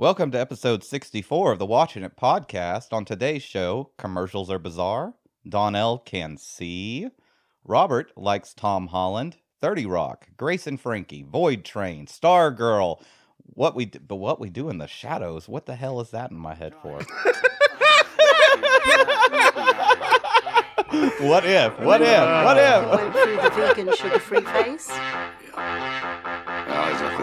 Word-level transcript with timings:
Welcome 0.00 0.30
to 0.30 0.38
episode 0.38 0.84
64 0.84 1.50
of 1.50 1.58
the 1.58 1.66
Watching 1.66 2.04
It 2.04 2.16
podcast. 2.16 2.92
On 2.92 3.04
today's 3.04 3.42
show, 3.42 3.90
commercials 3.98 4.48
are 4.48 4.60
bizarre. 4.60 5.14
Donnell 5.48 5.98
can 5.98 6.36
see. 6.36 7.08
Robert 7.64 8.12
likes 8.16 8.54
Tom 8.54 8.86
Holland. 8.86 9.38
30 9.60 9.86
Rock, 9.86 10.28
Grace 10.36 10.68
and 10.68 10.80
Frankie, 10.80 11.24
Void 11.24 11.64
Train, 11.64 12.06
Stargirl. 12.06 13.02
What 13.38 13.74
we 13.74 13.86
d- 13.86 13.98
but 13.98 14.14
what 14.14 14.38
we 14.38 14.50
do 14.50 14.68
in 14.68 14.78
the 14.78 14.86
shadows? 14.86 15.48
What 15.48 15.66
the 15.66 15.74
hell 15.74 16.00
is 16.00 16.10
that 16.10 16.30
in 16.30 16.38
my 16.38 16.54
head 16.54 16.74
for? 16.80 16.98
what 21.26 21.44
if? 21.44 21.76
What 21.80 22.02
if? 22.02 22.20
What 22.20 22.56
if? 22.56 22.88
Went 22.88 23.12
through 23.14 23.36
the 23.36 23.50
vegan 23.50 23.92
sugar-free 23.96 24.42
phase. 24.42 24.88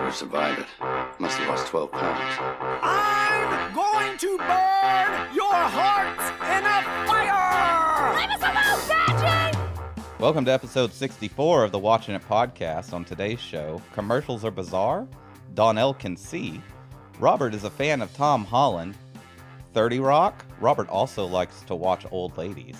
Well, 0.05 0.13
he's 0.13 0.21
lucky 0.21 0.55
to 0.55 0.59
survive 0.59 0.59
it. 0.59 1.19
Must 1.19 1.37
have 1.39 1.47
lost 1.49 1.67
12 1.67 1.91
pounds. 1.91 2.37
I'm 2.83 3.73
going 3.73 4.17
to 4.19 4.37
burn 4.37 5.33
your 5.33 5.51
hearts 5.51 6.29
in 6.45 6.63
a 6.63 6.83
fire! 7.07 8.15
Leave 8.15 8.29
us 8.29 8.41
alone, 8.41 8.79
Sachi! 8.85 10.19
Welcome 10.19 10.45
to 10.45 10.51
episode 10.51 10.93
64 10.93 11.63
of 11.63 11.71
the 11.71 11.79
Watching 11.79 12.13
It 12.13 12.21
podcast. 12.21 12.93
On 12.93 13.03
today's 13.03 13.39
show, 13.39 13.81
commercials 13.93 14.45
are 14.45 14.51
bizarre. 14.51 15.07
Donnell 15.55 15.95
can 15.95 16.15
see. 16.15 16.61
Robert 17.19 17.55
is 17.55 17.63
a 17.63 17.71
fan 17.71 18.03
of 18.03 18.13
Tom 18.13 18.45
Holland. 18.45 18.95
30 19.73 20.01
Rock. 20.01 20.45
Robert 20.59 20.87
also 20.89 21.25
likes 21.25 21.61
to 21.61 21.73
watch 21.73 22.05
old 22.11 22.37
ladies. 22.37 22.77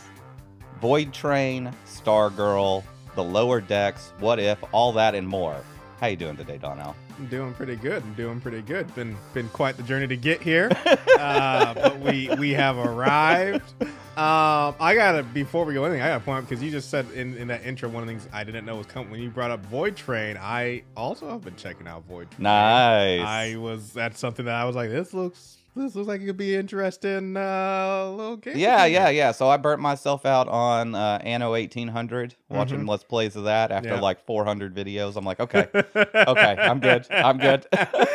Void 0.80 1.12
Train, 1.12 1.74
Stargirl, 1.88 2.84
The 3.16 3.24
Lower 3.24 3.62
Decks, 3.62 4.14
What 4.20 4.40
If, 4.40 4.64
all 4.72 4.92
that 4.94 5.16
and 5.16 5.28
more. 5.28 5.60
How 6.00 6.08
you 6.08 6.18
doing 6.18 6.36
today, 6.36 6.58
Donnell? 6.58 6.96
I'm 7.18 7.28
doing 7.28 7.54
pretty 7.54 7.78
good. 7.78 8.04
I'm 8.04 8.14
doing 8.16 8.42
pretty 8.42 8.62
good. 8.62 8.94
Been 8.96 9.16
been 9.34 9.48
quite 9.50 9.78
the 9.78 9.84
journey 9.84 10.08
to 10.08 10.18
get 10.18 10.42
here, 10.42 10.70
uh, 11.20 11.74
but 11.74 12.00
we 12.00 12.30
we 12.38 12.52
have 12.52 12.78
arrived. 12.78 13.74
Um, 13.82 14.76
I 14.80 14.94
gotta 14.94 15.24
before 15.24 15.64
we 15.64 15.74
go 15.74 15.86
anything, 15.86 16.02
I 16.02 16.08
gotta 16.08 16.24
point 16.24 16.44
out 16.44 16.50
because 16.50 16.62
you 16.62 16.70
just 16.70 16.90
said 16.90 17.10
in, 17.12 17.38
in 17.38 17.48
that 17.48 17.66
intro 17.66 17.88
one 17.88 18.04
of 18.04 18.08
the 18.08 18.14
things 18.14 18.28
I 18.34 18.44
didn't 18.44 18.66
know 18.66 18.76
was 18.76 18.88
coming 18.88 19.10
when 19.10 19.22
you 19.22 19.30
brought 19.30 19.52
up 19.52 19.66
Void 19.68 19.96
Train. 19.96 20.38
I 20.40 20.84
also 20.98 21.30
have 21.30 21.42
been 21.44 21.56
checking 21.56 21.88
out 21.88 22.04
Void 22.06 22.30
Train. 22.32 22.44
Nice. 22.44 23.22
I 23.22 23.56
was 23.56 23.94
that's 23.94 24.20
something 24.20 24.46
that 24.46 24.56
I 24.56 24.66
was 24.66 24.76
like, 24.76 24.90
this 24.90 25.14
looks 25.14 25.58
this 25.76 25.96
looks 25.96 26.08
like 26.08 26.22
it 26.22 26.26
could 26.26 26.38
be 26.38 26.56
interesting. 26.56 27.36
Uh, 27.38 28.10
little 28.16 28.38
game. 28.38 28.58
yeah, 28.58 28.86
yeah, 28.86 29.10
yeah. 29.10 29.32
So 29.32 29.50
I 29.50 29.58
burnt 29.58 29.82
myself 29.82 30.26
out 30.26 30.48
on 30.48 30.96
uh, 30.96 31.20
Anno 31.24 31.52
1800, 31.52 32.36
watching 32.50 32.86
Let's 32.86 33.04
Plays 33.04 33.36
of 33.36 33.44
that 33.46 33.72
after 33.72 33.90
Yeah. 33.90 34.00
like 34.00 34.26
400 34.26 34.74
videos. 34.74 35.16
I'm 35.18 35.26
like, 35.26 35.40
okay, 35.40 35.68
okay, 35.74 36.56
I'm 36.60 36.80
good. 36.80 37.06
I'm 37.12 37.38
good. 37.38 37.66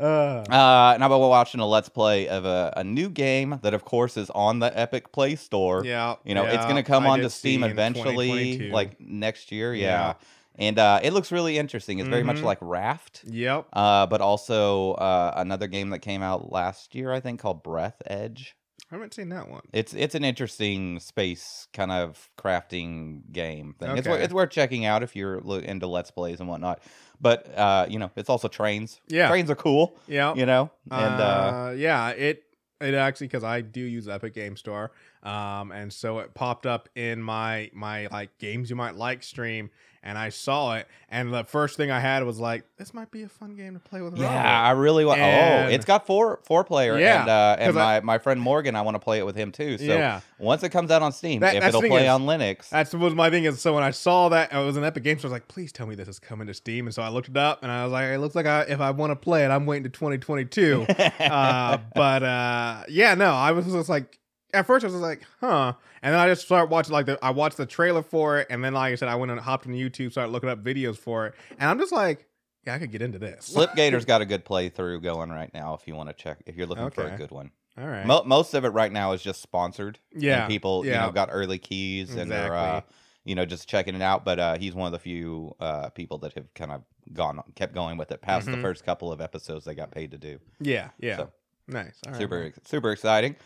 Uh, 0.00 0.44
Uh, 0.48 0.92
and 0.94 1.02
I've 1.02 1.10
been 1.10 1.18
watching 1.18 1.58
a 1.58 1.66
let's 1.66 1.88
play 1.88 2.28
of 2.28 2.44
a, 2.44 2.72
a 2.76 2.84
new 2.84 3.08
game 3.10 3.58
that, 3.62 3.74
of 3.74 3.84
course, 3.84 4.16
is 4.16 4.30
on 4.30 4.60
the 4.60 4.70
Epic 4.78 5.10
Play 5.10 5.34
Store. 5.34 5.84
yeah, 5.84 6.14
You 6.24 6.36
know, 6.36 6.44
it's 6.44 6.62
going 6.66 6.76
to 6.76 6.84
come 6.84 7.04
I 7.04 7.08
onto 7.10 7.28
Steam 7.28 7.64
eventually, 7.64 8.70
like 8.70 9.00
next 9.00 9.50
year. 9.50 9.74
Yeah. 9.74 9.82
Yeah. 9.88 10.14
And 10.58 10.78
uh, 10.78 10.98
it 11.02 11.12
looks 11.12 11.30
really 11.30 11.56
interesting. 11.56 12.00
It's 12.00 12.08
very 12.08 12.24
much 12.24 12.38
Mhm. 12.38 12.42
like 12.42 12.58
Raft, 12.60 13.22
Yep. 13.26 13.66
uh, 13.72 14.06
but 14.06 14.20
also 14.20 14.92
uh, 14.94 15.32
another 15.36 15.68
game 15.68 15.90
that 15.90 16.00
came 16.00 16.20
out 16.22 16.50
last 16.50 16.94
year, 16.96 17.12
I 17.12 17.20
think, 17.20 17.40
called 17.40 17.62
Breathedge. 17.62 18.54
I 18.90 18.94
haven't 18.94 19.12
seen 19.14 19.28
that 19.28 19.48
one. 19.50 19.60
It's 19.72 19.92
it's 19.92 20.14
an 20.14 20.24
interesting 20.24 20.98
space 20.98 21.68
kind 21.74 21.92
of 21.92 22.30
crafting 22.38 23.20
game 23.30 23.74
thing. 23.78 23.96
It's 23.98 24.06
wor- 24.08 24.16
Okay. 24.16 24.24
it's 24.24 24.32
worth 24.32 24.50
checking 24.50 24.86
out 24.86 25.02
if 25.02 25.14
you're 25.14 25.40
lo- 25.42 25.58
into 25.58 25.86
let's 25.86 26.10
plays 26.10 26.40
and 26.40 26.48
whatnot. 26.48 26.80
But 27.20 27.56
uh, 27.56 27.86
you 27.88 27.98
know, 27.98 28.10
it's 28.16 28.30
also 28.30 28.48
trains. 28.48 29.00
Yeah. 29.08 29.28
trains 29.28 29.50
are 29.50 29.54
cool. 29.56 29.94
Yeah. 30.06 30.34
You 30.34 30.46
know, 30.46 30.70
and 30.90 31.20
uh, 31.20 31.24
uh, 31.68 31.74
yeah, 31.76 32.08
it 32.10 32.44
it 32.80 32.94
actually 32.94 33.26
because 33.26 33.44
I 33.44 33.60
do 33.60 33.80
use 33.82 34.08
Epic 34.08 34.32
Game 34.34 34.56
Store, 34.56 34.92
um, 35.22 35.70
and 35.72 35.92
so 35.92 36.20
it 36.20 36.32
popped 36.32 36.64
up 36.64 36.88
in 36.94 37.22
my 37.22 37.70
my 37.74 38.06
like 38.06 38.38
games 38.38 38.70
you 38.70 38.76
might 38.76 38.94
like 38.94 39.22
stream, 39.22 39.68
and 40.08 40.16
I 40.18 40.30
saw 40.30 40.74
it, 40.76 40.88
and 41.10 41.32
the 41.32 41.44
first 41.44 41.76
thing 41.76 41.90
I 41.90 42.00
had 42.00 42.24
was 42.24 42.38
like, 42.38 42.64
this 42.78 42.94
might 42.94 43.10
be 43.10 43.22
a 43.22 43.28
fun 43.28 43.54
game 43.56 43.74
to 43.74 43.78
play 43.80 44.00
with. 44.00 44.16
yeah, 44.16 44.62
I 44.62 44.70
really 44.70 45.04
want. 45.04 45.20
Oh, 45.20 45.68
it's 45.68 45.84
got 45.84 46.06
four 46.06 46.40
four 46.44 46.64
player. 46.64 46.98
Yeah, 46.98 47.20
and 47.20 47.28
uh, 47.28 47.56
and 47.58 47.68
'cause 47.74 47.76
I- 47.76 48.00
my 48.00 48.14
my 48.14 48.18
friend 48.18 48.40
Morgan, 48.40 48.74
I 48.74 48.80
want 48.82 48.94
to 48.94 48.98
play 49.00 49.18
it 49.18 49.26
with 49.26 49.36
him 49.36 49.52
too. 49.52 49.76
So 49.78 49.84
Yeah. 49.84 50.20
once 50.38 50.62
it 50.62 50.70
comes 50.70 50.90
out 50.90 51.02
on 51.02 51.12
Steam, 51.12 51.40
That- 51.40 51.56
if 51.56 51.64
it'll 51.64 51.82
play 51.82 52.04
is- 52.04 52.10
on 52.10 52.22
Linux, 52.26 52.70
That's 52.70 52.94
was 52.94 53.14
my 53.14 53.28
thing 53.30 53.44
is 53.44 53.60
so 53.60 53.74
when 53.74 53.84
I 53.84 53.90
saw 53.90 54.28
that 54.30 54.52
it 54.52 54.56
was 54.64 54.76
an 54.76 54.84
Epic 54.84 55.02
Game 55.04 55.18
Store, 55.18 55.28
I 55.28 55.32
was 55.32 55.36
like, 55.40 55.48
please 55.48 55.72
tell 55.72 55.86
me 55.86 55.94
this 55.94 56.08
is 56.08 56.18
coming 56.18 56.46
to 56.46 56.54
Steam, 56.54 56.86
and 56.86 56.94
so 56.94 57.02
I 57.02 57.08
looked 57.10 57.28
it 57.28 57.36
up, 57.36 57.62
and 57.62 57.70
I 57.70 57.84
was 57.84 57.92
like, 57.92 58.06
it 58.06 58.18
looks 58.18 58.34
like 58.34 58.46
I, 58.46 58.62
if 58.62 58.80
I 58.80 58.90
want 58.92 59.10
to 59.10 59.16
play 59.16 59.44
it, 59.44 59.50
I'm 59.50 59.66
waiting 59.66 59.84
to 59.84 59.90
2022. 59.90 60.86
uh, 61.20 61.78
but 61.94 62.22
uh, 62.22 62.82
yeah, 62.88 63.14
no, 63.14 63.32
I 63.32 63.52
was 63.52 63.66
just 63.66 63.88
like, 63.88 64.18
at 64.54 64.66
first 64.66 64.84
I 64.84 64.88
was 64.88 64.96
like, 64.96 65.22
huh, 65.40 65.74
and 66.02 66.14
then 66.14 66.20
I 66.20 66.28
just 66.28 66.42
started 66.42 66.70
watching 66.70 66.92
like 66.92 67.06
the 67.06 67.18
I 67.22 67.30
watched 67.30 67.56
the 67.56 67.66
trailer 67.66 68.02
for 68.02 68.38
it, 68.38 68.46
and 68.50 68.64
then 68.64 68.74
like 68.74 68.92
I 68.92 68.94
said, 68.96 69.08
I 69.08 69.14
went 69.16 69.30
and 69.30 69.40
hopped 69.40 69.66
on 69.66 69.72
YouTube, 69.72 70.10
started 70.12 70.30
looking 70.32 70.48
up 70.48 70.62
videos 70.62 70.96
for 70.96 71.26
it, 71.26 71.34
and 71.58 71.68
I'm 71.68 71.78
just 71.78 71.92
like, 71.92 72.26
yeah, 72.66 72.74
I 72.74 72.78
could 72.78 72.90
get 72.90 73.02
into 73.02 73.18
this. 73.18 73.52
Slipgator's 73.54 74.04
got 74.06 74.20
a 74.20 74.26
good 74.26 74.44
playthrough 74.44 75.02
going 75.02 75.30
right 75.30 75.52
now. 75.54 75.74
If 75.74 75.86
you 75.86 75.94
want 75.94 76.08
to 76.08 76.14
check, 76.14 76.38
if 76.46 76.56
you're 76.56 76.66
looking 76.66 76.90
for 76.90 77.06
a 77.06 77.16
good 77.16 77.30
one. 77.30 77.50
All 77.78 77.86
right, 77.86 78.04
Mo- 78.04 78.24
most 78.24 78.54
of 78.54 78.64
it 78.64 78.70
right 78.70 78.90
now 78.90 79.12
is 79.12 79.22
just 79.22 79.40
sponsored. 79.40 79.98
Yeah, 80.12 80.42
and 80.44 80.50
people 80.50 80.84
you 80.84 80.92
know 80.92 81.10
got 81.12 81.28
early 81.30 81.58
keys 81.58 82.14
and 82.16 82.30
they're, 82.30 82.54
uh, 82.54 82.80
you 83.24 83.34
know 83.36 83.44
just 83.44 83.68
checking 83.68 83.94
it 83.94 84.02
out. 84.02 84.24
But 84.24 84.38
uh, 84.40 84.58
he's 84.58 84.74
one 84.74 84.86
of 84.86 84.92
the 84.92 84.98
few 84.98 85.54
uh, 85.60 85.90
people 85.90 86.18
that 86.18 86.32
have 86.32 86.52
kind 86.54 86.72
of 86.72 86.82
gone 87.12 87.40
kept 87.54 87.74
going 87.74 87.96
with 87.96 88.10
it 88.10 88.20
past 88.20 88.46
the 88.50 88.56
Mhm. 88.56 88.62
first 88.62 88.84
couple 88.84 89.12
of 89.12 89.20
episodes 89.20 89.64
they 89.64 89.74
got 89.74 89.90
paid 89.92 90.10
to 90.10 90.18
do. 90.18 90.38
yeah, 90.60 90.88
yeah, 90.98 91.16
So, 91.16 91.32
nice, 91.68 92.00
All 92.04 92.12
right, 92.12 92.18
super 92.18 92.40
well. 92.40 92.50
super 92.64 92.90
exciting. 92.92 93.36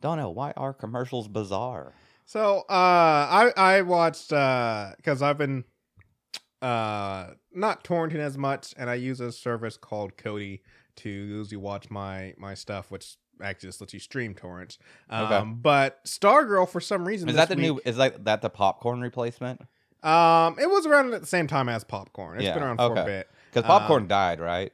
Donnell, 0.00 0.34
why 0.34 0.52
are 0.56 0.72
commercials 0.74 1.28
bizarre? 1.28 1.94
So 2.24 2.58
uh 2.60 2.62
I 2.68 3.52
I 3.56 3.82
watched 3.82 4.32
uh 4.32 4.92
because 4.96 5.22
I've 5.22 5.38
been 5.38 5.64
uh 6.62 7.32
not 7.52 7.84
torrenting 7.84 8.16
as 8.16 8.36
much 8.36 8.74
and 8.76 8.90
I 8.90 8.94
use 8.94 9.20
a 9.20 9.30
service 9.32 9.76
called 9.76 10.16
Kodi 10.16 10.60
to 10.96 11.10
usually 11.10 11.56
watch 11.58 11.90
my 11.90 12.34
my 12.36 12.54
stuff 12.54 12.90
which 12.90 13.16
actually 13.42 13.68
just 13.68 13.80
lets 13.80 13.94
you 13.94 14.00
stream 14.00 14.34
torrents. 14.34 14.78
Um 15.08 15.24
Okay. 15.24 15.50
but 15.62 16.04
Stargirl 16.04 16.68
for 16.68 16.80
some 16.80 17.06
reason 17.06 17.28
Is 17.28 17.36
that 17.36 17.48
the 17.48 17.56
new? 17.56 17.80
Is 17.84 17.96
that 17.96 18.24
that 18.24 18.42
the 18.42 18.50
popcorn 18.50 19.00
replacement? 19.00 19.60
um 20.02 20.58
it 20.58 20.68
was 20.68 20.86
around 20.86 21.14
at 21.14 21.20
the 21.20 21.26
same 21.26 21.46
time 21.46 21.68
as 21.68 21.84
popcorn. 21.84 22.38
It's 22.38 22.44
Yeah, 22.44 22.54
been 22.54 22.62
around 22.62 22.78
for 22.78 22.92
a 22.92 23.04
bit. 23.04 23.28
Because 23.50 23.64
popcorn 23.66 24.02
Um, 24.02 24.08
died, 24.08 24.40
right? 24.40 24.72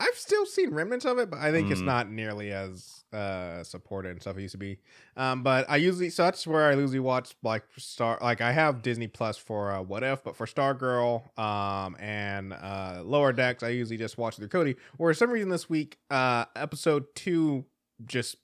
I've 0.00 0.16
still 0.16 0.44
seen 0.44 0.70
remnants 0.74 1.04
of 1.04 1.18
it, 1.18 1.30
but 1.30 1.38
I 1.38 1.52
think 1.52 1.70
it's 1.70 1.80
Mm. 1.80 1.86
not 1.86 2.10
nearly 2.10 2.50
as 2.52 3.03
uh 3.14 3.62
supported 3.64 4.10
and 4.10 4.20
stuff 4.20 4.36
it 4.36 4.42
used 4.42 4.52
to 4.52 4.58
be. 4.58 4.78
Um, 5.16 5.42
but 5.42 5.64
I 5.68 5.76
usually 5.76 6.10
so 6.10 6.24
that's 6.24 6.46
where 6.46 6.66
I 6.68 6.74
usually 6.74 6.98
watch 7.00 7.34
like 7.42 7.62
Star 7.76 8.18
like 8.20 8.40
I 8.40 8.52
have 8.52 8.82
Disney 8.82 9.06
Plus 9.06 9.36
for 9.38 9.70
uh, 9.72 9.80
What 9.82 10.02
If, 10.02 10.24
but 10.24 10.36
for 10.36 10.46
Stargirl 10.46 11.38
um 11.38 11.96
and 12.00 12.52
uh 12.52 13.02
Lower 13.04 13.32
Decks, 13.32 13.62
I 13.62 13.68
usually 13.68 13.96
just 13.98 14.18
watch 14.18 14.36
through 14.36 14.48
Kodi. 14.48 14.76
Or 14.98 15.10
for 15.10 15.14
some 15.14 15.30
reason 15.30 15.48
this 15.48 15.70
week, 15.70 15.98
uh 16.10 16.44
episode 16.56 17.14
two 17.14 17.64
just 18.04 18.36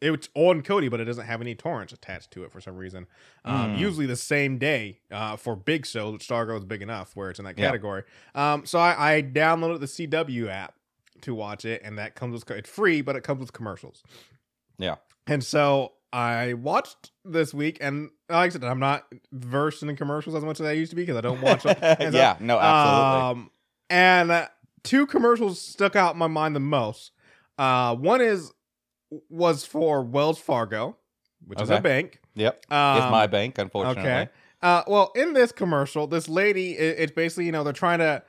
it's 0.00 0.28
on 0.36 0.62
Kodi, 0.62 0.88
but 0.88 1.00
it 1.00 1.04
doesn't 1.04 1.26
have 1.26 1.40
any 1.40 1.56
torrents 1.56 1.92
attached 1.92 2.30
to 2.30 2.44
it 2.44 2.52
for 2.52 2.60
some 2.60 2.76
reason. 2.76 3.08
Um, 3.44 3.72
Mm. 3.72 3.78
Usually 3.78 4.06
the 4.06 4.14
same 4.14 4.56
day 4.56 5.00
uh, 5.10 5.34
for 5.34 5.56
big 5.56 5.84
shows, 5.84 6.20
Stargirl 6.20 6.58
is 6.58 6.64
big 6.64 6.80
enough 6.80 7.16
where 7.16 7.30
it's 7.30 7.40
in 7.40 7.44
that 7.44 7.58
Yeah. 7.58 7.66
category. 7.66 8.04
Um, 8.36 8.66
so 8.66 8.78
I, 8.78 9.16
I 9.16 9.22
downloaded 9.22 9.80
the 9.80 9.86
CW 9.88 10.48
app 10.48 10.74
to 11.22 11.34
watch 11.34 11.64
it, 11.64 11.82
and 11.84 11.98
that 11.98 12.14
comes 12.14 12.32
with 12.32 12.50
it's 12.56 12.68
free, 12.70 13.00
but 13.02 13.16
it 13.16 13.22
comes 13.22 13.40
with 13.40 13.52
commercials. 13.52 14.02
Yeah. 14.78 14.96
And 15.26 15.42
so 15.42 15.92
I 16.12 16.54
watched 16.54 17.10
this 17.24 17.54
week, 17.54 17.78
and 17.80 18.10
like 18.28 18.50
I 18.50 18.52
said, 18.52 18.64
I'm 18.64 18.78
not 18.80 19.04
versed 19.32 19.82
in 19.82 19.88
the 19.88 19.94
commercials 19.94 20.34
as 20.34 20.44
much 20.44 20.60
as 20.60 20.66
I 20.66 20.72
used 20.72 20.90
to 20.90 20.96
be 20.96 21.02
because 21.02 21.16
I 21.16 21.20
don't 21.22 21.40
watch 21.40 21.62
them. 21.62 21.76
Yeah, 22.12 22.36
no, 22.40 22.58
absolutely. 22.58 23.42
um, 23.42 23.50
and 23.90 24.30
uh, 24.30 24.48
two 24.82 25.06
commercials 25.06 25.60
stuck 25.60 25.96
out 25.96 26.14
in 26.14 26.18
my 26.18 26.26
mind 26.26 26.54
the 26.54 26.60
most. 26.60 27.12
Uh, 27.58 27.94
one 27.96 28.20
is 28.20 28.52
was 29.30 29.64
for 29.64 30.02
Wells 30.02 30.38
Fargo, 30.38 30.96
which 31.46 31.60
is 31.60 31.70
a 31.70 31.80
bank. 31.80 32.20
yep, 32.34 32.64
Um, 32.70 32.98
it's 32.98 33.10
my 33.10 33.26
bank, 33.26 33.58
unfortunately. 33.58 34.02
Okay. 34.10 34.28
Uh, 34.60 34.82
well, 34.88 35.12
in 35.14 35.34
this 35.34 35.52
commercial, 35.52 36.06
this 36.06 36.28
lady, 36.28 36.72
it, 36.72 36.96
it's 36.98 37.12
basically, 37.12 37.44
you 37.46 37.52
know, 37.52 37.62
they're 37.62 37.72
trying 37.72 37.98
to 37.98 38.22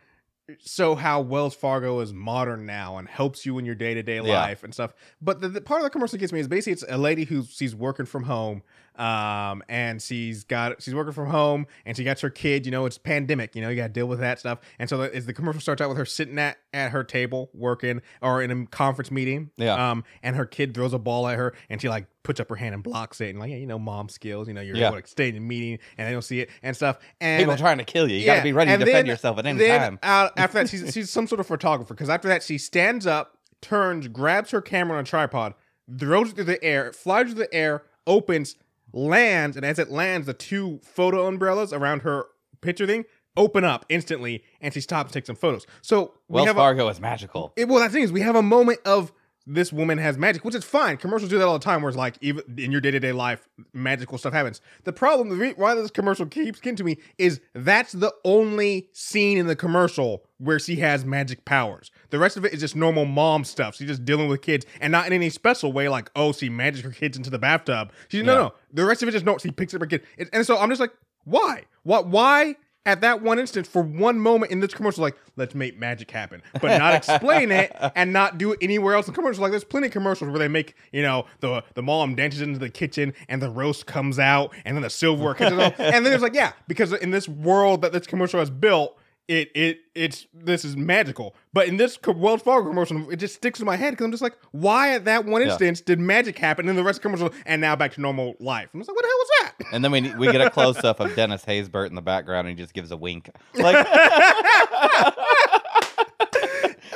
show 0.64 0.96
how 0.96 1.22
Wells 1.22 1.56
Fargo 1.56 2.00
is 2.02 2.14
modern 2.14 2.66
now 2.66 2.98
and 2.98 3.08
helps 3.08 3.46
you 3.46 3.58
in 3.58 3.66
your 3.66 3.76
day 3.76 3.94
to 3.96 4.04
day 4.04 4.18
Yeah. 4.18 4.22
life 4.42 4.64
and 4.64 4.74
stuff. 4.74 4.94
But 5.22 5.42
the, 5.42 5.50
the 5.50 5.62
part 5.62 5.82
of 5.82 5.86
the 5.86 5.90
commercial 5.90 6.12
that 6.18 6.20
gets 6.20 6.32
me 6.34 6.40
is 6.40 6.48
basically 6.48 6.74
it's 6.74 6.86
a 6.88 6.98
lady 6.98 7.26
who 7.26 7.44
she's 7.50 7.76
working 7.76 8.06
from 8.06 8.24
home, 8.24 8.62
um, 9.00 9.64
and 9.70 10.02
she's 10.02 10.44
got 10.44 10.82
she's 10.82 10.94
working 10.96 11.14
from 11.14 11.30
home 11.30 11.68
and 11.86 11.96
she 11.98 12.04
got 12.04 12.20
her 12.22 12.30
kid. 12.30 12.66
You 12.66 12.72
know, 12.72 12.86
it's 12.86 12.98
pandemic. 12.98 13.56
You 13.56 13.62
know, 13.62 13.70
you 13.70 13.76
got 13.76 13.88
to 13.88 13.94
deal 13.94 14.08
with 14.08 14.20
that 14.20 14.40
stuff. 14.40 14.60
And 14.80 14.90
so 14.90 14.98
the, 14.98 15.16
as 15.16 15.26
the 15.26 15.34
commercial 15.34 15.62
starts 15.62 15.82
out 15.82 15.90
with 15.90 15.98
her 15.98 16.06
sitting 16.06 16.38
at 16.40 16.58
at 16.74 16.92
her 16.92 17.04
table 17.04 17.50
working 17.54 18.02
or 18.22 18.42
in 18.42 18.52
a 18.52 18.66
conference 18.68 19.12
meeting. 19.12 19.52
Yeah. 19.58 19.92
Um, 19.92 20.04
and 20.24 20.36
her 20.36 20.46
kid 20.46 20.74
throws 20.74 20.94
a 20.94 21.00
ball 21.00 21.28
at 21.28 21.38
her, 21.38 21.54
and 21.70 21.82
she 21.82 21.90
like 21.90 22.08
puts 22.24 22.40
up 22.40 22.50
her 22.50 22.56
hand 22.56 22.74
and 22.74 22.84
blocks 22.84 23.22
it, 23.22 23.30
and 23.30 23.40
like, 23.40 23.52
yeah, 23.52 23.58
you 23.58 23.68
know, 23.68 23.78
mom 23.80 24.10
skills. 24.10 24.48
You 24.48 24.54
know, 24.56 24.62
you're 24.62 24.76
Yeah. 24.76 24.88
able 24.90 25.02
to 25.02 25.08
stay 25.08 25.30
in 25.30 25.36
the 25.36 25.40
meeting, 25.42 25.80
and 25.98 26.08
they 26.08 26.12
don't 26.12 26.22
see 26.24 26.40
it 26.42 26.50
and 26.64 26.76
stuff. 26.76 26.98
And 27.22 27.42
People 27.42 27.56
trying 27.58 27.78
to 27.78 27.84
kill 27.86 28.10
you. 28.10 28.18
You 28.18 28.26
got 28.26 28.38
to 28.38 28.44
be 28.44 28.54
ready 28.54 28.70
to 28.70 28.74
and 28.74 28.80
defend 28.80 28.98
then- 29.00 29.06
yourself 29.06 29.38
at 29.40 29.46
any 29.46 29.60
then 29.60 29.80
time. 29.80 30.00
out- 30.04 30.32
after 30.38 30.60
that, 30.60 30.70
she's 30.70 30.94
she's 30.94 31.10
some 31.10 31.28
sort 31.28 31.40
of 31.40 31.48
photographer 31.48 31.94
because 31.94 32.10
after 32.10 32.28
that, 32.28 32.44
she 32.44 32.58
stands 32.58 33.06
up 33.06 33.38
turns, 33.62 34.08
grabs 34.08 34.52
her 34.52 34.62
camera 34.62 34.98
on 34.98 35.04
a 35.04 35.08
tripod, 35.08 35.54
throws 35.98 36.30
it 36.30 36.36
through 36.36 36.44
the 36.44 36.64
air, 36.64 36.92
flies 36.94 37.28
through 37.28 37.36
the 37.36 37.54
air, 37.54 37.84
opens, 38.06 38.56
lands, 38.96 39.56
and 39.56 39.66
as 39.66 39.78
it 39.78 39.92
lands, 39.92 40.26
the 40.26 40.34
two 40.34 40.80
photo 40.82 41.28
umbrellas 41.28 41.72
around 41.72 42.02
her 42.02 42.26
picture 42.62 42.88
thing 42.88 43.06
open 43.38 43.64
up 43.64 43.86
instantly, 43.90 44.44
and 44.62 44.74
she 44.74 44.82
stops 44.82 45.10
and 45.10 45.14
takes 45.14 45.28
some 45.28 45.36
photos. 45.36 45.68
So 45.82 46.14
we 46.28 46.36
Wells 46.36 46.48
have 46.48 46.56
a, 46.56 46.60
Fargo 46.60 46.88
is 46.88 47.00
magical. 47.00 47.54
it, 47.56 47.68
well, 47.68 47.80
that 47.80 47.92
thing 47.92 48.04
is, 48.04 48.12
we 48.12 48.22
have 48.22 48.36
a 48.36 48.42
moment 48.42 48.80
of 48.86 49.12
this 49.48 49.72
woman 49.72 49.98
has 50.00 50.18
magic, 50.18 50.44
which 50.44 50.56
is 50.56 50.64
fine. 50.64 50.98
Commercials 50.98 51.30
do 51.30 51.38
that 51.38 51.46
all 51.46 51.54
the 51.58 51.64
time, 51.64 51.82
where 51.82 51.90
it's 51.90 51.98
like, 51.98 52.18
even 52.22 52.44
in 52.58 52.72
your 52.72 52.82
day 52.82 52.90
to 52.92 53.00
day 53.00 53.12
life, 53.12 53.48
magical 53.74 54.18
stuff 54.18 54.34
happens. 54.34 54.60
The 54.86 54.94
problem, 54.94 55.30
the 55.30 55.36
re- 55.36 55.54
why 55.56 55.76
this 55.76 55.92
commercial 55.92 56.26
keeps 56.26 56.60
getting 56.60 56.78
to 56.78 56.84
me, 56.84 56.98
is 57.18 57.40
that's 57.54 57.92
the 57.92 58.12
only 58.24 58.90
scene 58.94 59.38
in 59.38 59.46
the 59.48 59.56
commercial 59.56 60.24
where 60.40 60.58
she 60.60 60.78
has 60.78 61.06
magic 61.06 61.46
powers. 61.46 61.92
The 62.10 62.18
rest 62.20 62.38
of 62.38 62.46
it 62.46 62.54
is 62.54 62.60
just 62.60 62.76
normal 62.76 63.06
mom 63.06 63.44
stuff. 63.44 63.76
She's 63.76 63.88
just 63.88 64.04
dealing 64.04 64.30
with 64.30 64.42
kids, 64.42 64.66
and 64.82 64.92
not 64.92 65.06
in 65.08 65.14
any 65.14 65.30
special 65.30 65.72
way, 65.72 65.90
like, 65.90 66.10
oh, 66.16 66.34
she 66.34 66.50
magic 66.50 66.84
her 66.84 66.92
kids 66.92 67.16
into 67.16 67.30
the 67.30 67.40
bathtub. 67.40 67.92
She 68.08 68.24
no, 68.24 68.34
Yeah. 68.34 68.40
no. 68.40 68.54
The 68.74 68.86
rest 68.86 69.04
of 69.04 69.10
it 69.10 69.12
just 69.12 69.26
no. 69.26 69.38
She 69.38 69.52
picks 69.52 69.74
up 69.76 69.82
her 69.82 69.88
kid, 69.88 70.02
and 70.34 70.46
so 70.46 70.58
I'm 70.58 70.70
just 70.70 70.82
like, 70.82 70.92
why? 71.24 71.64
What? 71.84 72.08
Why? 72.08 72.56
At 72.88 73.02
that 73.02 73.22
one 73.22 73.40
instance, 73.40 73.68
for 73.68 73.82
one 73.82 74.20
moment 74.20 74.52
in 74.52 74.60
this 74.60 74.74
commercial, 74.74 75.02
like 75.02 75.16
let's 75.36 75.56
make 75.56 75.80
magic 75.80 76.12
happen, 76.12 76.44
but 76.62 76.78
not 76.78 76.94
explain 76.94 77.52
it 77.52 77.76
and 77.96 78.14
not 78.14 78.38
do 78.38 78.52
it 78.52 78.60
anywhere 78.62 78.94
else 78.94 79.08
in 79.08 79.14
commercials. 79.14 79.40
Like 79.40 79.52
there's 79.52 79.64
plenty 79.64 79.88
of 79.88 79.94
commercials 79.94 80.30
where 80.30 80.40
they 80.40 80.48
make 80.48 80.76
you 80.92 81.02
know 81.02 81.26
the 81.40 81.64
the 81.74 81.82
mom 81.82 82.16
dances 82.16 82.42
into 82.42 82.60
the 82.60 82.70
kitchen 82.70 83.14
and 83.28 83.42
the 83.42 83.50
roast 83.50 83.88
comes 83.88 84.20
out 84.20 84.54
and 84.66 84.78
then 84.78 84.84
the 84.84 84.90
silverware 84.90 85.34
catches 85.34 85.58
up, 85.58 85.74
and 85.80 86.06
then 86.06 86.14
it's 86.14 86.22
like 86.22 86.36
yeah, 86.36 86.54
because 86.68 86.94
in 86.94 87.12
this 87.12 87.28
world 87.28 87.82
that 87.82 87.92
this 87.92 88.06
commercial 88.06 88.40
has 88.40 88.50
built, 88.52 88.98
it 89.28 89.50
it 89.56 89.80
it's 89.96 90.28
this 90.34 90.64
is 90.64 90.78
magical. 90.78 91.36
But 91.54 91.68
in 91.68 91.78
this 91.78 91.98
Wells 92.06 92.42
Fargo 92.44 92.70
commercial, 92.70 93.10
it 93.10 93.16
just 93.18 93.36
sticks 93.36 93.60
in 93.60 93.66
my 93.66 93.76
head 93.76 93.92
because 93.92 94.06
I'm 94.06 94.12
just 94.12 94.22
like, 94.22 94.38
why 94.52 94.94
at 94.94 95.06
that 95.06 95.26
one 95.26 95.42
Yeah. 95.42 95.48
instance 95.50 95.82
did 95.82 96.00
magic 96.00 96.38
happen 96.38 96.70
in 96.70 96.76
the 96.76 96.84
rest 96.84 97.00
of 97.00 97.04
the 97.04 97.10
commercial 97.10 97.34
and 97.46 97.60
now 97.62 97.76
back 97.76 97.94
to 97.94 98.02
normal 98.02 98.36
life? 98.40 98.70
I'm 98.74 98.80
just 98.80 98.90
like, 98.90 98.96
what 98.96 99.02
the 99.04 99.08
hell 99.08 99.18
was 99.18 99.30
that? 99.42 99.54
And 99.74 99.84
then 99.84 99.92
we 99.92 100.14
we 100.16 100.32
get 100.32 100.42
a 100.42 100.50
close 100.52 100.78
up 100.84 101.00
of 101.00 101.16
Dennis 101.16 101.44
Haysbert 101.46 101.88
in 101.90 101.96
the 101.96 102.02
background, 102.02 102.48
and 102.48 102.58
he 102.58 102.64
just 102.64 102.74
gives 102.74 102.92
a 102.92 102.98
wink. 102.98 103.30
Like, 103.56 103.76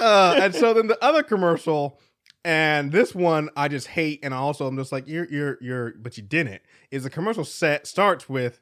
uh, 0.01 0.39
and 0.41 0.53
so 0.55 0.73
then 0.73 0.87
the 0.87 0.97
other 1.03 1.23
commercial, 1.23 1.99
and 2.45 2.91
this 2.91 3.13
one 3.15 3.49
I 3.55 3.67
just 3.67 3.87
hate, 3.87 4.19
and 4.23 4.33
also 4.33 4.67
I'm 4.67 4.77
just 4.77 4.91
like, 4.91 5.07
you're 5.07 5.27
you're 5.29 5.57
you're, 5.61 5.93
but 5.99 6.17
you 6.17 6.23
didn't. 6.23 6.61
Is 6.91 7.03
the 7.03 7.09
commercial 7.09 7.43
set 7.45 7.87
starts 7.87 8.29
with, 8.29 8.59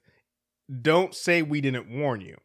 "Don't 0.82 1.14
say 1.14 1.42
we 1.42 1.62
didn't 1.62 1.90
warn 1.90 2.22
you," 2.22 2.38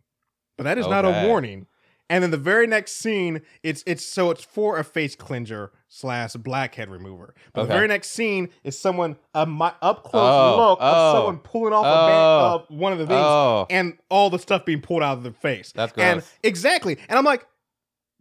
but 0.56 0.64
that 0.64 0.78
is 0.78 0.86
not 0.86 1.04
a 1.04 1.26
warning. 1.26 1.66
And 2.10 2.22
then 2.22 2.30
the 2.30 2.36
very 2.36 2.66
next 2.66 2.98
scene, 2.98 3.40
it's 3.62 3.82
it's 3.86 4.04
so 4.04 4.30
it's 4.30 4.44
for 4.44 4.78
a 4.78 4.84
face 4.84 5.16
cleanser 5.16 5.72
slash 5.88 6.34
blackhead 6.34 6.90
remover. 6.90 7.34
But 7.54 7.62
the 7.62 7.68
very 7.68 7.88
next 7.88 8.10
scene 8.10 8.50
is 8.64 8.78
someone 8.78 9.16
a 9.34 9.46
my, 9.46 9.72
up 9.80 10.04
close 10.04 10.22
Oh, 10.22 10.56
look 10.56 10.78
oh, 10.82 10.86
of 10.86 11.16
someone 11.16 11.38
pulling 11.38 11.72
off 11.72 11.86
a 11.86 12.06
band, 12.06 12.12
oh, 12.12 12.66
uh, 12.70 12.74
one 12.76 12.92
of 12.92 12.98
the 12.98 13.06
things, 13.06 13.18
oh. 13.18 13.66
and 13.70 13.96
all 14.10 14.28
the 14.28 14.38
stuff 14.38 14.66
being 14.66 14.82
pulled 14.82 15.02
out 15.02 15.16
of 15.16 15.22
their 15.22 15.32
face. 15.32 15.72
That's 15.74 15.92
gross. 15.92 16.04
And 16.04 16.22
exactly. 16.42 16.98
And 17.08 17.18
I'm 17.18 17.24
like, 17.24 17.46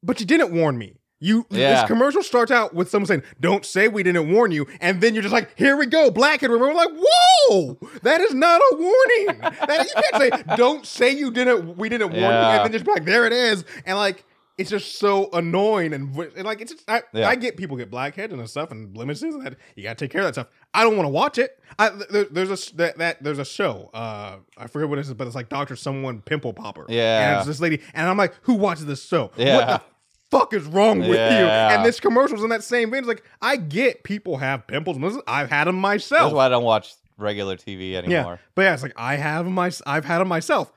but 0.01 0.21
you 0.21 0.25
didn't 0.25 0.53
warn 0.53 0.77
me. 0.77 1.00
You 1.23 1.45
Yeah. 1.51 1.75
this 1.81 1.87
commercial 1.87 2.23
starts 2.23 2.51
out 2.51 2.73
with 2.73 2.89
someone 2.89 3.05
saying, 3.05 3.21
"Don't 3.39 3.63
say 3.63 3.87
we 3.87 4.01
didn't 4.01 4.31
warn 4.33 4.51
you," 4.51 4.65
and 4.81 4.99
then 5.01 5.13
you're 5.13 5.21
just 5.21 5.31
like, 5.33 5.51
"Here 5.55 5.77
we 5.77 5.85
go, 5.85 6.09
black 6.09 6.41
and 6.41 6.51
remember." 6.51 6.73
Like, 6.73 6.89
whoa, 6.91 7.77
that 8.01 8.19
is 8.21 8.33
not 8.33 8.59
a 8.59 8.75
warning. 8.75 9.39
that 9.67 9.87
you 9.87 10.01
can't 10.01 10.15
say, 10.49 10.55
"Don't 10.57 10.83
say 10.85 11.11
you 11.11 11.29
didn't, 11.31 11.77
we 11.77 11.89
didn't 11.89 12.09
warn 12.09 12.23
you," 12.23 12.27
and 12.27 12.65
then 12.65 12.71
just 12.71 12.83
be 12.85 12.91
like, 12.91 13.05
"There 13.05 13.25
it 13.25 13.33
is," 13.33 13.63
and 13.85 13.97
like. 13.97 14.25
It's 14.57 14.69
just 14.69 14.99
so 14.99 15.27
annoying 15.33 15.91
and, 15.93 16.15
and 16.15 16.43
like 16.43 16.61
it's 16.61 16.71
just 16.73 16.87
I, 16.87 17.01
Yeah. 17.13 17.27
I 17.27 17.33
get 17.35 17.57
people 17.57 17.77
get 17.77 17.89
blackheads 17.89 18.31
and 18.31 18.47
stuff 18.47 18.69
and 18.69 18.93
blemishes 18.93 19.33
and 19.33 19.43
that 19.43 19.55
you 19.75 19.81
gotta 19.81 19.95
take 19.95 20.11
care 20.11 20.21
of 20.21 20.27
that 20.27 20.35
stuff. 20.35 20.47
I 20.71 20.83
don't 20.83 20.97
want 20.97 21.05
to 21.05 21.11
watch 21.11 21.39
it. 21.39 21.57
I 21.79 21.89
there, 21.89 22.25
there's 22.25 22.69
a 22.69 22.75
that, 22.75 22.97
that 22.99 23.23
there's 23.23 23.39
a 23.39 23.45
show. 23.45 23.89
Uh, 23.91 24.35
I 24.57 24.67
forget 24.67 24.87
what 24.87 24.99
it 24.99 25.07
is, 25.07 25.13
but 25.15 25.25
it's 25.25 25.35
like 25.35 25.49
Doctor 25.49 25.75
Someone 25.75 26.21
Pimple 26.21 26.53
Popper. 26.53 26.85
Yeah. 26.89 27.29
and 27.31 27.37
it's 27.39 27.47
this 27.47 27.59
lady, 27.59 27.81
and 27.95 28.07
I'm 28.07 28.17
like, 28.17 28.35
who 28.43 28.53
watches 28.53 28.85
this 28.85 29.03
show? 29.03 29.31
What 29.35 29.39
Yeah. 29.39 29.65
the 29.77 29.81
fuck 30.31 30.53
is 30.53 30.65
wrong 30.65 30.99
with 30.99 31.09
you? 31.09 31.15
And 31.15 31.85
this 31.85 31.99
commercial's 31.99 32.43
in 32.43 32.49
that 32.49 32.63
same 32.63 32.89
vein. 32.89 32.99
It's 32.99 33.07
like, 33.07 33.23
I 33.41 33.57
get 33.57 34.03
people 34.03 34.37
have 34.37 34.65
pimples. 34.65 35.21
I've 35.27 35.49
had 35.49 35.65
them 35.65 35.75
myself. 35.75 36.23
That's 36.23 36.33
why 36.33 36.45
I 36.47 36.49
don't 36.49 36.63
watch 36.63 36.95
regular 37.17 37.57
TV 37.57 37.91
yeah. 37.91 37.97
anymore. 37.99 38.39
But 38.55 38.63
yeah, 38.63 38.73
it's 38.73 38.83
like, 38.83 38.93
I 38.95 39.17
have 39.17 39.45
my, 39.45 39.71
I've 39.85 40.05
had 40.05 40.19
them 40.19 40.27
myself. 40.27 40.71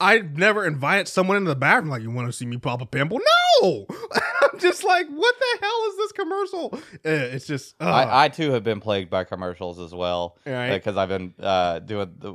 I've 0.00 0.36
never 0.36 0.66
invited 0.66 1.06
someone 1.06 1.36
into 1.36 1.50
the 1.50 1.56
bathroom 1.56 1.88
like, 1.90 2.02
you 2.02 2.10
want 2.10 2.26
to 2.26 2.32
see 2.32 2.46
me 2.46 2.56
pop 2.56 2.82
a 2.82 2.86
pimple? 2.86 3.20
No! 3.62 3.86
I'm 4.52 4.58
just 4.58 4.82
like, 4.82 5.06
what 5.08 5.34
the 5.38 5.58
hell 5.60 5.84
is 5.88 5.96
this 5.96 6.12
commercial? 6.12 6.70
Uh, 6.74 7.34
it's 7.34 7.46
just, 7.46 7.76
uh, 7.80 7.84
I, 7.84 8.24
I 8.24 8.28
too 8.28 8.50
have 8.50 8.64
been 8.64 8.80
plagued 8.80 9.08
by 9.08 9.24
commercials 9.24 9.78
as 9.78 9.94
well 9.94 10.36
Right. 10.44 10.72
because 10.72 10.96
I've 10.96 11.08
been 11.08 11.32
uh, 11.40 11.78
doing 11.78 12.12
the 12.18 12.34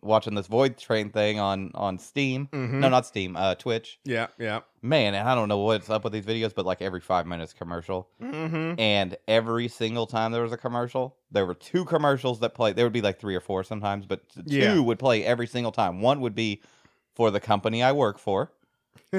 watching 0.00 0.34
this 0.34 0.46
Void 0.46 0.78
Train 0.78 1.10
thing 1.10 1.38
on 1.40 1.70
on 1.74 1.98
Steam. 1.98 2.48
Mhm. 2.52 2.74
No, 2.74 2.88
not 2.88 3.06
Steam. 3.06 3.36
Uh, 3.36 3.54
Twitch. 3.54 3.98
yeah, 4.04 4.28
yeah. 4.38 4.60
Man, 4.82 5.14
and 5.14 5.28
I 5.28 5.34
don't 5.34 5.48
know 5.48 5.58
what's 5.58 5.90
up 5.90 6.04
with 6.04 6.12
these 6.12 6.24
videos, 6.24 6.54
but 6.54 6.64
like 6.64 6.80
every 6.82 7.00
five 7.00 7.26
minutes 7.26 7.52
commercial, 7.52 8.08
Mm-hmm. 8.22 8.78
and 8.80 9.16
every 9.26 9.66
single 9.68 10.06
time 10.06 10.30
there 10.32 10.42
was 10.42 10.52
a 10.52 10.56
commercial, 10.56 11.16
there 11.30 11.44
were 11.46 11.54
two 11.54 11.84
commercials 11.84 12.40
that 12.40 12.54
played. 12.54 12.76
There 12.76 12.84
would 12.84 12.92
be 12.92 13.02
like 13.02 13.18
three 13.18 13.34
or 13.34 13.40
four 13.40 13.64
sometimes, 13.64 14.06
but 14.06 14.28
two 14.30 14.42
Yeah. 14.46 14.78
would 14.78 14.98
play 14.98 15.24
every 15.24 15.46
single 15.46 15.72
time. 15.72 16.00
One 16.00 16.20
would 16.20 16.34
be 16.34 16.62
for 17.14 17.30
the 17.32 17.40
company 17.40 17.82
I 17.82 17.90
work 17.92 18.18
for, 18.20 18.52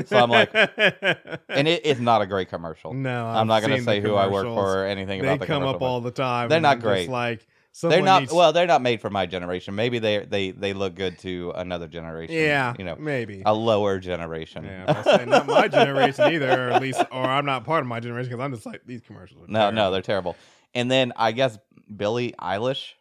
So 0.05 0.17
I'm 0.17 0.29
like- 0.29 0.51
and 1.49 1.67
it 1.67 1.85
is 1.85 1.99
not 1.99 2.21
a 2.21 2.25
great 2.25 2.47
commercial. 2.49 2.93
no, 2.93 3.25
I'm 3.25 3.47
not 3.47 3.61
going 3.61 3.77
to 3.77 3.83
say 3.83 3.99
who 3.99 4.15
I 4.15 4.27
work 4.27 4.45
for 4.45 4.83
or 4.83 4.85
anything 4.85 5.21
They 5.21 5.27
about 5.27 5.39
the 5.41 5.45
come 5.47 5.63
up 5.63 5.81
all 5.81 5.99
the 5.99 6.11
time. 6.11 6.47
They're 6.47 6.61
not 6.61 6.79
great. 6.79 7.09
Like 7.09 7.45
they're 7.87 8.01
not 8.01 8.23
needs- 8.23 8.33
well. 8.33 8.51
They're 8.51 8.67
not 8.67 8.81
made 8.81 8.99
for 8.99 9.09
my 9.09 9.25
generation. 9.25 9.75
Maybe 9.75 9.99
they 9.99 10.25
they 10.25 10.51
they 10.51 10.73
look 10.73 10.95
good 10.95 11.17
to 11.19 11.53
another 11.55 11.87
generation. 11.87 12.35
Yeah, 12.35 12.73
you 12.77 12.83
know, 12.83 12.97
maybe. 12.97 13.43
a 13.45 13.53
lower 13.53 13.99
generation. 13.99 14.65
Yeah, 14.65 15.01
say 15.03 15.23
not 15.25 15.47
my 15.47 15.69
generation 15.69 16.33
either, 16.33 16.67
or 16.67 16.71
at 16.71 16.81
least, 16.81 17.01
or 17.11 17.23
I'm 17.23 17.45
not 17.45 17.63
part 17.63 17.81
of 17.83 17.87
my 17.87 18.01
generation 18.01 18.31
because 18.31 18.43
I'm 18.43 18.53
just 18.53 18.65
like 18.65 18.81
these 18.85 18.99
commercials. 19.01 19.43
Are 19.43 19.51
no, 19.51 19.69
no, 19.71 19.91
they're 19.91 20.01
terrible. 20.01 20.35
And 20.75 20.91
then 20.91 21.13
I 21.15 21.31
guess 21.31 21.57
Billie 21.95 22.33
Eilish, 22.39 22.93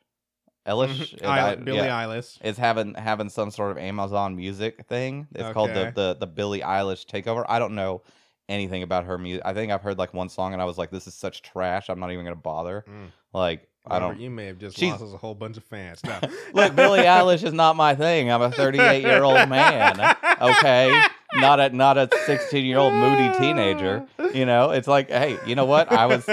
Eilish, 0.67 1.15
Mhm. 1.15 1.23
and 1.23 1.27
I- 1.31 1.55
Billie 1.57 1.79
yeah, 1.79 2.05
Eilish. 2.05 2.39
is 2.45 2.57
having 2.59 2.95
having 2.95 3.31
some 3.31 3.51
sort 3.51 3.71
of 3.73 3.79
Amazon 3.79 4.37
Music 4.37 4.87
thing. 4.87 5.27
It's 5.35 5.53
called 5.53 5.71
the 5.71 5.93
the 5.95 6.17
the 6.21 6.27
Billie 6.27 6.61
Eilish 6.61 7.05
takeover. 7.07 7.45
I 7.49 7.59
don't 7.59 7.75
know 7.75 8.03
anything 8.49 8.83
about 8.83 9.05
her 9.05 9.19
music. 9.19 9.43
I 9.45 9.53
think 9.53 9.71
I've 9.73 9.83
heard 9.83 9.99
like 9.99 10.15
one 10.15 10.31
song 10.31 10.55
and 10.55 10.63
I 10.63 10.65
was 10.65 10.79
like, 10.79 10.91
this 10.91 11.07
is 11.07 11.15
such 11.15 11.43
trash. 11.43 11.91
I'm 11.91 12.01
not 12.01 12.13
even 12.13 12.25
gonna 12.25 12.37
bother. 12.37 12.85
Mm. 12.89 13.09
Like 13.35 13.68
I 13.91 13.99
don't. 13.99 14.19
You 14.21 14.31
may 14.31 14.47
have 14.47 14.59
just 14.59 14.77
She's- 14.77 14.93
lost 14.93 15.03
us 15.05 15.13
a 15.15 15.17
whole 15.17 15.35
bunch 15.35 15.57
of 15.57 15.65
fans. 15.65 16.03
No. 16.05 16.19
Look, 16.55 16.75
Billie 16.77 17.01
Eilish 17.01 17.43
is 17.45 17.53
not 17.53 17.77
my 17.77 17.95
thing. 17.95 18.31
I'm 18.31 18.43
a 18.43 18.51
38 18.51 19.03
year 19.03 19.23
old 19.23 19.49
man. 19.49 20.17
Okay, 20.41 21.03
not 21.35 21.61
a 21.61 21.71
not 21.71 21.99
a 21.99 22.09
16 22.27 22.65
year 22.65 22.79
old 22.79 22.95
moody 22.95 23.37
teenager. 23.39 24.07
You 24.35 24.45
know, 24.47 24.71
it's 24.71 24.87
like, 24.89 25.09
hey, 25.11 25.39
you 25.47 25.55
know 25.55 25.65
what? 25.65 25.91
I 25.91 26.07
was 26.07 26.27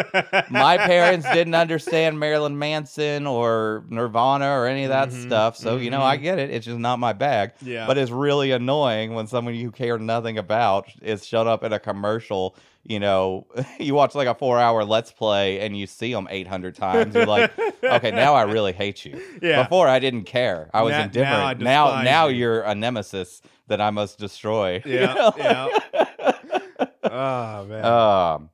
my 0.50 0.77
parents 0.77 1.25
didn't 1.31 1.55
understand 1.55 2.19
Marilyn 2.19 2.57
Manson 2.59 3.25
or 3.25 3.83
Nirvana 3.89 4.50
or 4.50 4.67
any 4.67 4.83
of 4.83 4.89
that 4.89 5.09
Mhm, 5.09 5.25
stuff. 5.25 5.57
So, 5.57 5.77
you 5.77 5.89
know, 5.89 6.01
I 6.01 6.17
get 6.17 6.39
it. 6.39 6.50
It's 6.50 6.65
just 6.65 6.77
not 6.79 7.00
my 7.00 7.13
bag. 7.13 7.53
Yeah. 7.62 7.88
But 7.88 7.97
it's 7.97 8.12
really 8.12 8.51
annoying 8.51 9.13
when 9.13 9.27
someone 9.27 9.55
you 9.55 9.71
care 9.71 9.97
nothing 9.97 10.38
about 10.38 10.88
is 11.01 11.25
shut 11.25 11.47
up 11.47 11.63
in 11.63 11.71
a 11.74 11.79
commercial. 11.79 12.55
You 12.87 12.99
know, 12.99 13.47
you 13.79 13.95
watch 13.95 14.13
like 14.13 14.27
a 14.27 14.35
four 14.35 14.59
hour 14.59 14.83
Let's 14.85 15.11
Play 15.11 15.59
and 15.61 15.75
you 15.77 15.87
see 15.87 16.13
them 16.13 16.27
800 16.29 16.75
times. 16.75 17.15
You're 17.15 17.25
like, 17.25 17.51
okay, 17.83 18.11
now 18.11 18.35
I 18.35 18.43
really 18.43 18.73
hate 18.73 19.03
you. 19.05 19.19
Yeah. 19.41 19.63
Before 19.63 19.87
I 19.87 19.97
didn't 19.99 20.25
care. 20.25 20.69
I 20.73 20.81
was 20.83 20.91
Now- 20.91 20.97
now 20.99 21.03
indifferent. 21.05 21.59
Now, 21.61 21.85
despise 21.87 22.05
now 22.05 22.27
you. 22.27 22.37
you're 22.37 22.61
a 22.61 22.75
nemesis 22.75 23.41
that 23.67 23.81
I 23.81 23.89
must 23.89 24.19
destroy. 24.19 24.81
you 24.85 24.99
Yeah, 24.99 25.13
know? 25.15 25.33
yeah. 25.37 25.67
oh 27.03 27.65
man. 27.65 27.85
Um, 27.85 28.49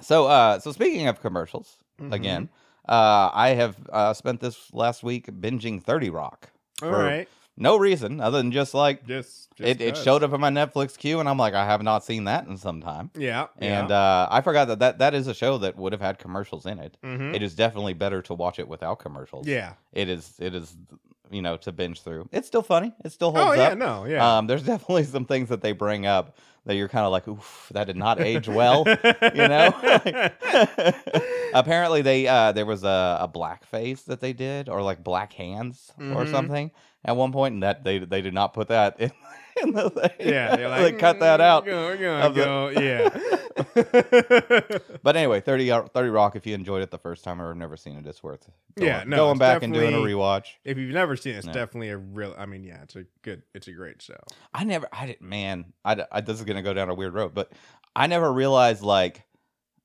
so, 0.00 0.26
uh, 0.26 0.58
so 0.58 0.72
speaking 0.72 1.06
of 1.08 1.20
commercials, 1.20 1.76
Mhm. 2.00 2.12
again, 2.12 2.48
uh, 2.88 3.30
I 3.32 3.50
have 3.50 3.76
uh, 3.90 4.12
spent 4.12 4.40
this 4.40 4.72
last 4.74 5.02
week 5.02 5.26
binging 5.40 5.82
Thirty 5.82 6.10
Rock. 6.10 6.50
All 6.82 6.90
for 6.90 6.98
right. 7.04 7.28
No 7.56 7.76
reason 7.78 8.20
other 8.20 8.38
than 8.38 8.52
just 8.52 8.74
like 8.74 9.06
Just, 9.06 9.54
just 9.56 9.68
it, 9.68 9.80
it 9.80 9.96
showed 9.96 10.22
up 10.22 10.32
in 10.32 10.40
my 10.40 10.50
Netflix 10.50 10.96
queue, 10.98 11.20
and 11.20 11.28
I'm 11.28 11.38
like, 11.38 11.54
I 11.54 11.64
have 11.64 11.82
not 11.82 12.04
seen 12.04 12.24
that 12.24 12.46
in 12.46 12.56
some 12.58 12.82
time. 12.82 13.10
Yeah. 13.16 13.46
And 13.58 13.88
yeah. 13.88 13.96
uh, 13.96 14.28
I 14.30 14.42
forgot 14.42 14.66
that, 14.68 14.78
that 14.80 14.98
that 14.98 15.14
is 15.14 15.26
a 15.26 15.34
show 15.34 15.56
that 15.58 15.76
would 15.76 15.92
have 15.92 16.02
had 16.02 16.18
commercials 16.18 16.66
in 16.66 16.78
it. 16.78 16.96
Mhm. 17.02 17.34
It 17.34 17.42
is 17.42 17.54
definitely 17.54 17.94
better 17.94 18.20
to 18.22 18.34
watch 18.34 18.58
it 18.58 18.68
without 18.68 18.98
commercials. 18.98 19.46
yeah. 19.46 19.72
it 19.92 20.08
is. 20.10 20.34
It 20.38 20.54
is, 20.54 20.76
you 21.30 21.40
know, 21.42 21.56
to 21.56 21.72
binge 21.72 22.02
through. 22.02 22.28
It's 22.30 22.46
still 22.46 22.62
funny. 22.62 22.92
It 23.04 23.10
still 23.12 23.32
holds 23.32 23.50
Oh 23.50 23.52
yeah. 23.54 23.68
up. 23.68 23.78
No. 23.78 24.04
Yeah. 24.04 24.36
Um, 24.38 24.46
there's 24.46 24.62
definitely 24.74 25.04
some 25.04 25.24
things 25.24 25.48
that 25.48 25.62
they 25.62 25.72
bring 25.72 26.04
up 26.06 26.36
that 26.66 26.74
you're 26.76 26.88
kind 26.88 27.06
of 27.06 27.12
like, 27.12 27.26
oof, 27.28 27.70
that 27.72 27.84
did 27.86 27.96
not 27.96 28.20
age 28.20 28.48
well. 28.48 28.84
you 29.34 29.48
know. 29.48 29.74
Apparently, 31.54 32.02
they 32.02 32.26
uh, 32.26 32.52
there 32.52 32.66
was 32.66 32.84
a, 32.84 33.18
a 33.20 33.28
black 33.28 33.64
face 33.64 34.02
that 34.02 34.20
they 34.20 34.32
did, 34.32 34.68
or 34.68 34.82
like 34.82 35.02
black 35.02 35.32
hands, 35.32 35.92
or 35.98 36.24
Mhm. 36.24 36.28
something 36.28 36.70
at 37.04 37.16
one 37.16 37.32
point, 37.32 37.54
and 37.54 37.62
that 37.62 37.84
they 37.84 37.98
they 37.98 38.20
did 38.20 38.34
not 38.34 38.52
put 38.52 38.68
that 38.68 39.00
in, 39.00 39.12
in 39.62 39.72
the 39.72 39.90
thing. 39.90 40.10
Yeah, 40.28 40.58
you're 40.58 40.68
they 40.70 40.82
like, 40.84 40.98
cut 40.98 41.20
that 41.20 41.40
"Mm, 41.40 41.42
out. 41.44 41.66
We're 41.66 41.96
gonna 41.96 42.26
of 42.26 42.34
the- 42.34 42.80
yeah. 42.82 44.78
But 45.02 45.16
anyway, 45.16 45.40
30, 45.40 45.70
30 45.92 46.08
Rock, 46.10 46.36
if 46.36 46.46
you 46.46 46.54
enjoyed 46.54 46.82
it 46.82 46.90
the 46.90 46.98
first 46.98 47.24
time 47.24 47.40
or 47.40 47.48
have 47.48 47.56
never 47.56 47.76
seen 47.76 47.96
it, 47.96 48.06
it's 48.06 48.22
worth 48.22 48.48
Yeah, 48.76 48.98
going, 48.98 49.10
no, 49.10 49.16
going 49.16 49.38
back 49.38 49.62
and 49.62 49.72
doing 49.72 49.94
a 49.94 49.98
rewatch. 49.98 50.46
if 50.64 50.78
you've 50.78 50.92
never 50.94 51.16
seen 51.16 51.34
it, 51.34 51.38
it's 51.38 51.46
No. 51.46 51.52
definitely 51.52 51.90
a 51.90 51.96
real. 51.96 52.34
I 52.36 52.46
mean, 52.46 52.64
yeah, 52.64 52.82
it's 52.82 52.96
a 52.96 53.04
good, 53.22 53.42
it's 53.54 53.68
a 53.68 53.72
great 53.72 54.02
show. 54.02 54.18
I 54.52 54.64
never, 54.64 54.88
I 54.92 55.06
didn't, 55.06 55.22
man, 55.22 55.72
I 55.84 55.94
this 56.20 56.38
is 56.38 56.44
going 56.44 56.56
to 56.56 56.62
go 56.62 56.74
down 56.74 56.88
a 56.90 56.94
weird 56.94 57.14
road, 57.14 57.34
but 57.34 57.52
I 57.94 58.06
never 58.08 58.32
realized 58.32 58.82
like, 58.82 59.22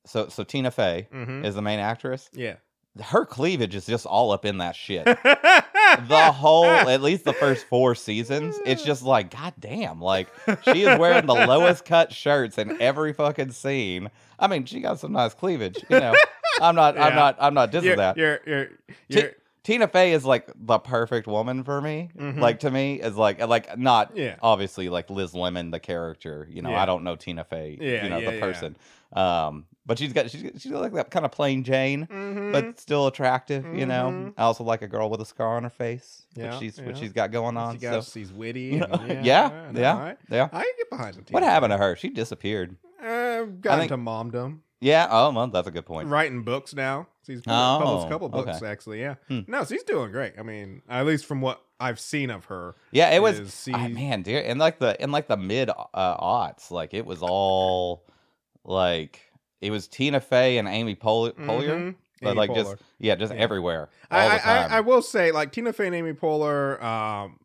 so, 0.05 0.27
so 0.29 0.43
Tina 0.43 0.71
Fey 0.71 1.07
Mm-hmm. 1.13 1.45
is 1.45 1.55
the 1.55 1.61
main 1.61 1.79
actress. 1.79 2.29
Yeah. 2.33 2.55
Her 2.99 3.25
cleavage 3.25 3.73
is 3.73 3.85
just 3.85 4.05
all 4.05 4.31
up 4.31 4.43
in 4.43 4.57
that 4.57 4.75
shit. 4.75 5.05
the 5.05 6.31
whole 6.33 6.65
at 6.65 7.01
least 7.01 7.23
the 7.23 7.33
first 7.33 7.65
four 7.67 7.95
seasons 7.95 8.59
it's 8.65 8.83
just 8.83 9.03
like 9.03 9.29
god 9.29 9.53
damn 9.59 10.01
like 10.01 10.27
she 10.63 10.83
is 10.83 10.99
wearing 10.99 11.25
the 11.25 11.33
lowest 11.33 11.85
cut 11.85 12.11
shirts 12.11 12.57
in 12.57 12.81
every 12.81 13.13
fucking 13.13 13.51
scene. 13.51 14.09
I 14.37 14.47
mean 14.47 14.65
she 14.65 14.81
got 14.81 14.99
some 14.99 15.13
nice 15.13 15.33
cleavage 15.33 15.77
you 15.89 15.99
know? 15.99 16.13
I'm 16.61 16.75
not 16.75 16.97
i'm 16.97 17.15
not 17.15 17.37
i'm 17.39 17.53
not 17.53 17.71
dissing 17.71 17.83
you're, 17.83 17.95
that. 17.95 18.17
You're, 18.17 18.39
you're, 18.45 18.67
you're, 19.07 19.31
tina 19.63 19.87
fey 19.87 20.11
is 20.13 20.25
like 20.25 20.49
the 20.55 20.79
perfect 20.79 21.27
woman 21.27 21.63
for 21.63 21.81
me 21.81 22.09
Mhm. 22.17 22.39
like 22.39 22.59
to 22.61 22.71
me 22.71 22.99
is 23.01 23.15
like 23.15 23.39
like 23.47 23.77
not 23.77 24.11
Yeah. 24.15 24.35
obviously 24.41 24.89
like 24.89 25.09
liz 25.09 25.33
lemon 25.35 25.71
the 25.71 25.79
character 25.79 26.47
you 26.49 26.61
know 26.61 26.71
Yeah. 26.71 26.81
i 26.81 26.85
don't 26.85 27.03
know 27.03 27.15
tina 27.15 27.43
fey 27.43 27.77
Yeah, 27.79 28.03
you 28.03 28.09
know 28.09 28.17
yeah, 28.17 28.29
the 28.31 28.35
yeah. 28.37 28.41
person 28.41 28.77
um 29.13 29.65
but 29.85 29.97
she's 29.99 30.13
got 30.13 30.29
she's, 30.31 30.41
she's 30.57 30.71
like 30.71 30.93
that 30.93 31.11
kind 31.11 31.25
of 31.25 31.31
plain 31.31 31.63
jane 31.63 32.07
Mhm. 32.07 32.51
but 32.53 32.79
still 32.79 33.07
attractive, 33.07 33.65
you 33.75 33.85
know. 33.87 34.11
Mhm. 34.11 34.33
I 34.37 34.43
also 34.43 34.63
like 34.63 34.83
a 34.83 34.87
girl 34.87 35.09
with 35.09 35.19
a 35.21 35.25
scar 35.25 35.57
on 35.57 35.63
her 35.63 35.69
face, 35.71 36.27
Yeah, 36.35 36.51
which 36.51 36.59
she's 36.59 36.77
yeah. 36.77 36.85
what 36.85 36.97
she's 36.97 37.11
got 37.11 37.31
going 37.31 37.57
on. 37.57 37.75
she 37.75 37.81
got, 37.81 38.03
so, 38.03 38.19
she's 38.19 38.31
witty. 38.31 38.61
you 38.75 38.79
know, 38.79 38.85
and- 38.87 39.25
yeah, 39.25 39.69
no, 39.71 39.79
yeah, 39.81 39.95
I, 39.95 40.15
yeah. 40.29 40.49
I 40.53 40.71
get 40.77 40.89
behind 40.89 41.15
some. 41.15 41.23
What 41.31 41.41
happened 41.43 41.71
to 41.71 41.77
her? 41.77 41.95
She 41.95 42.09
disappeared. 42.09 42.77
Uh, 43.03 43.43
got 43.59 43.79
think- 43.79 43.91
into 43.91 43.97
momdom. 43.97 44.59
Yeah. 44.79 45.07
Oh, 45.09 45.31
well, 45.31 45.47
that's 45.47 45.67
a 45.67 45.71
good 45.71 45.85
point. 45.85 46.07
Writing 46.09 46.43
books 46.43 46.73
now. 46.75 47.07
She's 47.25 47.41
published 47.41 48.03
Oh, 48.03 48.07
a 48.07 48.09
couple 48.09 48.29
books 48.29 48.57
okay. 48.57 48.65
actually. 48.67 48.99
Yeah. 49.01 49.15
Hmm. 49.27 49.41
No, 49.47 49.63
she's 49.63 49.83
doing 49.83 50.11
great. 50.11 50.33
I 50.39 50.43
mean, 50.43 50.81
at 50.89 51.05
least 51.05 51.25
from 51.25 51.39
what 51.41 51.61
I've 51.79 51.99
seen 51.99 52.29
of 52.31 52.45
her. 52.45 52.75
Yeah, 52.91 53.09
it 53.11 53.21
was. 53.21 53.63
she- 53.63 53.71
man, 53.71 54.21
dear, 54.23 54.39
in 54.39 54.57
like 54.57 54.79
the 54.79 55.01
in 55.01 55.11
like 55.11 55.27
the 55.27 55.37
mid 55.37 55.69
uh, 55.69 56.17
aughts, 56.17 56.71
like 56.71 56.93
it 56.93 57.05
was 57.05 57.19
all 57.21 58.05
like 58.63 59.19
it 59.61 59.71
was 59.71 59.87
Tina 59.87 60.19
Fey 60.19 60.57
and 60.57 60.67
Amy 60.67 60.95
Pol- 60.95 61.31
Poehler, 61.31 61.67
Mhm. 61.69 61.95
but 62.21 62.29
Amy 62.29 62.37
like 62.37 62.53
just 62.55 62.75
yeah, 62.99 63.15
just 63.15 63.33
Yeah. 63.33 63.39
everywhere 63.39 63.89
all 64.09 64.19
I, 64.19 64.27
the 64.27 64.33
I, 64.33 64.37
time. 64.39 64.71
I, 64.71 64.77
I 64.77 64.79
will 64.81 65.01
say, 65.01 65.31
like 65.31 65.51
Tina 65.51 65.73
Fey 65.73 65.87
and 65.87 65.95
Amy 65.95 66.13
Poehler, 66.13 66.81
um, 66.81 67.39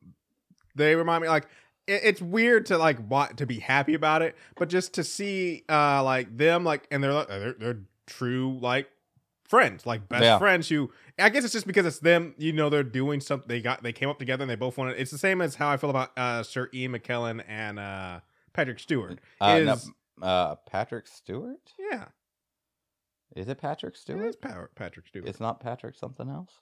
they 0.74 0.94
remind 0.94 1.22
me 1.22 1.28
like 1.28 1.46
it's 1.86 2.20
weird 2.20 2.66
to 2.66 2.78
like 2.78 2.98
want 3.08 3.38
to 3.38 3.46
be 3.46 3.60
happy 3.60 3.94
about 3.94 4.20
it, 4.22 4.36
but 4.56 4.68
just 4.68 4.94
to 4.94 5.04
see 5.04 5.64
uh 5.68 6.02
like 6.02 6.36
them 6.36 6.64
like 6.64 6.86
and 6.90 7.02
they're 7.04 7.12
like 7.12 7.28
they're, 7.28 7.52
they're 7.52 7.78
true 8.06 8.58
like 8.60 8.88
friends, 9.48 9.86
like 9.86 10.08
best 10.08 10.22
Yeah. 10.22 10.38
friends 10.38 10.68
who 10.68 10.90
I 11.18 11.28
guess 11.30 11.44
it's 11.44 11.52
just 11.52 11.66
because 11.66 11.86
it's 11.86 11.98
them, 12.00 12.34
you 12.36 12.52
know, 12.52 12.68
they're 12.68 12.82
doing 12.82 13.20
something 13.20 13.48
they 13.48 13.60
got 13.60 13.82
they 13.82 13.92
came 13.92 14.08
up 14.08 14.18
together 14.18 14.42
and 14.42 14.50
they 14.50 14.56
both 14.56 14.76
wanted 14.76 14.92
it. 14.96 15.00
it's 15.00 15.10
the 15.10 15.18
same 15.18 15.40
as 15.40 15.54
how 15.54 15.68
I 15.68 15.76
feel 15.76 15.90
about 15.90 16.16
uh 16.18 16.42
Sir 16.42 16.68
Ian 16.74 16.92
McKellen 16.92 17.42
and 17.48 17.78
uh 17.78 18.20
Patrick 18.52 18.78
Stewart. 18.78 19.18
uh, 19.40 19.58
no, 19.60 19.72
is 19.74 19.90
uh, 20.22 20.54
Patrick 20.70 21.06
Stewart? 21.06 21.72
yeah, 21.78 22.06
Is 23.34 23.48
it 23.48 23.58
Patrick 23.58 23.96
Stewart? 23.96 24.26
is 24.30 24.36
Power, 24.36 24.70
Patrick 24.74 25.06
Stewart. 25.06 25.28
It's 25.28 25.40
not 25.40 25.60
Patrick 25.60 25.94
something 25.94 26.28
else. 26.28 26.52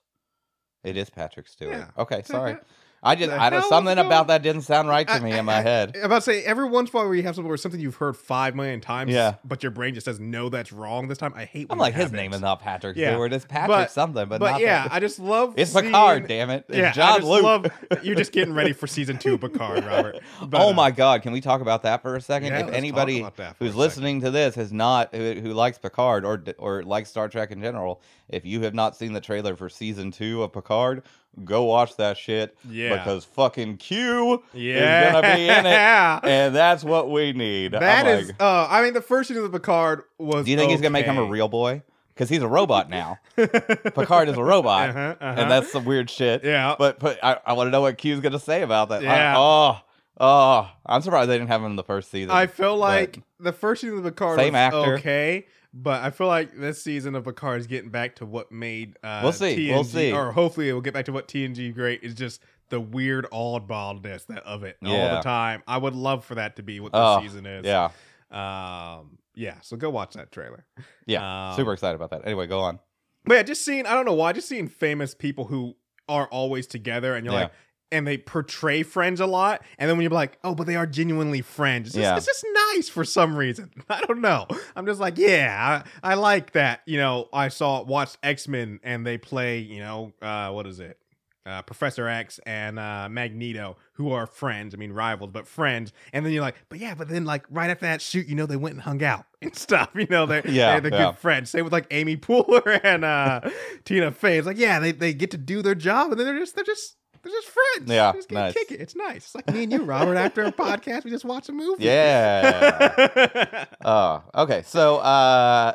It 0.83 0.97
is 0.97 1.09
Patrick 1.09 1.47
Stewart. 1.47 1.73
Yeah. 1.73 1.87
Okay, 1.97 2.21
sorry. 2.23 2.57
I 3.05 3.15
just 3.15 3.31
I 3.31 3.49
don't 3.49 3.63
something 3.69 3.97
about 3.97 4.27
that 4.27 4.41
didn't 4.41 4.63
sound 4.63 4.87
right 4.89 5.07
to 5.07 5.19
me 5.21 5.33
I- 5.33 5.37
in 5.39 5.45
my 5.45 5.61
head. 5.61 5.95
I'm 5.95 6.05
about 6.05 6.15
to 6.15 6.21
say 6.21 6.43
every 6.43 6.67
once 6.67 6.89
in 6.89 6.95
a 6.95 6.99
while 6.99 7.07
where 7.07 7.15
you 7.15 7.23
have 7.23 7.35
something 7.35 7.47
where 7.47 7.57
something 7.57 7.79
you've 7.79 7.95
heard 7.95 8.17
five 8.17 8.55
million 8.55 8.81
times, 8.81 9.11
Yeah. 9.11 9.35
but 9.45 9.63
your 9.63 9.71
brain 9.71 9.93
just 9.93 10.05
says 10.05 10.19
no, 10.19 10.49
that's 10.49 10.71
wrong 10.73 11.07
this 11.07 11.17
time. 11.17 11.33
I 11.35 11.45
hate. 11.45 11.67
I'm 11.69 11.77
like 11.77 11.93
that 11.95 12.01
his 12.03 12.11
name 12.11 12.33
is 12.33 12.41
not 12.41 12.59
Patrick 12.61 12.97
Yeah, 12.97 13.11
Stewart. 13.11 13.31
It's 13.33 13.45
Patrick 13.45 13.69
but- 13.77 13.91
something, 13.91 14.27
but, 14.27 14.39
But, 14.39 14.51
not 14.51 14.61
yeah, 14.61 14.83
Patrick. 14.83 14.93
I 14.93 14.99
just 14.99 15.19
love. 15.19 15.53
It's 15.57 15.71
seeing- 15.71 15.85
Picard, 15.85 16.27
damn 16.27 16.49
it. 16.49 16.65
It's 16.67 16.77
yeah, 16.77 16.91
John 16.91 17.09
I 17.13 17.15
just 17.17 17.27
Luke. 17.27 17.43
love. 17.43 17.65
You're 18.03 18.15
just 18.15 18.31
getting 18.31 18.53
ready 18.53 18.73
for 18.73 18.87
season 18.95 19.17
two 19.17 19.35
of 19.35 19.41
Picard, 19.41 19.85
Robert. 19.85 20.19
But, 20.45 20.59
oh 20.61 20.69
uh, 20.69 20.73
my 20.73 20.91
God! 20.91 21.21
Can 21.21 21.31
we 21.31 21.41
talk 21.41 21.61
about 21.61 21.83
that 21.83 22.01
for 22.01 22.15
a 22.15 22.21
second? 22.21 22.49
Yeah, 22.53 22.67
if 22.67 22.73
anybody 22.73 23.25
that 23.37 23.55
who's 23.59 23.75
listening 23.75 24.21
to 24.21 24.31
this 24.31 24.55
has 24.55 24.71
not 24.73 25.13
who, 25.13 25.33
who 25.35 25.53
likes 25.53 25.77
Picard 25.77 26.25
or 26.25 26.43
or 26.57 26.83
likes 26.83 27.09
Star 27.09 27.27
Trek 27.29 27.51
in 27.51 27.61
general, 27.61 28.01
if 28.29 28.45
you 28.45 28.61
have 28.61 28.73
not 28.73 28.95
seen 28.95 29.13
the 29.13 29.21
trailer 29.21 29.55
for 29.55 29.69
season 29.69 30.11
two 30.11 30.41
of 30.43 30.51
Picard, 30.53 31.03
go 31.43 31.63
watch 31.63 31.97
that 31.97 32.17
shit. 32.17 32.55
Yeah. 32.69 32.95
because 32.97 33.25
fucking 33.25 33.77
Q 33.77 34.43
Yeah, 34.53 35.07
is 35.07 35.11
gonna 35.13 35.35
be 35.35 35.43
in 35.49 35.65
it, 35.65 36.29
and 36.31 36.55
that's 36.55 36.83
what 36.83 37.09
we 37.11 37.33
need. 37.33 37.71
That 37.73 38.05
I'm 38.05 38.19
is. 38.19 38.27
like, 38.27 38.41
uh, 38.41 38.67
I 38.69 38.81
mean, 38.83 38.93
the 38.93 39.01
first 39.01 39.27
season 39.27 39.43
of 39.43 39.51
Picard 39.51 40.03
was. 40.17 40.45
do 40.45 40.51
you 40.51 40.57
think 40.57 40.71
he's 40.71 40.81
gonna 40.81 40.91
make 40.91 41.05
him 41.05 41.17
a 41.17 41.25
real 41.25 41.47
boy? 41.47 41.83
Because 42.13 42.29
he's 42.29 42.41
a 42.41 42.47
robot 42.47 42.89
now. 42.89 43.19
Picard 43.35 44.29
is 44.29 44.37
a 44.37 44.43
robot, 44.43 44.89
Uh-huh, 44.91 44.99
uh-huh. 45.19 45.35
and 45.41 45.51
that's 45.51 45.71
some 45.71 45.83
weird 45.85 46.09
shit. 46.09 46.43
yeah. 46.45 46.75
But 46.77 46.99
but 46.99 47.21
I, 47.23 47.37
I 47.45 47.53
want 47.53 47.67
to 47.67 47.71
know 47.71 47.81
what 47.81 47.97
Q's 47.97 48.19
gonna 48.21 48.39
say 48.39 48.61
about 48.61 48.89
that. 48.89 49.01
I- 49.01 49.03
Yeah. 49.03 49.35
oh 49.37 49.81
oh, 50.19 50.71
I'm 50.85 51.01
surprised 51.01 51.29
they 51.29 51.35
didn't 51.37 51.49
have 51.49 51.59
him 51.61 51.71
in 51.71 51.75
the 51.75 51.83
first 51.83 52.09
season. 52.11 52.31
I 52.31 52.47
feel 52.47 52.77
like 52.77 53.19
the 53.39 53.51
first 53.51 53.81
season 53.81 53.97
of 53.97 54.03
Picard 54.05 54.39
Same 54.39 54.53
was 54.53 54.59
actor. 54.59 54.93
okay, 54.95 55.45
but 55.77 56.01
I 56.01 56.09
feel 56.09 56.27
like 56.27 56.55
this 56.57 56.81
season 56.81 57.13
of 57.15 57.25
Picard 57.25 57.59
is 57.59 57.67
getting 57.67 57.89
back 57.89 58.15
to 58.15 58.25
what 58.25 58.51
made 58.51 58.97
uh, 59.03 59.19
We'll 59.23 59.33
see, 59.33 59.57
TNG, 59.57 59.69
we'll 59.73 59.83
see. 59.83 60.11
or 60.13 60.31
hopefully 60.31 60.69
it 60.69 60.73
will 60.73 60.81
get 60.81 60.93
back 60.93 61.05
to 61.05 61.11
what 61.11 61.27
TNG 61.27 61.73
great 61.75 62.01
is 62.01 62.13
just 62.15 62.41
the 62.69 62.79
weird 62.79 63.27
oddballness 63.31 64.25
that 64.27 64.43
of 64.43 64.63
it 64.63 64.77
all 64.83 65.09
the 65.15 65.21
time. 65.21 65.61
I 65.67 65.77
would 65.77 65.93
love 65.93 66.23
for 66.25 66.35
that 66.35 66.55
to 66.55 66.63
be 66.63 66.79
what 66.79 66.93
this 66.93 67.01
Oh, 67.03 67.21
season 67.21 67.45
is. 67.45 67.65
Yeah, 67.65 67.89
um, 68.31 69.17
yeah. 69.35 69.55
So 69.61 69.77
go 69.77 69.89
watch 69.89 70.13
that 70.13 70.31
trailer. 70.31 70.65
yeah, 71.05 71.49
Um, 71.51 71.55
super 71.55 71.73
excited 71.73 71.95
about 71.95 72.11
that. 72.11 72.21
Anyway, 72.25 72.47
go 72.47 72.59
on. 72.61 72.79
But 73.25 73.33
yeah, 73.35 73.43
just 73.43 73.63
seeing 73.65 73.85
I 73.85 73.93
don't 73.93 74.05
know 74.05 74.13
why, 74.13 74.33
just 74.33 74.47
seeing 74.47 74.67
famous 74.67 75.13
people 75.13 75.45
who 75.45 75.75
are 76.07 76.27
always 76.27 76.67
together, 76.67 77.15
and 77.15 77.25
you're 77.25 77.33
Yeah. 77.33 77.41
like. 77.41 77.51
And 77.91 78.05
they 78.05 78.17
portray 78.17 78.81
friends 78.83 79.19
a 79.21 79.25
lot, 79.27 79.63
and 79.77 79.87
then 79.89 79.95
when 79.95 80.03
you're 80.03 80.11
like, 80.11 80.37
"Oh, 80.43 80.55
but 80.55 80.65
they 80.67 80.75
are 80.75 80.87
genuinely 80.87 81.41
friends," 81.41 81.87
it's 81.89 81.95
just, 81.95 82.03
Yeah. 82.03 82.17
it's 82.17 82.25
just 82.25 82.45
nice 82.75 82.89
for 82.89 83.05
some 83.05 83.37
reason. 83.37 83.71
I 83.89 84.01
don't 84.01 84.21
know. 84.21 84.47
I'm 84.75 84.85
just 84.85 84.99
like, 84.99 85.17
yeah, 85.17 85.83
I, 86.03 86.11
I 86.11 86.13
like 86.15 86.51
that. 86.53 86.81
You 86.87 86.97
know, 86.97 87.29
I 87.31 87.47
saw 87.49 87.83
watched 87.83 88.17
X 88.23 88.47
Men, 88.47 88.79
and 88.83 89.05
they 89.05 89.17
play, 89.17 89.59
you 89.59 89.79
know, 89.79 90.11
uh, 90.21 90.49
what 90.51 90.65
is 90.65 90.79
it, 90.79 90.97
uh, 91.45 91.61
Professor 91.61 92.07
X 92.07 92.39
and 92.47 92.79
uh, 92.79 93.07
Magneto, 93.09 93.77
who 93.93 94.11
are 94.11 94.25
friends. 94.25 94.73
I 94.73 94.77
mean, 94.77 94.91
rivals, 94.91 95.29
but 95.31 95.47
friends. 95.47 95.93
And 96.11 96.25
then 96.25 96.33
you're 96.33 96.41
like, 96.41 96.55
but 96.69 96.79
yeah, 96.79 96.95
but 96.95 97.07
then 97.07 97.23
like 97.23 97.45
right 97.51 97.69
after 97.69 97.85
that 97.85 98.01
shoot, 98.01 98.27
you 98.27 98.33
know, 98.35 98.47
they 98.47 98.55
went 98.57 98.73
and 98.73 98.81
hung 98.81 99.03
out 99.03 99.25
and 99.43 99.55
stuff. 99.55 99.91
You 99.95 100.07
know, 100.09 100.25
they're 100.25 100.41
Yeah, 100.47 100.79
they're, 100.79 100.89
they're 100.89 100.99
yeah. 100.99 101.11
good 101.11 101.19
friends. 101.19 101.51
Same 101.51 101.63
with 101.63 101.71
like 101.71 101.85
Amy 101.91 102.17
Poehler 102.17 102.81
and 102.83 103.05
uh, 103.05 103.41
Tina 103.85 104.11
Fey. 104.11 104.39
It's 104.39 104.47
like, 104.47 104.57
yeah, 104.57 104.79
they, 104.79 104.91
they 104.91 105.13
get 105.13 105.29
to 105.31 105.37
do 105.37 105.61
their 105.61 105.75
job, 105.75 106.09
and 106.11 106.19
then 106.19 106.25
they're 106.25 106.39
just 106.39 106.55
they're 106.55 106.63
just 106.65 106.97
they're 107.25 107.33
just 107.33 107.47
friends. 107.49 107.91
Yeah, 107.91 108.11
just 108.13 108.31
nice. 108.31 108.53
kick 108.53 108.71
it. 108.71 108.79
It's 108.79 108.95
nice. 108.95 109.17
It's 109.17 109.35
like 109.35 109.51
me 109.53 109.63
and 109.63 109.71
you, 109.71 109.83
Robert. 109.83 110.15
After 110.15 110.43
a 110.43 110.51
podcast, 110.51 111.03
we 111.03 111.11
just 111.11 111.25
watch 111.25 111.49
a 111.49 111.51
movie. 111.51 111.83
Yeah. 111.83 113.65
oh, 113.85 114.23
okay. 114.35 114.61
So, 114.65 114.97
uh, 114.97 115.73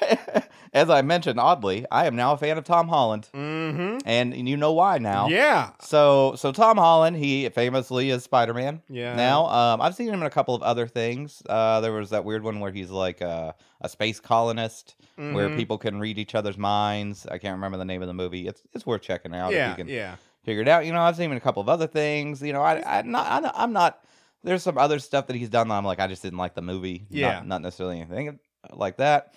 as 0.72 0.90
I 0.90 1.02
mentioned, 1.02 1.38
oddly, 1.40 1.86
I 1.90 2.06
am 2.06 2.16
now 2.16 2.32
a 2.32 2.36
fan 2.36 2.58
of 2.58 2.64
Tom 2.64 2.88
Holland, 2.88 3.28
mm-hmm. 3.34 3.98
and 4.04 4.48
you 4.48 4.56
know 4.56 4.72
why 4.72 4.98
now. 4.98 5.28
Yeah. 5.28 5.70
So, 5.80 6.34
so 6.36 6.52
Tom 6.52 6.76
Holland, 6.76 7.16
he 7.16 7.48
famously 7.50 8.10
is 8.10 8.24
Spider 8.24 8.54
Man. 8.54 8.82
Yeah. 8.88 9.14
Now, 9.14 9.46
um, 9.46 9.80
I've 9.80 9.94
seen 9.94 10.08
him 10.08 10.20
in 10.20 10.26
a 10.26 10.30
couple 10.30 10.54
of 10.54 10.62
other 10.62 10.86
things. 10.86 11.42
Uh, 11.48 11.80
there 11.80 11.92
was 11.92 12.10
that 12.10 12.24
weird 12.24 12.42
one 12.42 12.60
where 12.60 12.72
he's 12.72 12.90
like 12.90 13.20
a, 13.20 13.54
a 13.80 13.88
space 13.88 14.20
colonist, 14.20 14.96
where 15.16 15.48
Mhm. 15.48 15.56
people 15.56 15.78
can 15.78 15.98
read 15.98 16.18
each 16.18 16.34
other's 16.34 16.58
minds. 16.58 17.26
I 17.26 17.38
can't 17.38 17.54
remember 17.54 17.78
the 17.78 17.84
name 17.86 18.02
of 18.02 18.08
the 18.08 18.14
movie. 18.14 18.46
It's 18.46 18.62
it's 18.74 18.84
worth 18.84 19.02
checking 19.02 19.34
out 19.34 19.52
Yeah. 19.52 19.72
if 19.72 19.78
you 19.78 19.84
can 19.84 19.92
Yeah. 19.92 20.16
Figure 20.46 20.62
it 20.62 20.68
out. 20.68 20.86
You 20.86 20.92
know, 20.94 21.00
I've 21.02 21.16
seen 21.16 21.26
him 21.26 21.32
in 21.32 21.36
a 21.36 21.40
couple 21.42 21.60
of 21.60 21.68
other 21.68 21.86
things. 21.86 22.40
You 22.40 22.54
know, 22.54 22.62
I 22.62 22.82
I'm 23.00 23.10
not 23.10 23.26
I'm- 23.26 23.52
I'm 23.54 23.72
not. 23.74 23.98
There's 24.42 24.62
some 24.62 24.78
other 24.78 24.98
stuff 24.98 25.26
that 25.26 25.36
he's 25.36 25.50
done 25.50 25.68
that 25.68 25.74
I'm 25.74 25.84
like 25.84 26.00
I 26.00 26.06
just 26.06 26.22
didn't 26.22 26.38
like 26.38 26.54
the 26.54 26.62
movie. 26.62 27.00
Not- 27.10 27.18
Yeah. 27.18 27.42
not, 27.44 27.60
necessarily 27.60 28.00
anything 28.00 28.38
like 28.72 28.96
that. 28.96 29.34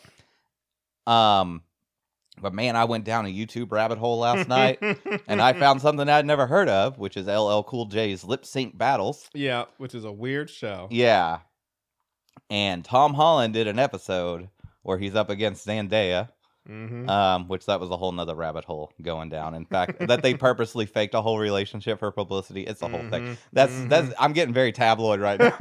Um, 1.08 1.64
but 2.42 2.54
man, 2.54 2.76
I 2.76 2.86
went 2.86 3.04
down 3.04 3.26
a 3.26 3.30
YouTube 3.30 3.72
rabbit 3.72 3.98
hole 3.98 4.20
last 4.20 4.48
night. 4.58 4.80
And 5.28 5.42
I 5.42 5.54
found 5.54 5.82
something 5.82 6.08
I'd 6.08 6.26
never 6.26 6.48
heard 6.48 6.70
of, 6.70 6.98
which 6.98 7.18
is 7.18 7.28
LL 7.28 7.62
Cool 7.64 7.86
J's 7.86 8.24
lip 8.24 8.46
sync 8.46 8.78
battles. 8.78 9.30
Yeah, 9.34 9.66
which 9.78 9.96
is 9.96 10.06
a 10.06 10.12
weird 10.12 10.50
show. 10.50 10.88
Yeah. 10.92 11.40
And 12.50 12.86
Tom 12.86 13.14
Holland 13.16 13.54
did 13.54 13.68
an 13.68 13.80
episode 13.80 14.50
where 14.84 14.98
he's 14.98 15.16
up 15.16 15.30
against 15.30 15.68
Zendaya. 15.68 16.30
Mhm. 16.70 17.10
um, 17.10 17.48
which 17.48 17.66
that 17.66 17.80
was 17.80 17.90
a 17.90 17.98
whole 17.98 18.12
nother 18.12 18.36
rabbit 18.36 18.64
hole 18.66 18.92
going 19.02 19.30
down. 19.30 19.56
In 19.56 19.66
fact, 19.66 20.00
that 20.08 20.22
they 20.22 20.34
purposely 20.36 20.86
faked 20.86 21.14
a 21.16 21.22
whole 21.22 21.40
relationship 21.40 21.98
for 22.00 22.12
publicity. 22.12 22.62
It's 22.64 22.82
a 22.82 22.88
whole 22.88 23.02
thing. 23.10 23.24
Mhm. 23.30 23.38
That's 23.54 23.74
Mhm. 23.74 23.90
that's. 23.90 24.14
I'm 24.20 24.34
getting 24.34 24.54
very 24.54 24.72
tabloid 24.72 25.20
right 25.20 25.40
now. 25.40 25.56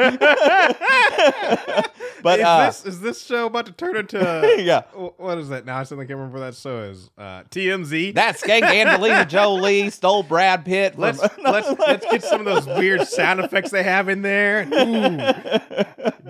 but 2.23 2.41
is 2.41 2.45
uh, 2.45 2.67
this 2.67 2.85
is 2.85 3.01
this 3.01 3.25
show 3.25 3.47
about 3.47 3.67
to 3.67 3.73
turn 3.73 3.97
into 3.97 4.19
yeah, 4.59 4.83
what 5.17 5.39
is 5.39 5.49
that 5.49 5.65
now? 5.65 5.79
I 5.79 5.85
suddenly 5.85 6.07
can't 6.07 6.19
remember 6.19 6.41
that 6.41 6.55
show 6.55 6.81
is. 6.81 7.11
Uh, 7.17 7.43
TMZ. 7.51 8.15
that 8.15 8.37
skank 8.39 8.63
Angelina 8.63 9.25
Jolie 9.25 9.91
stole 9.91 10.23
Brad 10.23 10.65
Pitt. 10.65 10.95
From, 10.95 11.03
let's 11.03 11.21
let's 11.43 11.79
let's 11.79 12.07
get 12.11 12.23
some 12.23 12.41
of 12.41 12.47
those 12.47 12.67
weird 12.79 13.07
sound 13.07 13.41
effects 13.41 13.71
they 13.71 13.83
have 13.83 14.09
in 14.09 14.23
there. 14.23 14.63
Ooh. 14.67 15.19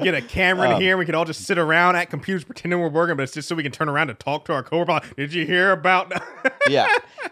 Get 0.02 0.14
a 0.14 0.22
camera 0.22 0.68
in 0.68 0.74
Um, 0.76 0.80
here. 0.80 0.96
We 0.96 1.04
can 1.06 1.14
all 1.16 1.24
just 1.24 1.44
sit 1.44 1.58
around 1.58 1.96
at 1.96 2.08
computers 2.10 2.44
pretending 2.44 2.78
we're 2.80 2.88
working, 2.88 3.16
but 3.16 3.24
it's 3.24 3.32
just 3.32 3.48
so 3.48 3.54
we 3.56 3.62
can 3.64 3.72
turn 3.72 3.88
around 3.88 4.10
and 4.10 4.18
talk 4.20 4.44
to 4.44 4.52
our 4.52 4.62
Like, 4.72 5.16
Did 5.16 5.32
you 5.32 5.46
hear 5.46 5.72
about? 5.72 6.12
yeah. 6.68 6.86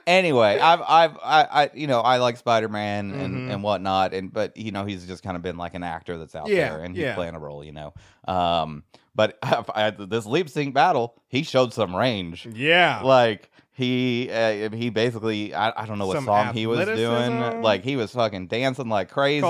Anyway, 0.07 0.59
I've 0.59 0.81
I've 0.83 1.17
I, 1.23 1.43
I 1.65 1.71
you 1.75 1.87
know 1.87 2.01
I 2.01 2.19
like 2.19 2.37
Spider 2.37 2.69
Man 2.69 3.13
and 3.13 3.35
Mhm. 3.49 3.53
and 3.55 3.63
whatnot, 3.63 4.15
and 4.15 4.33
but 4.33 4.57
you 4.57 4.73
know 4.73 4.85
he's 4.85 5.07
just 5.07 5.23
kind 5.23 5.37
of 5.37 5.43
been 5.43 5.57
like 5.57 5.75
an 5.75 5.83
actor 5.83 6.17
that's 6.19 6.35
out 6.35 6.49
Yeah, 6.49 6.71
there 6.71 6.85
and 6.85 6.95
he's 6.95 7.05
yeah. 7.05 7.15
playing 7.15 7.35
a 7.35 7.39
role, 7.39 7.65
you 7.65 7.73
know. 7.73 7.93
Um, 8.29 8.85
but 9.15 9.39
I, 9.43 9.91
this 9.91 10.27
lip 10.27 10.49
sync 10.49 10.75
battle, 10.75 11.15
he 11.29 11.43
showed 11.43 11.73
some 11.73 11.95
range. 11.95 12.47
yeah. 12.53 13.01
Like 13.03 13.51
he 13.73 14.31
uh, 14.31 14.71
he 14.71 14.91
basically 14.91 15.55
I, 15.55 15.83
I 15.83 15.87
don't 15.87 15.99
know 15.99 16.07
what 16.07 16.15
Some 16.17 16.25
song 16.25 16.55
he 16.55 16.67
was 16.67 16.87
doing. 16.87 17.61
Like 17.63 17.83
he 17.85 17.97
was 17.97 18.13
fucking 18.13 18.47
dancing 18.47 18.89
like 18.89 19.11
crazy. 19.11 19.41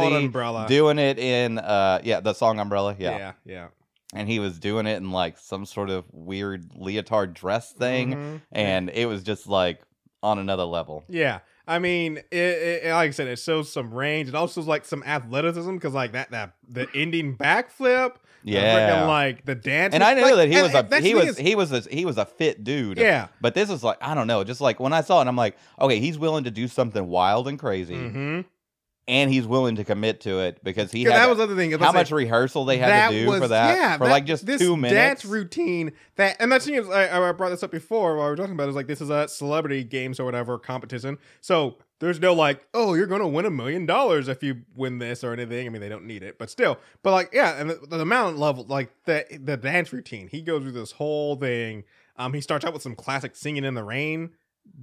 Doing 0.69 0.99
it 0.99 1.19
in 1.19 1.59
uh 1.59 2.01
yeah 2.03 2.21
the 2.21 2.33
song 2.35 2.59
Umbrella 2.59 2.97
yeah. 2.99 3.17
yeah. 3.17 3.33
Yeah. 3.45 3.67
And 4.15 4.29
he 4.29 4.39
was 4.39 4.59
doing 4.59 4.87
it 4.87 4.97
in 4.97 5.11
like 5.11 5.39
some 5.39 5.67
sort 5.67 5.91
of 5.91 6.05
weird 6.13 6.71
leotard 6.75 7.35
dress 7.35 7.73
thing 7.73 8.15
Mhm. 8.15 8.41
and 8.53 8.91
it 8.91 9.07
was 9.07 9.23
just 9.23 9.47
like 9.47 9.81
on 10.23 10.39
another 10.39 10.65
level. 10.65 11.05
Yeah. 11.09 11.41
I 11.69 11.81
mean, 11.81 12.19
it, 12.31 12.37
it, 12.85 12.91
like 12.93 13.09
I 13.09 13.11
said, 13.11 13.27
it 13.27 13.41
shows 13.41 13.73
some 13.73 13.93
range. 13.93 14.29
It 14.29 14.35
also 14.37 14.63
like 14.63 14.85
some 14.85 15.03
athleticism 15.03 15.75
because 15.75 15.95
like 15.95 16.13
that 16.13 16.31
that 16.31 16.55
the 16.69 16.87
ending 16.95 17.37
backflip, 17.37 18.15
Yeah. 18.45 19.03
freaking, 19.03 19.09
like 19.09 19.45
the 19.45 19.57
dance. 19.57 19.93
And 19.93 20.05
I 20.05 20.15
knew 20.15 20.23
like, 20.23 20.37
that 20.37 20.49
he 20.49 20.63
was 20.63 20.73
and 20.75 20.93
a 20.93 21.01
he 21.01 21.15
was 21.15 21.27
is- 21.31 21.39
he 21.39 21.55
was 21.57 21.73
a, 21.73 21.81
he 21.91 22.05
was 22.05 22.19
a 22.19 22.25
fit 22.25 22.63
dude. 22.63 22.99
Yeah. 22.99 23.29
But 23.41 23.55
this 23.55 23.69
is 23.69 23.83
like 23.83 23.99
I 24.01 24.15
don't 24.15 24.29
know, 24.29 24.45
just 24.45 24.61
like 24.61 24.79
when 24.79 24.93
I 24.93 25.01
saw 25.01 25.21
it, 25.21 25.27
I'm 25.27 25.35
like, 25.37 25.57
okay, 25.81 25.99
he's 25.99 26.19
willing 26.19 26.45
to 26.45 26.53
do 26.53 26.69
something 26.69 27.09
wild 27.09 27.49
and 27.49 27.59
crazy, 27.59 27.97
Mhm. 27.97 28.45
And 29.09 29.31
he's 29.31 29.47
willing 29.47 29.77
to 29.77 29.85
commit 29.85 30.21
to 30.23 30.41
it 30.41 30.63
because 30.65 30.91
he. 30.91 31.05
had 31.05 31.13
that 31.13 31.29
was 31.29 31.39
the 31.39 31.45
other 31.45 31.55
thing. 31.57 31.71
how 31.79 31.93
much 31.93 32.11
rehearsal 32.11 32.65
they 32.65 32.79
had 32.79 33.11
to 33.11 33.25
do 33.25 33.39
for 33.39 33.49
that 33.49 33.77
Yeah, 33.77 33.99
for 33.99 34.07
like 34.09 34.25
just 34.27 34.47
this 34.47 34.61
two 34.61 34.77
minutes. 34.77 34.95
Dance 34.95 35.25
routine 35.25 35.93
that, 36.17 36.37
and 36.41 36.51
that's 36.51 36.65
the 36.65 36.73
thing 36.73 36.81
is, 36.83 36.89
I, 36.89 37.29
I 37.29 37.33
brought 37.33 37.51
this 37.51 37.63
up 37.63 37.71
before 37.71 38.17
while 38.17 38.27
we 38.27 38.31
were 38.31 38.37
talking 38.37 38.53
about. 38.55 38.69
Is 38.69 38.75
like 38.75 38.87
this 38.89 39.01
is 39.01 39.11
a 39.11 39.29
celebrity 39.29 39.85
games 39.85 40.19
or 40.19 40.25
whatever 40.25 40.59
competition. 40.59 41.19
So 41.41 41.77
there's 42.01 42.21
no 42.21 42.35
like, 42.35 42.67
oh, 42.75 42.95
you're 42.95 43.07
gonna 43.07 43.29
win 43.29 43.47
a 43.47 43.51
million 43.51 43.87
dollars 43.87 44.29
if 44.29 44.43
you 44.43 44.63
win 44.75 44.99
this 44.99 45.23
or 45.23 45.33
anything. 45.33 45.67
I 45.67 45.71
mean, 45.71 45.81
they 45.81 45.89
don't 45.89 46.05
need 46.07 46.23
it, 46.23 46.39
but 46.39 46.51
still. 46.51 46.79
But 47.03 47.13
like, 47.13 47.31
yeah, 47.33 47.61
and 47.61 47.71
the, 47.71 47.75
the 47.89 48.01
amount 48.01 48.39
level, 48.39 48.65
like 48.65 48.91
the 49.05 49.25
the 49.41 49.57
dance 49.57 49.93
routine, 49.93 50.29
he 50.29 50.43
goes 50.43 50.63
through 50.63 50.73
this 50.73 50.93
whole 50.93 51.37
thing. 51.37 51.85
Um, 52.17 52.33
he 52.33 52.41
starts 52.41 52.65
out 52.65 52.73
with 52.73 52.83
some 52.83 52.97
classic 52.97 53.37
singing 53.37 53.65
in 53.65 53.75
the 53.75 53.85
rain, 53.85 54.31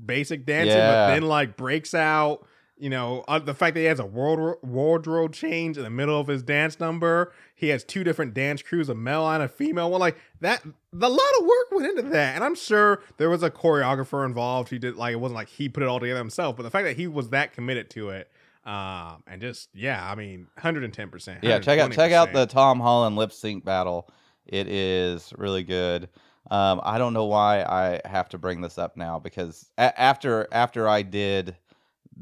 basic 0.06 0.46
dancing, 0.46 0.78
Yeah. 0.78 1.08
but 1.08 1.14
then 1.14 1.24
like 1.24 1.58
breaks 1.58 1.94
out. 1.94 2.48
You 2.84 2.90
know, 2.90 3.24
uh, 3.30 3.40
the 3.40 3.54
fact 3.54 3.76
that 3.76 3.80
he 3.80 3.86
has 3.86 4.02
a 4.02 4.06
wardrobe, 4.06 4.58
wardrobe 4.62 5.32
change 5.32 5.78
in 5.78 5.84
the 5.84 5.90
middle 5.90 6.20
of 6.20 6.28
his 6.28 6.44
dance 6.44 6.82
number. 6.82 7.32
He 7.56 7.70
has 7.70 7.82
two 7.82 8.04
different 8.04 8.34
dance 8.34 8.62
crews, 8.62 8.90
a 8.90 8.94
male 8.94 9.26
and 9.26 9.42
a 9.42 9.48
female 9.48 9.90
one. 9.90 10.02
Like 10.02 10.18
that, 10.42 10.66
a 10.66 10.70
lot 10.92 11.32
of 11.40 11.46
work 11.46 11.72
went 11.72 11.98
into 11.98 12.10
that. 12.10 12.36
And 12.36 12.44
I'm 12.44 12.56
sure 12.56 13.02
there 13.16 13.30
was 13.30 13.42
a 13.42 13.50
choreographer 13.50 14.26
involved. 14.26 14.68
He 14.68 14.80
did 14.80 14.98
like 14.98 15.14
it 15.14 15.16
wasn't 15.16 15.38
like 15.38 15.48
he 15.48 15.70
put 15.70 15.82
it 15.82 15.88
all 15.88 16.02
together 16.02 16.20
himself, 16.20 16.58
but 16.58 16.64
the 16.64 16.70
fact 16.70 16.84
that 16.84 16.98
he 16.98 17.08
was 17.08 17.30
that 17.30 17.54
committed 17.54 17.90
to 17.92 18.10
it, 18.10 18.30
um, 18.66 19.24
and 19.28 19.40
just 19.40 19.70
yeah, 19.74 20.06
I 20.06 20.16
mean, 20.16 20.48
110. 20.56 21.08
percent 21.08 21.42
Yeah, 21.42 21.60
check 21.60 21.80
out 21.80 21.90
check 21.94 22.12
out 22.12 22.34
the 22.34 22.48
Tom 22.48 22.82
Holland 22.82 23.16
lip 23.16 23.32
sync 23.32 23.64
battle. 23.64 24.12
It 24.46 24.68
is 24.68 25.32
really 25.38 25.64
good. 25.64 26.10
Um, 26.52 26.82
I 26.84 26.98
don't 26.98 27.14
know 27.14 27.26
why 27.26 27.64
I 27.64 28.02
have 28.04 28.28
to 28.30 28.38
bring 28.38 28.60
this 28.60 28.78
up 28.78 28.98
now 28.98 29.20
because 29.20 29.70
a- 29.78 29.98
after 29.98 30.50
after 30.52 30.90
I 30.90 31.02
did 31.02 31.56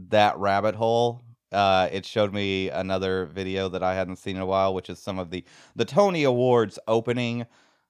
that 0.09 0.37
rabbit 0.37 0.75
hole, 0.75 1.21
uh, 1.51 1.89
it 1.91 2.05
showed 2.05 2.33
me 2.33 2.69
another 2.69 3.25
video 3.25 3.67
that 3.69 3.83
I 3.83 3.93
hadn't 3.95 4.15
seen 4.17 4.35
in 4.37 4.41
a 4.41 4.45
while, 4.45 4.73
which 4.73 4.89
is 4.89 4.99
some 4.99 5.19
of 5.19 5.29
the 5.31 5.43
the 5.75 5.85
Tony 5.85 6.23
Awards 6.23 6.79
opening 6.87 7.45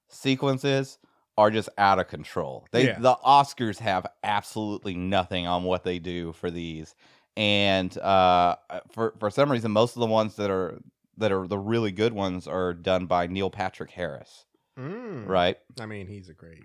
sequences 0.08 0.98
are 1.38 1.50
just 1.50 1.68
out 1.78 1.98
of 1.98 2.08
control. 2.08 2.66
They 2.72 2.86
Yeah. 2.86 2.98
the 2.98 3.16
Oscars 3.24 3.78
have 3.78 4.06
absolutely 4.22 4.94
nothing 4.94 5.46
on 5.46 5.64
what 5.64 5.84
they 5.84 5.98
do 5.98 6.32
for 6.32 6.50
these, 6.50 6.94
and 7.36 7.96
uh, 7.98 8.56
for 8.90 9.14
for 9.18 9.30
some 9.30 9.50
reason, 9.50 9.70
most 9.70 9.96
of 9.96 10.00
the 10.00 10.06
ones 10.06 10.36
that 10.36 10.50
are 10.50 10.78
that 11.18 11.32
are 11.32 11.46
the 11.46 11.58
really 11.58 11.92
good 11.92 12.12
ones 12.12 12.46
are 12.46 12.74
done 12.74 13.06
by 13.06 13.26
Neil 13.26 13.50
Patrick 13.50 13.90
Harris, 13.90 14.44
Mm. 14.78 15.26
right? 15.28 15.58
I 15.80 15.86
mean, 15.86 16.06
he's 16.06 16.28
a 16.30 16.34
great. 16.34 16.64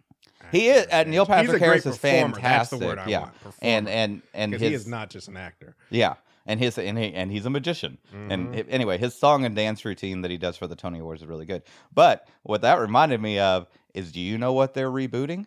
He 0.51 0.67
is- 0.69 0.87
uh, 0.91 1.03
Neil 1.03 1.25
Patrick 1.25 1.59
Harris 1.61 1.85
is 1.85 1.97
performer. 1.97 2.39
That's 2.39 2.69
the 2.69 2.77
fantastic, 2.77 2.81
word 2.81 2.99
I 2.99 3.07
yeah. 3.07 3.19
want. 3.19 3.33
And 3.61 3.85
performer. 3.85 3.89
and 3.89 4.21
and 4.33 4.51
because 4.51 4.61
his 4.61 4.69
he 4.69 4.75
is 4.75 4.87
not 4.87 5.09
just 5.09 5.27
an 5.27 5.37
actor. 5.37 5.75
yeah, 5.89 6.13
and 6.45 6.59
his 6.59 6.77
and 6.77 6.97
he 6.97 7.13
and 7.13 7.31
he's 7.31 7.45
a 7.45 7.49
magician. 7.49 7.97
And 8.13 8.47
Mhm. 8.49 8.55
hi- 8.55 8.65
anyway, 8.69 8.97
his 8.97 9.13
song 9.13 9.43
and 9.45 9.55
dance 9.55 9.83
routine 9.83 10.21
that 10.21 10.31
he 10.31 10.37
does 10.37 10.55
for 10.57 10.67
the 10.67 10.75
Tony 10.75 10.99
Awards 10.99 11.21
is 11.21 11.27
really 11.27 11.45
good. 11.45 11.63
But 11.93 12.27
what 12.43 12.61
that 12.61 12.79
reminded 12.79 13.21
me 13.21 13.39
of 13.39 13.67
is, 13.93 14.11
do 14.11 14.21
you 14.21 14.37
know 14.37 14.53
what 14.53 14.73
they're 14.73 14.91
rebooting? 14.91 15.45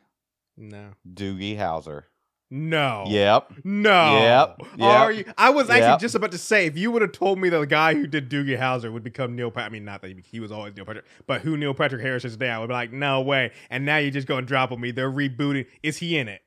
no, 0.57 0.91
Doogie 1.11 1.57
Howser. 1.57 2.03
No, 2.53 3.05
Yep. 3.07 3.53
No. 3.63 4.19
Yep, 4.19 4.61
Are 4.81 5.13
you? 5.13 5.25
I 5.39 5.51
was 5.51 5.71
actually 5.71 5.91
yep. 5.91 6.01
just 6.01 6.17
about 6.17 6.33
to 6.33 6.39
say 6.39 6.67
if 6.67 6.77
you 6.77 6.91
would 6.91 7.03
have 7.03 7.13
told 7.13 7.39
me 7.39 7.49
that 7.49 7.59
the 7.59 7.67
guy 7.67 7.95
who 7.95 8.09
did 8.09 8.29
Doogie 8.29 8.59
Howser 8.59 8.93
would 8.93 9.05
become 9.05 9.37
Neil 9.37 9.51
Patrick. 9.53 9.67
I 9.67 9.73
mean, 9.73 9.85
not 9.85 10.03
that 10.03 10.09
he, 10.09 10.17
he 10.29 10.41
was 10.41 10.51
always 10.51 10.75
Neil 10.75 10.85
Patrick, 10.85 11.05
but 11.29 11.43
who 11.43 11.57
Neil 11.57 11.75
Patrick 11.75 12.03
Harris 12.03 12.25
is 12.25 12.33
today, 12.33 12.51
I 12.51 12.59
would 12.59 12.67
be 12.67 12.73
like, 12.73 12.93
no 12.93 13.21
way. 13.21 13.53
And 13.71 13.85
now 13.85 13.99
you're 13.99 14.11
just 14.11 14.27
going 14.27 14.43
to 14.43 14.49
drop 14.49 14.73
on 14.73 14.81
me. 14.81 14.91
They're 14.91 15.11
rebooting. 15.11 15.67
Is 15.85 15.99
he 15.99 16.19
in 16.19 16.27
it? 16.29 16.43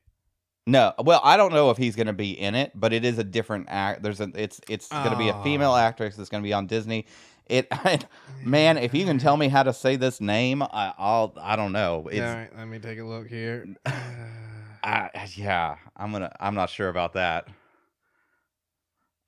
No, 0.66 0.92
well, 0.98 1.20
I 1.24 1.36
don't 1.36 1.52
know 1.52 1.70
if 1.70 1.76
he's 1.76 1.94
going 1.96 2.06
to 2.06 2.14
be 2.14 2.32
in 2.32 2.54
it, 2.54 2.72
but 2.74 2.92
it 2.92 3.04
is 3.04 3.18
a 3.18 3.24
different 3.24 3.66
act. 3.68 4.02
There's 4.02 4.20
a 4.20 4.30
it's 4.34 4.60
it's 4.68 4.88
going 4.88 5.10
to 5.10 5.16
be 5.16 5.28
a 5.28 5.42
female 5.42 5.72
Oh. 5.72 5.76
actress 5.76 6.16
that's 6.16 6.30
going 6.30 6.42
to 6.42 6.46
be 6.46 6.52
on 6.54 6.66
Disney. 6.66 7.06
It, 7.46 7.70
man, 8.42 8.78
if 8.78 8.94
you 8.94 9.04
can 9.04 9.18
tell 9.18 9.36
me 9.36 9.48
how 9.48 9.62
to 9.62 9.74
say 9.74 9.96
this 9.96 10.20
name, 10.22 10.62
I, 10.62 10.94
I'll 10.96 11.34
I 11.40 11.56
don't 11.56 11.72
know. 11.72 12.08
It's 12.10 12.20
All 12.20 12.34
right, 12.34 12.56
let 12.56 12.68
me 12.68 12.78
take 12.78 12.98
a 12.98 13.04
look 13.04 13.28
here. 13.28 13.66
I, 14.84 15.28
yeah, 15.34 15.76
I'm 15.96 16.12
gonna 16.12 16.30
I'm 16.38 16.54
not 16.54 16.70
sure 16.70 16.88
about 16.88 17.14
that. 17.14 17.48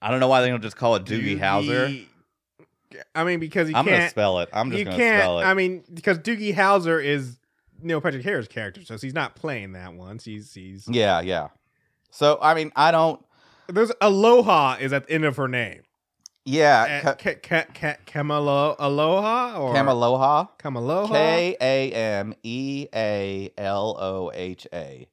I 0.02 0.10
don't 0.10 0.20
know 0.20 0.28
why 0.28 0.42
they 0.42 0.48
don't 0.48 0.62
just 0.62 0.76
call 0.76 0.96
it 0.96 1.04
Doogie 1.04 1.38
Howser. 1.38 2.06
I 3.14 3.24
mean, 3.24 3.40
because 3.40 3.68
you 3.68 3.76
I'm 3.76 3.84
gonna 3.84 3.98
can't. 3.98 4.10
spell 4.10 4.40
it. 4.40 4.48
I'm 4.52 4.70
just 4.70 4.84
gonna 4.84 4.96
spell 4.96 5.40
it. 5.40 5.44
I 5.44 5.54
mean, 5.54 5.82
because 5.92 6.18
Doogie 6.18 6.54
Howser 6.54 7.02
is 7.02 7.38
Neil 7.82 8.00
Patrick 8.00 8.22
Harris' 8.22 8.48
character, 8.48 8.82
so 8.84 8.96
he's 8.98 9.14
not 9.14 9.34
playing 9.34 9.72
that 9.72 9.94
one. 9.94 10.18
He's 10.22 10.52
he's. 10.54 10.86
yeah, 10.88 11.20
yeah. 11.20 11.48
So 12.10 12.38
I 12.40 12.54
mean, 12.54 12.72
I 12.76 12.90
don't. 12.90 13.24
There's 13.68 13.92
Aloha 14.00 14.76
is 14.78 14.92
at 14.92 15.06
the 15.06 15.14
end 15.14 15.24
of 15.24 15.36
her 15.36 15.48
name. 15.48 15.82
Yeah, 16.44 16.86
eh, 16.88 17.00
Ka- 17.14 17.34
Ka- 17.42 17.64
Ka- 17.74 17.96
Kamalo 18.06 18.76
Aloha 18.78 19.58
or 19.58 19.74
Kamaloha. 19.74 20.48
Kamaloha. 20.58 21.08
K 21.08 21.56
A 21.60 21.92
M 21.92 22.34
E 22.44 22.86
A 22.94 23.50
L 23.58 23.96
O 23.98 24.30
H 24.32 24.66
A. 24.72 25.08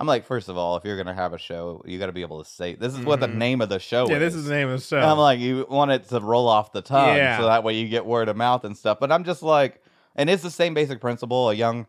I'm 0.00 0.06
like, 0.06 0.24
first 0.26 0.48
of 0.48 0.56
all, 0.56 0.76
if 0.76 0.84
you're 0.84 0.96
gonna 0.96 1.14
have 1.14 1.32
a 1.32 1.38
show, 1.38 1.82
you 1.84 1.98
got 1.98 2.06
to 2.06 2.12
be 2.12 2.22
able 2.22 2.42
to 2.42 2.48
say 2.48 2.74
this 2.76 2.94
is 2.94 3.00
what 3.04 3.18
the 3.20 3.26
Mhm. 3.26 3.34
name 3.34 3.60
of 3.60 3.68
the 3.68 3.80
show 3.80 4.04
is. 4.04 4.10
Yeah, 4.10 4.16
is. 4.16 4.20
this 4.20 4.34
is 4.36 4.44
the 4.44 4.54
name 4.54 4.68
of 4.68 4.78
the 4.80 4.86
show. 4.86 4.96
And 4.98 5.06
I'm 5.06 5.18
like, 5.18 5.40
you 5.40 5.66
want 5.68 5.90
it 5.90 6.08
to 6.10 6.20
roll 6.20 6.46
off 6.48 6.70
the 6.72 6.82
tongue, 6.82 7.16
Yeah. 7.16 7.36
so 7.38 7.46
that 7.46 7.64
way 7.64 7.74
you 7.74 7.88
get 7.88 8.06
word 8.06 8.28
of 8.28 8.36
mouth 8.36 8.64
and 8.64 8.76
stuff. 8.76 8.98
But 9.00 9.10
I'm 9.10 9.24
just 9.24 9.42
like, 9.42 9.82
and 10.14 10.30
it's 10.30 10.42
the 10.44 10.50
same 10.50 10.72
basic 10.74 11.00
principle. 11.00 11.50
A 11.50 11.54
young 11.54 11.86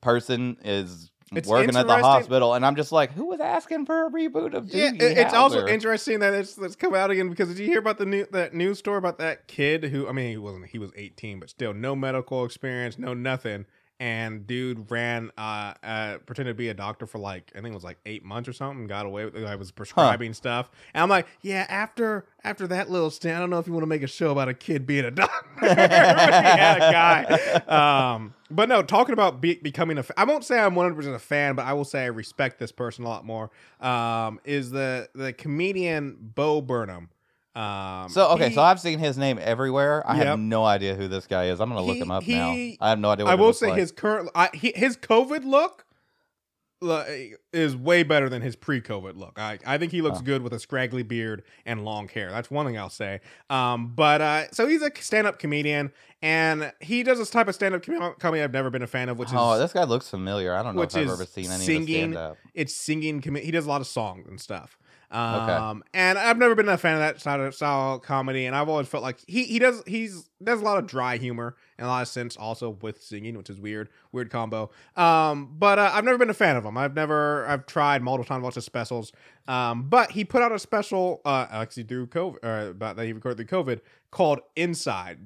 person 0.00 0.56
is 0.64 1.10
It's 1.34 1.48
working 1.48 1.70
at 1.70 1.72
the 1.74 1.80
interesting- 1.80 2.04
hospital, 2.04 2.54
and 2.54 2.64
I'm 2.64 2.76
just 2.76 2.92
like, 2.92 3.12
who 3.12 3.26
was 3.26 3.40
asking 3.40 3.86
for 3.86 4.06
a 4.06 4.10
reboot 4.10 4.54
of 4.54 4.72
yeah, 4.72 4.90
Doogie 4.92 5.02
it- 5.02 5.18
it's 5.18 5.34
also 5.34 5.62
Howser? 5.64 5.68
interesting 5.70 6.20
that 6.20 6.32
it's, 6.34 6.56
it's 6.58 6.76
come 6.76 6.94
out 6.94 7.10
again 7.10 7.28
because 7.28 7.48
did 7.48 7.58
you 7.58 7.66
hear 7.66 7.80
about 7.80 7.98
the 7.98 8.06
new 8.06 8.24
that 8.30 8.54
news 8.54 8.78
story 8.78 8.98
about 8.98 9.18
that 9.18 9.46
kid 9.48 9.84
who 9.84 10.08
I 10.08 10.12
mean 10.12 10.30
he 10.30 10.36
wasn't 10.38 10.66
he 10.66 10.78
was 10.78 10.90
18 10.96 11.38
but 11.40 11.50
still 11.50 11.74
no 11.74 11.94
medical 11.96 12.44
experience 12.46 12.98
no 12.98 13.12
nothing 13.14 13.66
and 14.00 14.46
dude 14.46 14.90
ran 14.90 15.30
uh, 15.36 15.74
uh 15.82 16.18
pretended 16.18 16.52
to 16.52 16.54
be 16.54 16.68
a 16.68 16.74
doctor 16.74 17.06
for 17.06 17.18
like 17.18 17.50
I 17.54 17.60
think 17.60 17.72
it 17.72 17.74
was 17.74 17.84
like 17.84 17.98
eight 18.06 18.24
months 18.24 18.48
or 18.48 18.52
something 18.52 18.86
got 18.86 19.06
away 19.06 19.24
with 19.24 19.36
it 19.36 19.44
I 19.44 19.56
was 19.56 19.70
prescribing 19.70 20.34
stuff. 20.34 20.70
And 20.94 21.02
I'm 21.02 21.08
like 21.08 21.26
yeah 21.42 21.66
after 21.68 22.26
after 22.44 22.66
that 22.68 22.90
little 22.90 23.10
stint 23.10 23.36
I 23.36 23.40
don't 23.40 23.50
know 23.50 23.58
if 23.58 23.66
you 23.66 23.72
want 23.72 23.82
to 23.82 23.88
make 23.88 24.02
a 24.02 24.06
show 24.08 24.30
about 24.30 24.48
a 24.48 24.54
kid 24.54 24.86
being 24.86 25.04
a 25.04 25.10
doctor. 25.12 25.34
A 25.62 26.78
guy. 26.92 27.24
Um 27.66 28.34
but 28.50 28.68
no 28.68 28.82
talking 28.82 29.12
about 29.12 29.40
be- 29.40 29.56
becoming 29.56 29.98
a 29.98 30.02
fa- 30.02 30.14
I 30.16 30.24
won't 30.24 30.44
say 30.44 30.58
I'm 30.58 30.74
100% 30.74 31.14
a 31.14 31.18
fan 31.18 31.54
but 31.56 31.66
I 31.66 31.72
will 31.72 31.84
say 31.84 32.02
I 32.02 32.06
respect 32.06 32.58
this 32.58 32.72
person 32.72 33.04
a 33.04 33.08
lot 33.08 33.24
more 33.24 33.50
um 33.80 34.40
is 34.44 34.70
the 34.70 35.08
the 35.14 35.32
comedian 35.32 36.16
Bo 36.34 36.60
Burnham 36.60 37.10
um 37.58 38.08
So 38.10 38.28
okay, 38.32 38.48
he- 38.50 38.54
so 38.54 38.62
I've 38.62 38.80
seen 38.80 38.98
his 38.98 39.18
name 39.18 39.38
everywhere. 39.40 40.02
I 40.08 40.16
Yep. 40.18 40.26
have 40.26 40.38
no 40.38 40.64
idea 40.64 40.94
who 40.94 41.08
this 41.08 41.26
guy 41.26 41.46
is. 41.46 41.60
I'm 41.60 41.68
gonna 41.68 41.82
look 41.82 41.96
He- 41.96 42.02
him 42.02 42.10
up 42.10 42.26
now. 42.26 42.50
I 42.80 42.88
have 42.90 42.98
no 42.98 43.10
idea. 43.10 43.24
What 43.24 43.32
I 43.32 43.34
will 43.34 43.52
say 43.52 43.68
like. 43.70 43.78
his 43.78 43.92
current 43.92 44.30
I, 44.34 44.50
he, 44.54 44.72
his 44.76 44.96
COVID 44.96 45.44
look 45.44 45.84
like, 46.80 47.40
is 47.52 47.74
way 47.74 48.04
better 48.04 48.28
than 48.28 48.40
his 48.40 48.54
pre-COVID 48.54 49.16
look. 49.16 49.36
I 49.36 49.58
I 49.66 49.78
think 49.78 49.90
he 49.90 50.00
looks 50.00 50.18
Oh. 50.20 50.22
good 50.22 50.42
with 50.42 50.52
a 50.52 50.60
scraggly 50.60 51.02
beard 51.02 51.42
and 51.66 51.84
long 51.84 52.06
hair. 52.08 52.30
That's 52.30 52.52
one 52.52 52.66
thing 52.66 52.78
I'll 52.78 52.88
say. 52.88 53.20
Um, 53.50 53.94
but 53.96 54.20
uh, 54.20 54.50
so 54.52 54.68
he's 54.68 54.82
a 54.82 54.92
stand-up 55.00 55.40
comedian, 55.40 55.90
and 56.22 56.72
he 56.80 57.02
does 57.02 57.18
this 57.18 57.30
type 57.30 57.48
of 57.48 57.56
stand-up 57.56 57.82
comedy 58.20 58.42
I've 58.44 58.52
never 58.52 58.70
been 58.70 58.82
a 58.82 58.86
fan 58.86 59.08
of, 59.08 59.18
which 59.18 59.30
oh, 59.32 59.54
is 59.54 59.60
this 59.60 59.72
guy 59.72 59.82
looks 59.82 60.08
familiar. 60.08 60.54
I 60.54 60.62
don't 60.62 60.76
know 60.76 60.82
if 60.82 60.94
I've 60.96 61.08
ever 61.10 61.24
seen 61.24 61.46
any 61.46 61.54
of 61.54 61.60
singing. 61.62 61.86
his 61.88 61.96
stand 61.96 62.16
up. 62.16 62.36
it's 62.54 62.74
singing. 62.74 63.20
Com- 63.22 63.34
he 63.34 63.50
does 63.50 63.66
a 63.66 63.68
lot 63.68 63.80
of 63.80 63.88
songs 63.88 64.28
and 64.28 64.40
stuff. 64.40 64.78
Um, 65.10 65.84
and 65.94 66.18
I've 66.18 66.36
never 66.36 66.54
been 66.54 66.68
a 66.68 66.76
fan 66.76 66.94
of 66.94 67.00
that 67.00 67.20
style 67.20 67.42
of, 67.42 67.54
style 67.54 67.98
comedy, 67.98 68.44
and 68.44 68.54
I've 68.54 68.68
always 68.68 68.88
felt 68.88 69.02
like 69.02 69.18
he 69.26 69.44
he 69.44 69.58
does 69.58 69.82
he's 69.86 70.28
does 70.42 70.60
a 70.60 70.64
lot 70.64 70.78
of 70.78 70.86
dry 70.86 71.16
humor 71.16 71.56
and 71.78 71.86
a 71.86 71.88
lot 71.88 72.02
of 72.02 72.08
sense 72.08 72.36
also 72.36 72.70
with 72.82 73.02
singing, 73.02 73.36
which 73.36 73.48
is 73.48 73.58
weird, 73.58 73.88
weird 74.12 74.30
combo. 74.30 74.70
Um, 74.96 75.54
but 75.58 75.78
uh, 75.78 75.90
I've 75.94 76.04
never 76.04 76.18
been 76.18 76.28
a 76.30 76.34
fan 76.34 76.56
of 76.56 76.64
him. 76.64 76.76
I've 76.76 76.94
never 76.94 77.46
I've 77.46 77.64
tried 77.64 78.02
multiple 78.02 78.28
times 78.28 78.42
to 78.42 78.44
watch 78.44 78.54
his 78.56 78.66
specials. 78.66 79.12
Um, 79.46 79.88
but 79.88 80.10
he 80.10 80.24
put 80.24 80.42
out 80.42 80.52
a 80.52 80.58
special 80.58 81.22
uh 81.24 81.46
actually 81.50 81.84
through 81.84 82.08
COVID 82.08 82.44
or 82.44 82.68
about 82.68 82.96
that 82.96 83.06
he 83.06 83.12
recorded 83.14 83.48
through 83.48 83.64
COVID 83.64 83.80
called 84.10 84.40
Inside, 84.56 85.20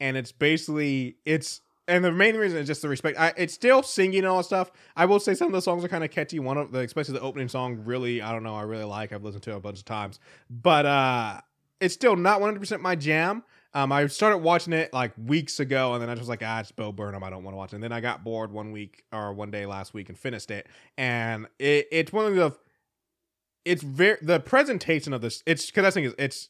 and 0.00 0.16
it's 0.16 0.32
basically 0.32 1.16
it's 1.26 1.60
and 1.88 2.04
the 2.04 2.12
main 2.12 2.36
reason 2.36 2.58
is 2.58 2.66
just 2.66 2.82
the 2.82 2.88
respect. 2.88 3.18
I, 3.18 3.32
it's 3.36 3.54
still 3.54 3.82
singing 3.82 4.18
and 4.18 4.26
all 4.26 4.38
that 4.38 4.44
stuff. 4.44 4.70
I 4.96 5.06
will 5.06 5.20
say 5.20 5.34
some 5.34 5.48
of 5.48 5.52
the 5.52 5.62
songs 5.62 5.84
are 5.84 5.88
kind 5.88 6.04
of 6.04 6.10
catchy. 6.10 6.38
One 6.38 6.56
of 6.56 6.72
the, 6.72 6.80
especially 6.80 7.14
the 7.14 7.20
opening 7.20 7.48
song, 7.48 7.82
really, 7.84 8.20
I 8.22 8.32
don't 8.32 8.42
know, 8.42 8.54
I 8.54 8.62
really 8.62 8.84
like. 8.84 9.12
I've 9.12 9.22
listened 9.22 9.44
to 9.44 9.52
it 9.52 9.56
a 9.56 9.60
bunch 9.60 9.78
of 9.78 9.84
times, 9.84 10.18
but 10.50 10.86
uh, 10.86 11.40
it's 11.80 11.94
still 11.94 12.16
not 12.16 12.40
100 12.40 12.58
percent 12.58 12.82
my 12.82 12.96
jam. 12.96 13.44
Um, 13.74 13.92
I 13.92 14.06
started 14.06 14.38
watching 14.38 14.72
it 14.72 14.92
like 14.94 15.12
weeks 15.22 15.60
ago, 15.60 15.92
and 15.92 16.02
then 16.02 16.08
I 16.08 16.14
was 16.14 16.30
like, 16.30 16.42
ah, 16.42 16.60
it's 16.60 16.72
Bo 16.72 16.92
Burnham. 16.92 17.22
I 17.22 17.28
don't 17.28 17.44
want 17.44 17.52
to 17.52 17.58
watch 17.58 17.72
it. 17.72 17.76
And 17.76 17.84
then 17.84 17.92
I 17.92 18.00
got 18.00 18.24
bored 18.24 18.50
one 18.50 18.72
week 18.72 19.04
or 19.12 19.34
one 19.34 19.50
day 19.50 19.66
last 19.66 19.92
week 19.92 20.08
and 20.08 20.18
finished 20.18 20.50
it. 20.50 20.66
And 20.96 21.46
it, 21.58 21.86
it's 21.92 22.10
one 22.10 22.24
of 22.24 22.34
the, 22.34 22.56
it's 23.66 23.82
very 23.82 24.16
the 24.22 24.40
presentation 24.40 25.12
of 25.12 25.20
this. 25.20 25.42
It's 25.44 25.66
because 25.66 25.84
I 25.84 25.90
think 25.90 26.06
it's, 26.06 26.14
it's 26.18 26.48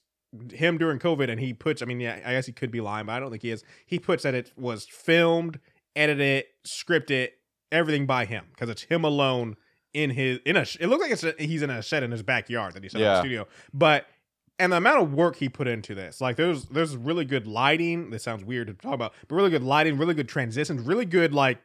him 0.53 0.79
during 0.79 0.99
COVID, 0.99 1.31
and 1.31 1.41
he 1.41 1.53
puts. 1.53 1.83
I 1.83 1.85
mean, 1.85 2.01
yeah, 2.01 2.21
I 2.25 2.33
guess 2.33 2.47
he 2.47 2.53
could 2.53 2.71
be 2.71 2.81
lying, 2.81 3.07
but 3.07 3.13
I 3.13 3.21
don't 3.21 3.31
think 3.31 3.43
he 3.43 3.51
is. 3.51 3.65
He 3.85 3.99
puts 3.99 4.23
that 4.23 4.35
it 4.35 4.53
was 4.57 4.87
filmed, 4.87 5.59
edited, 5.95 6.45
scripted, 6.67 7.31
everything 7.73 8.07
by 8.07 8.25
him 8.25 8.47
because 8.51 8.69
it's 8.69 8.83
him 8.83 9.05
alone 9.05 9.57
in 9.95 10.11
his 10.11 10.39
in 10.45 10.57
a. 10.57 10.67
It 10.81 10.89
looks 10.89 11.03
like 11.03 11.13
it's 11.13 11.25
a, 11.25 11.35
he's 11.39 11.63
in 11.63 11.71
a 11.71 11.83
shed 11.83 12.03
in 12.03 12.11
his 12.11 12.23
backyard 12.23 12.75
that 12.75 12.83
he 12.83 12.89
set 12.89 13.01
up 13.01 13.07
in 13.07 13.13
the 13.13 13.21
studio, 13.21 13.47
but. 13.73 14.07
And 14.59 14.73
the 14.73 14.79
amount 14.79 15.03
of 15.03 15.13
work 15.13 15.37
he 15.37 15.51
put 15.51 15.69
into 15.69 15.95
this, 15.95 16.19
like 16.19 16.37
there's 16.37 16.65
there's 16.65 16.97
really 16.97 17.27
good 17.27 17.47
lighting. 17.47 18.09
This 18.09 18.23
sounds 18.23 18.43
weird 18.43 18.69
to 18.69 18.73
talk 18.73 18.95
about, 18.95 19.13
but 19.29 19.35
really 19.35 19.51
good 19.51 19.63
lighting, 19.63 19.99
really 19.99 20.15
good 20.15 20.31
transitions, 20.31 20.81
really 20.81 21.05
good 21.05 21.35
like 21.35 21.59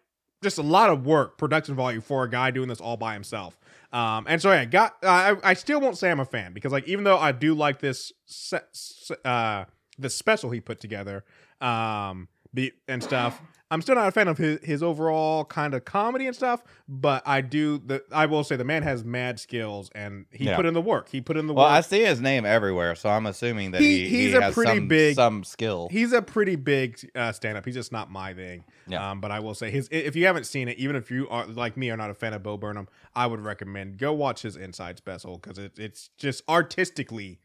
just 0.44 0.58
a 0.58 0.64
lot 0.64 0.90
of 0.90 1.06
work, 1.06 1.38
production 1.38 1.76
value 1.76 2.02
for 2.02 2.24
a 2.24 2.30
guy 2.30 2.52
doing 2.52 2.68
this 2.68 2.82
all 2.82 2.98
by 2.98 3.14
himself. 3.14 3.58
Um, 3.94 4.26
and 4.28 4.42
so 4.42 4.52
yeah, 4.52 4.66
got 4.66 4.96
I 5.04 5.36
I 5.44 5.54
still 5.54 5.82
won't 5.82 5.98
say 5.98 6.10
I'm 6.10 6.20
a 6.20 6.26
fan 6.26 6.54
because 6.54 6.72
like 6.72 6.88
even 6.88 7.04
though 7.04 7.18
I 7.18 7.32
do 7.34 7.54
like 7.54 7.80
this 7.80 8.14
se- 8.26 8.60
se- 8.72 9.16
uh 9.26 9.66
the 10.00 10.10
special 10.10 10.50
he 10.50 10.62
put 10.62 10.80
together 10.80 11.24
um 11.60 12.28
be, 12.54 12.72
and 12.88 13.04
stuff, 13.04 13.42
I'm 13.72 13.82
still 13.82 13.96
not 13.96 14.08
a 14.08 14.12
fan 14.12 14.28
of 14.28 14.38
his 14.38 14.60
his 14.64 14.84
overall 14.84 15.46
kind 15.46 15.74
of 15.74 15.86
comedy 15.86 16.28
and 16.28 16.36
stuff. 16.36 16.62
But 16.90 17.24
I 17.26 17.42
do 17.42 17.78
the 17.80 18.04
I 18.12 18.26
will 18.28 18.44
say 18.44 18.58
the 18.58 18.66
man 18.66 18.84
has 18.84 19.04
mad 19.06 19.40
skills 19.40 19.90
and 19.96 20.26
he 20.32 20.46
Yeah. 20.46 20.58
put 20.58 20.66
in 20.66 20.74
the 20.74 20.82
work. 20.82 21.08
He 21.10 21.22
put 21.22 21.38
in 21.38 21.48
the 21.48 21.54
Well, 21.54 21.66
I 21.66 21.80
see 21.82 22.04
his 22.04 22.20
name 22.22 22.46
everywhere, 22.46 22.94
so 22.96 23.10
I'm 23.10 23.26
assuming 23.26 23.72
that 23.72 23.82
He- 23.82 24.02
he, 24.02 24.10
he's 24.10 24.32
he 24.32 24.38
a 24.38 24.42
has 24.42 24.54
pretty 24.54 24.78
some, 24.80 24.88
big- 24.90 25.16
some 25.16 25.44
skill. 25.46 25.88
He's 25.90 26.12
a 26.14 26.22
pretty 26.22 26.58
big 26.58 27.00
uh, 27.16 27.32
stand 27.32 27.58
up. 27.58 27.66
He's 27.66 27.76
just 27.76 27.92
not 27.94 28.12
my 28.12 28.34
thing. 28.34 28.66
Yeah. 28.88 29.10
Um, 29.12 29.22
but 29.22 29.32
I 29.32 29.40
will 29.40 29.56
say 29.56 29.72
his 29.72 29.88
if 29.90 30.16
you 30.18 30.26
haven't 30.26 30.44
seen 30.46 30.68
it, 30.68 30.78
even 30.78 30.96
if 30.98 31.10
you 31.10 31.30
are 31.30 31.48
like 31.48 31.78
me 31.78 31.90
are 31.92 31.98
not 31.98 32.10
a 32.10 32.14
fan 32.14 32.34
of 32.34 32.44
Bo 32.44 32.58
Burnham, 32.58 32.90
I 33.16 33.26
would 33.26 33.40
recommend 33.40 33.98
go 33.98 34.12
watch 34.12 34.42
his 34.42 34.58
Inside 34.58 34.98
special 34.98 35.38
because 35.38 35.58
it, 35.58 35.80
it's 35.80 36.10
just 36.18 36.44
artistically, 36.50 37.40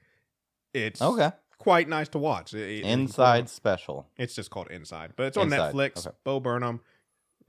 it's 0.74 1.00
okay. 1.00 1.30
Quite 1.58 1.88
nice 1.88 2.08
to 2.10 2.18
watch. 2.18 2.52
It- 2.54 2.80
it- 2.80 2.84
Inside 2.84 3.48
special. 3.48 4.06
it's 4.16 4.34
just 4.34 4.50
called 4.50 4.68
Inside, 4.70 5.12
but 5.16 5.26
it's 5.26 5.36
on 5.36 5.44
Inside, 5.52 5.74
Netflix. 5.74 6.06
okay. 6.06 6.16
Bo 6.24 6.40
Burnham. 6.40 6.80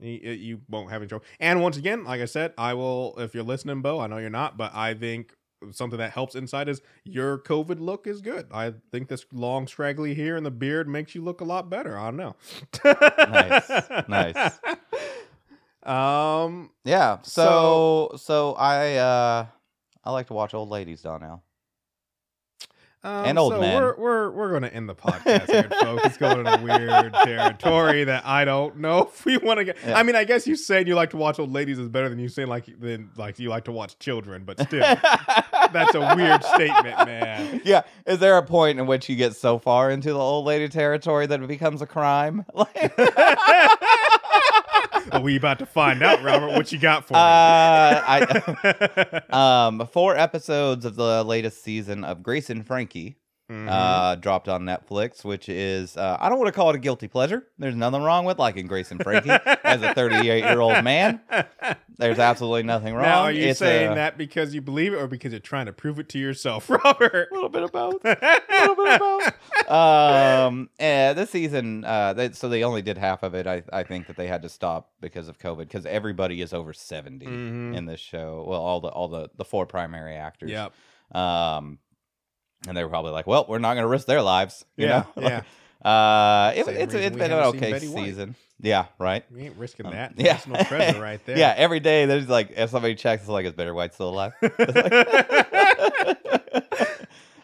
You, 0.00 0.10
you 0.30 0.60
won't 0.68 0.90
have 0.90 1.02
any 1.02 1.08
trouble. 1.08 1.24
And 1.40 1.60
once 1.60 1.76
again, 1.76 2.04
like 2.04 2.20
I 2.20 2.24
said, 2.26 2.52
I 2.56 2.74
will. 2.74 3.14
If 3.18 3.34
you're 3.34 3.42
listening, 3.42 3.82
Bo, 3.82 3.98
I 3.98 4.06
know 4.06 4.18
you're 4.18 4.30
not, 4.30 4.56
but 4.56 4.72
I 4.74 4.94
think 4.94 5.34
something 5.72 5.98
that 5.98 6.12
helps 6.12 6.36
Inside 6.36 6.68
is 6.68 6.80
your 7.04 7.38
COVID 7.38 7.80
look 7.80 8.06
is 8.06 8.20
good. 8.20 8.46
I 8.52 8.74
think 8.92 9.08
this 9.08 9.26
long 9.32 9.66
straggly 9.66 10.14
hair 10.14 10.36
and 10.36 10.46
the 10.46 10.52
beard 10.52 10.88
makes 10.88 11.16
you 11.16 11.22
look 11.24 11.40
a 11.40 11.44
lot 11.44 11.68
better. 11.68 11.98
I 11.98 12.12
don't 12.12 12.16
know. 12.16 12.36
Nice, 12.84 13.70
nice. 14.08 14.58
Um. 15.82 16.70
Yeah. 16.84 17.18
So 17.22 18.10
so 18.16 18.54
I 18.54 18.96
uh 18.96 19.46
I 20.04 20.10
like 20.10 20.26
to 20.26 20.34
watch 20.34 20.52
old 20.52 20.68
ladies, 20.68 21.02
Donnell. 21.02 21.42
Um, 23.04 23.24
And 23.26 23.38
old 23.38 23.52
so 23.52 23.60
men. 23.60 23.80
We're 23.80 23.96
we're 23.96 24.30
we're 24.30 24.52
gonna 24.52 24.66
end 24.68 24.88
the 24.88 24.94
podcast 24.94 25.48
here, 25.48 25.70
folks. 25.80 26.04
It's 26.06 26.16
going 26.16 26.40
in 26.40 26.46
a 26.48 26.60
weird 26.60 27.14
territory 27.24 28.02
that 28.04 28.26
I 28.26 28.44
don't 28.44 28.78
know 28.78 29.02
if 29.02 29.24
we 29.24 29.38
want 29.38 29.58
to 29.58 29.64
get. 29.64 29.76
Yeah. 29.86 29.96
I 29.96 30.02
mean, 30.02 30.16
I 30.16 30.24
guess 30.24 30.46
you 30.48 30.56
saying 30.56 30.88
you 30.88 30.96
like 30.96 31.10
to 31.10 31.16
watch 31.16 31.38
old 31.38 31.52
ladies 31.52 31.78
is 31.78 31.88
better 31.88 32.08
than 32.08 32.18
you 32.18 32.28
saying 32.28 32.48
like 32.48 32.66
than 32.80 33.10
like 33.16 33.38
you 33.38 33.50
like 33.50 33.64
to 33.64 33.72
watch 33.72 33.98
children, 34.00 34.42
but 34.44 34.60
still, 34.60 34.80
that's 35.72 35.94
a 35.94 36.14
weird 36.16 36.42
statement, 36.42 36.96
man. 37.06 37.60
Yeah. 37.64 37.82
Is 38.04 38.18
there 38.18 38.36
a 38.36 38.42
point 38.42 38.80
in 38.80 38.86
which 38.86 39.08
you 39.08 39.14
get 39.14 39.36
so 39.36 39.58
far 39.58 39.90
into 39.92 40.12
the 40.12 40.18
old 40.18 40.44
lady 40.46 40.68
territory 40.68 41.26
that 41.26 41.40
it 41.40 41.46
becomes 41.46 41.80
a 41.82 41.86
crime? 41.86 42.44
Like, 42.58 43.77
Are 45.18 45.20
we 45.20 45.34
about 45.34 45.58
to 45.58 45.66
find 45.66 46.00
out, 46.04 46.22
Robert? 46.22 46.50
What 46.52 46.70
you 46.70 46.78
got 46.78 47.04
for 47.04 47.14
me? 47.14 47.18
uh, 47.18 47.22
I 48.06 49.22
um 49.68 49.84
four 49.88 50.16
episodes 50.16 50.84
of 50.84 50.94
the 50.94 51.24
latest 51.24 51.64
season 51.64 52.04
of 52.04 52.22
Grace 52.22 52.50
and 52.50 52.64
Frankie 52.64 53.16
Mhm. 53.50 53.66
uh 53.66 54.14
dropped 54.16 54.46
on 54.48 54.62
Netflix, 54.64 55.24
which 55.24 55.48
is 55.48 55.96
uh, 55.96 56.18
I 56.20 56.28
don't 56.28 56.38
want 56.38 56.48
to 56.48 56.52
call 56.52 56.68
it 56.68 56.76
a 56.76 56.78
guilty 56.78 57.08
pleasure. 57.08 57.46
There's 57.58 57.74
nothing 57.74 58.02
wrong 58.02 58.26
with 58.26 58.38
liking 58.38 58.66
Grace 58.66 58.90
and 58.90 59.02
Frankie 59.02 59.30
as 59.64 59.80
a 59.82 59.94
38 59.94 60.44
year 60.44 60.60
old 60.60 60.84
man. 60.84 61.20
There's 61.96 62.18
absolutely 62.18 62.64
nothing 62.64 62.92
wrong. 62.94 63.04
now, 63.04 63.22
are 63.22 63.32
you 63.32 63.46
It's 63.48 63.58
saying 63.58 63.92
a- 63.92 63.94
that 63.94 64.18
because 64.18 64.54
you 64.54 64.60
believe 64.60 64.92
it, 64.92 64.96
or 64.96 65.06
because 65.08 65.32
you're 65.32 65.40
trying 65.40 65.64
to 65.66 65.72
prove 65.72 65.98
it 65.98 66.08
to 66.10 66.18
yourself, 66.18 66.68
Robert? 66.84 67.28
A 67.30 67.34
little 67.34 67.48
bit 67.48 67.62
of 67.62 67.72
both. 67.72 68.04
a 68.04 68.08
little 68.50 68.76
bit 68.76 68.88
of 68.94 68.98
both. 69.00 69.70
Um, 69.70 70.68
yeah, 70.78 71.12
this 71.14 71.30
season, 71.30 71.84
uh, 71.84 72.12
they, 72.12 72.32
so 72.32 72.48
they 72.48 72.64
only 72.64 72.82
did 72.82 72.98
half 72.98 73.22
of 73.22 73.34
it. 73.34 73.46
I, 73.46 73.62
I 73.72 73.82
think 73.82 74.06
that 74.08 74.16
they 74.16 74.26
had 74.26 74.42
to 74.42 74.48
stop 74.48 74.90
because 75.00 75.26
of 75.28 75.38
COVID 75.38 75.60
because 75.60 75.86
everybody 75.86 76.40
is 76.42 76.52
over 76.52 76.72
70 76.72 77.26
Mhm. 77.26 77.76
in 77.76 77.86
this 77.86 78.00
show. 78.00 78.44
Well, 78.46 78.60
all 78.60 78.80
the 78.80 78.88
all 78.88 79.08
the 79.08 79.30
the 79.36 79.44
four 79.44 79.66
primary 79.66 80.16
actors. 80.16 80.50
Yep. 80.50 80.72
Um, 81.16 81.78
and 82.66 82.76
they 82.76 82.82
were 82.82 82.90
probably 82.90 83.12
like, 83.12 83.26
"Well, 83.26 83.46
we're 83.48 83.58
not 83.58 83.74
going 83.74 83.84
to 83.84 83.88
risk 83.88 84.06
their 84.06 84.22
lives." 84.22 84.64
You 84.76 84.86
Yeah. 84.86 85.04
know? 85.16 85.22
Yeah. 85.22 85.42
Uh, 85.78 86.52
it, 86.56 86.66
it's 86.66 86.92
it's 86.92 87.16
been 87.16 87.30
an 87.30 87.38
okay 87.44 87.78
season. 87.78 88.34
Yeah. 88.60 88.86
Right. 88.98 89.24
We 89.32 89.42
ain't 89.42 89.56
risking 89.56 89.86
Um, 89.86 89.92
that. 89.92 90.14
yeah. 90.16 90.32
National 90.32 90.64
treasure 90.64 91.00
right 91.00 91.20
there. 91.24 91.38
Yeah. 91.38 91.54
Every 91.56 91.78
day 91.78 92.04
there's 92.06 92.28
like 92.28 92.50
if 92.56 92.70
somebody 92.70 92.96
checks, 92.96 93.22
it's 93.22 93.28
like, 93.30 93.46
"Is 93.46 93.52
Betty 93.52 93.70
White 93.70 93.94
still 93.94 94.08
alive?" 94.08 94.32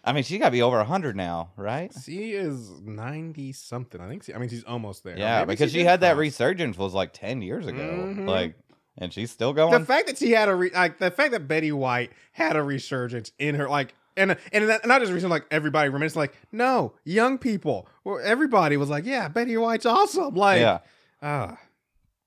I 0.06 0.12
mean, 0.12 0.22
she 0.24 0.38
got 0.38 0.46
to 0.46 0.50
be 0.50 0.62
over 0.62 0.76
100 0.78 1.16
now, 1.16 1.50
right? 1.56 1.90
She 2.04 2.32
is 2.32 2.70
ninety 2.82 3.52
something. 3.52 4.00
I 4.00 4.08
think. 4.08 4.24
She, 4.24 4.34
I 4.34 4.38
mean, 4.38 4.48
she's 4.50 4.64
almost 4.64 5.02
there. 5.04 5.16
Yeah, 5.16 5.40
Maybe 5.40 5.52
because 5.54 5.72
she, 5.72 5.78
did 5.78 5.86
had 5.86 6.00
that 6.00 6.16
resurgence 6.16 6.76
was 6.76 6.92
like 6.92 7.12
10 7.14 7.40
years 7.40 7.66
ago. 7.66 7.78
Mhm. 7.80 8.26
Like, 8.28 8.54
and 8.98 9.12
she's 9.12 9.30
still 9.30 9.52
going. 9.54 9.72
The 9.80 9.86
fact 9.86 10.08
that 10.08 10.18
she 10.18 10.32
had 10.32 10.48
a 10.50 10.54
re- 10.54 10.70
like 10.74 10.98
the 10.98 11.10
fact 11.10 11.30
that 11.32 11.48
Betty 11.48 11.72
White 11.72 12.10
had 12.32 12.54
a 12.56 12.62
resurgence 12.62 13.32
in 13.38 13.54
her 13.54 13.68
like 13.68 13.94
and 14.16 14.36
and 14.52 14.68
that, 14.68 14.86
not 14.86 15.00
just 15.00 15.12
reason 15.12 15.30
like 15.30 15.44
everybody 15.50 15.88
remembers 15.88 16.14
like 16.16 16.34
no 16.52 16.94
young 17.04 17.38
people 17.38 17.88
or 18.04 18.20
everybody 18.22 18.76
was 18.76 18.88
like 18.88 19.04
yeah 19.04 19.28
Betty 19.28 19.56
White's 19.56 19.86
awesome 19.86 20.34
like 20.34 20.60
yeah. 20.60 20.78
ah 21.22 21.58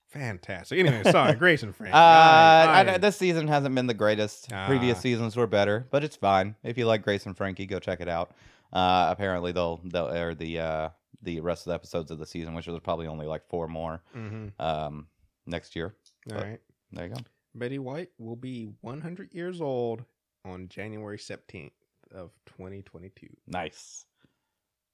fantastic 0.08 0.80
anyway 0.80 1.04
sorry 1.12 1.34
Grace 1.40 1.64
and 1.64 1.76
Frank 1.76 1.94
Uh, 1.94 1.98
I- 1.98 2.84
I, 2.88 2.94
I- 2.94 2.98
this 2.98 3.18
season 3.18 3.48
hasn't 3.48 3.76
been 3.76 3.88
the 3.88 3.94
greatest. 3.94 4.50
Previous 4.68 4.98
Ah. 4.98 5.02
seasons 5.02 5.36
were 5.36 5.48
better, 5.48 5.88
but 5.92 6.04
it's 6.04 6.16
fine. 6.16 6.56
If 6.64 6.78
you 6.78 6.86
like 6.86 7.04
Grace 7.04 7.26
and 7.26 7.36
Frankie, 7.36 7.66
go 7.66 7.80
check 7.80 8.00
it 8.02 8.08
out. 8.10 8.32
Uh, 8.72 9.08
apparently 9.10 9.52
they'll 9.52 9.82
they'll 9.84 10.08
air 10.10 10.34
the 10.36 10.60
uh 10.60 10.90
the 11.22 11.40
rest 11.42 11.62
of 11.66 11.72
the 11.72 11.76
episodes 11.76 12.12
of 12.12 12.20
the 12.20 12.26
season, 12.26 12.54
which 12.54 12.68
is 12.68 12.78
probably 12.84 13.08
only 13.08 13.26
like 13.26 13.48
four 13.48 13.68
more 13.68 14.02
Mhm. 14.16 14.52
um 14.60 15.08
next 15.46 15.76
year. 15.76 15.96
all 16.32 16.38
But- 16.38 16.44
right 16.44 16.60
There 16.92 17.08
you 17.08 17.14
go. 17.14 17.20
Betty 17.56 17.80
White 17.80 18.10
will 18.20 18.36
be 18.36 18.70
100 18.82 19.34
years 19.34 19.62
old 19.62 20.06
on 20.48 20.68
January 20.70 21.18
17th 21.18 21.72
of 22.14 22.32
2022 22.46 23.28
Nice. 23.48 24.06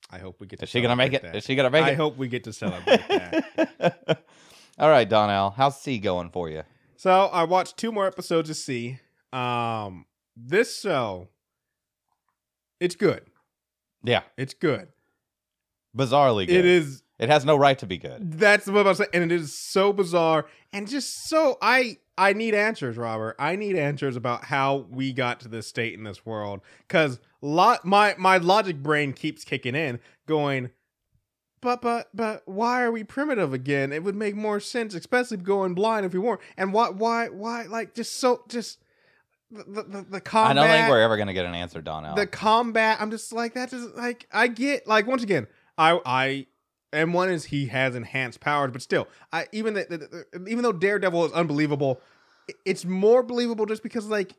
I 0.09 0.17
hope 0.19 0.39
we 0.39 0.47
get 0.47 0.59
to 0.59 0.63
Is 0.63 0.69
she 0.69 0.81
gonna 0.81 0.95
make 0.95 1.13
it? 1.13 1.21
celebrate 1.21 1.37
Is 1.39 1.43
that. 1.43 1.47
she 1.47 1.55
gonna 1.55 1.69
make 1.69 1.83
I 1.85 1.89
it? 1.89 1.91
I 1.93 1.95
hope 1.95 2.17
we 2.17 2.27
get 2.27 2.43
to 2.45 2.53
celebrate 2.53 3.07
that 3.07 4.23
All 4.79 4.89
right, 4.89 5.07
Donnell. 5.07 5.51
How's 5.51 5.79
See 5.79 5.99
going 5.99 6.29
for 6.31 6.49
you? 6.49 6.63
So 6.97 7.11
I 7.11 7.43
watched 7.43 7.77
two 7.77 7.91
more 7.91 8.07
episodes 8.07 8.49
of 8.49 8.55
See. 8.55 8.97
Um, 9.31 10.05
this 10.35 10.79
show, 10.79 11.27
it's 12.79 12.95
good. 12.95 13.23
Yeah, 14.03 14.23
It's 14.37 14.53
good. 14.53 14.87
bizarrely 15.95 16.47
good. 16.47 16.55
It 16.57 16.65
is. 16.65 17.03
It 17.23 17.29
has 17.29 17.45
no 17.45 17.55
right 17.55 17.79
to 17.79 17.85
be 17.85 17.97
good. 17.97 18.33
That's 18.33 18.67
what 18.67 18.85
I'm 18.85 18.95
saying, 18.95 19.09
and 19.13 19.31
it 19.31 19.31
is 19.31 19.57
so 19.57 19.93
bizarre 19.93 20.45
and 20.73 20.87
just 20.87 21.29
so 21.29 21.57
I 21.61 21.97
I 22.17 22.33
need 22.33 22.53
answers, 22.53 22.97
Robert. 22.97 23.35
I 23.39 23.55
need 23.55 23.75
answers 23.75 24.15
about 24.15 24.45
how 24.45 24.87
we 24.89 25.13
got 25.13 25.39
to 25.41 25.47
this 25.47 25.67
state 25.67 25.93
in 25.93 26.03
this 26.03 26.25
world 26.25 26.61
because 26.87 27.19
lot 27.41 27.85
my 27.85 28.15
my 28.17 28.37
logic 28.37 28.77
brain 28.77 29.13
keeps 29.13 29.43
kicking 29.43 29.75
in, 29.75 29.99
going. 30.25 30.71
But 31.61 31.81
but 31.81 32.09
but 32.13 32.41
why 32.45 32.81
are 32.81 32.91
we 32.91 33.03
primitive 33.03 33.53
again? 33.53 33.93
It 33.93 34.03
would 34.03 34.15
make 34.15 34.35
more 34.35 34.59
sense, 34.59 34.93
especially 34.95 35.37
going 35.37 35.75
blind 35.75 36.05
if 36.05 36.13
we 36.13 36.19
weren't. 36.19 36.41
And 36.57 36.73
why 36.73 36.89
why 36.89 37.29
why 37.29 37.63
like 37.63 37.93
just 37.93 38.19
so 38.19 38.43
just 38.49 38.79
the 39.49 39.63
the, 39.63 39.83
the, 39.83 40.01
the 40.09 40.21
combat. 40.21 40.57
I 40.57 40.67
don't 40.67 40.69
think 40.69 40.89
we're 40.89 41.01
ever 41.01 41.17
gonna 41.17 41.33
get 41.33 41.45
an 41.45 41.55
answer, 41.55 41.81
Donnell. 41.81 42.15
the 42.15 42.27
combat 42.27 42.97
i'm 42.99 43.11
just 43.11 43.31
like 43.31 43.53
that 43.53 43.69
just 43.69 43.95
like 43.95 44.27
i 44.31 44.47
get 44.47 44.87
like 44.87 45.05
once 45.05 45.21
again 45.21 45.45
i 45.77 45.99
i 46.05 46.47
and 46.93 47.13
one 47.13 47.29
is 47.29 47.45
he 47.45 47.65
has 47.67 47.95
enhanced 47.95 48.39
powers 48.39 48.71
but 48.71 48.81
still 48.81 49.07
i 49.31 49.45
even 49.51 49.73
the, 49.73 49.85
the, 49.89 49.97
the- 50.39 50.47
even 50.49 50.63
though 50.63 50.71
daredevil 50.71 51.25
is 51.25 51.31
unbelievable 51.33 51.99
it's 52.65 52.85
more 52.85 53.23
believable 53.23 53.65
just 53.65 53.83
because 53.83 54.05
like 54.07 54.33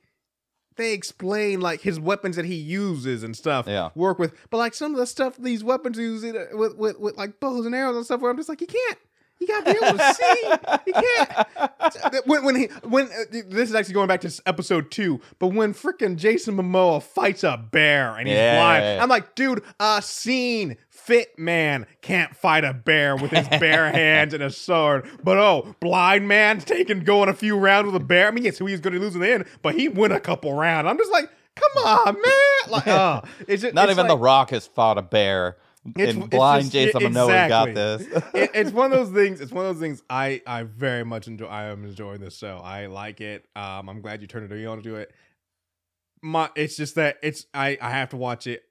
they 0.76 0.92
explain 0.92 1.60
like 1.60 1.80
his 1.82 2.00
weapons 2.00 2.36
that 2.36 2.44
he 2.44 2.54
uses 2.56 3.22
and 3.22 3.36
stuff 3.36 3.66
Yeah. 3.66 3.90
work 3.94 4.18
with 4.18 4.34
but 4.50 4.56
like 4.58 4.74
some 4.74 4.92
of 4.92 4.98
the 4.98 5.06
stuff 5.06 5.36
these 5.36 5.62
weapons 5.62 5.98
use 5.98 6.24
it 6.24 6.34
with, 6.56 6.76
with 6.76 6.98
with 6.98 7.16
like 7.16 7.38
bows 7.40 7.66
and 7.66 7.74
arrows 7.74 7.96
and 7.96 8.04
stuff 8.04 8.20
where 8.20 8.30
i'm 8.30 8.36
just 8.36 8.48
like 8.48 8.60
you 8.60 8.66
can't 8.66 8.98
you 9.40 9.46
gotta 9.48 9.64
be 9.64 9.70
able 9.84 9.98
to 9.98 10.14
see 10.14 10.52
you 10.86 10.92
can't 10.94 12.26
when 12.26 12.44
when 12.44 12.56
he 12.56 12.66
when 12.84 13.06
uh, 13.06 13.24
this 13.30 13.68
is 13.68 13.74
actually 13.74 13.94
going 13.94 14.06
back 14.08 14.20
to 14.20 14.42
episode 14.46 14.90
two, 14.92 15.20
but 15.38 15.48
when 15.48 15.74
freaking 15.74 16.16
Jason 16.16 16.56
Momoa 16.56 17.02
fights 17.02 17.42
a 17.42 17.56
bear 17.56 18.14
and 18.16 18.28
he's 18.28 18.36
Yeah. 18.36 18.54
blind, 18.56 19.02
I'm 19.02 19.08
like, 19.08 19.34
dude, 19.34 19.62
a 19.80 20.00
scene 20.02 20.76
fit 21.04 21.38
man 21.38 21.86
can't 22.00 22.34
fight 22.34 22.64
a 22.64 22.72
bear 22.72 23.16
with 23.16 23.30
his 23.30 23.46
bare 23.48 23.90
hands 23.92 24.34
and 24.34 24.42
a 24.42 24.50
sword, 24.50 25.08
but 25.22 25.38
oh, 25.38 25.74
blind 25.80 26.26
man's 26.28 26.64
taking 26.64 27.00
going 27.00 27.28
a 27.28 27.34
few 27.34 27.56
rounds 27.56 27.86
with 27.86 28.00
a 28.00 28.04
bear. 28.04 28.28
I 28.28 28.30
mean, 28.30 28.44
yes, 28.44 28.58
he 28.58 28.64
was 28.64 28.80
going 28.80 28.94
to 28.94 29.00
lose 29.00 29.14
in 29.14 29.20
the 29.20 29.32
end, 29.32 29.44
but 29.62 29.74
he 29.74 29.88
win 29.88 30.12
a 30.12 30.20
couple 30.20 30.52
rounds. 30.54 30.88
I'm 30.88 30.98
just 30.98 31.12
like, 31.12 31.28
come 31.54 31.84
on, 31.84 32.14
man, 32.14 32.70
like, 32.70 32.86
uh, 32.86 33.20
it's 33.48 33.62
just, 33.62 33.74
Not 33.74 33.88
it's 33.88 33.98
even 33.98 34.08
The 34.08 34.18
Rock 34.18 34.50
has 34.50 34.66
fought 34.66 34.98
a 34.98 35.02
bear. 35.02 35.56
It's- 35.96 36.14
and 36.14 36.24
it's 36.24 36.30
blind 36.30 36.62
just- 36.62 36.72
Jason 36.72 37.00
Momoa 37.12 37.48
got 37.48 37.74
this. 37.74 38.02
it, 38.34 38.50
it's 38.54 38.70
one 38.70 38.90
of 38.90 38.98
those 38.98 39.10
things. 39.10 39.40
It's 39.42 39.52
one 39.52 39.66
of 39.66 39.74
those 39.74 39.82
things. 39.82 40.02
I 40.08 40.40
I 40.46 40.62
very 40.62 41.04
much 41.04 41.28
enjoy. 41.28 41.44
I 41.44 41.64
am 41.64 41.84
enjoying 41.84 42.20
this 42.20 42.38
show. 42.38 42.56
I 42.64 42.86
like 42.86 43.20
it. 43.20 43.44
Um, 43.54 43.90
I'm 43.90 44.00
glad 44.00 44.22
you 44.22 44.26
turned 44.26 44.50
it 44.50 44.66
on 44.66 44.78
to 44.78 44.82
do 44.82 44.96
it. 44.96 45.12
My, 46.22 46.48
it's 46.56 46.74
just 46.74 46.94
that 46.94 47.18
it's 47.22 47.44
I 47.52 47.76
I 47.82 47.90
have 47.90 48.08
to 48.10 48.16
watch 48.16 48.46
it. 48.46 48.64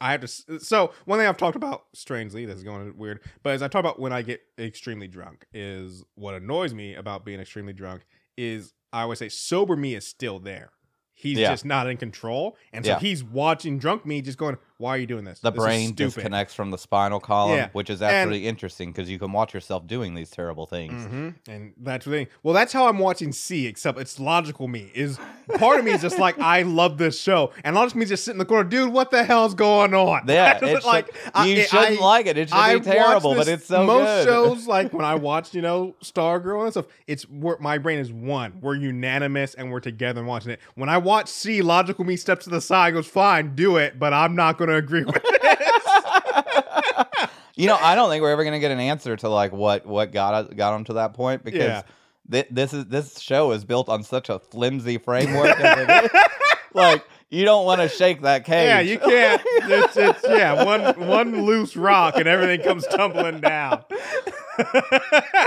I 0.00 0.12
have 0.12 0.20
to. 0.22 0.60
So 0.60 0.92
one 1.04 1.18
thing 1.18 1.26
I've 1.28 1.36
talked 1.36 1.56
about, 1.56 1.84
strangely, 1.94 2.44
this 2.46 2.56
is 2.58 2.62
going 2.64 2.96
weird, 2.96 3.20
but 3.42 3.54
as 3.54 3.62
I 3.62 3.68
talk 3.68 3.80
about 3.80 3.98
when 3.98 4.12
I 4.12 4.22
get 4.22 4.40
extremely 4.58 5.08
drunk, 5.08 5.46
is 5.54 6.04
what 6.14 6.34
annoys 6.34 6.74
me 6.74 6.94
about 6.94 7.24
being 7.24 7.40
extremely 7.40 7.72
drunk 7.72 8.04
is 8.36 8.74
I 8.92 9.02
always 9.02 9.18
say 9.18 9.28
sober 9.28 9.76
me 9.76 9.94
is 9.94 10.06
still 10.06 10.38
there. 10.38 10.70
He's 11.16 11.38
Yeah. 11.38 11.50
just 11.50 11.64
not 11.64 11.88
in 11.88 11.96
control, 11.96 12.56
and 12.72 12.84
so 12.84 12.92
Yeah. 12.92 12.98
he's 12.98 13.22
watching 13.22 13.78
drunk 13.78 14.04
me, 14.04 14.20
just 14.20 14.36
going, 14.36 14.58
"Why 14.78 14.90
are 14.90 14.98
you 14.98 15.06
doing 15.06 15.24
this? 15.24 15.40
the 15.40 15.50
This 15.50 15.62
brain 15.62 15.94
disconnects 15.94 16.54
from 16.54 16.70
the 16.70 16.78
spinal 16.78 17.20
column, 17.20 17.56
Yeah. 17.56 17.68
which 17.72 17.90
is 17.90 18.02
And- 18.02 18.10
actually 18.10 18.46
interesting 18.46 18.90
because 18.92 19.08
you 19.10 19.18
can 19.18 19.32
watch 19.32 19.54
yourself 19.54 19.86
doing 19.86 20.14
these 20.14 20.30
terrible 20.30 20.66
things. 20.66 21.04
hmm 21.04 21.28
And 21.48 21.72
that's 21.80 22.04
the 22.04 22.10
thing. 22.10 22.26
Well, 22.42 22.54
that's 22.54 22.72
how 22.72 22.88
I'm 22.88 22.98
watching 22.98 23.32
See, 23.32 23.66
except 23.66 23.98
it's 23.98 24.18
logical 24.18 24.68
me. 24.68 24.90
Is 24.94 25.18
part 25.58 25.78
of 25.78 25.84
me 25.84 25.92
is 25.92 26.02
just 26.02 26.18
like, 26.18 26.38
I 26.40 26.62
love 26.62 26.98
this 26.98 27.20
show. 27.20 27.50
And 27.62 27.74
logical 27.76 28.00
me 28.00 28.06
just 28.06 28.24
sitting 28.24 28.36
in 28.36 28.38
the 28.38 28.44
corner, 28.44 28.68
dude, 28.68 28.92
what 28.92 29.10
the 29.10 29.24
hell's 29.24 29.54
going 29.54 29.94
on? 29.94 30.22
Yeah, 30.26 30.54
That's 30.58 30.62
it 30.62 30.74
should- 30.82 30.84
like 30.86 31.14
I- 31.34 31.46
you 31.46 31.60
I- 31.60 31.64
shouldn't 31.64 32.00
like 32.00 32.26
it. 32.26 32.36
It 32.38 32.48
should 32.48 32.56
I 32.56 32.74
be 32.78 32.84
terrible, 32.84 33.30
watch 33.30 33.38
but 33.38 33.48
it's 33.48 33.66
so 33.66 33.84
most 33.84 34.04
good. 34.06 34.24
shows 34.26 34.66
like 34.74 34.92
when 34.92 35.04
I 35.04 35.14
watch, 35.14 35.54
you 35.54 35.62
know, 35.62 35.94
Stargirl 36.02 36.62
and 36.64 36.72
stuff, 36.72 36.86
it's 37.06 37.22
where 37.28 37.56
my 37.60 37.78
brain 37.78 37.98
is 37.98 38.12
one. 38.12 38.54
We're 38.60 38.74
unanimous 38.76 39.54
and 39.54 39.70
we're 39.70 39.80
together 39.80 40.20
and 40.20 40.28
watching 40.28 40.50
it. 40.50 40.60
When 40.74 40.88
I 40.88 40.98
watch 40.98 41.28
See, 41.28 41.62
logical 41.62 42.04
me 42.04 42.16
steps 42.16 42.44
to 42.44 42.50
the 42.50 42.60
side, 42.60 42.94
goes, 42.94 43.06
fine, 43.06 43.54
do 43.54 43.76
it, 43.76 43.98
but 43.98 44.12
I'm 44.12 44.34
not 44.34 44.58
gonna 44.66 44.78
agree 44.78 45.04
with 45.04 45.16
it. 45.24 47.30
You 47.56 47.68
know, 47.68 47.78
I 47.80 47.94
don't 47.94 48.10
think 48.10 48.20
we're 48.22 48.32
ever 48.32 48.42
gonna 48.44 48.58
get 48.58 48.72
an 48.72 48.80
answer 48.80 49.16
to 49.16 49.28
like 49.28 49.52
what 49.52 49.86
what 49.86 50.12
got 50.12 50.54
got 50.56 50.74
him 50.76 50.84
to 50.84 50.94
that 50.94 51.14
point 51.14 51.44
because 51.44 51.60
Yeah. 51.60 51.82
thi- 52.28 52.46
this 52.50 52.72
is 52.72 52.86
this 52.86 53.20
show 53.20 53.52
is 53.52 53.64
built 53.64 53.88
on 53.88 54.02
such 54.02 54.28
a 54.28 54.40
flimsy 54.40 54.98
framework. 54.98 55.56
like 56.74 57.04
you 57.30 57.44
don't 57.44 57.64
want 57.64 57.80
to 57.80 57.88
shake 57.88 58.22
that 58.22 58.44
cage. 58.44 58.66
Yeah, 58.66 58.80
you 58.80 58.98
can't. 58.98 59.40
It's, 59.44 59.96
it's 59.96 60.24
yeah, 60.28 60.64
one 60.64 61.06
one 61.08 61.44
loose 61.46 61.76
rock 61.76 62.16
and 62.16 62.26
everything 62.26 62.62
comes 62.62 62.84
tumbling 62.88 63.40
down. 63.40 63.84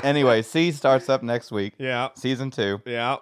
anyway, 0.04 0.42
See 0.42 0.72
starts 0.72 1.10
up 1.10 1.24
next 1.24 1.52
week, 1.52 1.74
yeah, 1.78 2.10
season 2.16 2.52
two. 2.52 2.82
yeah. 2.86 3.18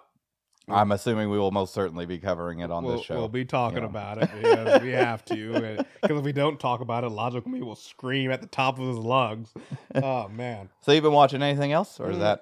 I'm 0.67 0.91
assuming 0.91 1.29
we 1.29 1.37
will 1.37 1.51
most 1.51 1.73
certainly 1.73 2.05
be 2.05 2.17
covering 2.17 2.59
it 2.59 2.71
on 2.71 2.83
We'll, 2.83 2.97
this 2.97 3.05
show. 3.05 3.15
we'll 3.15 3.29
be 3.29 3.45
talking 3.45 3.79
Yeah. 3.79 3.85
about 3.85 4.17
it 4.23 4.29
because 4.41 4.81
we 4.83 4.91
have 4.91 5.23
to. 5.25 5.53
Because 6.01 6.17
if 6.17 6.23
we 6.23 6.31
don't 6.31 6.59
talk 6.59 6.81
about 6.81 7.03
it, 7.03 7.09
logical 7.09 7.51
me 7.51 7.61
will 7.61 7.75
scream 7.75 8.31
at 8.31 8.41
the 8.41 8.47
top 8.47 8.79
of 8.79 8.87
his 8.87 8.97
lungs. 8.97 9.53
Oh 9.93 10.27
man. 10.29 10.69
so 10.81 10.91
you've 10.91 11.03
been 11.03 11.13
watching 11.13 11.41
anything 11.43 11.71
else, 11.71 11.99
or 11.99 12.09
is 12.09 12.17
Mm. 12.17 12.19
that? 12.21 12.41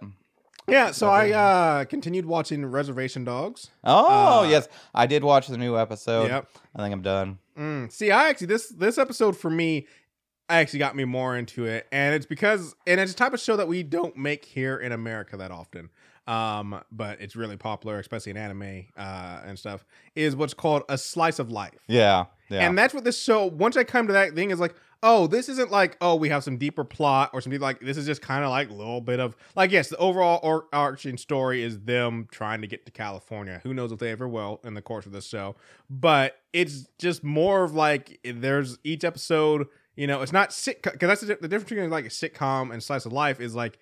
Yeah. 0.68 0.92
So 0.92 1.10
I 1.10 1.32
uh 1.32 1.86
continued 1.86 2.26
watching 2.26 2.66
Reservation 2.66 3.26
Dogs. 3.26 3.70
Oh 3.84 4.40
Uh, 4.46 4.50
yes, 4.50 4.70
I 4.96 5.06
did 5.08 5.24
watch 5.24 5.48
the 5.48 5.58
new 5.58 5.78
episode. 5.78 6.30
Yep. 6.30 6.50
I 6.76 6.82
think 6.82 6.94
I'm 6.94 7.02
done. 7.02 7.40
Mm. 7.58 7.92
See, 7.92 8.12
I 8.12 8.30
actually 8.30 8.48
this 8.48 8.70
this 8.70 8.98
episode 8.98 9.36
for 9.36 9.50
me 9.50 9.86
actually 10.50 10.80
got 10.80 10.96
me 10.96 11.04
more 11.04 11.36
into 11.36 11.66
it, 11.66 11.88
and 11.92 12.16
it's 12.16 12.26
because 12.26 12.76
and 12.88 13.00
it's 13.02 13.12
a 13.12 13.16
type 13.16 13.34
of 13.34 13.40
show 13.42 13.58
that 13.58 13.68
we 13.68 13.84
don't 13.84 14.16
make 14.16 14.46
here 14.46 14.78
in 14.78 14.92
America 14.94 15.36
that 15.36 15.52
often. 15.52 15.90
Um, 16.26 16.82
but 16.92 17.20
it's 17.22 17.36
really 17.36 17.58
popular, 17.58 18.00
especially 18.00 18.32
in 18.32 18.38
anime 18.38 18.86
uh, 18.96 19.42
and 19.46 19.60
stuff. 19.60 19.86
Is 20.16 20.36
what's 20.36 20.54
called 20.54 20.84
a 20.88 20.98
slice 20.98 21.40
of 21.40 21.52
life. 21.52 21.80
Yeah, 21.88 22.26
yeah. 22.50 22.66
And 22.68 22.78
that's 22.78 22.94
what 22.94 23.04
this 23.04 23.22
show. 23.22 23.46
Once 23.46 23.76
I 23.76 23.84
come 23.84 24.08
to 24.08 24.14
that 24.14 24.34
thing, 24.34 24.52
is 24.52 24.60
like, 24.60 24.76
oh, 25.02 25.28
this 25.28 25.50
isn't 25.50 25.70
like, 25.70 25.98
oh, 26.00 26.16
we 26.16 26.30
have 26.30 26.44
some 26.44 26.58
deeper 26.58 26.86
plot 26.86 27.32
or 27.34 27.42
something 27.42 27.60
like. 27.60 27.82
This 27.82 27.98
is 27.98 28.06
just 28.06 28.22
kind 28.22 28.46
of 28.46 28.52
like 28.52 28.70
a 28.70 28.74
little 28.74 29.02
bit 29.02 29.20
of 29.20 29.36
like, 29.56 29.72
yes, 29.72 29.90
the 29.90 29.98
overall 29.98 30.40
or- 30.44 30.68
arching 30.72 31.18
story 31.18 31.62
is 31.62 31.82
them 31.82 32.28
trying 32.32 32.62
to 32.62 32.68
get 32.68 32.86
to 32.86 32.92
California. 32.92 33.60
Who 33.64 33.74
knows 33.74 33.92
if 33.92 34.00
they 34.00 34.12
ever 34.12 34.28
will 34.28 34.62
in 34.64 34.76
the 34.76 34.82
course 34.82 35.06
of 35.06 35.12
this 35.12 35.28
show, 35.28 35.58
but 35.90 36.38
it's 36.54 36.88
just 36.98 37.24
more 37.24 37.64
of 37.64 37.74
like 37.74 38.20
there's 38.24 38.78
each 38.86 39.04
episode. 39.04 39.68
You 39.98 40.08
know, 40.08 40.22
it's 40.22 40.34
not 40.34 40.52
sitcom 40.52 40.94
because 40.94 41.08
that's 41.08 41.22
the, 41.22 41.38
the 41.42 41.50
difference 41.50 41.70
between 41.70 41.90
like 41.90 42.06
a 42.06 42.10
sitcom 42.10 42.72
and 42.72 42.82
slice 42.82 43.06
of 43.06 43.12
life 43.12 43.42
is 43.42 43.54
like 43.54 43.78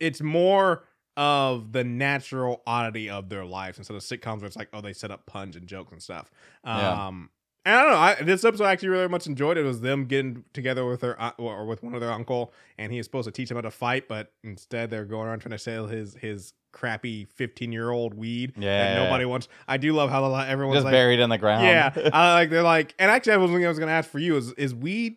it's 0.00 0.20
more 0.20 0.84
of 1.18 1.72
the 1.72 1.82
natural 1.84 2.62
oddity 2.66 3.10
of 3.10 3.28
their 3.28 3.44
lives 3.44 3.76
instead 3.76 3.94
of 3.96 4.02
sitcoms 4.02 4.38
where 4.38 4.46
it's 4.46 4.56
like, 4.56 4.68
oh, 4.72 4.80
they 4.80 4.92
set 4.92 5.10
up 5.10 5.26
puns 5.26 5.56
and 5.56 5.66
jokes 5.66 5.90
and 5.92 6.00
stuff. 6.02 6.30
Yeah. 6.64 7.06
Um, 7.08 7.28
and 7.66 7.74
I 7.76 7.82
don't 7.82 7.90
know. 7.90 7.98
I, 7.98 8.14
this 8.22 8.44
episode 8.44 8.64
I 8.64 8.72
actually 8.72 8.90
really 8.90 9.08
much 9.08 9.26
enjoyed. 9.26 9.58
It 9.58 9.62
was 9.64 9.80
them 9.80 10.06
getting 10.06 10.44
together 10.54 10.86
with 10.86 11.00
their 11.00 11.20
uh, 11.20 11.32
or 11.36 11.66
with 11.66 11.82
one 11.82 11.92
of 11.92 12.00
their 12.00 12.12
uncle, 12.12 12.52
and 12.78 12.90
he 12.92 12.98
is 12.98 13.04
supposed 13.04 13.26
to 13.26 13.32
teach 13.32 13.48
them 13.48 13.56
how 13.56 13.62
to 13.62 13.70
fight, 13.70 14.08
but 14.08 14.32
instead 14.44 14.88
they're 14.90 15.04
going 15.04 15.26
around 15.28 15.40
trying 15.40 15.50
to 15.50 15.58
sell 15.58 15.86
his 15.86 16.14
his 16.14 16.54
crappy 16.72 17.24
fifteen 17.26 17.72
year 17.72 17.90
old 17.90 18.14
weed 18.14 18.52
Yeah. 18.56 18.94
that 18.94 19.04
nobody 19.04 19.24
wants. 19.26 19.48
I 19.66 19.76
do 19.76 19.92
love 19.92 20.08
how 20.08 20.26
the- 20.30 20.48
everyone's 20.48 20.76
just 20.76 20.84
like, 20.84 20.92
buried 20.92 21.20
in 21.20 21.28
the 21.28 21.36
ground. 21.36 21.64
yeah, 21.66 21.92
I 22.12 22.32
like 22.40 22.50
they're 22.50 22.62
like, 22.62 22.94
and 22.98 23.10
actually, 23.10 23.34
I 23.34 23.36
was 23.38 23.50
I 23.50 23.68
was 23.68 23.78
going 23.78 23.88
to 23.88 23.92
ask 23.94 24.08
for 24.08 24.20
you 24.20 24.36
is 24.36 24.52
is 24.52 24.74
weed 24.74 25.16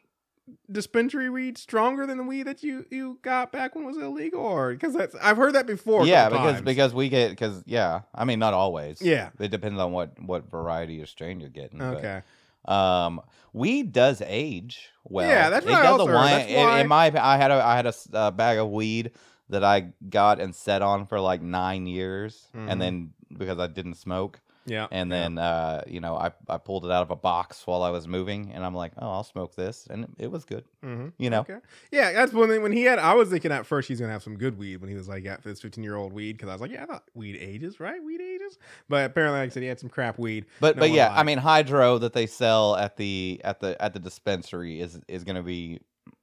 dispensary 0.71 1.29
weed 1.29 1.57
stronger 1.57 2.05
than 2.05 2.17
the 2.17 2.23
weed 2.23 2.43
that 2.43 2.63
you 2.63 2.85
you 2.89 3.19
got 3.21 3.51
back 3.51 3.75
when 3.75 3.83
it 3.83 3.87
was 3.87 3.97
illegal, 3.97 4.41
or 4.41 4.71
because 4.73 4.93
that's 4.93 5.15
I've 5.21 5.37
heard 5.37 5.53
that 5.55 5.67
before. 5.67 6.05
yeah, 6.05 6.29
because 6.29 6.53
times. 6.55 6.61
because 6.65 6.93
we 6.93 7.09
get 7.09 7.29
because 7.31 7.63
yeah, 7.65 8.01
I 8.13 8.25
mean 8.25 8.39
not 8.39 8.53
always. 8.53 9.01
Yeah. 9.01 9.29
it 9.39 9.49
depends 9.49 9.79
on 9.79 9.91
what 9.91 10.19
what 10.21 10.49
variety 10.49 11.01
of 11.01 11.09
strain 11.09 11.39
you're 11.39 11.49
getting. 11.49 11.79
but, 11.79 11.97
okay, 11.97 12.21
um, 12.65 13.21
weed 13.53 13.91
does 13.91 14.21
age 14.25 14.89
well. 15.03 15.27
Yeah, 15.27 15.49
that's 15.49 15.65
it 15.65 15.69
what 15.71 15.79
I 15.81 15.83
does 15.97 16.07
heard. 16.07 16.13
wine. 16.15 16.31
That's 16.31 16.49
in- 16.51 16.55
why- 16.65 16.79
In 16.81 16.87
my, 16.87 17.05
I 17.33 17.37
had 17.37 17.51
a 17.51 17.63
I 17.63 17.75
had 17.75 17.85
a 17.87 17.93
uh, 18.13 18.31
bag 18.31 18.57
of 18.57 18.69
weed 18.69 19.11
that 19.49 19.63
I 19.63 19.91
got 20.09 20.39
and 20.39 20.55
set 20.55 20.81
on 20.81 21.05
for 21.05 21.19
like 21.19 21.41
nine 21.41 21.85
years, 21.85 22.47
Mhm. 22.55 22.71
and 22.71 22.81
then 22.81 23.13
because 23.37 23.59
I 23.59 23.67
didn't 23.67 23.95
smoke, 23.95 24.39
yeah, 24.65 24.87
and 24.91 25.09
yeah. 25.09 25.19
then 25.19 25.37
uh, 25.37 25.83
you 25.87 25.99
know 25.99 26.15
I 26.15 26.31
I 26.47 26.57
pulled 26.57 26.85
it 26.85 26.91
out 26.91 27.01
of 27.01 27.11
a 27.11 27.15
box 27.15 27.65
while 27.65 27.83
I 27.83 27.89
was 27.89 28.07
moving, 28.07 28.51
and 28.53 28.65
I'm 28.65 28.75
like, 28.75 28.93
oh, 28.97 29.09
I'll 29.09 29.23
smoke 29.23 29.55
this, 29.55 29.87
and 29.89 30.03
it, 30.03 30.09
it 30.19 30.31
was 30.31 30.45
good. 30.45 30.63
Mhm. 30.83 31.13
You 31.17 31.29
know, 31.29 31.41
Okay. 31.41 31.57
Yeah, 31.91 32.11
that's 32.13 32.33
one 32.33 32.49
thing. 32.49 32.61
When 32.61 32.71
he 32.71 32.83
had, 32.83 32.99
I 32.99 33.13
was 33.13 33.29
thinking 33.29 33.51
at 33.51 33.65
first 33.65 33.87
he's 33.87 33.99
gonna 33.99 34.11
have 34.11 34.23
some 34.23 34.37
good 34.37 34.57
weed 34.57 34.77
when 34.77 34.89
he 34.89 34.95
was 34.95 35.07
like, 35.07 35.23
got 35.23 35.43
this 35.43 35.61
15 35.61 35.83
year 35.83 35.95
old 35.95 36.13
weed 36.13 36.33
because 36.33 36.49
I 36.49 36.53
was 36.53 36.61
like, 36.61 36.71
yeah, 36.71 36.83
I 36.83 36.85
thought 36.85 37.03
weed 37.13 37.37
ages, 37.39 37.79
right? 37.79 38.03
Weed 38.03 38.21
ages. 38.21 38.57
But 38.89 39.05
apparently, 39.05 39.39
like 39.39 39.49
I 39.49 39.53
said, 39.53 39.63
he 39.63 39.69
had 39.69 39.79
some 39.79 39.89
crap 39.89 40.19
weed. 40.19 40.45
But 40.59 40.75
no 40.75 40.81
but 40.81 40.91
yeah, 40.91 41.13
I 41.13 41.23
mean 41.23 41.37
hydro 41.37 41.97
that 41.99 42.13
they 42.13 42.27
sell 42.27 42.75
at 42.75 42.97
the 42.97 43.41
at 43.43 43.59
the 43.59 43.81
at 43.81 43.93
the 43.93 43.99
dispensary 43.99 44.79
is 44.79 44.99
is 45.07 45.23
going 45.23 45.35
to 45.35 45.43
be 45.43 45.81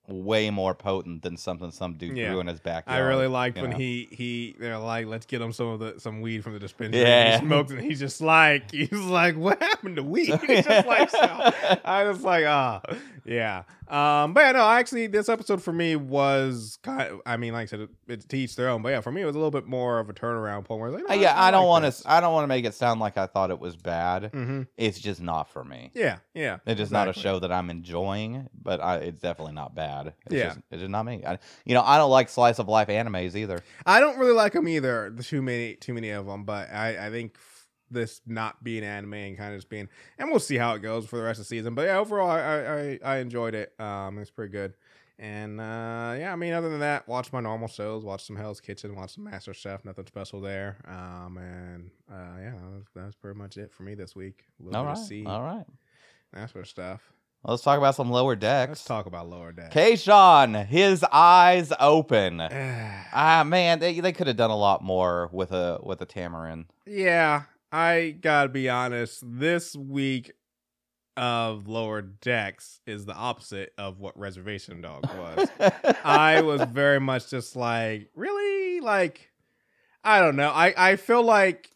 way 0.09 0.49
more 0.51 0.75
potent 0.75 1.23
than 1.23 1.37
something 1.37 1.71
some 1.71 1.94
dude 1.94 2.16
Yeah. 2.16 2.31
grew 2.31 2.40
in 2.40 2.47
his 2.47 2.61
backyard. 2.61 3.01
I 3.03 3.07
really 3.07 3.27
liked 3.27 3.61
when 3.61 3.71
know? 3.71 3.77
he 3.77 4.09
he 4.11 4.57
they're 4.59 4.79
like, 4.79 5.07
let's 5.07 5.27
get 5.27 5.40
him 5.42 5.53
some 5.53 5.66
of 5.68 5.81
the 5.81 6.01
some 6.01 6.21
weed 6.23 6.42
from 6.42 6.55
the 6.55 6.59
dispensary. 6.59 7.03
Yeah. 7.03 7.38
he 7.38 7.47
smokes 7.47 7.71
and 7.73 7.81
he's 7.81 7.99
just 8.01 8.21
like 8.21 8.71
he's 8.73 8.90
like, 8.92 9.37
what 9.37 9.62
happened 9.62 9.97
to 9.97 10.03
weed? 10.03 10.35
He's 10.47 10.64
just 10.64 10.87
like, 10.87 11.11
so, 11.11 11.18
I 11.85 12.05
was 12.05 12.23
like, 12.23 12.44
ah, 12.47 12.81
yeah. 13.25 13.64
Um, 13.90 14.35
but 14.35 14.40
yeah, 14.40 14.53
no, 14.53 14.68
actually, 14.68 15.07
this 15.07 15.29
episode 15.29 15.62
for 15.62 15.72
me 15.72 15.96
was 15.96 16.79
kind. 16.83 17.11
Of, 17.12 17.20
I 17.24 17.37
mean, 17.37 17.53
like 17.53 17.62
I 17.62 17.66
said, 17.66 17.81
it, 17.81 17.90
it's 18.07 18.24
to 18.27 18.37
each 18.38 18.57
their 18.57 18.68
own. 18.68 18.83
But 18.83 18.90
yeah, 18.90 19.01
for 19.01 19.11
me, 19.11 19.22
it 19.22 19.24
was 19.24 19.35
a 19.35 19.38
little 19.38 19.51
bit 19.51 19.66
more 19.66 19.98
of 19.98 20.09
a 20.11 20.12
turnaround 20.12 20.64
point 20.64 20.81
where 20.81 20.90
I 20.90 20.92
like, 20.92 21.05
Uh, 21.09 21.14
no, 21.14 21.20
yeah, 21.20 21.42
I 21.42 21.51
don't 21.51 21.66
want 21.66 21.85
to. 21.92 22.03
I 22.11 22.20
don't 22.20 22.33
want 22.33 22.44
to 22.44 22.48
make 22.48 22.64
it 22.64 22.74
sound 22.74 23.01
like 23.01 23.16
I 23.16 23.27
thought 23.27 23.51
it 23.51 23.59
was 23.59 23.77
bad. 23.77 24.24
Mm-hmm. 24.33 24.62
It's 24.77 24.98
just 24.98 25.20
not 25.20 25.51
for 25.51 25.64
me. 25.64 25.90
Yeah, 25.94 26.18
yeah. 26.35 26.59
It's 26.66 26.79
just 26.79 26.92
not 26.92 27.09
a 27.09 27.12
show 27.12 27.38
that 27.38 27.51
I'm 27.53 27.70
enjoying, 27.70 28.48
but 28.62 28.81
I, 28.81 28.96
it's 28.98 29.20
definitely 29.20 29.55
not 29.55 29.74
bad. 29.74 30.14
It's 30.27 30.35
Yeah. 30.35 30.44
just, 30.48 30.59
it's 30.70 30.81
just 30.81 30.90
not 30.90 31.05
me. 31.07 31.22
I, 31.27 31.38
you 31.64 31.74
know, 31.74 31.83
I 31.83 31.96
don't 31.98 32.11
like 32.11 32.29
slice 32.29 32.59
of 32.59 32.68
life 32.68 32.88
animes 32.88 33.35
either. 33.35 33.61
I 33.87 34.01
don't 34.01 34.18
really 34.18 34.35
like 34.35 34.53
them 34.53 34.68
either. 34.68 35.11
The 35.14 35.22
too 35.22 35.42
many, 35.42 35.74
too 35.77 35.94
many 35.94 36.11
of 36.11 36.27
them. 36.27 36.44
But 36.44 36.70
I, 36.72 37.07
I 37.07 37.11
think 37.11 37.37
this 37.90 38.20
not 38.27 38.62
being 38.62 38.85
anime 38.85 39.14
and 39.14 39.37
kind 39.37 39.53
of 39.53 39.59
just 39.59 39.68
being, 39.68 39.88
and 40.18 40.31
we'll 40.31 40.40
see 40.40 40.57
how 40.57 40.74
it 40.74 40.81
goes 40.81 41.07
for 41.07 41.16
the 41.16 41.22
rest 41.22 41.40
of 41.40 41.46
the 41.46 41.48
season. 41.48 41.74
But 41.74 41.87
yeah, 41.87 41.98
overall, 41.98 42.31
I, 42.31 42.40
I, 42.40 42.98
I, 43.05 43.18
enjoyed 43.18 43.55
it. 43.55 43.79
Um, 43.81 44.18
it's 44.18 44.31
pretty 44.31 44.53
good. 44.53 44.74
And 45.18 45.61
uh, 45.61 46.14
yeah, 46.18 46.33
I 46.33 46.37
mean, 46.37 46.53
other 46.53 46.68
than 46.68 46.81
that, 46.81 47.09
watch 47.09 47.33
my 47.33 47.40
normal 47.40 47.66
shows. 47.66 48.05
Watch 48.05 48.24
some 48.24 48.37
Hell's 48.37 48.61
Kitchen. 48.61 48.94
Watch 48.94 49.14
some 49.16 49.24
Master 49.24 49.53
Chef. 49.53 49.85
Nothing 49.85 50.07
special 50.07 50.40
there. 50.40 50.77
Um, 50.87 51.38
and 51.38 51.90
uh, 52.11 52.40
yeah, 52.40 52.53
that 52.53 52.70
was, 52.70 52.85
that 52.94 53.20
pretty 53.20 53.37
much 53.37 53.57
it 53.57 53.72
for 53.72 53.83
me 53.83 53.94
this 53.94 54.14
week. 54.14 54.44
A 54.61 54.64
little 54.64 54.79
All 54.79 54.85
bit 54.85 55.01
right, 55.01 55.20
of 55.20 55.27
all 55.27 55.42
right. 55.42 55.66
that 56.35 56.51
sort 56.51 56.64
of 56.64 56.68
stuff. 56.68 57.12
Well, 57.42 57.53
let's 57.53 57.62
talk 57.62 57.79
about 57.79 57.94
some 57.94 58.11
lower 58.11 58.35
decks. 58.35 58.68
Let's 58.68 58.85
talk 58.85 59.07
about 59.07 59.29
lower 59.29 59.53
deck. 59.53 59.72
Kayshon, 59.72 60.66
his 60.66 61.05
eyes 61.05 61.72
open. 61.79 62.40
Ah 63.11 63.42
man, 63.42 63.79
they 63.79 64.01
they 64.01 64.12
could 64.12 64.27
have 64.27 64.37
done 64.37 64.51
a 64.51 64.57
lot 64.57 64.85
more 64.85 65.31
with 65.33 65.51
a 65.51 65.81
with 65.83 66.01
a 66.03 66.07
Tamarian. 66.07 66.66
Yeah, 66.87 67.44
I 67.70 68.16
gotta 68.20 68.48
be 68.48 68.68
honest. 68.68 69.22
This 69.24 69.76
week 69.76 70.33
of 71.16 71.66
lower 71.66 72.00
decks 72.00 72.81
is 72.87 73.04
the 73.04 73.14
opposite 73.14 73.72
of 73.76 73.98
what 73.98 74.18
Reservation 74.18 74.81
Dog 74.81 75.04
was. 75.16 75.48
I 76.04 76.40
was 76.42 76.62
very 76.70 77.00
much 77.00 77.28
just 77.28 77.57
like, 77.57 78.09
really? 78.14 78.81
Like, 78.81 79.31
I 80.04 80.20
don't 80.20 80.37
know. 80.37 80.50
I, 80.50 80.72
I 80.76 80.96
feel 80.96 81.22
like, 81.22 81.70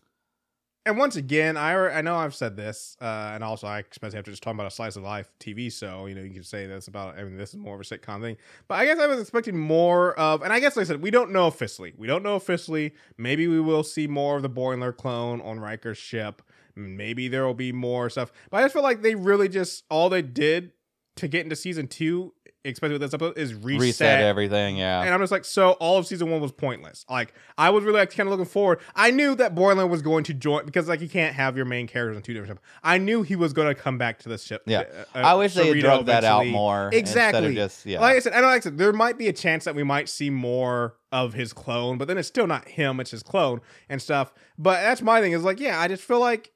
and 0.85 0.99
once 0.99 1.17
again, 1.17 1.57
I 1.57 1.99
I 1.99 2.01
know 2.01 2.17
I've 2.17 2.35
said 2.35 2.57
this, 2.57 2.97
uh, 3.01 3.31
and 3.35 3.45
also 3.45 3.67
I 3.67 3.85
especially 3.91 4.19
after 4.19 4.31
just 4.31 4.43
talking 4.43 4.59
about 4.59 4.67
a 4.67 4.75
slice 4.75 4.97
of 4.97 5.05
life 5.05 5.31
TV 5.39 5.73
show, 5.73 6.07
you 6.07 6.15
know, 6.15 6.23
you 6.23 6.33
can 6.33 6.43
say 6.43 6.67
that's 6.67 6.89
about. 6.89 7.19
I 7.19 7.25
mean, 7.25 7.37
this 7.37 7.51
is 7.51 7.57
more 7.57 7.75
of 7.75 7.81
a 7.81 7.85
sitcom 7.85 8.21
thing, 8.21 8.37
but 8.67 8.77
I 8.77 8.85
guess 8.87 8.99
I 8.99 9.07
was 9.07 9.21
expecting 9.21 9.57
more 9.57 10.19
of, 10.19 10.43
and 10.43 10.53
I 10.53 10.59
guess 10.59 10.77
like 10.77 10.85
I 10.85 10.89
said, 10.89 11.03
we 11.03 11.11
don't 11.11 11.31
know 11.31 11.47
officially. 11.47 11.95
We 11.97 12.07
don't 12.07 12.23
know 12.23 12.35
officially. 12.35 12.95
Maybe 13.17 13.47
we 13.47 13.61
will 13.61 13.85
see 13.85 14.09
more 14.09 14.37
of 14.37 14.43
the 14.43 14.51
Boimler 14.51 14.97
clone 14.97 15.41
on 15.41 15.61
Riker's 15.61 15.99
ship. 15.99 16.43
Maybe 16.75 17.29
there 17.29 17.47
will 17.47 17.55
be 17.55 17.71
more 17.71 18.11
stuff, 18.11 18.33
but 18.51 18.59
I 18.59 18.63
just 18.63 18.73
feel 18.73 18.83
like 18.83 19.03
they 19.03 19.15
really 19.15 19.49
just 19.49 19.85
all 19.89 20.09
they 20.09 20.23
did 20.23 20.73
to 21.17 21.29
get 21.29 21.45
into 21.45 21.55
season 21.55 21.87
two, 21.87 22.35
especially 22.65 22.95
with 22.95 23.03
this 23.03 23.15
episode, 23.15 23.37
is 23.39 23.55
reset, 23.55 23.81
Reset 23.81 24.21
everything, 24.21 24.77
yeah. 24.77 25.03
and 25.03 25.13
I'm 25.13 25.21
just 25.21 25.33
like, 25.33 25.45
so 25.45 25.73
all 25.73 25.99
of 25.99 26.07
season 26.07 26.31
one 26.31 26.41
was 26.41 26.53
pointless. 26.53 27.05
Like, 27.11 27.35
I 27.59 27.71
was 27.71 27.85
really 27.85 27.99
like 27.99 28.15
kind 28.15 28.29
of 28.29 28.31
looking 28.31 28.47
forward. 28.47 28.81
I 28.95 29.11
knew 29.11 29.35
that 29.37 29.55
Boimler 29.55 29.89
was 29.89 30.03
going 30.03 30.25
to 30.25 30.35
join 30.35 30.65
because 30.65 30.89
like 30.89 31.01
you 31.01 31.09
can't 31.09 31.35
have 31.35 31.57
your 31.57 31.67
main 31.67 31.87
characters 31.87 32.17
on 32.17 32.23
two 32.23 32.35
different 32.35 32.59
ships. 32.59 32.61
I 32.83 32.99
knew 32.99 33.23
he 33.23 33.37
was 33.37 33.53
going 33.53 33.69
to 33.69 33.75
come 33.75 33.99
back 33.99 34.19
to 34.21 34.29
the 34.29 34.39
ship. 34.39 34.63
Yeah. 34.67 34.85
uh, 35.15 35.19
I 35.19 35.35
wish 35.35 35.55
they 35.55 35.67
had 35.69 35.77
Cerrito 35.77 36.07
that 36.07 36.25
out 36.25 36.47
more. 36.47 36.87
Instead 36.93 36.99
Exactly. 36.99 37.47
of 37.49 37.55
just 37.55 37.87
yeah. 37.87 38.01
Like 38.01 38.17
I 38.17 38.19
said, 38.21 38.33
I 38.33 38.41
know, 38.41 38.47
like 38.47 38.57
I 38.57 38.61
said, 38.61 38.79
there 38.79 38.93
might 38.93 39.19
be 39.19 39.29
a 39.29 39.33
chance 39.33 39.65
that 39.65 39.75
we 39.75 39.83
might 39.83 40.09
see 40.09 40.31
more 40.31 40.97
of 41.11 41.35
his 41.35 41.53
clone, 41.53 41.99
but 41.99 42.09
then 42.09 42.17
it's 42.17 42.29
still 42.29 42.47
not 42.47 42.69
him; 42.69 43.01
it's 43.01 43.11
his 43.11 43.23
clone 43.23 43.61
and 43.89 44.01
stuff. 44.01 44.33
But 44.59 44.81
that's 44.81 45.03
my 45.03 45.21
thing. 45.21 45.33
Is 45.33 45.43
like, 45.43 45.61
yeah, 45.61 45.79
I 45.81 45.89
just 45.89 46.03
feel 46.03 46.21
like 46.21 46.53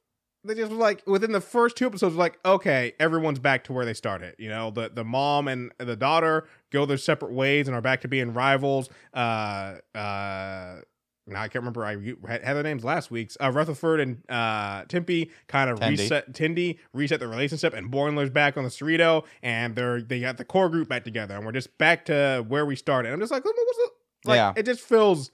they 0.47 0.55
just 0.55 0.73
like 0.73 1.07
within 1.07 1.33
the 1.33 1.41
first 1.41 1.77
two 1.77 1.87
episodes, 1.87 2.15
like, 2.15 2.39
okay, 2.45 2.93
everyone's 2.99 3.39
back 3.39 3.65
to 3.65 3.73
where 3.73 3.85
they 3.85 3.95
started. 3.95 4.35
You 4.39 4.49
know, 4.49 4.71
the 4.71 4.91
the 4.93 5.05
mom 5.05 5.49
and 5.49 5.73
the 5.79 5.97
daughter 5.97 6.47
go 6.71 6.87
their 6.87 6.97
separate 6.99 7.33
ways 7.33 7.69
and 7.69 7.77
are 7.77 7.81
back 7.83 8.01
to 8.03 8.09
being 8.09 8.33
rivals. 8.33 8.89
Uh, 9.15 9.77
uh. 9.95 10.81
Now 11.29 11.43
I 11.43 11.49
can't 11.49 11.65
remember. 11.65 11.85
I 11.85 11.95
had 12.29 12.55
their 12.55 12.63
names 12.63 12.85
last 12.85 13.11
week's. 13.11 13.37
Uh, 13.43 13.51
Rutherford 13.51 13.99
and 13.99 14.23
uh, 14.29 14.85
Tendi 14.85 15.31
kind 15.49 15.69
of 15.69 15.81
reset. 15.81 16.33
Tendi 16.33 16.79
reset 16.93 17.19
the 17.19 17.27
relationship, 17.27 17.75
and 17.75 17.91
Boimler's 17.91 18.31
back 18.31 18.57
on 18.57 18.63
the 18.63 18.71
Cerrito, 18.71 19.25
and 19.43 19.75
they're 19.75 20.01
they 20.01 20.21
got 20.21 20.37
the 20.37 20.45
core 20.45 20.69
group 20.69 20.89
back 20.89 21.03
together, 21.03 21.35
and 21.35 21.45
we're 21.45 21.51
just 21.51 21.77
back 21.79 22.05
to 22.05 22.45
where 22.47 22.65
we 22.65 22.77
started. 22.77 23.13
I'm 23.13 23.19
just 23.19 23.33
like, 23.33 23.45
what's 23.45 23.57
the, 23.57 23.91
like 24.27 24.37
Yeah. 24.37 24.53
it 24.57 24.67
just 24.67 24.81
feels. 24.83 25.33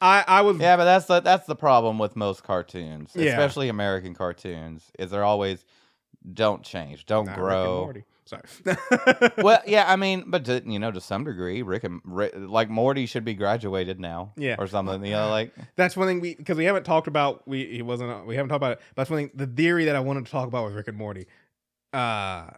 I 0.00 0.24
I 0.26 0.40
was 0.42 0.58
Yeah, 0.58 0.76
but 0.76 0.84
that's 0.84 1.06
the 1.06 1.20
that's 1.20 1.46
the 1.46 1.56
problem 1.56 1.98
with 1.98 2.16
most 2.16 2.42
cartoons, 2.42 3.12
Yeah. 3.14 3.30
especially 3.30 3.68
American 3.68 4.14
cartoons, 4.14 4.90
is 4.98 5.10
they're 5.10 5.24
always 5.24 5.64
don't 6.32 6.62
change, 6.62 7.06
don't 7.06 7.26
Not 7.26 7.32
Rick 7.32 7.38
and 7.38 7.46
grow. 7.46 7.80
Morty. 7.84 8.04
Sorry. 8.26 8.42
well, 9.38 9.60
yeah, 9.66 9.90
I 9.90 9.96
mean, 9.96 10.24
but 10.28 10.44
to, 10.44 10.62
you 10.64 10.78
know, 10.78 10.92
to 10.92 11.00
some 11.00 11.24
degree, 11.24 11.62
Rick 11.62 11.82
and 11.82 12.00
Rick, 12.04 12.32
like 12.36 12.68
Morty 12.70 13.06
should 13.06 13.24
be 13.24 13.34
graduated 13.34 13.98
now, 13.98 14.32
Yeah. 14.36 14.54
or 14.58 14.68
something. 14.68 15.04
You 15.04 15.12
know, 15.12 15.30
like 15.30 15.52
that's 15.76 15.96
one 15.96 16.06
thing 16.06 16.20
we 16.20 16.34
because 16.36 16.56
we 16.56 16.64
haven't 16.64 16.84
talked 16.84 17.08
about. 17.08 17.46
We 17.48 17.64
he 17.66 17.82
wasn't. 17.82 18.26
We 18.26 18.36
haven't 18.36 18.50
talked 18.50 18.58
about 18.58 18.72
it. 18.72 18.80
But 18.94 19.00
that's 19.02 19.10
one 19.10 19.18
thing. 19.18 19.30
The 19.34 19.46
theory 19.48 19.86
that 19.86 19.96
I 19.96 20.00
wanted 20.00 20.26
to 20.26 20.30
talk 20.30 20.46
about 20.46 20.64
with 20.66 20.74
Rick 20.74 20.88
and 20.88 20.96
Morty. 20.96 21.26
Uh, 21.92 22.50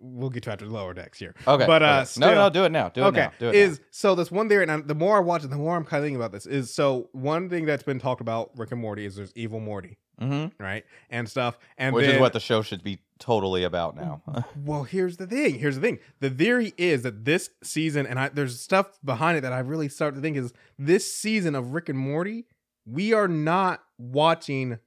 we'll 0.00 0.30
get 0.30 0.42
to 0.44 0.52
after 0.52 0.64
the 0.66 0.70
lower 0.72 0.94
decks 0.94 1.18
here. 1.18 1.34
okay, 1.46 1.66
But, 1.66 1.82
uh, 1.82 1.86
okay. 1.86 1.98
no, 2.00 2.04
still- 2.04 2.34
no, 2.34 2.50
do 2.50 2.64
it 2.64 2.72
now, 2.72 2.88
do 2.90 3.02
it 3.02 3.06
okay, 3.06 3.20
now, 3.22 3.32
do 3.38 3.48
it 3.48 3.54
is 3.56 3.78
now. 3.80 3.84
so 3.90 4.14
this 4.14 4.30
one 4.30 4.48
theory, 4.48 4.62
and 4.62 4.70
I, 4.72 4.80
the 4.80 4.94
more 4.94 5.16
I 5.16 5.20
watch 5.20 5.44
it, 5.44 5.48
the 5.50 5.56
more 5.56 5.76
I'm 5.76 5.84
kind 5.84 6.00
of 6.00 6.04
thinking 6.04 6.16
about 6.16 6.32
this. 6.32 6.46
Is 6.46 6.72
so 6.72 7.08
one 7.12 7.48
thing 7.48 7.64
that's 7.66 7.82
been 7.82 7.98
talked 7.98 8.20
about 8.20 8.50
Rick 8.56 8.72
and 8.72 8.80
Morty 8.80 9.04
is 9.04 9.16
there's 9.16 9.32
evil 9.34 9.60
Morty, 9.60 9.98
Mm-hmm. 10.20 10.62
right, 10.62 10.84
and 11.10 11.28
stuff, 11.28 11.58
and 11.76 11.92
Which 11.94 12.06
then, 12.06 12.14
is 12.16 12.20
what 12.20 12.32
the 12.32 12.40
show 12.40 12.62
should 12.62 12.84
be 12.84 13.00
totally 13.18 13.64
about 13.64 13.96
now. 13.96 14.22
Well, 14.64 14.84
here's 14.84 15.16
the 15.16 15.26
thing. 15.26 15.58
Here's 15.58 15.74
the 15.74 15.80
thing. 15.80 15.98
The 16.20 16.30
theory 16.30 16.72
is 16.78 17.02
that 17.02 17.24
this 17.24 17.50
season, 17.64 18.06
and 18.06 18.18
I, 18.18 18.28
there's 18.28 18.60
stuff 18.60 18.86
behind 19.04 19.38
it 19.38 19.40
that 19.40 19.52
I 19.52 19.58
really 19.58 19.88
start 19.88 20.14
to 20.14 20.20
think 20.20 20.36
is 20.36 20.52
this 20.78 21.12
season 21.12 21.56
of 21.56 21.74
Rick 21.74 21.88
and 21.88 21.98
Morty, 21.98 22.46
we 22.86 23.12
are 23.12 23.26
not 23.26 23.82
watching 23.98 24.78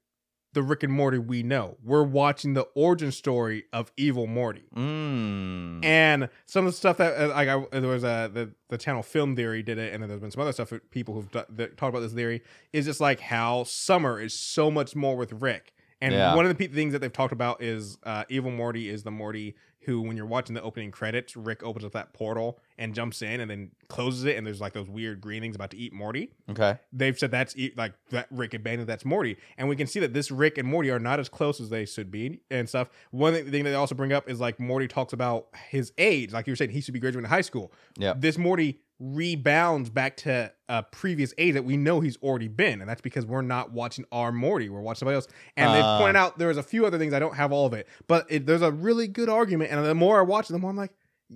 the 0.58 0.64
Rick 0.64 0.82
and 0.82 0.92
Morty 0.92 1.20
we 1.20 1.44
know. 1.44 1.78
We're 1.84 2.02
watching 2.02 2.56
the 2.56 2.64
origin 2.74 3.12
story 3.12 3.66
of 3.72 3.92
evil 3.96 4.26
Morty. 4.26 4.64
mm. 4.76 5.86
And 5.86 6.30
some 6.48 6.66
of 6.66 6.74
the 6.74 6.78
stuff 6.78 6.98
that 6.98 7.16
uh, 7.16 7.28
like 7.30 7.48
I, 7.48 7.80
there 7.80 7.90
was 7.90 8.04
a 8.04 8.30
the, 8.34 8.50
the 8.70 8.78
channel 8.80 9.04
Film 9.04 9.36
Theory 9.36 9.62
did 9.62 9.78
it, 9.78 9.94
and 9.94 10.02
then 10.02 10.10
there's 10.10 10.20
been 10.22 10.32
some 10.32 10.42
other 10.42 10.52
stuff 10.52 10.70
that 10.72 10.90
people 10.90 11.14
who've 11.14 11.32
that 11.32 11.78
talked 11.78 11.90
about 11.90 12.00
this 12.00 12.14
theory 12.14 12.42
is 12.74 12.86
just 12.86 13.00
like 13.00 13.20
how 13.20 13.64
Summer 13.66 14.20
is 14.20 14.34
so 14.34 14.72
much 14.72 14.96
more 14.96 15.16
with 15.16 15.32
Rick. 15.34 15.74
And 16.02 16.14
Yeah. 16.14 16.36
one 16.36 16.46
of 16.46 16.50
the 16.50 16.56
pe- 16.68 16.74
things 16.74 16.94
that 16.94 17.00
they've 17.00 17.14
talked 17.14 17.34
about 17.34 17.62
is 17.62 17.98
uh, 18.04 18.24
Evil 18.30 18.52
Morty 18.52 18.90
is 18.90 19.04
the 19.04 19.12
Morty 19.12 19.56
who, 19.88 20.02
when 20.02 20.16
you're 20.16 20.28
watching 20.28 20.54
the 20.54 20.62
opening 20.62 20.92
credits, 20.92 21.36
Rick 21.36 21.64
opens 21.64 21.86
up 21.86 21.94
that 21.94 22.14
portal 22.14 22.60
and 22.78 22.94
jumps 22.94 23.22
in 23.22 23.40
and 23.40 23.50
then 23.50 23.72
closes 23.88 24.26
it, 24.26 24.38
and 24.38 24.46
there's 24.46 24.62
like 24.62 24.74
those 24.74 24.90
weird 24.90 25.20
green 25.22 25.42
things 25.42 25.56
about 25.56 25.72
to 25.72 25.78
eat 25.78 25.94
Morty 25.94 26.32
okay, 26.52 26.78
they've 26.94 27.18
said 27.18 27.32
that's 27.32 27.56
e- 27.58 27.74
like 27.76 27.94
that 28.12 28.28
Rick 28.30 28.54
and 28.54 28.64
Bane, 28.64 28.86
that's 28.86 29.06
Morty, 29.06 29.38
and 29.58 29.68
we 29.68 29.76
can 29.76 29.88
see 29.88 30.00
that 30.02 30.14
this 30.14 30.30
Rick 30.30 30.58
and 30.58 30.68
Morty 30.68 30.92
are 30.92 31.00
not 31.00 31.20
as 31.20 31.30
close 31.30 31.60
as 31.60 31.70
they 31.70 31.86
should 31.86 32.12
be 32.12 32.42
and 32.52 32.68
stuff. 32.70 32.90
One 33.12 33.34
thing 33.34 33.50
thing 33.50 33.64
that 33.64 33.72
they 33.72 33.76
also 33.76 33.96
bring 33.96 34.14
up 34.14 34.30
is 34.30 34.40
like 34.40 34.60
Morty 34.60 34.88
talks 34.88 35.14
about 35.14 35.48
his 35.70 35.92
age, 35.98 36.34
like 36.34 36.46
you 36.46 36.52
were 36.52 36.58
saying, 36.58 36.72
he 36.72 36.82
should 36.82 36.94
be 36.94 37.00
graduating 37.00 37.30
high 37.30 37.42
school. 37.42 37.72
Yeah. 37.98 38.14
this 38.16 38.38
Morty 38.38 38.82
rebounds 39.00 39.90
back 39.90 40.18
to 40.18 40.52
a 40.70 40.84
previous 40.84 41.34
age 41.38 41.54
that 41.54 41.64
we 41.64 41.78
know 41.78 42.00
he's 42.00 42.18
already 42.18 42.48
been, 42.48 42.82
and 42.82 42.90
that's 42.90 43.02
because 43.02 43.26
we're 43.26 43.42
not 43.42 43.72
watching 43.72 44.06
our 44.12 44.32
Morty, 44.32 44.70
we're 44.70 44.82
watching 44.82 45.00
somebody 45.00 45.16
else. 45.16 45.28
And 45.56 45.74
they 45.74 45.82
Uh. 45.82 46.00
pointed 46.00 46.16
out 46.16 46.38
there's 46.38 46.58
a 46.58 46.64
few 46.64 46.86
other 46.86 46.98
things 46.98 47.14
I 47.14 47.20
don't 47.20 47.36
have 47.36 47.52
all 47.52 47.66
of 47.66 47.74
it, 47.74 47.88
but 48.08 48.26
it, 48.30 48.46
there's 48.46 48.62
a 48.62 48.72
really 48.72 49.08
good 49.08 49.30
argument, 49.30 49.72
and 49.72 49.86
the 49.86 49.96
more 49.96 50.20
I 50.20 50.24
watch 50.24 50.50
it, 50.50 50.54
the 50.54 50.60
more 50.60 50.72
I'm 50.72 50.78
like. 50.78 50.92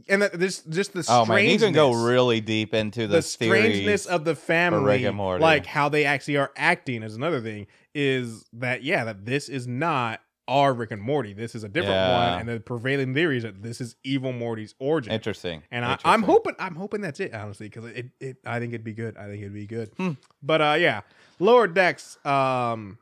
And 0.08 0.22
that 0.22 0.40
this 0.40 0.62
just 0.64 0.94
the 0.94 1.06
oh 1.10 1.26
man, 1.26 1.46
you 1.46 1.60
can 1.60 1.74
go 1.74 1.92
really 1.92 2.40
deep 2.40 2.74
into 2.74 3.02
the 3.08 3.18
the, 3.18 3.22
strangeness 3.22 4.06
of 4.06 4.24
the 4.24 4.36
family, 4.36 4.86
Rick 4.86 5.04
and 5.04 5.18
Morty. 5.18 5.42
like 5.42 5.66
how 5.66 5.90
they 5.90 6.06
actually 6.06 6.38
are 6.38 6.50
acting 6.56 7.04
is 7.04 7.14
another 7.14 7.42
thing. 7.42 7.68
Is 7.94 8.46
that 8.54 8.84
yeah, 8.84 9.04
that 9.04 9.26
this 9.26 9.50
is 9.50 9.68
not 9.68 10.22
our 10.48 10.74
Rick 10.74 10.92
and 10.92 11.02
Morty. 11.02 11.34
This 11.34 11.56
is 11.56 11.64
a 11.64 11.70
different 11.70 11.96
Yeah. 11.96 12.32
one, 12.34 12.40
and 12.42 12.50
the 12.50 12.60
prevailing 12.60 13.14
theory 13.14 13.38
is 13.38 13.44
that 13.44 13.62
this 13.64 13.80
is 13.80 13.96
evil 14.04 14.34
Morty's 14.34 14.76
origin. 14.80 15.14
Interesting. 15.14 15.64
and 15.72 15.86
I, 15.86 15.92
Interesting. 15.94 16.12
I'm 16.12 16.24
hoping, 16.24 16.56
I'm 16.60 16.76
hoping 16.76 17.02
that's 17.02 17.20
it, 17.20 17.34
honestly, 17.34 17.70
because 17.70 17.86
it, 17.92 18.08
it, 18.20 18.38
I 18.46 18.60
think 18.60 18.74
it'd 18.74 18.84
be 18.84 18.94
good. 18.94 19.18
I 19.18 19.28
think 19.28 19.42
it'd 19.42 19.54
be 19.54 19.68
good. 19.68 19.92
Hmm. 19.98 20.12
But 20.44 20.62
uh, 20.62 20.76
yeah, 20.80 21.02
lower 21.40 21.68
decks. 21.68 22.18
Um, 22.26 22.98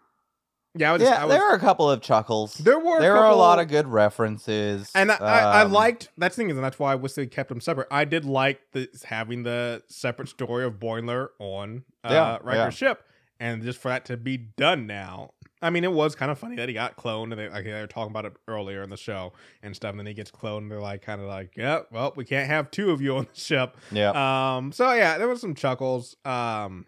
yeah, 0.75 0.91
I 0.91 0.93
was, 0.93 1.01
Yeah, 1.01 1.21
I 1.21 1.25
was, 1.25 1.33
there 1.35 1.43
are 1.43 1.55
a 1.55 1.59
couple 1.59 1.89
of 1.89 2.01
chuckles. 2.01 2.53
There 2.53 2.77
were 2.79 2.99
a 2.99 3.01
there 3.01 3.15
are 3.15 3.31
a 3.31 3.35
lot 3.35 3.57
of 3.59 3.67
good 3.69 3.87
references, 3.87 4.91
And 4.93 5.11
I, 5.11 5.15
I, 5.17 5.39
I 5.39 5.61
Um, 5.63 5.71
liked 5.71 6.09
that's 6.17 6.35
the 6.35 6.41
thing 6.43 6.49
is, 6.51 6.57
and 6.57 6.63
that's 6.63 6.77
why 6.77 6.91
I 6.91 6.95
wish 6.95 7.13
they 7.13 7.25
kept 7.25 7.49
them 7.49 7.59
separate. 7.59 7.87
I 7.89 8.05
did 8.05 8.23
like 8.23 8.59
the 8.73 8.87
having 9.05 9.43
the 9.43 9.81
separate 9.87 10.29
story 10.29 10.63
of 10.65 10.73
Boimler 10.75 11.29
on 11.39 11.83
uh, 12.03 12.09
Yeah, 12.11 12.37
Riker's 12.43 12.79
yeah. 12.81 12.89
ship, 12.89 13.03
and 13.39 13.63
just 13.63 13.79
for 13.79 13.89
that 13.89 14.05
to 14.05 14.17
be 14.17 14.37
done 14.37 14.85
now. 14.87 15.31
I 15.61 15.69
mean, 15.71 15.83
it 15.83 15.91
was 15.91 16.15
kind 16.15 16.31
of 16.31 16.39
funny 16.39 16.55
that 16.55 16.69
he 16.69 16.73
got 16.73 16.95
cloned, 16.95 17.31
and 17.31 17.33
they 17.33 17.49
like 17.49 17.65
they 17.65 17.71
were 17.73 17.85
talking 17.87 18.11
about 18.11 18.25
it 18.25 18.33
earlier 18.47 18.81
in 18.81 18.89
the 18.89 18.95
show 18.97 19.33
and 19.61 19.75
stuff. 19.75 19.91
And 19.91 19.99
then 19.99 20.05
he 20.05 20.13
gets 20.13 20.31
cloned, 20.31 20.59
and 20.59 20.71
they're 20.71 20.79
like, 20.79 21.01
kind 21.01 21.19
of 21.21 21.27
like, 21.27 21.57
yeah, 21.57 21.81
well, 21.91 22.13
we 22.15 22.23
can't 22.23 22.47
have 22.47 22.71
two 22.71 22.91
of 22.91 23.01
you 23.01 23.17
on 23.17 23.27
the 23.33 23.39
ship. 23.39 23.75
Yeah, 23.91 24.11
Um, 24.57 24.71
so 24.71 24.93
yeah, 24.93 25.17
there 25.17 25.27
was 25.27 25.41
some 25.41 25.55
chuckles. 25.55 26.15
Um, 26.23 26.85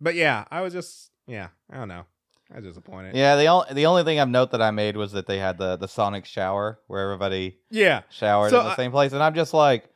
but 0.00 0.14
yeah, 0.14 0.44
I 0.50 0.60
was 0.60 0.72
just 0.72 1.10
yeah, 1.26 1.48
I 1.70 1.76
don't 1.78 1.88
know. 1.88 2.04
I 2.52 2.56
was 2.56 2.64
disappointed. 2.66 3.16
Yeah, 3.16 3.34
the 3.36 3.46
only 3.46 3.66
the 3.72 3.86
only 3.86 4.04
thing 4.04 4.20
I've 4.20 4.28
note 4.28 4.52
that 4.52 4.62
I 4.62 4.70
made 4.70 4.96
was 4.96 5.10
that 5.12 5.26
they 5.26 5.38
had 5.38 5.58
the 5.58 5.76
the 5.76 5.88
Sonic 5.88 6.24
shower 6.24 6.78
where 6.86 7.02
everybody 7.02 7.58
Yeah. 7.70 8.02
showered 8.10 8.50
So 8.50 8.60
in 8.60 8.66
the 8.66 8.72
I- 8.72 8.76
same 8.76 8.90
place, 8.92 9.12
and 9.12 9.22
I'm 9.22 9.34
just 9.34 9.54
like, 9.54 9.88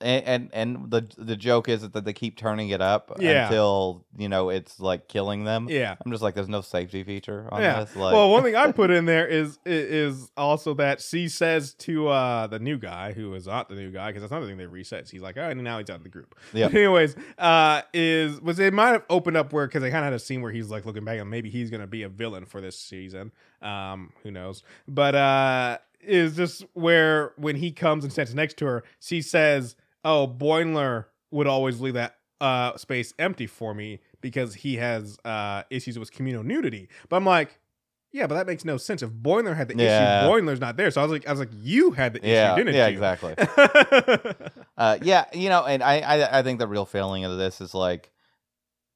and 0.00 0.24
and, 0.26 0.50
and 0.52 0.90
the 0.90 1.06
the 1.16 1.36
joke 1.36 1.68
is 1.68 1.88
that 1.88 2.04
they 2.04 2.12
keep 2.12 2.36
turning 2.36 2.68
it 2.68 2.80
up 2.80 3.12
Yeah. 3.18 3.46
until 3.46 4.04
you 4.16 4.28
know 4.28 4.50
it's 4.50 4.78
like 4.78 5.08
killing 5.08 5.44
them. 5.44 5.68
Yeah. 5.70 5.96
I'm 6.04 6.10
just 6.10 6.22
like, 6.22 6.34
there's 6.34 6.48
no 6.48 6.60
safety 6.60 7.02
feature 7.02 7.48
on 7.50 7.62
Yeah. 7.62 7.80
this. 7.84 7.96
Like, 7.96 8.12
well, 8.14 8.30
one 8.30 8.42
thing 8.42 8.56
I 8.56 8.72
put 8.72 8.90
in 8.90 9.06
there 9.06 9.26
is 9.26 9.58
is 9.64 10.30
also 10.36 10.74
that 10.74 11.00
she 11.00 11.28
says 11.28 11.74
to 11.74 12.08
uh 12.08 12.46
the 12.46 12.58
new 12.58 12.76
guy 12.78 13.12
who 13.12 13.32
is 13.34 13.46
not 13.46 13.68
the 13.68 13.74
new 13.74 13.90
guy 13.90 14.08
because 14.08 14.22
that's 14.22 14.32
another 14.32 14.46
thing 14.46 14.58
they 14.58 14.66
reset. 14.66 15.08
He's 15.08 15.22
like, 15.22 15.36
oh, 15.38 15.48
and 15.48 15.62
now 15.64 15.78
he's 15.78 15.88
out 15.90 15.96
of 15.96 16.02
the 16.02 16.08
group. 16.08 16.34
Yeah. 16.52 16.66
Anyways, 16.72 17.16
uh, 17.38 17.82
is 17.94 18.40
was 18.40 18.58
it 18.58 18.74
might 18.74 18.90
have 18.90 19.04
opened 19.08 19.36
up 19.36 19.52
where 19.52 19.66
because 19.66 19.82
they 19.82 19.90
kind 19.90 20.04
of 20.04 20.12
had 20.12 20.12
a 20.12 20.18
scene 20.18 20.42
where 20.42 20.52
he's 20.52 20.70
like 20.70 20.84
looking 20.84 21.04
back 21.04 21.18
and 21.18 21.30
maybe 21.30 21.48
he's 21.50 21.70
gonna 21.70 21.86
be 21.86 22.02
a 22.02 22.08
villain 22.08 22.44
for 22.44 22.60
this 22.60 22.78
season. 22.78 23.32
Um, 23.62 24.12
who 24.22 24.30
knows? 24.30 24.62
But 24.86 25.14
uh, 25.14 25.78
is 26.02 26.36
just 26.36 26.64
where 26.74 27.32
when 27.36 27.56
he 27.56 27.72
comes 27.72 28.04
and 28.04 28.12
stands 28.12 28.34
next 28.34 28.58
to 28.58 28.66
her, 28.66 28.84
she 29.00 29.22
says, 29.22 29.74
"Oh, 30.04 30.26
Boimler 30.28 31.06
would 31.30 31.46
always 31.46 31.80
leave 31.80 31.94
that 31.94 32.16
uh 32.40 32.76
space 32.76 33.14
empty 33.18 33.46
for 33.46 33.74
me 33.74 34.00
because 34.20 34.54
he 34.54 34.76
has 34.76 35.18
uh 35.24 35.62
issues 35.70 35.98
with 35.98 36.12
communal 36.12 36.42
nudity." 36.44 36.88
But 37.08 37.16
I'm 37.16 37.26
like. 37.26 37.58
Yeah, 38.12 38.26
but 38.26 38.36
that 38.36 38.46
makes 38.46 38.64
no 38.64 38.78
sense. 38.78 39.02
If 39.02 39.10
Boimler 39.10 39.54
had 39.56 39.68
the 39.68 39.76
Yeah. 39.76 40.22
issue, 40.22 40.26
Boimler's 40.26 40.60
not 40.60 40.78
there. 40.78 40.90
So 40.90 41.02
I 41.02 41.04
was 41.04 41.12
like, 41.12 41.26
I 41.28 41.32
was 41.32 41.40
like, 41.40 41.50
you 41.52 41.90
had 41.90 42.14
the 42.14 42.20
issue, 42.20 42.30
yeah, 42.30 42.54
didn't 42.54 42.72
you? 42.72 42.78
yeah, 42.80 42.86
you? 42.86 42.92
exactly. 42.94 43.34
Uh, 44.78 44.98
yeah, 45.02 45.24
you 45.34 45.48
know, 45.50 45.64
and 45.64 45.82
I, 45.82 46.00
I 46.00 46.38
I 46.38 46.42
think 46.42 46.58
the 46.58 46.66
real 46.68 46.86
failing 46.86 47.24
of 47.24 47.36
this 47.36 47.60
is 47.60 47.74
like 47.74 48.10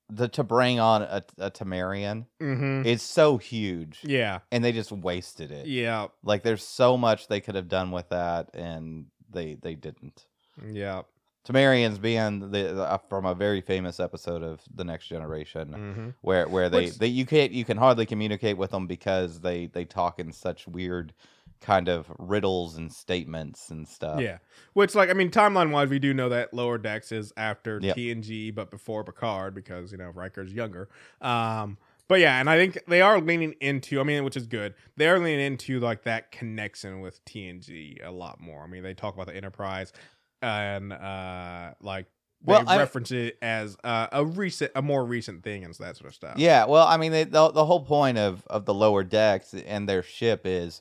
the 0.09 0.29
to 0.29 0.45
bring 0.45 0.79
on 0.81 1.03
a, 1.03 1.25
a 1.39 1.51
Tamarian 1.51 2.27
hmm 2.39 2.83
is 2.85 3.03
so 3.03 3.37
huge, 3.37 4.01
Yeah, 4.05 4.41
and 4.53 4.65
they 4.65 4.73
just 4.73 4.93
wasted 4.93 5.51
it. 5.51 5.67
yeah, 5.67 6.07
Like 6.23 6.43
there's 6.43 6.63
so 6.65 6.97
much 6.97 7.29
they 7.29 7.41
could 7.41 7.55
have 7.57 7.69
done 7.69 7.91
with 7.91 8.09
that, 8.11 8.51
and 8.55 9.07
they 9.31 9.55
they 9.55 9.75
didn't. 9.75 10.27
Yeah. 10.73 11.03
Tamarians 11.49 11.99
being 12.01 12.51
the, 12.51 12.83
uh, 12.83 12.99
from 13.09 13.25
a 13.25 13.35
very 13.35 13.63
famous 13.63 13.99
episode 13.99 14.43
of 14.43 14.61
The 14.75 14.85
Next 14.85 15.07
Generation, 15.09 15.73
hmm 15.73 16.09
where 16.21 16.47
where 16.49 16.69
they, 16.69 16.87
Which- 16.87 16.99
they 16.99 17.07
you 17.07 17.25
can't 17.25 17.51
you 17.53 17.65
can 17.65 17.79
hardly 17.79 18.05
communicate 18.07 18.59
with 18.59 18.71
them 18.73 18.87
because 18.87 19.41
they 19.41 19.67
they 19.67 19.85
talk 19.87 20.19
in 20.19 20.33
such 20.33 20.69
weird 20.69 21.15
kind 21.63 21.89
of 21.89 22.11
riddles 22.19 22.77
and 22.77 22.93
statements 22.93 23.71
and 23.71 23.87
stuff. 23.87 24.21
Yeah. 24.21 24.39
Which, 24.73 24.95
like, 24.95 25.11
I 25.11 25.13
mean, 25.13 25.31
timeline 25.31 25.71
wise, 25.73 25.91
we 25.91 25.99
do 25.99 26.15
know 26.15 26.31
that 26.31 26.55
Lower 26.55 26.79
Decks 26.79 27.13
is 27.13 27.35
after 27.37 27.79
Yep. 27.83 27.97
TNG, 27.97 28.55
but 28.55 28.71
before 28.71 29.05
Picard 29.05 29.55
because, 29.55 29.93
you 29.93 29.99
know, 29.99 30.09
Riker's 30.09 30.55
younger. 30.55 30.89
Um, 31.21 31.77
but 32.09 32.19
yeah, 32.21 32.41
and 32.41 32.49
I 32.49 32.57
think 32.57 32.79
they 32.89 33.03
are 33.03 33.21
leaning 33.21 33.53
into, 33.61 34.01
I 34.01 34.05
mean, 34.05 34.25
which 34.25 34.39
is 34.39 34.47
good. 34.47 34.75
They 34.97 35.07
are 35.07 35.19
leaning 35.19 35.41
into 35.45 35.81
like 35.81 36.05
that 36.05 36.33
connection 36.33 37.01
with 37.01 37.23
TNG 37.27 38.05
a 38.07 38.11
lot 38.11 38.41
more. 38.41 38.63
I 38.65 38.67
mean, 38.67 38.83
they 38.83 38.95
talk 38.95 39.13
about 39.15 39.27
the 39.27 39.37
Enterprise 39.37 39.93
and, 40.43 40.93
uh, 40.93 41.73
like, 41.81 42.07
they 42.43 42.53
Well, 42.53 42.65
I- 42.67 42.79
reference 42.79 43.11
it 43.13 43.37
as 43.43 43.77
uh, 43.85 44.07
a 44.13 44.25
recent, 44.25 44.73
a 44.75 44.81
more 44.83 45.05
recent 45.05 45.43
thing 45.45 45.63
and 45.65 45.75
that 45.75 45.97
sort 45.97 46.09
of 46.09 46.15
stuff. 46.15 46.35
Yeah, 46.39 46.65
well, 46.65 46.87
I 46.87 46.97
mean, 46.97 47.13
they, 47.13 47.25
the 47.25 47.51
the 47.51 47.67
whole 47.67 47.85
point 47.85 48.17
of 48.17 48.47
of 48.47 48.65
the 48.65 48.73
lower 48.73 49.05
decks 49.05 49.53
and 49.53 49.87
their 49.87 50.03
ship 50.03 50.43
is 50.47 50.81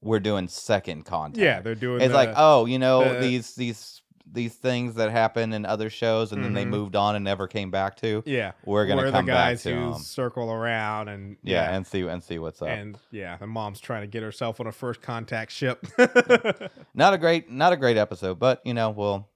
we're 0.00 0.20
doing 0.20 0.46
second 0.46 1.04
contact. 1.06 1.42
Yeah, 1.42 1.60
they're 1.60 1.74
doing. 1.74 2.00
it's 2.00 2.10
the- 2.12 2.14
like, 2.16 2.32
oh, 2.36 2.64
you 2.66 2.78
know, 2.78 3.14
the- 3.14 3.20
these 3.20 3.54
these 3.56 4.02
these 4.32 4.54
things 4.54 4.94
that 4.94 5.10
happen 5.10 5.52
in 5.52 5.66
other 5.66 5.90
shows, 5.90 6.32
and 6.32 6.44
then 6.44 6.52
they 6.54 6.64
Mhm. 6.64 6.68
moved 6.68 6.96
on 6.96 7.16
and 7.16 7.24
never 7.24 7.46
came 7.48 7.70
back 7.70 7.96
to. 7.96 8.22
yeah, 8.26 8.52
We're 8.64 8.86
gonna 8.86 9.02
where 9.02 9.10
come 9.10 9.26
the 9.26 9.32
back 9.32 9.48
guys 9.50 9.62
to 9.64 9.74
who 9.74 9.94
'em. 9.94 9.98
circle 9.98 10.50
around 10.52 11.08
and 11.08 11.36
Yeah, 11.42 11.74
and 11.74 11.86
see 11.86 12.02
and 12.06 12.22
see 12.22 12.38
what's 12.38 12.62
up. 12.62 12.68
and 12.68 12.98
yeah, 13.10 13.36
the 13.38 13.46
mom's 13.46 13.80
trying 13.80 14.02
to 14.02 14.06
get 14.06 14.22
herself 14.22 14.60
on 14.60 14.66
a 14.66 14.72
first 14.72 15.02
contact 15.02 15.50
ship. 15.52 15.84
not 16.94 17.14
a 17.14 17.18
great 17.18 17.50
not 17.50 17.72
a 17.72 17.76
great 17.76 17.96
episode, 17.96 18.38
but 18.38 18.60
you 18.64 18.74
know, 18.74 18.90
we'll 18.90 19.28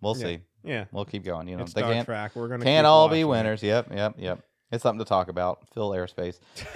we'll 0.00 0.16
Yeah. 0.18 0.24
see. 0.26 0.40
yeah, 0.64 0.84
We'll 0.92 1.04
keep 1.04 1.24
going. 1.24 1.48
You 1.48 1.56
know, 1.56 1.62
it's 1.64 1.72
they 1.72 1.82
can't 1.82 2.06
Trek. 2.06 2.32
We're 2.34 2.48
gonna 2.48 2.64
can't 2.64 2.86
all 2.86 3.08
be 3.08 3.20
it. 3.20 3.24
winners. 3.24 3.62
Yep, 3.62 3.88
yep, 3.94 4.14
yep. 4.18 4.40
It's 4.70 4.82
something 4.82 5.04
to 5.04 5.08
talk 5.08 5.28
about. 5.28 5.66
Fill 5.74 5.90
airspace. 5.90 6.38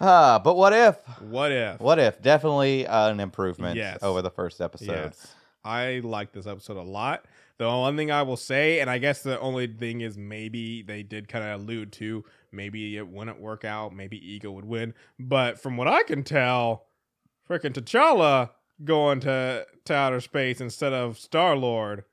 Ah, 0.00 0.38
but 0.38 0.54
what 0.54 0.72
if? 0.72 0.96
What 1.22 1.50
if? 1.50 1.80
What 1.80 1.98
if? 1.98 2.22
Definitely 2.22 2.86
uh, 2.86 3.08
an 3.08 3.18
improvement 3.18 3.76
Yes. 3.76 3.98
over 4.00 4.22
the 4.22 4.30
first 4.30 4.60
episode. 4.60 4.86
Yes, 5.12 5.34
I 5.64 6.00
like 6.02 6.32
this 6.32 6.46
episode 6.46 6.76
a 6.76 6.82
lot. 6.82 7.24
The 7.58 7.68
one 7.68 7.96
thing 7.96 8.10
I 8.10 8.22
will 8.22 8.36
say, 8.36 8.80
and 8.80 8.88
I 8.88 8.98
guess 8.98 9.22
the 9.22 9.38
only 9.40 9.66
thing 9.66 10.00
is 10.00 10.16
maybe 10.16 10.82
they 10.82 11.02
did 11.02 11.28
kind 11.28 11.44
of 11.44 11.60
allude 11.60 11.92
to 11.94 12.24
maybe 12.52 12.96
it 12.96 13.08
wouldn't 13.08 13.40
work 13.40 13.64
out, 13.64 13.94
maybe 13.94 14.16
Ego 14.16 14.52
would 14.52 14.64
win. 14.64 14.94
But 15.18 15.60
from 15.60 15.76
what 15.76 15.88
I 15.88 16.04
can 16.04 16.22
tell, 16.22 16.86
freaking 17.48 17.72
T'Challa 17.72 18.50
going 18.84 19.18
to, 19.20 19.66
to 19.86 19.94
outer 19.94 20.20
space 20.20 20.60
instead 20.60 20.92
of 20.92 21.18
Star 21.18 21.56
Lord 21.56 22.04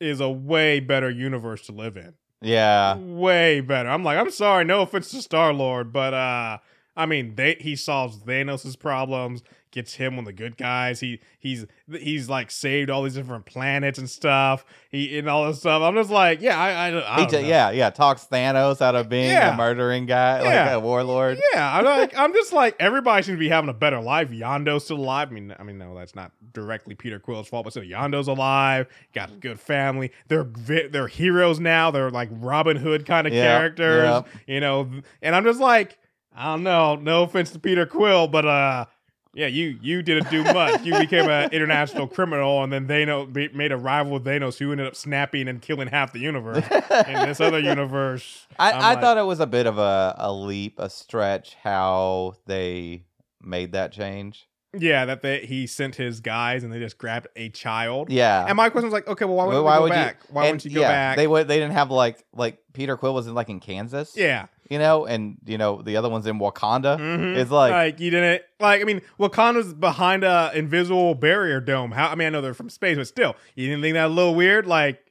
is 0.00 0.20
a 0.20 0.30
way 0.30 0.78
better 0.78 1.10
universe 1.10 1.66
to 1.66 1.72
live 1.72 1.96
in. 1.96 2.14
Yeah. 2.40 2.96
way 2.96 3.60
better. 3.60 3.88
I'm 3.88 4.04
like, 4.04 4.18
I'm 4.18 4.30
sorry, 4.30 4.64
no 4.64 4.82
offense 4.82 5.10
to 5.10 5.22
Star 5.22 5.52
Lord, 5.52 5.92
but 5.92 6.14
uh 6.14 6.58
I 6.96 7.06
mean, 7.06 7.34
they 7.34 7.56
he 7.58 7.74
solves 7.74 8.18
Thanos' 8.18 8.78
problems, 8.78 9.42
gets 9.74 9.92
him 9.94 10.16
on 10.18 10.24
the 10.24 10.32
good 10.32 10.56
guys. 10.56 11.00
He 11.00 11.20
he's 11.40 11.66
he's 11.90 12.28
like 12.30 12.50
saved 12.50 12.88
all 12.88 13.02
these 13.02 13.14
different 13.14 13.44
planets 13.44 13.98
and 13.98 14.08
stuff. 14.08 14.64
He 14.90 15.18
and 15.18 15.28
all 15.28 15.46
this 15.48 15.58
stuff. 15.58 15.82
I'm 15.82 15.94
just 15.94 16.10
like, 16.10 16.40
yeah, 16.40 16.58
I 16.58 16.70
I, 16.90 17.18
I 17.18 17.26
know. 17.26 17.38
yeah, 17.40 17.70
yeah. 17.72 17.90
Talks 17.90 18.26
Thanos 18.30 18.80
out 18.80 18.94
of 18.94 19.08
being 19.08 19.30
Yeah. 19.30 19.52
a 19.52 19.56
murdering 19.56 20.06
guy, 20.06 20.42
Yeah. 20.44 20.64
like 20.66 20.72
a 20.74 20.80
warlord. 20.80 21.38
Yeah, 21.52 21.76
I'm 21.78 21.84
like, 22.00 22.16
I'm 22.16 22.32
just 22.32 22.52
like 22.52 22.76
everybody 22.78 23.22
seems 23.24 23.36
to 23.36 23.40
be 23.40 23.48
having 23.48 23.68
a 23.68 23.74
better 23.74 24.00
life. 24.00 24.30
Yondu's 24.30 24.84
still 24.84 24.96
alive. 24.98 25.28
I 25.28 25.32
mean, 25.34 25.54
I 25.58 25.62
mean, 25.64 25.76
no, 25.78 25.94
that's 25.94 26.14
not 26.14 26.30
directly 26.52 26.94
Peter 26.94 27.18
Quill's 27.18 27.48
fault, 27.48 27.64
but 27.64 27.72
still, 27.72 27.82
Yondu's 27.82 28.28
alive. 28.28 28.86
Got 29.12 29.30
a 29.32 29.34
good 29.34 29.58
family. 29.58 30.12
They're 30.28 30.44
vi- 30.44 30.86
they're 30.86 31.08
heroes 31.08 31.58
now. 31.58 31.90
They're 31.90 32.10
like 32.10 32.28
Robin 32.30 32.76
Hood 32.76 33.04
kind 33.06 33.26
of 33.26 33.32
Yeah, 33.32 33.58
characters, 33.58 34.04
yeah. 34.04 34.22
you 34.54 34.60
know. 34.60 34.88
And 35.20 35.34
I'm 35.34 35.42
just 35.44 35.58
like, 35.60 35.98
I 36.36 36.46
don't 36.46 36.62
know. 36.62 36.96
No 36.96 37.22
offense 37.24 37.50
to 37.52 37.58
Peter 37.58 37.86
Quill, 37.86 38.28
but 38.28 38.44
uh, 38.44 38.86
yeah, 39.34 39.46
you 39.46 39.78
you 39.82 40.02
didn't 40.02 40.30
do 40.30 40.42
much. 40.44 40.82
you 40.84 40.98
became 40.98 41.28
an 41.28 41.50
international 41.52 42.06
criminal, 42.06 42.62
and 42.62 42.72
then 42.72 42.86
Thanos 42.86 43.54
made 43.54 43.72
a 43.72 43.76
rival 43.76 44.12
with 44.12 44.24
Thanos, 44.24 44.58
who 44.58 44.72
ended 44.72 44.86
up 44.86 44.96
snapping 44.96 45.48
and 45.48 45.60
killing 45.60 45.88
half 45.88 46.12
the 46.12 46.20
universe. 46.20 46.64
In 47.08 47.26
this 47.28 47.40
other 47.40 47.58
universe, 47.74 48.46
I, 48.58 48.72
I'm 48.72 48.80
like- 48.80 49.00
thought 49.00 49.18
it 49.18 49.26
was 49.26 49.40
a 49.40 49.46
bit 49.46 49.66
of 49.66 49.78
a, 49.78 50.14
a 50.18 50.32
leap, 50.32 50.78
a 50.78 50.88
stretch, 50.90 51.54
how 51.62 52.34
they 52.46 53.04
made 53.42 53.72
that 53.72 53.92
change. 53.92 54.48
Yeah, 54.76 55.04
that 55.04 55.22
they 55.22 55.46
he 55.46 55.68
sent 55.68 55.94
his 55.94 56.18
guys 56.18 56.64
and 56.64 56.72
they 56.72 56.80
just 56.80 56.98
grabbed 56.98 57.28
a 57.36 57.48
child. 57.50 58.10
Yeah. 58.10 58.44
And 58.44 58.56
my 58.56 58.70
question 58.70 58.86
was 58.88 58.92
like, 58.92 59.06
okay, 59.06 59.24
well, 59.24 59.36
why 59.36 59.46
Well, 59.46 59.62
wouldn't 59.62 59.84
we 59.84 59.88
go 59.90 59.94
back? 59.94 60.16
Why 60.30 60.42
and, 60.46 60.54
wouldn't 60.54 60.64
you 60.64 60.70
go 60.72 60.80
yeah, 60.80 60.88
back? 60.90 61.16
They 61.16 61.28
would. 61.28 61.46
They 61.46 61.58
didn't 61.60 61.74
have 61.74 61.92
like 61.92 62.24
like 62.32 62.58
Peter 62.72 62.96
Quill 62.96 63.14
was 63.14 63.28
in 63.28 63.34
like 63.34 63.48
in 63.50 63.60
Kansas. 63.60 64.16
yeah. 64.16 64.46
You 64.70 64.78
know, 64.78 65.04
and 65.04 65.36
you 65.44 65.58
know 65.58 65.82
the 65.82 65.96
other 65.96 66.08
one's 66.08 66.26
in 66.26 66.38
Wakanda. 66.38 66.98
Mhm. 66.98 67.36
It's 67.36 67.50
like, 67.50 68.00
you 68.00 68.10
didn't 68.10 68.42
like. 68.60 68.80
I 68.80 68.84
mean, 68.84 69.02
Wakanda's 69.20 69.74
behind 69.74 70.24
a 70.24 70.50
invisible 70.54 71.14
barrier 71.14 71.60
dome. 71.60 71.90
How? 71.92 72.08
I 72.08 72.14
mean, 72.14 72.26
I 72.26 72.30
know 72.30 72.40
they're 72.40 72.54
from 72.54 72.70
space, 72.70 72.96
but 72.96 73.06
still, 73.06 73.36
you 73.54 73.68
didn't 73.68 73.82
think 73.82 73.94
that 73.94 74.06
a 74.06 74.08
little 74.08 74.34
weird? 74.34 74.66
Like, 74.66 75.04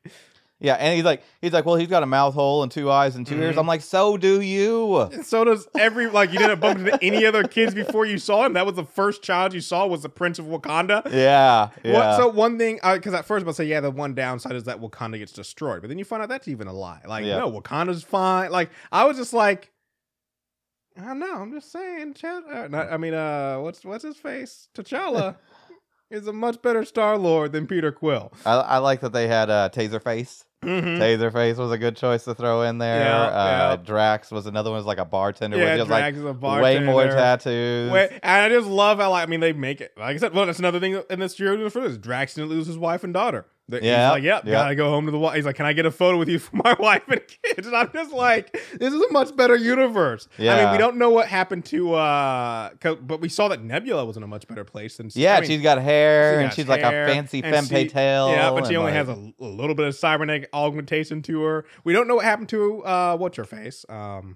yeah, 0.64 0.76
and 0.76 0.96
he's 0.96 1.04
like, 1.04 1.22
he's 1.42 1.52
like, 1.54 1.66
well, 1.66 1.76
he's 1.76 1.90
got 1.90 2.02
a 2.02 2.06
mouth 2.08 2.34
hole 2.34 2.64
and 2.64 2.72
two 2.72 2.90
eyes 2.90 3.16
and 3.16 3.28
2 3.28 3.36
ears. 3.40 3.56
Mhm. 3.56 3.60
I'm 3.60 3.68
like, 3.68 3.82
so 3.82 4.18
do 4.18 4.42
you. 4.42 5.02
and 5.02 5.26
so 5.26 5.44
does 5.44 5.68
every 5.78 6.08
like. 6.08 6.32
You 6.32 6.40
didn't 6.40 6.60
bump 6.62 6.80
into 6.80 6.98
any 7.04 7.26
other 7.26 7.44
kids 7.44 7.76
before 7.76 8.06
you 8.06 8.18
saw 8.18 8.46
him. 8.46 8.54
That 8.54 8.66
was 8.66 8.76
the 8.76 8.86
first 8.86 9.22
child 9.22 9.54
you 9.54 9.60
saw 9.62 9.86
was 9.86 10.02
the 10.04 10.10
Prince 10.10 10.40
of 10.40 10.46
Wakanda. 10.46 11.04
Yeah, 11.12 11.70
yeah. 11.84 11.94
What, 11.94 12.18
so 12.18 12.28
one 12.30 12.58
thing, 12.58 12.80
because 12.82 13.14
at 13.14 13.26
first 13.26 13.44
I 13.44 13.48
was 13.48 13.58
say, 13.58 13.66
yeah, 13.66 13.82
the 13.82 13.92
one 13.92 14.16
downside 14.16 14.56
is 14.56 14.64
that 14.64 14.80
Wakanda 14.80 15.20
gets 15.20 15.34
destroyed, 15.34 15.82
but 15.82 15.90
then 15.90 16.00
you 16.00 16.06
find 16.06 16.24
out 16.24 16.30
that's 16.30 16.48
even 16.48 16.68
a 16.68 16.74
lie. 16.74 17.02
Like, 17.08 17.26
Yeah. 17.26 17.40
no, 17.40 17.52
Wakanda's 17.52 18.02
fine. 18.04 18.50
Like, 18.50 18.70
I 18.92 19.04
was 19.06 19.18
just 19.18 19.34
like, 19.34 19.70
I 20.98 21.06
don't 21.06 21.20
know. 21.20 21.36
I'm 21.42 21.52
just 21.52 21.72
saying, 21.72 22.14
Chad. 22.14 22.44
Uh, 22.50 22.68
not, 22.68 22.92
I 22.92 22.98
mean, 22.98 23.14
uh, 23.16 23.58
what's 23.58 23.84
what's 23.84 24.04
his 24.04 24.16
face? 24.16 24.70
T'Challa 24.76 25.36
is 26.12 26.28
a 26.28 26.34
much 26.34 26.62
better 26.62 26.86
Star 26.86 27.18
Lord 27.18 27.52
than 27.52 27.66
Peter 27.66 27.92
Quill. 27.92 28.32
I, 28.46 28.54
I 28.54 28.78
like 28.78 29.02
that 29.02 29.12
they 29.12 29.28
had 29.28 29.50
a 29.50 29.54
uh, 29.54 29.70
Taserface. 29.70 30.44
Mhm. 30.64 30.98
Taserface 31.00 31.58
was 31.58 31.72
a 31.72 31.78
good 31.78 31.96
choice 31.96 32.24
to 32.26 32.34
throw 32.34 32.62
in 32.64 32.78
there. 32.78 33.02
Yeah, 33.06 33.22
uh, 33.22 33.70
yeah. 33.72 33.76
Drax 33.84 34.32
was 34.32 34.46
another 34.46 34.70
one. 34.70 34.78
Was 34.78 34.86
like 34.86 34.98
a 34.98 35.06
bartender. 35.06 35.58
Yeah, 35.58 35.78
just 35.78 35.90
like 35.90 36.02
Drax 36.02 36.18
is 36.18 36.26
a 36.26 36.34
bartender. 36.34 36.80
way 36.80 36.92
more 36.92 37.06
tattoos. 37.06 37.92
And 37.92 38.22
I 38.24 38.50
just 38.50 38.68
love 38.68 39.00
how 39.00 39.12
like 39.12 39.28
I 39.28 39.30
mean 39.30 39.40
they 39.40 39.54
make 39.54 39.82
it 39.82 39.94
like 39.98 40.16
I 40.16 40.18
said. 40.18 40.34
Well, 40.34 40.46
that's 40.46 40.60
another 40.60 40.80
thing 40.80 41.02
in 41.10 41.20
this 41.20 41.40
year 41.40 41.70
for 41.70 41.82
this. 41.82 41.98
Drax 41.98 42.34
didn't 42.36 42.50
lose 42.50 42.68
his 42.68 42.78
wife 42.78 43.04
and 43.04 43.14
daughter. 43.14 43.46
The- 43.70 43.82
Yeah, 43.82 44.12
like, 44.12 44.24
yep, 44.24 44.44
yeah. 44.46 44.52
gotta 44.52 44.76
go 44.76 44.90
home 44.90 45.06
to 45.06 45.12
the 45.12 45.18
wife. 45.18 45.36
He's 45.36 45.46
like, 45.46 45.56
can 45.56 45.66
I 45.66 45.72
get 45.72 45.86
a 45.86 45.92
photo 45.92 46.18
with 46.18 46.28
you 46.28 46.38
for 46.38 46.56
my 46.58 46.74
wife 46.80 47.04
and 47.08 47.22
kids? 47.44 47.66
And 47.66 47.76
I'm 47.76 47.90
just 47.94 48.12
like, 48.12 48.52
this 48.78 48.94
is 48.94 49.02
a 49.02 49.12
much 49.14 49.34
better 49.38 49.56
universe. 49.56 50.28
Yeah. 50.38 50.56
I 50.56 50.64
mean, 50.64 50.72
we 50.74 50.78
don't 50.78 50.98
know 50.98 51.10
what 51.12 51.28
happened 51.28 51.64
to, 51.66 51.94
uh, 51.94 52.70
but 53.02 53.22
we 53.22 53.30
saw 53.30 53.48
that 53.48 53.64
Nebula 53.64 54.04
was 54.06 54.18
in 54.18 54.24
a 54.24 54.28
much 54.28 54.48
better 54.50 54.66
place 54.66 54.98
than. 54.98 55.10
yeah, 55.14 55.36
I 55.38 55.40
mean, 55.40 55.50
she's 55.50 55.62
got 55.62 55.82
hair 55.82 56.40
she 56.40 56.44
and 56.46 56.54
she's 56.54 56.68
like 56.68 56.82
a 56.82 56.92
fancy 56.92 57.42
femme 57.42 57.66
she- 57.66 57.88
tail. 57.88 58.30
Yeah, 58.30 58.52
but 58.52 58.68
she 58.68 58.76
only 58.76 58.92
like- 58.92 59.08
has 59.08 59.10
a, 59.10 59.32
a 59.40 59.46
little 59.46 59.76
bit 59.76 59.88
of 59.88 59.96
cybernetic 59.96 60.50
augmentation 60.54 61.22
to 61.24 61.42
her. 61.44 61.66
We 61.86 61.94
don't 61.94 62.08
know 62.10 62.16
what 62.16 62.26
happened 62.26 62.50
to 62.50 62.84
uh, 62.84 63.16
what's 63.18 63.38
her 63.38 63.46
face. 63.46 63.86
Um, 63.88 64.36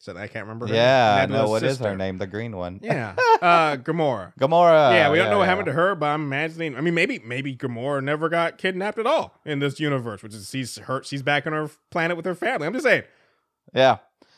So 0.00 0.16
I 0.16 0.28
can't 0.28 0.44
remember. 0.46 0.68
Her 0.68 0.74
Yeah, 0.74 1.18
name. 1.22 1.30
no, 1.30 1.36
Nebula's 1.38 1.50
what 1.50 1.62
is 1.70 1.78
her 1.78 1.96
name? 1.96 2.18
The 2.18 2.26
green 2.28 2.56
one. 2.56 2.78
Yeah, 2.82 3.14
uh, 3.42 3.76
Gamora. 3.76 4.32
Gamora. 4.38 4.92
yeah, 4.92 5.10
we 5.10 5.18
don't 5.18 5.28
know 5.30 5.38
what 5.38 5.44
yeah. 5.44 5.48
happened 5.50 5.66
to 5.66 5.72
her, 5.72 5.94
but 5.96 6.06
I'm 6.06 6.22
imagining. 6.22 6.76
I 6.76 6.80
mean, 6.80 6.94
maybe 6.94 7.18
maybe 7.24 7.54
Gamora 7.56 8.02
never 8.02 8.28
got 8.28 8.58
kidnapped 8.58 8.98
at 8.98 9.06
all 9.06 9.34
in 9.44 9.58
this 9.58 9.80
universe, 9.80 10.22
which 10.22 10.34
is 10.34 10.48
she's 10.48 10.76
her 10.78 11.02
she's 11.02 11.22
back 11.22 11.46
on 11.48 11.52
her 11.52 11.68
planet 11.90 12.16
with 12.16 12.26
her 12.26 12.34
family. 12.36 12.66
I'm 12.66 12.72
just 12.72 12.84
saying. 12.84 13.02
Yeah, 13.74 13.96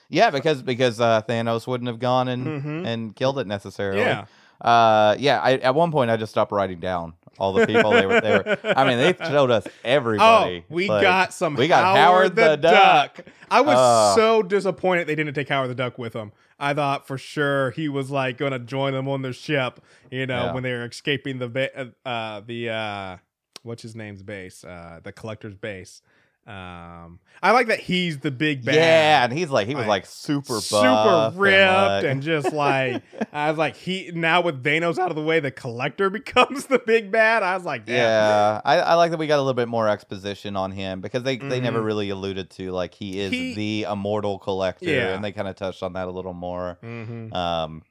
yeah, 0.08 0.30
because 0.30 0.62
because 0.62 0.98
uh, 1.00 1.22
Thanos 1.28 1.66
wouldn't 1.66 1.88
have 1.88 1.98
gone 1.98 2.28
and 2.28 2.46
Mhm. 2.46 2.86
and 2.86 3.14
killed 3.14 3.38
it 3.38 3.46
necessarily. 3.46 4.00
Yeah. 4.00 4.24
Uh, 4.60 5.14
yeah. 5.18 5.40
I, 5.40 5.52
at 5.58 5.74
one 5.74 5.90
point, 5.92 6.10
I 6.10 6.16
just 6.16 6.32
stopped 6.32 6.52
writing 6.52 6.80
down 6.80 7.14
all 7.38 7.52
the 7.52 7.66
people 7.66 7.90
they 7.92 8.06
were. 8.06 8.20
They 8.20 8.30
were. 8.32 8.58
I 8.76 8.86
mean, 8.86 8.98
they 8.98 9.14
showed 9.26 9.50
us 9.50 9.66
everybody. 9.84 10.58
Oh, 10.58 10.64
we 10.74 10.88
Like, 10.88 11.02
got 11.02 11.32
some. 11.32 11.54
we 11.54 11.68
got 11.68 11.84
Howard, 11.84 11.98
Howard 11.98 12.36
the, 12.36 12.50
the 12.50 12.56
Duck. 12.56 13.16
Duck. 13.16 13.26
I 13.50 13.60
was 13.62 13.76
Uh. 13.76 14.14
so 14.14 14.42
disappointed 14.42 15.06
they 15.06 15.14
didn't 15.14 15.34
take 15.34 15.48
Howard 15.48 15.70
the 15.70 15.74
Duck 15.74 15.98
with 15.98 16.12
them. 16.12 16.32
I 16.58 16.74
thought 16.74 17.06
for 17.06 17.16
sure 17.16 17.70
he 17.70 17.88
was 17.88 18.10
like 18.10 18.36
going 18.36 18.52
to 18.52 18.58
join 18.58 18.92
them 18.92 19.08
on 19.08 19.22
their 19.22 19.32
ship. 19.32 19.80
You 20.10 20.26
know, 20.26 20.46
Yeah. 20.46 20.52
when 20.52 20.62
they 20.62 20.72
were 20.72 20.84
escaping 20.84 21.38
the 21.38 21.48
ba- 21.48 21.92
uh, 22.04 22.08
uh 22.08 22.40
the 22.46 22.68
uh 22.68 23.16
what's 23.62 23.82
his 23.82 23.96
name's 23.96 24.22
base, 24.22 24.62
uh 24.64 25.00
the 25.02 25.12
collector's 25.12 25.54
base. 25.54 26.02
Um, 26.46 27.20
I 27.42 27.52
like 27.52 27.68
that 27.68 27.80
he's 27.80 28.18
the 28.18 28.30
big 28.30 28.64
bad. 28.64 28.74
Yeah, 28.74 29.24
and 29.24 29.32
he's 29.32 29.50
like 29.50 29.66
he 29.68 29.74
was 29.74 29.82
Like, 29.82 30.02
like 30.02 30.06
super 30.06 30.54
buff 30.54 30.64
super 30.64 31.32
ripped 31.36 31.54
and, 31.56 32.06
and, 32.06 32.22
just 32.22 32.52
like 32.52 33.02
I 33.32 33.50
was 33.50 33.58
like 33.58 33.76
he 33.76 34.10
now 34.14 34.40
with 34.40 34.62
Thanos 34.64 34.98
out 34.98 35.10
of 35.10 35.16
the 35.16 35.22
way, 35.22 35.38
the 35.40 35.50
collector 35.50 36.10
becomes 36.10 36.66
the 36.66 36.78
big 36.78 37.10
bad. 37.12 37.42
I 37.42 37.54
was 37.56 37.64
like. 37.64 37.82
Yeah, 37.86 38.60
I, 38.64 38.78
I 38.80 38.94
like 38.94 39.10
that 39.12 39.18
we 39.18 39.26
got 39.26 39.36
a 39.36 39.42
little 39.42 39.54
bit 39.54 39.68
more 39.68 39.88
exposition 39.88 40.56
on 40.56 40.72
him 40.72 41.00
because 41.00 41.22
they, 41.22 41.36
they 41.36 41.60
never 41.60 41.80
Mhm. 41.80 41.84
really 41.84 42.10
alluded 42.10 42.50
to 42.52 42.72
like 42.72 42.94
he 42.94 43.20
is 43.20 43.30
He- 43.32 43.54
the 43.54 43.82
immortal 43.90 44.38
collector, 44.38 44.86
Yeah. 44.86 45.14
and 45.14 45.24
they 45.24 45.32
kind 45.32 45.46
of 45.48 45.56
touched 45.56 45.82
on 45.82 45.92
that 45.94 46.08
a 46.08 46.10
little 46.10 46.34
more. 46.34 46.78
Mhm. 46.82 47.32
Um, 47.34 47.82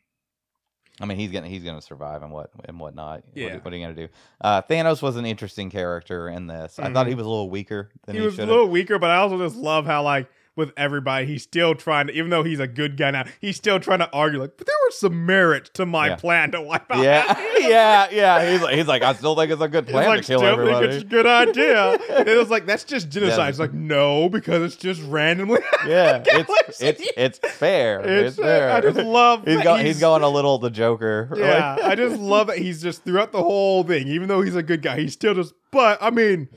I 1.01 1.05
mean, 1.05 1.17
he's 1.17 1.31
gonna 1.31 1.47
he's 1.47 1.63
gonna 1.63 1.81
survive 1.81 2.23
and 2.23 2.31
what 2.31 2.49
and 2.65 2.79
whatnot. 2.79 3.23
What- 3.25 3.35
Yeah. 3.35 3.57
What, 3.57 3.73
are 3.73 3.75
you 3.77 3.83
gonna 3.83 3.95
do? 3.95 4.07
Uh, 4.41 4.61
Thanos 4.63 5.01
was 5.01 5.15
an 5.15 5.25
interesting 5.25 5.69
character 5.69 6.27
in 6.29 6.47
this. 6.47 6.77
I 6.79 6.91
thought 6.91 7.07
he 7.07 7.15
was 7.15 7.25
a 7.25 7.29
little 7.29 7.49
weaker 7.49 7.89
than 8.05 8.15
he 8.15 8.21
he, 8.21 8.25
was 8.25 8.37
a 8.39 8.45
little 8.45 8.67
weaker, 8.67 8.99
but 8.99 9.09
I 9.09 9.17
also 9.17 9.37
just 9.37 9.55
love 9.55 9.85
how 9.85 10.03
like 10.03 10.29
with 10.55 10.71
everybody, 10.75 11.25
he's 11.25 11.43
still 11.43 11.73
trying 11.75 12.07
to, 12.07 12.13
even 12.13 12.29
though 12.29 12.43
he's 12.43 12.59
a 12.59 12.67
good 12.67 12.97
guy 12.97 13.11
now, 13.11 13.23
he's 13.39 13.55
still 13.55 13.79
trying 13.79 13.99
to 13.99 14.09
argue 14.11 14.39
like, 14.41 14.57
but 14.57 14.67
there 14.67 14.75
was 14.87 14.99
some 14.99 15.25
merit 15.25 15.69
to 15.75 15.85
my 15.85 16.07
Yeah. 16.09 16.15
plan 16.17 16.51
to 16.51 16.61
wipe 16.61 16.91
out. 16.91 17.01
Yeah, 17.03 17.23
aliens." 17.39 17.69
yeah, 17.69 18.07
yeah. 18.11 18.51
He's 18.51 18.61
like, 18.61 18.75
he's 18.75 18.87
like, 18.87 19.01
I 19.01 19.13
still 19.13 19.35
think 19.35 19.51
it's 19.51 19.61
a 19.61 19.67
good 19.69 19.87
plan 19.87 20.07
like 20.09 20.21
to 20.21 20.27
kill 20.27 20.39
still 20.39 20.49
think 20.57 20.59
everybody. 20.59 20.87
it's 20.95 21.03
a 21.03 21.07
good 21.07 21.25
idea. 21.25 21.91
and 22.17 22.27
it 22.27 22.37
was 22.37 22.49
like 22.49 22.65
that's 22.65 22.83
just 22.83 23.09
genocide. 23.09 23.37
Yeah. 23.39 23.47
It's 23.49 23.59
like 23.59 23.73
no, 23.73 24.27
because 24.29 24.63
it's 24.63 24.75
just 24.75 25.01
randomly. 25.03 25.59
yeah, 25.87 26.23
it's 26.25 26.81
it's 26.81 27.01
it's 27.15 27.39
fair. 27.39 28.01
It's, 28.01 28.29
It's, 28.29 28.37
fair. 28.37 28.71
I 28.73 28.81
just 28.81 28.97
love. 28.97 29.45
he's 29.45 29.55
that 29.57 29.63
going 29.63 29.85
he's 29.85 29.99
going 29.99 30.23
a 30.23 30.29
little 30.29 30.57
the 30.57 30.69
Joker. 30.69 31.29
Yeah, 31.37 31.75
Like- 31.75 31.85
I 31.85 31.95
just 31.95 32.19
love 32.19 32.47
that 32.47 32.57
he's 32.57 32.81
just 32.81 33.03
throughout 33.05 33.31
the 33.31 33.41
whole 33.43 33.83
thing, 33.83 34.07
even 34.09 34.27
though 34.27 34.41
he's 34.41 34.55
a 34.55 34.63
good 34.63 34.81
guy, 34.81 34.99
he's 34.99 35.13
still 35.13 35.33
just. 35.33 35.53
But 35.71 35.99
I 36.01 36.09
mean, 36.09 36.49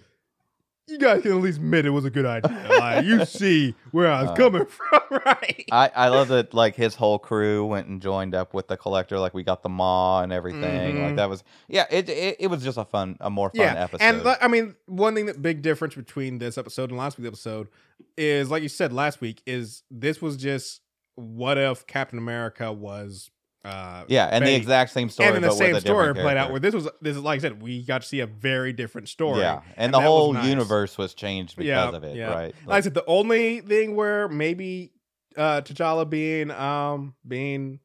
you 0.93 0.99
guys 0.99 1.22
can 1.22 1.32
at 1.32 1.38
least 1.38 1.59
admit 1.59 1.86
it 1.86 1.90
was 1.90 2.05
a 2.05 2.11
good 2.11 2.26
idea. 2.26 2.57
Like 2.78 3.05
you 3.05 3.24
see 3.24 3.74
where 3.90 4.11
I 4.11 4.22
was 4.22 4.30
Uh, 4.30 4.34
coming 4.36 4.66
from, 4.66 5.01
right? 5.26 5.64
I, 5.72 5.90
I 5.95 6.09
love 6.09 6.28
that 6.28 6.53
like 6.55 6.74
his 6.76 6.95
whole 6.95 7.18
crew 7.18 7.64
went 7.66 7.86
and 7.88 8.01
joined 8.01 8.34
up 8.34 8.55
with 8.55 8.68
the 8.68 8.76
collector 8.76 9.18
like 9.18 9.34
we 9.34 9.43
got 9.43 9.62
the 9.62 9.68
maw 9.68 10.20
and 10.22 10.32
everything 10.32 11.03
like 11.03 11.12
Mhm. 11.12 11.16
that 11.16 11.28
was 11.28 11.43
yeah 11.68 11.86
it, 11.90 12.09
it 12.09 12.36
it 12.38 12.47
was 12.49 12.62
just 12.62 12.78
a 12.78 12.84
fun 12.84 13.16
a 13.20 13.30
more 13.30 13.51
fun 13.51 13.61
yeah, 13.61 13.82
episode 13.84 14.05
and 14.05 14.26
I 14.40 14.49
mean, 14.49 14.74
one 14.86 15.14
thing 15.14 15.26
that 15.26 15.40
big 15.43 15.62
difference 15.62 15.95
between 15.95 16.38
this 16.38 16.57
episode 16.59 16.90
and 16.90 16.99
last 16.99 17.18
week's 17.18 17.28
episode 17.28 17.68
is, 18.16 18.51
like 18.51 18.62
you 18.62 18.68
said 18.68 18.93
last 18.93 19.20
week, 19.20 19.43
is 19.47 19.82
this 19.90 20.20
was 20.20 20.36
just 20.36 20.80
what 21.14 21.57
if 21.59 21.86
Captain 21.86 22.18
America 22.18 22.72
was. 22.72 23.30
Uh, 23.65 24.03
yeah 24.09 24.27
and 24.27 24.45
the 24.45 24.55
exact 24.55 24.91
same 24.91 25.09
story 25.09 25.29
and 25.29 25.37
then 25.37 25.43
the 25.43 25.49
but 25.49 25.55
same 25.57 25.73
with 25.73 25.85
a 25.85 25.87
story 25.87 26.13
played 26.15 26.37
out. 26.37 26.51
Where 26.51 26.59
this 26.59 26.75
was, 26.75 26.89
this 27.01 27.17
is 27.17 27.23
like 27.23 27.39
I 27.39 27.43
said, 27.43 27.63
we 27.63 27.85
got 27.85 28.03
to 28.03 28.09
see 28.09 28.19
a 28.19 28.27
very 28.27 28.73
different 28.73 29.09
story. 29.09 29.41
yeah 29.41 29.61
and, 29.77 29.77
and 29.77 29.95
the 29.95 29.99
that 30.01 30.05
was 30.05 30.09
whole 30.09 30.33
nice. 30.33 30.49
universe 30.49 30.99
was 30.99 31.15
changed 31.15 31.57
because 31.57 31.69
Yeah, 31.93 31.97
of 31.97 32.03
it 32.03 32.17
yeah. 32.17 32.35
right 32.35 32.55
Like 32.67 32.79
I 32.79 32.81
said, 32.81 32.95
the 32.95 33.05
only 33.07 33.61
thing 33.61 33.95
where 33.95 34.29
maybe 34.29 34.91
uh 35.37 35.61
T'Challa 35.61 36.11
being 36.11 36.51
um 36.51 37.15
being 37.27 37.79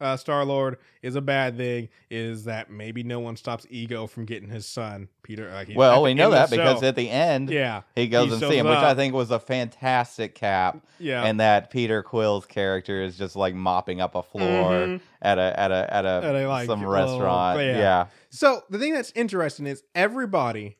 uh 0.00 0.16
Star 0.16 0.44
Lord 0.44 0.78
is 1.02 1.14
a 1.16 1.20
bad 1.20 1.56
thing 1.56 1.88
is 2.10 2.44
that 2.44 2.70
maybe 2.70 3.02
no 3.02 3.20
one 3.20 3.36
stops 3.36 3.66
Ego 3.70 4.06
from 4.06 4.24
getting 4.24 4.48
his 4.48 4.66
son 4.66 5.08
Peter. 5.22 5.50
Like, 5.50 5.70
well 5.74 6.02
we 6.02 6.14
know 6.14 6.30
that 6.30 6.50
because 6.50 6.80
show- 6.80 6.86
at 6.86 6.96
the 6.96 7.10
end 7.10 7.50
yeah, 7.50 7.82
he 7.94 8.06
goes 8.08 8.26
he 8.28 8.32
and 8.34 8.40
shows 8.40 8.50
see 8.50 8.58
him 8.58 8.66
which 8.66 8.76
I 8.78 8.94
think 8.94 9.14
was 9.14 9.30
a 9.30 9.38
fantastic 9.40 10.34
cap 10.34 10.78
yeah, 10.98 11.24
and 11.24 11.40
that 11.40 11.70
Peter 11.70 12.02
Quill's 12.02 12.46
character 12.46 13.02
is 13.02 13.16
just 13.18 13.36
like 13.36 13.54
mopping 13.54 14.00
up 14.00 14.14
a 14.14 14.22
floor 14.22 14.70
Mhm. 14.72 15.00
at 15.22 15.38
a 15.38 15.58
at 15.60 15.70
a 15.70 15.94
at 15.94 16.04
a, 16.04 16.08
At 16.08 16.34
a, 16.36 16.48
like, 16.48 16.66
some 16.66 16.84
restaurant 16.84 17.60
yeah. 17.60 17.78
yeah 17.78 18.06
So 18.30 18.62
the 18.70 18.78
thing 18.78 18.94
that's 18.94 19.12
interesting 19.16 19.66
is 19.66 19.82
everybody, 19.94 20.76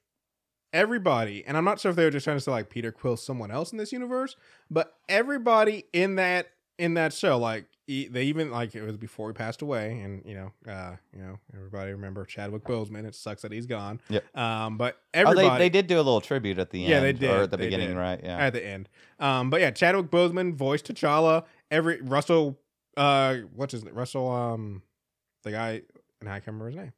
everybody, 0.73 1.45
and 1.47 1.57
I'm 1.57 1.65
not 1.65 1.81
sure 1.81 1.91
if 1.91 1.97
they 1.97 2.05
were 2.05 2.11
just 2.11 2.25
trying 2.25 2.37
to 2.37 2.41
say 2.41 2.51
like 2.51 2.71
Peter 2.71 2.93
Quill's 2.93 3.25
someone 3.25 3.51
else 3.51 3.73
in 3.73 3.79
this 3.79 3.93
universe, 3.93 4.37
but 4.71 4.95
everybody 5.09 5.85
in 5.93 6.17
that 6.17 6.49
in 6.79 6.95
that 6.95 7.13
show, 7.13 7.39
like 7.39 7.67
e- 7.87 8.09
they 8.09 8.25
even 8.25 8.51
like 8.51 8.75
it 8.75 8.83
was 8.83 8.97
before 8.97 9.29
he 9.29 9.33
passed 9.35 9.63
away, 9.63 10.01
and 10.01 10.23
you 10.25 10.35
know, 10.35 10.53
uh, 10.73 10.97
you 11.15 11.21
know, 11.23 11.39
everybody 11.55 11.91
remember 11.93 12.25
Chadwick 12.25 12.65
Boseman. 12.65 13.05
It 13.05 13.15
sucks 13.15 13.43
that 13.43 13.53
he's 13.53 13.67
gone. 13.67 14.01
Yep. 14.09 14.37
Um, 14.37 14.77
but 14.79 14.95
oh 14.97 15.07
everybody 15.15 15.49
they, 15.49 15.59
they 15.59 15.69
did 15.69 15.87
do 15.87 15.97
a 15.97 15.99
little 15.99 16.21
tribute 16.21 16.59
at 16.59 16.71
the 16.71 16.83
end 16.85 16.91
Yeah, 16.91 17.01
they 17.01 17.13
did. 17.13 17.31
or 17.31 17.43
at 17.43 17.51
the 17.51 17.57
They 17.57 17.65
beginning 17.67 17.89
did. 17.89 17.97
right 17.97 18.21
yeah 18.23 18.39
at 18.39 18.53
the 18.53 18.65
end. 18.65 18.89
Um, 19.19 19.51
but 19.51 19.61
yeah, 19.61 19.71
Chadwick 19.71 20.11
Boseman 20.11 20.55
voiced 20.55 20.87
T'Challa. 20.87 21.45
Every 21.71 22.01
Russell, 22.01 22.59
uh, 22.97 23.37
what's 23.55 23.73
his 23.73 23.85
name? 23.85 23.95
Russell, 23.95 24.31
um, 24.31 24.83
the 25.43 25.51
guy, 25.51 25.83
and 26.21 26.29
I 26.29 26.35
can't 26.41 26.47
remember 26.47 26.67
his 26.69 26.77
name. 26.77 26.93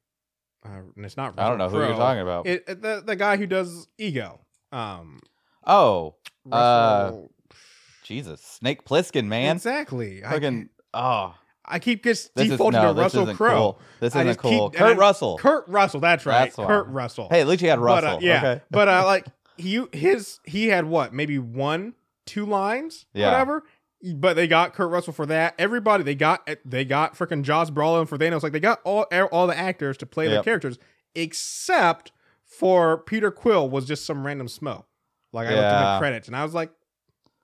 Uh, 0.64 0.80
and 0.94 1.04
it's 1.06 1.16
not. 1.16 1.38
I 1.38 1.48
don't 1.48 1.56
know 1.58 1.64
Russell 1.64 1.80
who 1.80 1.86
you're 1.86 1.96
talking 1.96 2.22
about. 2.22 2.46
It, 2.46 2.64
it- 2.68 2.82
the 2.82 3.02
the 3.04 3.16
guy 3.16 3.36
who 3.38 3.46
does 3.46 3.88
Ego. 3.98 4.40
Um, 4.72 5.20
oh, 5.66 6.14
Uh, 6.52 6.56
Russell, 7.10 7.30
Jesus, 8.10 8.40
Snake 8.42 8.84
Plissken, 8.84 9.26
man. 9.26 9.56
exactly. 9.56 10.24
I, 10.24 10.32
Fucking 10.32 10.68
oh, 10.94 11.34
I 11.64 11.78
keep 11.78 12.02
just 12.04 12.34
this 12.34 12.44
is 12.46 12.50
defaulting 12.52 12.82
no, 12.82 12.92
to 12.92 13.00
Russell 13.00 13.34
Crowe. 13.34 13.54
cool. 13.54 13.80
This 14.00 14.14
isn't 14.14 14.26
just 14.26 14.42
keep- 14.42 14.50
cool. 14.58 14.70
Kurt 14.70 14.96
I- 14.96 14.98
Russell. 15.00 15.38
Kurt 15.38 15.68
Russell. 15.68 16.00
That's 16.00 16.26
right. 16.26 16.52
That's. 16.52 16.56
Kurt 16.56 16.88
Russell. 16.88 17.28
Hey, 17.30 17.40
at 17.40 17.46
least 17.48 17.62
you 17.62 17.68
had 17.70 17.76
But, 17.78 17.84
Russell. 17.84 18.16
uh, 18.16 18.20
yeah, 18.20 18.36
Okay. 18.38 18.62
but 18.70 18.88
uh, 18.88 19.04
like 19.06 19.26
he 19.56 19.84
his 19.92 20.40
he 20.44 20.66
had 20.68 20.86
what 20.86 21.12
maybe 21.14 21.38
one 21.38 21.94
two 22.26 22.44
lines, 22.46 23.06
Yeah. 23.14 23.30
whatever. 23.30 23.62
But 24.14 24.34
they 24.34 24.46
got 24.48 24.72
Kurt 24.74 24.90
Russell 24.90 25.12
for 25.12 25.26
that. 25.26 25.54
Everybody 25.58 26.02
they 26.02 26.14
got 26.14 26.48
they 26.64 26.84
got 26.86 27.14
freaking 27.16 27.42
Josh 27.42 27.68
Brolin 27.68 28.08
for 28.08 28.16
Thanos. 28.18 28.42
Like 28.42 28.52
they 28.52 28.58
got 28.60 28.80
all 28.84 29.02
all 29.30 29.46
the 29.46 29.56
actors 29.56 29.96
to 29.98 30.06
play 30.06 30.26
their 30.26 30.42
characters, 30.42 30.78
except 31.14 32.12
for 32.44 32.98
Peter 32.98 33.30
Quill 33.30 33.68
was 33.68 33.86
just 33.86 34.04
some 34.04 34.26
random 34.26 34.46
smo. 34.48 34.84
Like 35.32 35.46
I 35.46 35.50
looked 35.50 35.58
in 35.58 35.64
Yeah. 35.64 35.94
the 35.94 35.98
credits 36.00 36.26
and 36.28 36.36
I 36.36 36.42
was 36.42 36.54
like, 36.54 36.70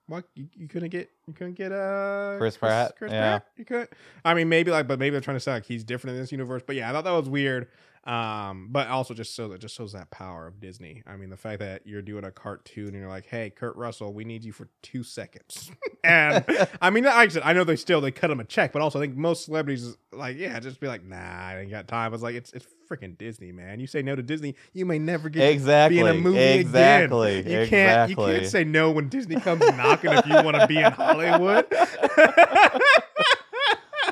"What? 0.07 0.25
You, 0.35 0.47
you 0.55 0.67
couldn't 0.67 0.89
get 0.89 1.09
you 1.27 1.33
couldn't 1.33 1.55
get 1.55 1.71
uh 1.71 2.35
Chris 2.37 2.57
Pratt? 2.57 2.95
Chris 2.97 3.11
Yeah. 3.11 3.39
Pratt? 3.39 3.47
You 3.57 3.65
could. 3.65 3.89
I 4.25 4.33
mean, 4.33 4.49
maybe 4.49 4.71
like, 4.71 4.87
but 4.87 4.99
maybe 4.99 5.11
they're 5.11 5.21
trying 5.21 5.37
to 5.37 5.41
say 5.41 5.53
like 5.53 5.65
he's 5.65 5.83
different 5.83 6.15
in 6.15 6.21
this 6.21 6.31
universe. 6.31 6.63
But 6.65 6.75
yeah, 6.75 6.89
I 6.89 6.93
thought 6.93 7.03
that 7.03 7.11
was 7.11 7.29
weird. 7.29 7.67
Um, 8.07 8.69
but 8.71 8.87
also 8.87 9.13
just 9.13 9.35
so 9.35 9.49
that 9.49 9.59
just 9.59 9.75
shows 9.75 9.91
that 9.91 10.09
power 10.11 10.47
of 10.47 10.61
Disney. 10.61 11.03
I 11.05 11.17
mean, 11.17 11.29
the 11.29 11.35
fact 11.35 11.59
that 11.59 11.85
you're 11.85 12.01
doing 12.01 12.23
a 12.23 12.31
cartoon 12.31 12.87
and 12.87 12.95
you're 12.95 13.09
like, 13.09 13.25
"Hey, 13.25 13.49
Kurt 13.49 13.75
Russell, 13.75 14.13
we 14.13 14.23
need 14.23 14.45
you 14.45 14.53
for 14.53 14.69
two 14.81 15.03
seconds," 15.03 15.69
and 16.05 16.45
I 16.81 16.89
mean, 16.89 17.03
like 17.03 17.13
I 17.15 17.27
said, 17.27 17.41
I 17.43 17.51
know 17.51 17.65
they 17.65 17.75
still 17.75 17.99
they 17.99 18.11
cut 18.11 18.31
him 18.31 18.39
a 18.39 18.45
check, 18.45 18.71
but 18.71 18.81
also 18.81 18.99
I 18.99 19.01
think 19.01 19.17
most 19.17 19.43
celebrities 19.43 19.97
like, 20.13 20.37
yeah, 20.37 20.57
just 20.61 20.79
be 20.79 20.87
like, 20.87 21.03
"Nah, 21.03 21.17
I 21.17 21.59
ain't 21.59 21.69
got 21.69 21.89
time." 21.89 22.05
I 22.05 22.07
was 22.07 22.23
like, 22.23 22.35
"It's 22.35 22.53
it's 22.53 22.65
freaking 22.89 23.17
Disney, 23.17 23.51
man. 23.51 23.81
You 23.81 23.87
say 23.87 24.01
no 24.01 24.15
to 24.15 24.23
Disney, 24.23 24.55
you 24.71 24.85
may 24.85 24.99
never 24.99 25.27
get 25.27 25.51
Exactly. 25.51 25.97
be 25.97 26.01
in 26.01 26.07
a 26.07 26.13
movie 26.13 26.39
exactly. 26.39 27.39
again. 27.39 27.61
You 27.61 27.67
can't 27.67 28.09
you 28.09 28.15
can't 28.15 28.45
say 28.45 28.63
no 28.63 28.89
when 28.91 29.09
Disney 29.09 29.35
comes 29.35 29.59
knocking 29.59 30.13
if 30.13 30.25
you 30.25 30.35
want 30.35 30.55
to 30.55 30.65
be 30.65 30.77
in 30.77 30.93
Hollywood." 30.93 31.65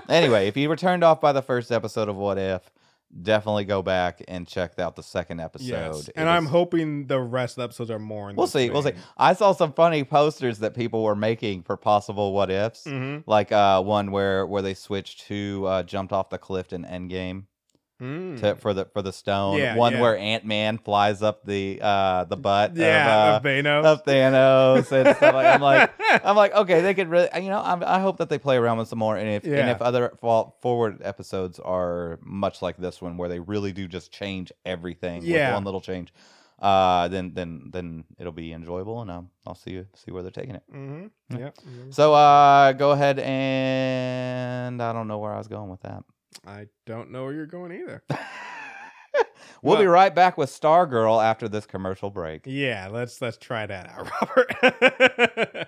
anyway, 0.09 0.47
if 0.47 0.57
you 0.57 0.67
were 0.67 0.75
turned 0.75 1.03
off 1.03 1.21
by 1.21 1.31
the 1.31 1.41
first 1.41 1.71
episode 1.71 2.09
of 2.09 2.17
What 2.17 2.37
If, 2.37 2.69
definitely 3.21 3.65
go 3.65 3.81
back 3.81 4.21
and 4.27 4.47
check 4.47 4.77
out 4.79 4.95
the 4.95 5.03
second 5.03 5.39
episode. 5.39 5.65
Yes, 5.67 6.07
It 6.09 6.13
and 6.17 6.29
I'm 6.29 6.45
hoping 6.45 7.07
the 7.07 7.19
rest 7.19 7.53
of 7.53 7.61
the 7.61 7.63
episodes 7.65 7.89
are 7.91 7.99
more. 7.99 8.29
In 8.29 8.35
We'll 8.35 8.47
see. 8.47 8.69
We'll 8.69 8.83
see. 8.83 8.93
I 9.17 9.33
saw 9.33 9.53
some 9.53 9.73
funny 9.73 10.03
posters 10.03 10.59
that 10.59 10.73
people 10.73 11.03
were 11.03 11.15
making 11.15 11.63
for 11.63 11.77
possible 11.77 12.33
what 12.33 12.49
ifs. 12.51 12.85
Mhm. 12.85 13.23
Like 13.25 13.51
uh, 13.51 13.81
one 13.81 14.11
where 14.11 14.45
where 14.45 14.61
they 14.61 14.73
switched 14.73 15.21
to 15.27 15.65
uh, 15.67 15.83
jumped 15.83 16.11
off 16.13 16.29
the 16.29 16.37
cliff 16.37 16.73
in 16.73 16.83
Endgame 16.83 17.43
Mm. 18.01 18.39
to, 18.41 18.55
for 18.57 18.73
the 18.73 18.85
for 18.85 19.01
the 19.01 19.13
stone. 19.13 19.57
Yeah, 19.57 19.75
one 19.77 19.93
yeah. 19.93 20.01
where 20.01 20.17
Ant 20.17 20.43
Man 20.45 20.77
flies 20.77 21.21
up 21.21 21.45
the 21.45 21.79
uh, 21.81 22.25
the 22.25 22.35
butt 22.35 22.75
yeah, 22.75 23.37
of, 23.37 23.45
uh, 23.45 23.47
Thanos. 23.47 23.85
of 23.85 24.03
Thanos 24.03 24.91
and 24.91 25.15
stuff. 25.15 25.33
Like, 25.33 25.45
I'm 25.47 25.61
like 25.61 25.91
I'm 26.25 26.35
like 26.35 26.53
okay, 26.53 26.81
they 26.81 26.93
could 26.93 27.07
really 27.09 27.29
you 27.35 27.49
know 27.49 27.61
I'm, 27.63 27.81
I 27.83 27.99
hope 27.99 28.17
that 28.17 28.27
they 28.27 28.37
play 28.37 28.57
around 28.57 28.79
with 28.79 28.89
some 28.89 28.99
more 28.99 29.15
and 29.15 29.29
if 29.29 29.45
and 29.45 29.69
if 29.69 29.81
other 29.81 30.11
fall, 30.19 30.57
forward 30.61 31.01
episodes 31.03 31.57
are 31.59 32.19
much 32.21 32.61
like 32.61 32.75
this 32.75 33.01
one 33.01 33.15
where 33.15 33.29
they 33.29 33.39
really 33.39 33.71
do 33.71 33.87
just 33.87 34.11
change 34.11 34.51
everything 34.65 35.23
Yeah. 35.23 35.49
with 35.51 35.55
one 35.55 35.63
little 35.63 35.81
change. 35.81 36.13
uh, 36.59 37.07
then 37.09 37.33
then 37.33 37.69
then 37.71 38.03
it'll 38.17 38.31
be 38.31 38.51
enjoyable, 38.53 39.01
and 39.01 39.11
um, 39.11 39.29
I'll 39.45 39.55
see 39.55 39.71
you 39.71 39.87
see 39.93 40.11
where 40.11 40.21
they're 40.21 40.31
taking 40.31 40.55
it. 40.55 40.63
Mm-hmm. 40.73 41.07
Yeah. 41.37 41.39
Yep. 41.45 41.59
So 41.91 42.13
uh, 42.13 42.71
go 42.73 42.91
ahead 42.91 43.19
and 43.19 44.81
I 44.81 44.93
don't 44.93 45.07
know 45.07 45.19
where 45.19 45.33
I 45.33 45.37
was 45.37 45.47
going 45.47 45.69
with 45.69 45.81
that. 45.81 46.03
I 46.45 46.67
don't 46.85 47.11
know 47.11 47.23
where 47.25 47.33
you're 47.33 47.45
going 47.45 47.71
either. 47.71 48.03
We'll 49.61 49.79
be 49.79 49.85
right 49.87 50.13
back 50.13 50.37
with 50.37 50.49
Stargirl 50.51 51.23
after 51.23 51.47
this 51.49 51.65
commercial 51.65 52.11
break. 52.11 52.41
yeah, 52.45 52.87
let's 52.91 53.19
let's 53.19 53.37
try 53.37 53.65
that 53.65 53.87
out, 53.89 54.11
Robert. 54.21 55.67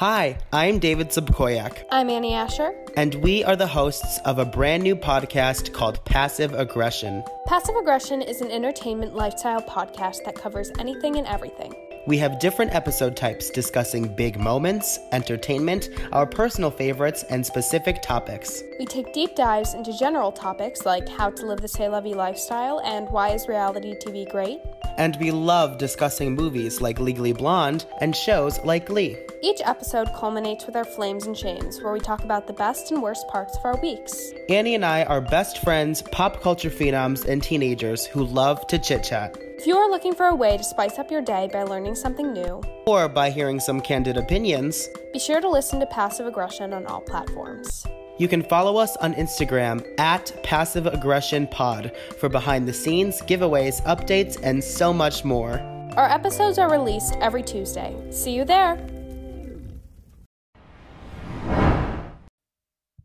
Hi, 0.00 0.38
I'm 0.50 0.78
David 0.78 1.08
Subkoyak, 1.10 1.84
I'm 1.90 2.08
Annie 2.08 2.32
Asher. 2.32 2.72
and 2.96 3.16
we 3.16 3.44
are 3.44 3.56
the 3.56 3.66
hosts 3.66 4.18
of 4.24 4.38
a 4.38 4.46
brand 4.46 4.82
new 4.82 4.96
podcast 4.96 5.74
called 5.74 6.02
Passive 6.06 6.54
Aggression. 6.54 7.22
Passive 7.46 7.76
Aggression 7.76 8.22
is 8.22 8.40
an 8.40 8.50
entertainment 8.50 9.14
lifestyle 9.14 9.60
podcast 9.60 10.24
that 10.24 10.36
covers 10.36 10.70
anything 10.78 11.16
and 11.16 11.26
everything. 11.26 11.74
We 12.10 12.18
have 12.18 12.40
different 12.40 12.74
episode 12.74 13.16
types 13.16 13.50
discussing 13.50 14.08
big 14.08 14.36
moments, 14.36 14.98
entertainment, 15.12 15.90
our 16.10 16.26
personal 16.26 16.72
favorites, 16.72 17.22
and 17.30 17.46
specific 17.46 18.02
topics. 18.02 18.64
We 18.80 18.86
take 18.86 19.12
deep 19.12 19.36
dives 19.36 19.74
into 19.74 19.96
general 19.96 20.32
topics 20.32 20.84
like 20.84 21.08
how 21.08 21.30
to 21.30 21.46
live 21.46 21.60
the 21.60 21.68
say 21.68 21.88
lovey 21.88 22.14
lifestyle 22.14 22.80
and 22.80 23.08
why 23.10 23.28
is 23.28 23.46
reality 23.46 23.94
TV 23.94 24.28
great. 24.28 24.58
And 24.98 25.16
we 25.20 25.30
love 25.30 25.78
discussing 25.78 26.34
movies 26.34 26.80
like 26.80 26.98
Legally 26.98 27.32
Blonde 27.32 27.86
and 28.00 28.16
shows 28.16 28.58
like 28.64 28.86
Glee. 28.86 29.16
Each 29.40 29.60
episode 29.64 30.08
culminates 30.16 30.66
with 30.66 30.74
our 30.74 30.84
Flames 30.84 31.26
and 31.26 31.38
Shames, 31.38 31.80
where 31.80 31.92
we 31.92 32.00
talk 32.00 32.24
about 32.24 32.48
the 32.48 32.52
best 32.52 32.90
and 32.90 33.00
worst 33.00 33.28
parts 33.28 33.56
of 33.56 33.64
our 33.64 33.80
weeks. 33.80 34.32
Annie 34.48 34.74
and 34.74 34.84
I 34.84 35.04
are 35.04 35.20
best 35.20 35.58
friends, 35.58 36.02
pop 36.02 36.42
culture 36.42 36.70
phenoms, 36.70 37.24
and 37.24 37.40
teenagers 37.40 38.04
who 38.04 38.24
love 38.24 38.66
to 38.66 38.80
chit 38.80 39.04
chat. 39.04 39.38
If 39.60 39.66
you 39.66 39.76
are 39.76 39.90
looking 39.90 40.14
for 40.14 40.24
a 40.24 40.34
way 40.34 40.56
to 40.56 40.64
spice 40.64 40.98
up 40.98 41.10
your 41.10 41.20
day 41.20 41.50
by 41.52 41.64
learning 41.64 41.94
something 41.94 42.32
new, 42.32 42.62
Or 42.86 43.10
by 43.10 43.28
hearing 43.28 43.60
some 43.60 43.82
candid 43.82 44.16
opinions, 44.16 44.88
be 45.12 45.18
sure 45.18 45.38
to 45.38 45.50
listen 45.50 45.80
to 45.80 45.86
Passive 45.86 46.26
Aggression 46.26 46.72
on 46.72 46.86
all 46.86 47.02
platforms. 47.02 47.86
You 48.16 48.26
can 48.26 48.42
follow 48.42 48.78
us 48.78 48.96
on 48.96 49.12
Instagram 49.12 49.84
at 50.00 50.32
Passive 50.42 50.86
Aggression 50.86 51.46
Pod 51.46 51.92
for 52.18 52.30
behind 52.30 52.66
the 52.66 52.72
scenes, 52.72 53.20
giveaways, 53.20 53.84
updates, 53.84 54.38
and 54.42 54.64
so 54.64 54.94
much 54.94 55.26
more. 55.26 55.60
Our 55.94 56.08
episodes 56.08 56.58
are 56.58 56.70
released 56.70 57.16
every 57.20 57.42
Tuesday. 57.42 57.94
See 58.10 58.32
you 58.32 58.46
there! 58.46 58.78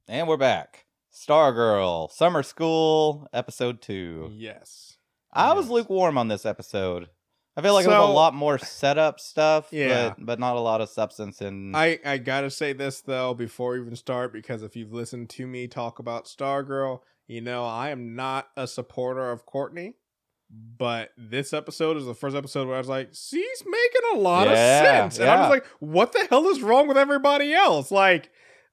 And 0.08 0.26
we're 0.26 0.38
back. 0.38 0.86
Stargirl, 1.14 2.10
Summer 2.12 2.44
School, 2.44 3.28
episode 3.34 3.82
two. 3.82 4.32
yes. 4.34 4.95
I 5.36 5.54
was 5.54 5.70
lukewarm 5.70 6.18
on 6.18 6.28
this 6.28 6.46
episode. 6.46 7.10
I 7.58 7.62
feel 7.62 7.74
like 7.74 7.86
it 7.86 7.90
was 7.90 8.10
a 8.10 8.12
lot 8.14 8.34
more 8.34 8.58
setup 8.58 9.20
stuff, 9.20 9.70
Yeah. 9.72 10.10
but 10.18 10.26
but 10.26 10.40
not 10.40 10.58
a 10.58 10.60
lot 10.60 10.82
of 10.82 10.90
substance 10.90 11.40
And 11.40 11.76
I, 11.76 12.00
I 12.06 12.18
gotta 12.18 12.50
say 12.50 12.74
this 12.74 13.00
though 13.02 13.34
before 13.34 13.72
we 13.74 13.82
even 13.82 13.96
start 13.96 14.34
because 14.34 14.62
if 14.62 14.76
you've 14.76 14.92
listened 14.92 15.30
to 15.32 15.48
me 15.48 15.68
talk 15.68 16.00
about 16.00 16.26
Stargirl, 16.26 17.00
you 17.28 17.40
know 17.42 17.64
I 17.66 17.90
am 17.92 18.16
not 18.16 18.50
a 18.58 18.68
supporter 18.68 19.32
of 19.32 19.46
Courtney. 19.46 19.94
But 20.78 21.10
this 21.18 21.54
episode 21.54 21.98
is 21.98 22.06
the 22.06 22.14
first 22.14 22.36
episode 22.36 22.68
where 22.68 22.76
I 22.76 22.80
was 22.80 22.88
like, 22.88 23.10
she's 23.14 23.64
making 23.66 24.02
a 24.14 24.20
lot 24.20 24.48
Yeah, 24.48 24.52
of 24.52 24.86
sense. 25.14 25.20
And 25.20 25.30
I 25.30 25.36
yeah. 25.36 25.42
was 25.42 25.50
like, 25.50 25.66
what 25.80 26.12
the 26.14 26.28
hell 26.30 26.48
is 26.50 26.62
wrong 26.62 26.88
with 26.88 26.98
everybody 26.98 27.52
else? 27.52 27.90
Like, 27.90 28.30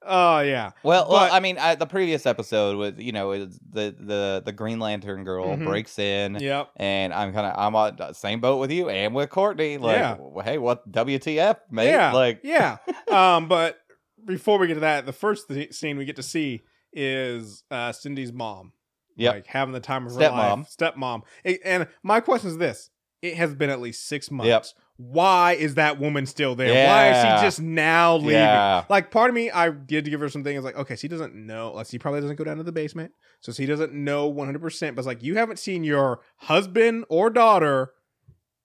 oh 0.07 0.40
yeah. 0.40 0.70
Well, 0.82 1.09
well, 1.11 1.28
I 1.32 1.40
mean, 1.40 1.59
I, 1.59 1.74
the 1.74 1.86
previous 1.86 2.26
episode 2.26 2.76
was, 2.76 2.94
you 2.98 3.12
know, 3.12 3.32
is 3.32 3.59
the 3.70 3.94
the 3.98 4.42
the 4.44 4.53
Green 4.53 4.78
Lantern 4.78 5.24
girl 5.24 5.46
Mhm. 5.57 5.64
breaks 5.64 5.98
in, 5.98 6.36
Yep. 6.40 6.70
and 6.76 7.12
I'm 7.14 7.32
kind 7.32 7.46
of 7.46 7.55
I'm 7.59 7.74
on 7.76 7.96
the 7.96 8.12
same 8.12 8.40
boat 8.40 8.59
with 8.59 8.70
you 8.70 8.88
and 8.88 9.14
with 9.14 9.30
Courtney. 9.30 9.78
Like, 9.78 9.96
Yeah. 9.96 10.16
hey, 10.44 10.59
what 10.59 10.90
WTF, 10.90 11.57
mate? 11.70 11.90
Yeah. 11.90 12.12
Like, 12.12 12.40
yeah. 12.44 12.78
Um, 13.11 13.48
but 13.48 13.78
before 14.24 14.59
we 14.59 14.66
get 14.68 14.74
to 14.74 14.80
that, 14.80 15.05
the 15.07 15.12
first 15.12 15.48
th- 15.48 15.72
scene 15.74 15.96
we 15.98 16.05
get 16.05 16.16
to 16.16 16.22
see 16.22 16.62
is 16.92 17.62
uh 17.70 17.92
Cindy's 17.92 18.32
mom. 18.32 18.72
Yep. 19.16 19.34
Like 19.34 19.46
having 19.46 19.72
the 19.74 19.80
time 19.80 20.07
of 20.07 20.14
her 20.14 20.20
Stepmom. 20.20 20.59
life. 20.59 20.68
Stepmom. 20.76 21.22
It- 21.44 21.61
and 21.64 21.88
my 22.03 22.20
question 22.20 22.48
is 22.50 22.59
this. 22.59 22.90
It 23.20 23.34
has 23.36 23.55
been 23.55 23.70
at 23.70 23.80
least 23.80 24.09
six 24.09 24.30
months. 24.30 24.48
Yep. 24.48 24.66
Why 25.11 25.53
is 25.55 25.74
that 25.74 25.98
woman 25.98 26.26
still 26.26 26.55
there? 26.55 26.86
Why 26.86 27.11
is 27.11 27.22
she 27.40 27.44
just 27.44 27.61
now 27.61 28.16
leaving? 28.16 28.32
Yeah. 28.34 28.84
Like 28.88 29.11
part 29.11 29.30
of 29.30 29.34
me, 29.34 29.50
I 29.50 29.70
did 29.70 30.05
give 30.05 30.20
her 30.20 30.28
some 30.28 30.44
things 30.44 30.62
like, 30.62 30.76
okay, 30.76 30.96
she 30.96 31.09
doesn't 31.09 31.34
know. 31.34 31.72
Like 31.72 31.86
she 31.88 31.98
probably 31.98 32.20
doesn't 32.20 32.36
go 32.36 32.44
down 32.44 32.59
to 32.59 32.62
the 32.62 32.72
basement. 32.72 33.12
So 33.40 33.50
she 33.53 33.66
doesn't 33.66 33.92
know 33.92 34.32
100%. 34.32 34.61
But 34.94 34.98
it's 34.98 35.07
like, 35.07 35.22
you 35.22 35.34
haven't 35.36 35.59
seen 35.59 35.82
your 35.82 36.20
husband 36.36 37.05
or 37.09 37.30
daughter 37.30 37.92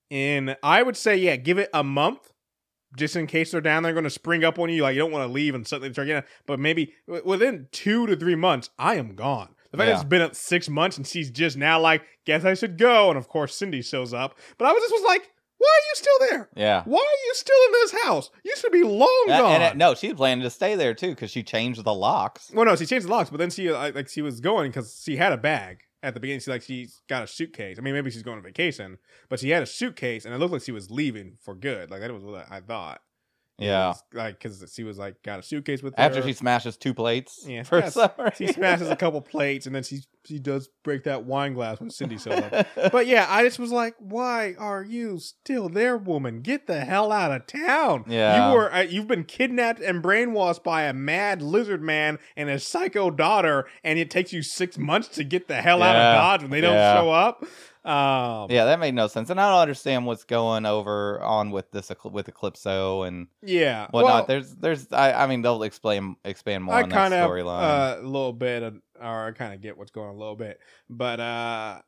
in, 0.09 0.55
I 0.63 0.83
would 0.83 0.95
say, 0.97 1.15
yeah, 1.15 1.35
give 1.35 1.57
it 1.57 1.69
a 1.73 1.83
month 1.83 2.33
just 2.97 3.15
in 3.15 3.27
case 3.27 3.51
they're 3.51 3.61
down 3.61 3.83
there 3.83 3.93
going 3.93 4.03
to 4.05 4.09
spring 4.09 4.43
up 4.43 4.59
on 4.59 4.69
you. 4.69 4.81
Like 4.83 4.95
you 4.95 5.01
don't 5.01 5.11
want 5.11 5.27
to 5.27 5.31
leave 5.33 5.55
and 5.55 5.67
suddenly 5.67 5.91
start 5.93 6.07
getting. 6.07 6.27
But 6.45 6.59
maybe 6.59 6.93
within 7.07 7.67
two 7.71 8.05
to 8.07 8.15
three 8.15 8.35
months, 8.35 8.69
I 8.77 8.95
am 8.95 9.15
gone. 9.15 9.55
The 9.71 9.77
fact 9.77 9.87
that 9.87 9.91
Yeah. 9.91 9.95
it's 9.95 10.03
been 10.05 10.21
uh, 10.21 10.29
six 10.33 10.69
months 10.69 10.97
and 10.97 11.05
she's 11.05 11.29
just 11.29 11.57
now 11.57 11.79
like, 11.79 12.03
guess 12.25 12.45
I 12.45 12.53
should 12.53 12.77
go. 12.77 13.09
And 13.09 13.17
of 13.17 13.27
course, 13.27 13.55
Cindy 13.55 13.81
shows 13.81 14.13
up. 14.13 14.37
But 14.57 14.65
I 14.67 14.71
was 14.71 14.81
just 14.81 14.93
was 14.93 15.03
like, 15.07 15.29
why 15.57 15.67
are 15.67 15.85
you 15.89 15.95
still 15.95 16.19
there? 16.29 16.49
yeah. 16.55 16.83
Why 16.85 16.99
are 16.99 17.25
you 17.27 17.33
still 17.33 17.57
in 17.67 17.71
this 17.73 18.03
house? 18.03 18.29
You 18.43 18.55
should 18.57 18.71
be 18.71 18.83
long 18.83 19.25
Uh, 19.29 19.37
gone. 19.39 19.61
and 19.61 19.77
no, 19.79 19.95
she 19.95 20.13
planned 20.13 20.41
to 20.43 20.49
stay 20.49 20.75
there 20.75 20.93
too 20.93 21.09
because 21.09 21.31
she 21.31 21.43
changed 21.43 21.83
the 21.83 21.93
locks. 21.93 22.51
Well, 22.53 22.65
no, 22.65 22.75
she 22.75 22.85
changed 22.85 23.07
the 23.07 23.11
locks, 23.11 23.29
but 23.29 23.37
then 23.37 23.49
she 23.49 23.71
uh, 23.71 23.91
like 23.93 24.09
she 24.09 24.21
was 24.21 24.39
going 24.39 24.69
because 24.71 25.01
she 25.03 25.15
had 25.17 25.33
a 25.33 25.37
bag 25.37 25.79
at 26.03 26.13
the 26.13 26.19
beginning. 26.19 26.41
She 26.41 26.51
like 26.51 26.61
she's 26.61 27.01
got 27.09 27.23
a 27.23 27.27
suitcase. 27.27 27.77
I 27.79 27.81
mean, 27.81 27.93
maybe 27.95 28.11
she's 28.11 28.23
going 28.23 28.37
on 28.37 28.43
vacation, 28.43 28.97
but 29.29 29.39
she 29.39 29.49
had 29.49 29.63
a 29.63 29.67
suitcase, 29.67 30.25
and 30.25 30.33
it 30.33 30.37
looked 30.37 30.53
like 30.53 30.61
she 30.63 30.71
was 30.71 30.91
leaving 30.91 31.37
for 31.41 31.55
good. 31.55 31.89
Like 31.89 32.01
that 32.01 32.13
was 32.13 32.23
what 32.23 32.45
I 32.51 32.59
thought. 32.61 33.01
Yeah. 33.59 33.93
like 34.13 34.39
because 34.39 34.71
she 34.75 34.83
was 34.83 34.97
like 34.99 35.21
got 35.23 35.39
a 35.39 35.43
suitcase 35.43 35.81
with 35.81 35.95
her. 35.95 36.01
After 36.03 36.21
her. 36.21 36.27
she 36.27 36.33
smashes 36.33 36.77
two 36.77 36.93
plates 36.93 37.43
Yeah, 37.47 37.63
for 37.63 37.79
yes. 37.79 37.93
some 37.95 38.11
she 38.37 38.47
smashes 38.47 38.89
a 38.89 38.95
couple 38.95 39.19
plates, 39.21 39.65
and 39.65 39.73
then 39.75 39.83
she 39.83 40.01
she 40.25 40.39
does 40.39 40.69
break 40.83 41.05
that 41.05 41.23
wine 41.23 41.53
glass 41.53 41.79
when 41.79 41.89
Cindy 41.89 42.17
shows 42.17 42.39
up. 42.39 42.67
But 42.91 43.07
yeah, 43.07 43.25
I 43.29 43.43
just 43.43 43.59
was 43.59 43.71
like, 43.71 43.95
why 43.99 44.55
are 44.59 44.83
you 44.83 45.19
still 45.19 45.69
there, 45.69 45.97
woman? 45.97 46.41
Get 46.41 46.67
the 46.67 46.81
hell 46.83 47.11
out 47.11 47.31
of 47.31 47.47
town. 47.47 48.03
Yeah. 48.07 48.49
You 48.49 48.55
were 48.55 48.73
uh, 48.73 48.81
you've 48.81 49.07
been 49.07 49.23
kidnapped 49.23 49.79
and 49.79 50.03
brainwashed 50.03 50.63
by 50.63 50.83
a 50.83 50.93
mad 50.93 51.41
lizard 51.41 51.81
man 51.81 52.19
and 52.35 52.49
his 52.49 52.65
psycho 52.65 53.09
daughter, 53.09 53.65
and 53.83 53.97
it 53.97 54.11
takes 54.11 54.31
you 54.33 54.41
six 54.43 54.77
months 54.77 55.07
to 55.09 55.23
get 55.23 55.47
the 55.47 55.61
hell 55.61 55.81
out 55.81 55.95
of 55.95 56.15
Dodge 56.15 56.41
when 56.43 56.51
they 56.51 56.61
don't 56.61 56.73
Yeah. 56.75 56.95
show 56.99 57.09
up. 57.09 57.43
Um, 57.87 58.51
yeah, 58.51 58.65
that 58.65 58.81
made 58.81 58.93
no 58.93 59.07
sense, 59.07 59.29
and 59.29 59.39
I 59.39 59.49
don't 59.49 59.61
understand 59.61 60.05
what's 60.05 60.25
going 60.25 60.65
over 60.65 61.21
on 61.21 61.51
with 61.51 61.71
this 61.71 61.89
with 62.03 62.27
Eclipso 62.27 63.07
and 63.07 63.27
yeah. 63.41 63.87
whatnot. 63.91 64.13
Well, 64.13 64.25
there's, 64.25 64.55
there's, 64.55 64.91
I, 64.91 65.13
I 65.13 65.27
mean, 65.27 65.41
they'll 65.41 65.63
explain 65.63 66.17
expand 66.25 66.65
more 66.65 66.75
I 66.75 66.81
on 66.81 66.89
that 66.89 67.11
storyline. 67.11 67.61
uh, 67.61 68.01
a 68.01 68.03
little 68.03 68.33
bit, 68.33 68.63
of, 68.63 68.75
or 68.99 69.27
I 69.27 69.31
kind 69.31 69.53
of 69.53 69.61
get 69.61 69.77
what's 69.77 69.91
going 69.91 70.09
on 70.09 70.15
a 70.15 70.17
little 70.17 70.35
bit, 70.35 70.59
but 70.89 71.21
uh, 71.21 71.79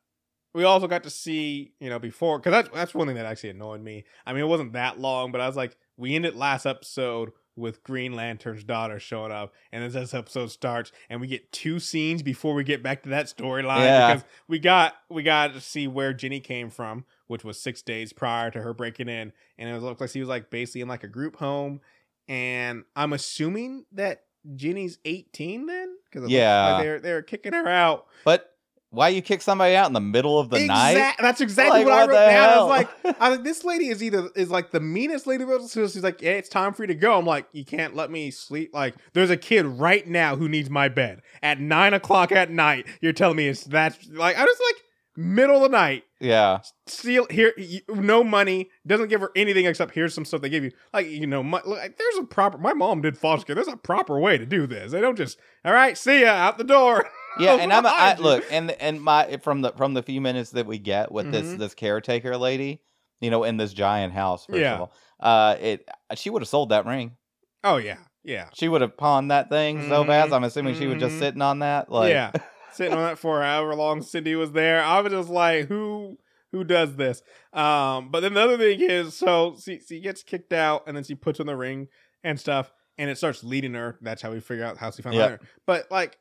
we 0.53 0.63
also 0.63 0.87
got 0.87 1.03
to 1.03 1.09
see, 1.09 1.73
you 1.81 1.89
know, 1.89 1.99
before 1.99 2.39
because 2.39 2.51
that's 2.51 2.69
that's 2.73 2.93
one 2.93 3.07
thing 3.07 3.17
that 3.17 3.25
actually 3.25 3.49
annoyed 3.49 3.81
me. 3.81 4.05
I 4.25 4.31
mean, 4.31 4.43
it 4.43 4.47
wasn't 4.47 4.73
that 4.73 5.01
long, 5.01 5.33
but 5.33 5.41
I 5.41 5.47
was 5.47 5.57
like, 5.57 5.75
we 5.97 6.15
ended 6.15 6.33
last 6.33 6.65
episode 6.65 7.31
with 7.60 7.84
Green 7.84 8.14
Lantern's 8.14 8.64
daughter 8.64 8.99
showing 8.99 9.32
up, 9.32 9.53
and 9.72 9.84
as 9.84 9.93
this 9.93 10.14
episode 10.14 10.49
starts, 10.51 10.91
and 11.10 11.20
we 11.22 11.28
get 11.28 11.51
two 11.51 11.80
scenes 11.80 12.24
before 12.24 12.53
we 12.55 12.64
get 12.64 12.82
back 12.82 13.03
to 13.03 13.10
that 13.10 13.26
storyline 13.28 13.80
Yeah. 13.86 14.14
because 14.16 14.28
we 14.47 14.57
got 14.60 14.95
we 15.10 15.22
got 15.24 15.53
to 15.53 15.62
see 15.62 15.88
where 15.88 16.14
Jenny 16.14 16.39
came 16.39 16.70
from, 16.70 17.05
which 17.28 17.43
was 17.43 17.60
six 17.60 17.82
days 17.82 18.14
prior 18.14 18.49
to 18.51 18.62
her 18.62 18.74
breaking 18.74 19.10
in, 19.10 19.34
and 19.57 19.70
it 19.70 19.80
looked 19.82 20.01
like 20.01 20.10
she 20.10 20.20
was 20.22 20.30
like 20.30 20.49
basically 20.49 20.82
in 20.82 20.88
like 20.88 21.03
a 21.03 21.07
group 21.07 21.36
home, 21.36 21.82
and 22.28 22.84
I'm 22.95 23.14
assuming 23.14 23.86
that 23.91 24.24
Jenny's 24.55 24.99
18 25.05 25.66
then, 25.66 25.95
because 26.12 26.30
Yeah. 26.30 26.74
like 26.74 26.84
they're 26.84 26.99
they're 26.99 27.22
kicking 27.22 27.53
her 27.53 27.68
out. 27.68 28.05
but 28.24 28.55
why 28.91 29.09
you 29.09 29.21
kick 29.21 29.41
somebody 29.41 29.75
out 29.75 29.87
in 29.87 29.93
the 29.93 29.99
middle 29.99 30.39
of 30.39 30.49
the 30.49 30.65
night? 30.65 31.15
That's 31.19 31.41
exactly 31.41 31.83
Like, 31.83 31.85
what, 31.85 31.93
I 31.93 32.01
what 32.01 32.09
wrote 32.09 32.15
the 32.15 32.31
down. 32.31 32.49
I 32.49 32.57
was 32.57 32.69
like, 32.69 32.89
I 33.21 33.29
was 33.29 33.37
like, 33.37 33.45
this 33.45 33.63
lady 33.63 33.89
is 33.89 34.01
either 34.01 34.29
is 34.35 34.49
like 34.49 34.71
the 34.71 34.79
meanest 34.79 35.27
lady. 35.27 35.45
she's 35.69 36.03
like, 36.03 36.21
yeah, 36.21 36.31
it's 36.31 36.49
time 36.49 36.73
for 36.73 36.83
you 36.83 36.87
to 36.87 36.95
go. 36.95 37.17
I'm 37.17 37.25
like, 37.25 37.47
you 37.51 37.65
can't 37.65 37.95
let 37.95 38.09
me 38.09 38.31
sleep. 38.31 38.73
Like, 38.73 38.95
there's 39.13 39.29
a 39.29 39.37
kid 39.37 39.65
right 39.65 40.07
now 40.07 40.35
who 40.35 40.49
needs 40.49 40.69
my 40.69 40.89
bed 40.89 41.21
at 41.43 41.59
nine 41.59 41.93
o'clock 41.93 42.31
at 42.31 42.49
night. 42.49 42.87
You're 43.01 43.13
telling 43.13 43.37
me 43.37 43.47
it's 43.47 43.65
that 43.65 43.97
like 44.11 44.35
I 44.35 44.43
was 44.43 44.59
like 44.67 44.83
middle 45.15 45.57
of 45.57 45.63
the 45.63 45.77
night. 45.77 46.03
Yeah, 46.19 46.59
Steal 46.87 47.27
here, 47.29 47.53
no 47.87 48.23
money. 48.23 48.69
Doesn't 48.85 49.09
give 49.09 49.21
her 49.21 49.31
anything 49.35 49.65
except 49.65 49.93
here's 49.93 50.13
some 50.13 50.25
stuff 50.25 50.41
they 50.41 50.49
give 50.49 50.63
you. 50.63 50.71
Like 50.93 51.07
you 51.07 51.27
know, 51.27 51.43
my, 51.43 51.61
like, 51.63 51.97
there's 51.97 52.17
a 52.17 52.23
proper. 52.23 52.57
My 52.57 52.73
mom 52.73 53.01
did 53.01 53.17
foster 53.17 53.45
care. 53.45 53.55
There's 53.55 53.67
a 53.67 53.77
proper 53.77 54.19
way 54.19 54.37
to 54.37 54.45
do 54.45 54.65
this. 54.65 54.91
They 54.91 54.99
don't 54.99 55.15
just 55.15 55.37
all 55.63 55.73
right, 55.73 55.97
see 55.97 56.21
ya 56.21 56.31
out 56.31 56.57
the 56.57 56.63
door. 56.63 57.07
yeah, 57.38 57.55
and 57.55 57.71
I'm 57.71 57.86
I, 57.86 58.15
look, 58.15 58.43
and 58.51 58.71
and 58.71 59.01
my 59.01 59.38
from 59.38 59.61
the 59.61 59.71
from 59.73 59.93
the 59.93 60.01
few 60.03 60.21
minutes 60.21 60.51
that 60.51 60.65
we 60.65 60.80
get 60.80 61.11
with 61.11 61.32
this 61.32 61.47
Mhm. 61.47 61.57
this 61.57 61.73
caretaker 61.73 62.38
lady, 62.38 62.82
you 63.21 63.30
know, 63.30 63.43
in 63.43 63.57
this 63.57 63.73
giant 63.73 64.13
house. 64.13 64.45
First 64.45 64.59
Yeah. 64.59 64.75
of 64.75 64.82
all, 64.82 64.93
uh, 65.19 65.55
it 65.59 65.88
she 66.15 66.30
would 66.30 66.41
have 66.41 66.49
sold 66.49 66.69
that 66.69 66.86
ring. 66.86 67.17
Oh 67.63 67.77
yeah, 67.77 67.99
yeah. 68.23 68.49
She 68.53 68.67
would 68.67 68.82
have 68.82 68.97
pawned 68.97 69.32
that 69.32 69.49
thing 69.49 69.82
so 69.82 70.03
Mhm, 70.03 70.07
fast. 70.07 70.34
I'm 70.34 70.43
assuming 70.43 70.75
she 70.75 70.88
was 70.88 70.97
just 70.99 71.15
mhm. 71.15 71.19
sitting 71.19 71.41
on 71.41 71.59
that. 71.59 71.91
Like, 71.91 72.11
yeah. 72.11 72.32
sitting 72.71 72.93
on 72.93 73.03
that 73.03 73.19
for 73.19 73.41
however 73.41 73.75
long 73.75 74.01
Cindy 74.01 74.36
was 74.36 74.51
there. 74.53 74.82
I 74.82 75.01
was 75.01 75.11
just 75.11 75.30
like, 75.30 75.67
who 75.67 76.17
who 76.51 76.63
does 76.63 76.95
this? 76.95 77.21
Um, 77.53 78.09
but 78.09 78.21
then 78.21 78.34
the 78.34 78.41
other 78.41 78.57
thing 78.57 78.80
is, 78.82 79.13
so 79.15 79.55
she, 79.63 79.80
she 79.88 79.99
gets 79.99 80.23
kicked 80.23 80.51
out, 80.53 80.84
and 80.88 80.95
then 80.97 81.03
she 81.03 81.13
puts 81.15 81.39
on 81.39 81.45
the 81.45 81.55
ring 81.55 81.89
and 82.23 82.39
stuff, 82.39 82.71
and 82.97 83.09
it 83.09 83.17
starts 83.17 83.43
leading 83.43 83.73
her. 83.75 83.97
That's 84.01 84.21
how 84.21 84.32
we 84.32 84.39
figure 84.39 84.65
out 84.65 84.77
how 84.77 84.89
she 84.91 85.01
found 85.03 85.15
her. 85.17 85.39
But 85.67 85.91
like, 85.91 86.17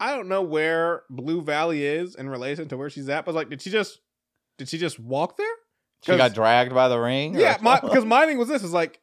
I 0.00 0.16
don't 0.16 0.28
know 0.28 0.42
where 0.42 1.02
Blue 1.10 1.42
Valley 1.42 1.84
is 1.84 2.14
in 2.14 2.28
relation 2.28 2.66
to 2.68 2.76
where 2.76 2.88
she's 2.88 3.08
at. 3.10 3.26
But 3.26 3.34
like, 3.34 3.50
did 3.50 3.60
she 3.60 3.70
just 3.70 4.00
did 4.56 4.68
she 4.68 4.78
just 4.78 4.98
walk 4.98 5.36
there? 5.36 5.46
She 6.02 6.16
got 6.16 6.32
dragged 6.32 6.72
by 6.74 6.88
the 6.88 6.98
ring. 6.98 7.34
yeah, 7.34 7.58
my, 7.60 7.78
because 7.78 8.06
my 8.06 8.24
thing 8.24 8.38
was 8.38 8.48
this 8.48 8.62
is 8.64 8.72
like, 8.72 8.98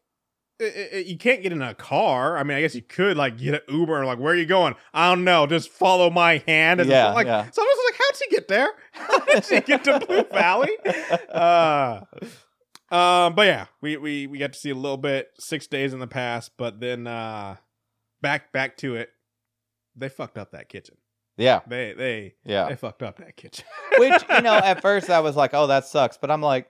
i 0.59 0.89
i 0.93 0.97
you 0.97 1.15
can't 1.15 1.43
get 1.43 1.51
in 1.51 1.61
a 1.61 1.75
car. 1.75 2.35
I 2.37 2.43
mean, 2.43 2.57
I 2.57 2.61
guess 2.61 2.73
you 2.73 2.81
could 2.81 3.15
like 3.15 3.37
get 3.37 3.53
an 3.53 3.61
Uber. 3.69 4.03
Like, 4.05 4.17
where 4.17 4.33
are 4.33 4.35
you 4.35 4.47
going? 4.47 4.73
I 4.95 5.09
don't 5.09 5.23
know. 5.23 5.45
Just 5.45 5.69
follow 5.69 6.09
my 6.09 6.43
hand. 6.47 6.81
And 6.81 6.89
Yeah, 6.89 7.11
like, 7.11 7.27
yeah. 7.27 7.47
so 7.51 7.61
I 7.61 7.65
was 7.65 7.91
like, 7.91 7.99
how'd 7.99 8.17
she 8.17 8.29
get 8.31 8.47
there? 8.47 8.69
How 8.91 9.19
did 9.25 9.45
she 9.45 9.61
get 9.61 9.83
to 9.83 9.99
Blue 9.99 10.23
Valley? 10.31 10.71
Uh, 11.31 12.01
um, 12.89 13.35
but 13.35 13.45
yeah, 13.45 13.65
we 13.81 13.97
we 13.97 14.25
we 14.25 14.39
got 14.39 14.53
to 14.53 14.59
see 14.59 14.71
a 14.71 14.75
little 14.75 14.97
bit 14.97 15.29
six 15.39 15.67
days 15.67 15.93
in 15.93 15.99
the 15.99 16.07
past, 16.07 16.53
but 16.57 16.79
then 16.79 17.05
uh, 17.05 17.57
back 18.21 18.51
back 18.51 18.77
to 18.77 18.95
it. 18.95 19.09
They 19.97 20.09
fucked 20.09 20.37
up 20.37 20.51
that 20.51 20.69
kitchen. 20.69 20.95
yeah, 21.37 21.61
They 21.67 21.93
they 21.93 22.35
yeah. 22.45 22.69
they 22.69 22.75
fucked 22.75 23.03
up 23.03 23.17
that 23.17 23.35
kitchen. 23.35 23.65
Which 23.97 24.13
you 24.29 24.41
know, 24.41 24.53
at 24.55 24.81
first 24.87 25.09
I 25.09 25.19
was 25.19 25.35
like, 25.35 25.53
"Oh, 25.53 25.67
that 25.67 25.85
sucks," 25.85 26.17
but 26.17 26.29
I'm 26.31 26.41
like, 26.41 26.69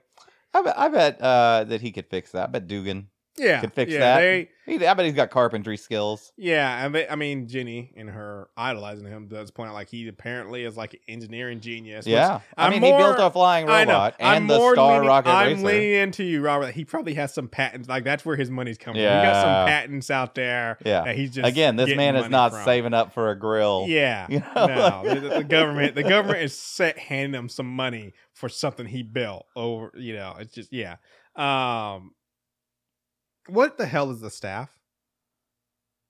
I 0.54 0.62
bet, 0.62 0.78
I 0.78 0.88
bet 0.88 1.20
uh, 1.20 1.64
that 1.68 1.80
he 1.80 1.92
could 1.92 2.06
fix 2.06 2.32
that. 2.32 2.44
I 2.44 2.46
bet 2.52 2.66
Dugan 2.66 3.08
yeah, 3.38 3.60
could 3.60 3.72
fix 3.72 3.92
yeah, 3.92 3.98
that. 3.98 4.20
They 4.20 4.48
He, 4.66 4.86
I 4.86 4.94
bet 4.94 5.06
he's 5.06 5.14
got 5.14 5.30
carpentry 5.30 5.76
skills. 5.76 6.32
Yeah, 6.36 6.84
and 6.84 6.94
they, 6.94 7.08
I 7.08 7.14
mean, 7.16 7.46
Jenny 7.48 7.92
in 7.96 8.08
her 8.08 8.48
idolizing 8.56 9.06
him 9.06 9.28
does 9.28 9.50
point 9.50 9.70
out 9.70 9.74
like 9.74 9.88
he 9.88 10.06
apparently 10.08 10.64
is 10.64 10.76
like 10.76 10.94
an 10.94 11.00
engineering 11.08 11.60
genius. 11.60 12.06
Yeah, 12.06 12.40
I 12.56 12.66
I'm 12.66 12.72
mean, 12.72 12.82
he 12.82 12.90
built 12.90 13.16
a 13.18 13.30
flying 13.30 13.68
I 13.68 13.80
robot 13.80 14.14
I'm 14.20 14.42
and 14.42 14.50
the 14.50 14.58
more 14.58 14.74
Star 14.74 14.94
leaning, 14.94 15.08
Rocket 15.08 15.30
I'm 15.30 15.48
Racer. 15.48 15.66
leaning 15.66 15.92
into 15.94 16.24
you, 16.24 16.40
Robert. 16.42 16.74
He 16.74 16.84
probably 16.84 17.14
has 17.14 17.32
some 17.32 17.48
patents. 17.48 17.88
Like 17.88 18.04
that's 18.04 18.24
where 18.24 18.36
his 18.36 18.50
money's 18.50 18.78
coming. 18.78 19.02
from. 19.02 19.18
He 19.18 19.22
got 19.26 19.42
some 19.42 19.66
patents 19.68 20.10
out 20.10 20.34
there. 20.34 20.78
Yeah. 20.84 21.04
that 21.04 21.16
he's 21.16 21.32
just 21.32 21.48
Again, 21.48 21.76
this 21.76 21.94
man 21.96 22.16
is 22.16 22.28
not 22.28 22.52
from. 22.52 22.64
saving 22.64 22.94
up 22.94 23.12
for 23.14 23.30
a 23.30 23.38
grill. 23.38 23.86
Yeah, 23.88 24.26
You 24.30 24.40
know, 24.40 24.66
no, 25.04 25.14
the, 25.14 25.28
the 25.38 25.44
government, 25.44 25.94
the 25.94 26.02
government 26.02 26.42
is 26.42 26.56
set 26.58 26.98
handing 26.98 27.38
him 27.38 27.48
some 27.48 27.66
money 27.74 28.12
for 28.34 28.48
something 28.48 28.86
he 28.86 29.02
built. 29.02 29.46
Over, 29.56 29.92
you 29.96 30.14
know, 30.14 30.34
it's 30.38 30.52
just 30.52 30.72
yeah. 30.72 30.96
Um, 31.36 32.12
what 33.48 33.78
the 33.78 33.86
hell 33.86 34.10
is 34.10 34.20
the 34.20 34.30
staff? 34.30 34.70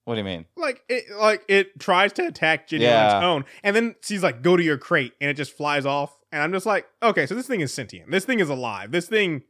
What 0.04 0.14
do 0.14 0.18
you 0.20 0.24
mean? 0.24 0.46
like 0.56 0.82
it 0.88 1.04
like 1.18 1.44
it 1.48 1.78
tries 1.78 2.12
to 2.14 2.26
attack 2.26 2.68
Jenny 2.68 2.86
on 2.86 2.92
its 3.06 3.24
own 3.24 3.44
and 3.62 3.76
then 3.76 3.94
she's 4.02 4.22
like 4.22 4.40
go 4.42 4.56
to 4.56 4.62
your 4.62 4.78
crate 4.78 5.12
and 5.20 5.28
it 5.30 5.34
just 5.34 5.52
flies 5.52 5.84
off 5.84 6.14
and 6.32 6.42
i'm 6.42 6.50
just 6.52 6.64
like 6.66 6.86
okay 7.02 7.26
so 7.26 7.34
this 7.34 7.46
thing 7.46 7.60
is 7.60 7.72
sentient 7.74 8.10
this 8.10 8.24
thing 8.24 8.40
is 8.40 8.48
alive 8.48 8.90
this 8.90 9.06
thing 9.06 9.42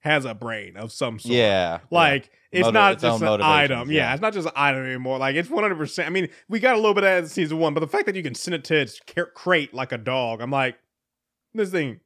has 0.00 0.24
a 0.24 0.32
brain 0.34 0.76
of 0.78 0.90
some 0.90 1.18
sort 1.18 1.34
Yeah, 1.34 1.80
like 1.90 2.30
it's 2.50 2.62
Motiv- 2.62 2.74
not 2.74 2.92
its 2.94 3.02
just 3.02 3.22
an 3.22 3.42
item 3.42 3.90
yeah. 3.90 3.96
yeah. 3.96 4.12
it's 4.14 4.22
not 4.22 4.32
just 4.32 4.46
an 4.46 4.52
item 4.56 4.84
anymore 4.86 5.18
like 5.18 5.36
it's 5.36 5.48
100% 5.50 6.06
i 6.06 6.08
mean 6.08 6.28
we 6.48 6.60
got 6.60 6.74
a 6.74 6.78
little 6.78 6.94
bit 6.94 7.04
of 7.04 7.08
that 7.08 7.18
in 7.24 7.28
season 7.28 7.58
one 7.58 7.74
but 7.74 7.80
the 7.80 7.86
fact 7.86 8.06
that 8.06 8.16
you 8.16 8.22
can 8.22 8.34
send 8.34 8.54
it 8.54 8.64
to 8.64 8.74
its 8.76 8.98
crate 9.34 9.74
like 9.74 9.92
a 9.92 9.98
dog 9.98 10.40
i'm 10.40 10.50
like 10.50 10.76
this 11.52 11.70
thing 11.70 12.00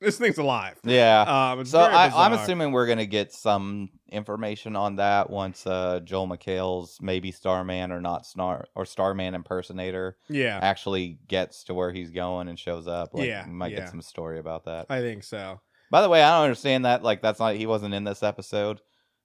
this 0.00 0.18
thing's 0.18 0.38
alive 0.38 0.78
yeah. 0.84 1.52
um 1.52 1.64
so 1.64 1.80
I, 1.80 2.10
I'm 2.14 2.32
assuming 2.32 2.72
we're 2.72 2.86
gonna 2.86 3.06
get 3.06 3.32
some 3.32 3.90
information 4.08 4.76
on 4.76 4.96
that 4.96 5.30
once 5.30 5.66
uh, 5.66 6.00
Joel 6.04 6.28
McHale's 6.28 6.98
maybe 7.00 7.32
Starman 7.32 7.90
or 7.90 8.00
not 8.00 8.24
Star 8.26 8.66
or 8.74 8.84
Starman 8.84 9.34
impersonator 9.34 10.16
yeah 10.28 10.58
actually 10.62 11.18
gets 11.28 11.64
to 11.64 11.74
where 11.74 11.92
he's 11.92 12.10
going 12.10 12.48
and 12.48 12.58
shows 12.58 12.86
up. 12.86 13.14
Like, 13.14 13.26
Yeah, 13.26 13.46
we 13.46 13.52
might 13.52 13.72
yeah. 13.72 13.80
get 13.80 13.90
some 13.90 14.02
story 14.02 14.38
about 14.38 14.64
that. 14.64 14.86
i 14.90 15.00
think 15.00 15.24
so 15.24 15.60
By 15.90 16.02
the 16.02 16.08
way, 16.08 16.22
I 16.22 16.30
don't 16.36 16.44
understand 16.44 16.84
that. 16.84 17.02
Like, 17.02 17.22
that's 17.22 17.38
not 17.38 17.54
he 17.54 17.66
wasn't 17.66 17.94
in 17.94 18.04
this 18.04 18.22
episode, 18.22 18.80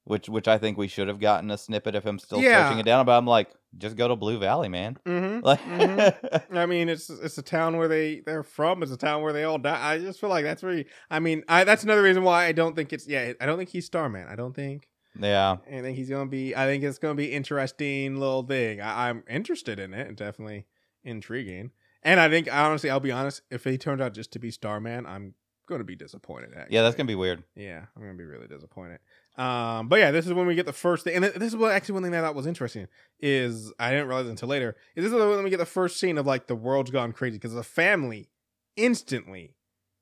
which 0.05 0.27
which 0.29 0.47
I 0.47 0.57
think 0.57 0.77
we 0.77 0.87
should 0.87 1.07
have 1.07 1.19
gotten 1.19 1.51
a 1.51 1.57
snippet 1.57 1.95
of 1.95 2.03
him 2.03 2.17
still 2.19 2.41
Yeah. 2.41 2.65
searching 2.65 2.79
it 2.79 2.85
down. 2.85 3.05
But 3.05 3.17
I'm 3.17 3.25
like, 3.27 3.49
just 3.77 3.95
go 3.95 4.07
to 4.07 4.15
Blue 4.15 4.37
Valley, 4.39 4.67
man. 4.69 4.97
mm-hmm 5.05 5.39
Like, 5.45 5.61
Mhm. 5.61 6.55
I 6.57 6.65
mean, 6.65 6.89
it's 6.89 7.09
it's 7.09 7.37
a 7.37 7.41
town 7.43 7.77
where 7.77 7.87
they 7.87 8.21
they're 8.25 8.43
from. 8.43 8.83
It's 8.83 8.91
a 8.91 8.97
town 8.97 9.21
where 9.21 9.33
they 9.33 9.43
all 9.43 9.57
die. 9.57 9.93
I 9.93 9.97
just 9.99 10.19
feel 10.19 10.29
like 10.29 10.43
that's 10.43 10.63
where. 10.63 10.73
He, 10.77 10.85
I 11.09 11.19
mean, 11.19 11.43
I 11.47 11.63
that's 11.63 11.83
another 11.83 12.01
reason 12.03 12.23
why 12.23 12.45
I 12.45 12.51
don't 12.51 12.75
think 12.75 12.91
it's. 12.93 13.07
Yeah, 13.07 13.33
I 13.39 13.45
don't 13.45 13.57
think 13.57 13.69
he's 13.69 13.85
Starman. 13.85 14.27
I 14.27 14.35
don't 14.35 14.55
think. 14.55 14.87
yeah, 15.19 15.57
I 15.67 15.81
think 15.81 15.97
he's 15.97 16.09
gonna 16.09 16.29
be. 16.29 16.55
I 16.55 16.65
think 16.65 16.83
it's 16.83 16.97
gonna 16.99 17.15
be 17.15 17.31
interesting 17.31 18.15
little 18.17 18.43
thing. 18.43 18.81
I, 18.81 19.09
I'm 19.09 19.23
interested 19.29 19.77
in 19.79 19.93
it. 19.93 20.07
and 20.07 20.17
Definitely 20.17 20.65
intriguing. 21.03 21.71
And 22.03 22.19
I 22.19 22.29
think 22.29 22.47
honestly, 22.51 22.89
I'll 22.89 22.99
be 22.99 23.11
honest. 23.11 23.41
If 23.51 23.63
he 23.63 23.77
turns 23.77 24.01
out 24.01 24.13
just 24.13 24.31
to 24.33 24.39
be 24.39 24.51
Starman, 24.51 25.05
I'm 25.05 25.35
gonna 25.67 25.83
be 25.83 25.95
disappointed. 25.95 26.51
Actually. 26.55 26.75
yeah, 26.75 26.81
that's 26.81 26.95
gonna 26.95 27.07
be 27.07 27.15
weird. 27.15 27.43
Yeah, 27.55 27.85
I'm 27.95 28.01
gonna 28.01 28.15
be 28.15 28.23
really 28.25 28.47
disappointed. 28.47 28.99
Um, 29.41 29.87
but 29.87 29.97
yeah, 29.97 30.11
this 30.11 30.27
is 30.27 30.33
when 30.33 30.45
we 30.45 30.53
get 30.53 30.67
the 30.67 30.73
first 30.73 31.03
thing, 31.03 31.15
and 31.15 31.25
this 31.25 31.47
is 31.47 31.55
what 31.55 31.71
actually 31.71 31.93
one 31.93 32.03
thing 32.03 32.11
that 32.11 32.23
I 32.23 32.27
thought 32.27 32.35
was 32.35 32.45
interesting 32.45 32.87
is 33.19 33.73
I 33.79 33.89
didn't 33.89 34.07
realize 34.07 34.27
until 34.27 34.49
later. 34.49 34.75
Is 34.95 35.03
this 35.03 35.11
is 35.11 35.17
when 35.17 35.43
we 35.43 35.49
get 35.49 35.57
the 35.57 35.65
first 35.65 35.99
scene 35.99 36.19
of 36.19 36.27
like 36.27 36.45
the 36.45 36.53
world's 36.55 36.91
gone 36.91 37.11
crazy 37.11 37.37
because 37.37 37.53
the 37.53 37.63
family 37.63 38.29
instantly, 38.77 39.55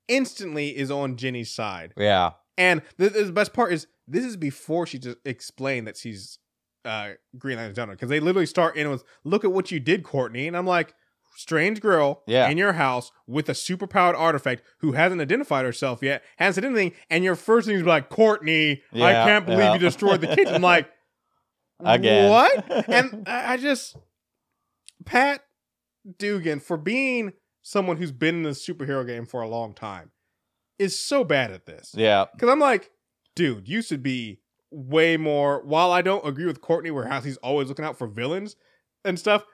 instantly 0.08 0.76
is 0.76 0.90
on 0.90 1.16
Jenny's 1.16 1.50
side, 1.50 1.94
Yeah, 1.96 2.32
and 2.58 2.82
the, 2.98 3.08
the 3.08 3.32
best 3.32 3.54
part 3.54 3.72
is 3.72 3.86
this 4.06 4.26
is 4.26 4.36
before 4.36 4.86
she 4.86 4.98
just 4.98 5.16
explained 5.24 5.86
that 5.86 5.96
she's 5.96 6.38
uh 6.84 7.12
Green 7.38 7.56
Lantern 7.56 7.88
because 7.90 8.10
they 8.10 8.20
literally 8.20 8.44
start 8.44 8.76
in 8.76 8.90
with 8.90 9.04
"Look 9.24 9.44
at 9.44 9.52
what 9.52 9.70
you 9.70 9.80
did, 9.80 10.02
Courtney," 10.02 10.48
and 10.48 10.56
I'm 10.56 10.66
like. 10.66 10.94
Strange 11.36 11.80
girl 11.80 12.22
Yeah. 12.26 12.48
in 12.48 12.58
your 12.58 12.72
house 12.74 13.12
with 13.26 13.48
a 13.48 13.52
superpowered 13.52 14.18
artifact 14.18 14.62
who 14.78 14.92
hasn't 14.92 15.20
identified 15.20 15.64
herself 15.64 16.02
yet, 16.02 16.22
hasn't 16.36 16.56
said 16.56 16.64
anything, 16.64 16.92
and 17.08 17.24
your 17.24 17.36
first 17.36 17.66
thing 17.66 17.76
is 17.76 17.84
like, 17.84 18.08
Courtney, 18.08 18.82
I 18.92 19.12
can't 19.12 19.46
believe 19.46 19.60
yeah. 19.60 19.72
you 19.74 19.78
destroyed 19.78 20.20
the 20.20 20.26
kitchen. 20.28 20.54
I'm 20.54 20.62
like, 20.62 20.90
Again. 21.80 22.30
What? 22.30 22.88
And 22.88 23.26
I 23.26 23.56
just 23.56 23.96
Pat 25.06 25.40
Dugan 26.18 26.60
for 26.60 26.76
being 26.76 27.32
someone 27.62 27.96
who's 27.96 28.12
been 28.12 28.36
in 28.36 28.42
the 28.42 28.50
superhero 28.50 29.06
game 29.06 29.26
for 29.26 29.40
a 29.42 29.48
long 29.48 29.72
time 29.74 30.10
is 30.78 30.98
so 30.98 31.24
bad 31.24 31.50
at 31.50 31.66
this. 31.66 31.92
yeah, 31.96 32.24
Because 32.32 32.48
I'm 32.48 32.58
like, 32.58 32.90
dude, 33.36 33.68
you 33.68 33.82
should 33.82 34.02
be 34.02 34.40
way 34.70 35.16
more. 35.16 35.62
While 35.64 35.92
I 35.92 36.02
don't 36.02 36.26
agree 36.26 36.46
with 36.46 36.60
Courtney, 36.60 36.90
where 36.90 37.08
he's 37.20 37.36
always 37.38 37.68
looking 37.68 37.84
out 37.84 37.98
for 37.98 38.06
villains 38.06 38.56
and 39.04 39.18
stuff, 39.18 39.44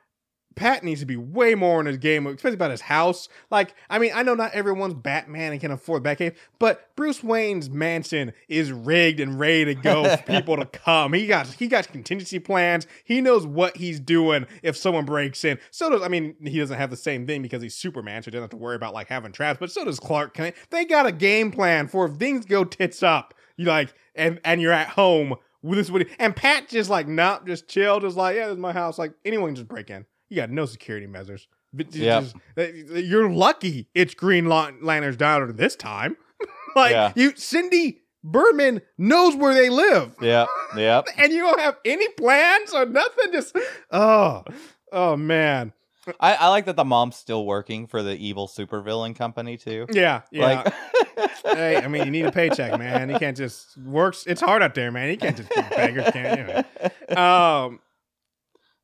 Pat 0.57 0.83
needs 0.83 1.01
to 1.01 1.07
be 1.07 1.17
way 1.17 1.55
more 1.55 1.81
in 1.81 1.87
his 1.87 1.99
game, 1.99 2.27
especially 2.27 2.55
about 2.55 2.71
his 2.71 2.81
house. 2.81 3.29
Like, 3.51 3.75
I 3.91 3.99
mean, 3.99 4.11
I 4.15 4.23
know 4.23 4.35
not 4.35 4.53
everyone's 4.53 4.95
Batman 4.95 5.53
and 5.53 5.61
can 5.61 5.71
afford 5.71 6.03
Batcave, 6.03 6.35
but 6.59 6.97
Bruce 6.97 7.23
Wayne's 7.23 7.69
mansion 7.69 8.33
is 8.49 8.73
rigged 8.73 9.21
and 9.21 9.39
ready 9.39 9.67
to 9.67 9.75
go 9.75 10.17
for 10.17 10.23
people 10.27 10.57
to 10.57 10.65
come. 10.65 11.13
He 11.13 11.27
got 11.27 11.47
he 11.47 11.69
got 11.69 11.87
contingency 11.89 12.39
plans. 12.39 12.87
He 13.05 13.21
knows 13.21 13.47
what 13.47 13.77
he's 13.77 14.01
doing 14.01 14.47
if 14.63 14.79
someone 14.79 15.05
breaks 15.05 15.45
in. 15.45 15.59
So 15.71 15.91
does 15.91 16.03
I 16.03 16.09
mean, 16.09 16.35
he 16.43 16.59
doesn't 16.59 16.79
have 16.79 16.91
the 16.91 16.97
same 16.97 17.27
thing 17.27 17.43
because 17.43 17.63
he's 17.63 17.77
Superman, 17.77 18.23
so 18.23 18.27
he 18.27 18.31
doesn't 18.33 18.45
have 18.45 18.51
to 18.51 18.57
worry 18.57 18.77
about 18.77 18.95
like 18.95 19.09
having 19.09 19.33
traps. 19.33 19.59
But 19.61 19.71
so 19.71 19.85
does 19.85 20.01
Clark 20.01 20.33
Kent. 20.33 20.57
They 20.71 20.87
got 20.87 21.05
a 21.05 21.13
game 21.13 21.53
plan 21.53 21.87
for 21.87 22.07
if 22.07 22.17
things 22.17 22.47
go 22.47 22.65
tits 22.65 23.03
up. 23.03 23.35
You 23.59 23.67
like 23.67 23.93
and 24.15 24.41
and 24.43 24.61
you're 24.63 24.73
at 24.73 24.89
home. 24.89 25.35
With 25.63 25.79
this, 25.79 26.07
and 26.21 26.37
Pat 26.37 26.69
just 26.69 26.89
like 26.89 27.09
not 27.09 27.45
just 27.45 27.67
chill, 27.67 27.99
just 27.99 28.17
like 28.17 28.37
yeah, 28.37 28.47
this 28.47 28.53
is 28.53 28.61
my 28.61 28.73
house. 28.73 28.99
Like 28.99 29.15
anyone 29.25 29.49
can 29.49 29.57
just 29.57 29.67
break 29.67 29.91
in. 29.91 30.07
You 30.29 30.37
got 30.37 30.51
no 30.51 30.66
security 30.66 31.07
measures. 31.07 31.49
But 31.72 31.95
Yep. 31.95 32.22
just- 32.22 32.37
uh, 32.59 32.62
you're 32.99 33.31
lucky 33.31 33.89
it's 33.95 34.14
Green 34.14 34.47
Lan- 34.47 34.79
Lantern's 34.83 35.16
daughter 35.16 35.53
this 35.53 35.77
time. 35.77 36.16
like 36.77 36.93
Yeah. 36.93 37.12
you, 37.14 37.33
Cindy 37.37 38.03
Burman 38.24 38.83
knows 38.99 39.37
where 39.37 39.55
they 39.55 39.68
live, 39.68 40.14
yeah, 40.20 40.47
yeah. 40.77 41.03
and 41.16 41.33
you 41.33 41.39
don't 41.41 41.61
have 41.61 41.77
any 41.85 42.09
plans 42.09 42.74
or 42.74 42.85
nothing. 42.85 43.31
Just 43.33 43.57
oh, 43.93 44.43
oh 44.91 45.16
man, 45.16 45.72
I, 46.18 46.35
I 46.35 46.49
like 46.49 46.64
that 46.64 46.74
the 46.74 46.85
mom's 46.85 47.14
still 47.14 47.47
working 47.47 47.87
for 47.87 48.03
the 48.03 48.16
evil 48.16 48.49
supervillain 48.49 49.14
company 49.14 49.57
too. 49.57 49.87
yeah, 49.93 50.22
yeah. 50.33 50.64
Like, 50.64 51.31
hey, 51.45 51.77
I 51.77 51.87
mean, 51.87 52.05
you 52.05 52.11
need 52.11 52.27
a 52.27 52.33
paycheck, 52.33 52.77
man. 52.81 53.11
You 53.11 53.18
can't 53.20 53.37
just 53.37 53.77
works. 53.79 54.24
It's 54.27 54.41
hard 54.41 54.61
out 54.61 54.74
there, 54.74 54.91
man. 54.91 55.09
You 55.11 55.18
can't 55.18 55.37
just 55.37 55.49
be 55.51 55.62
beggars, 55.70 56.11
can't 56.12 56.64
you? 57.09 57.16
Um, 57.16 57.79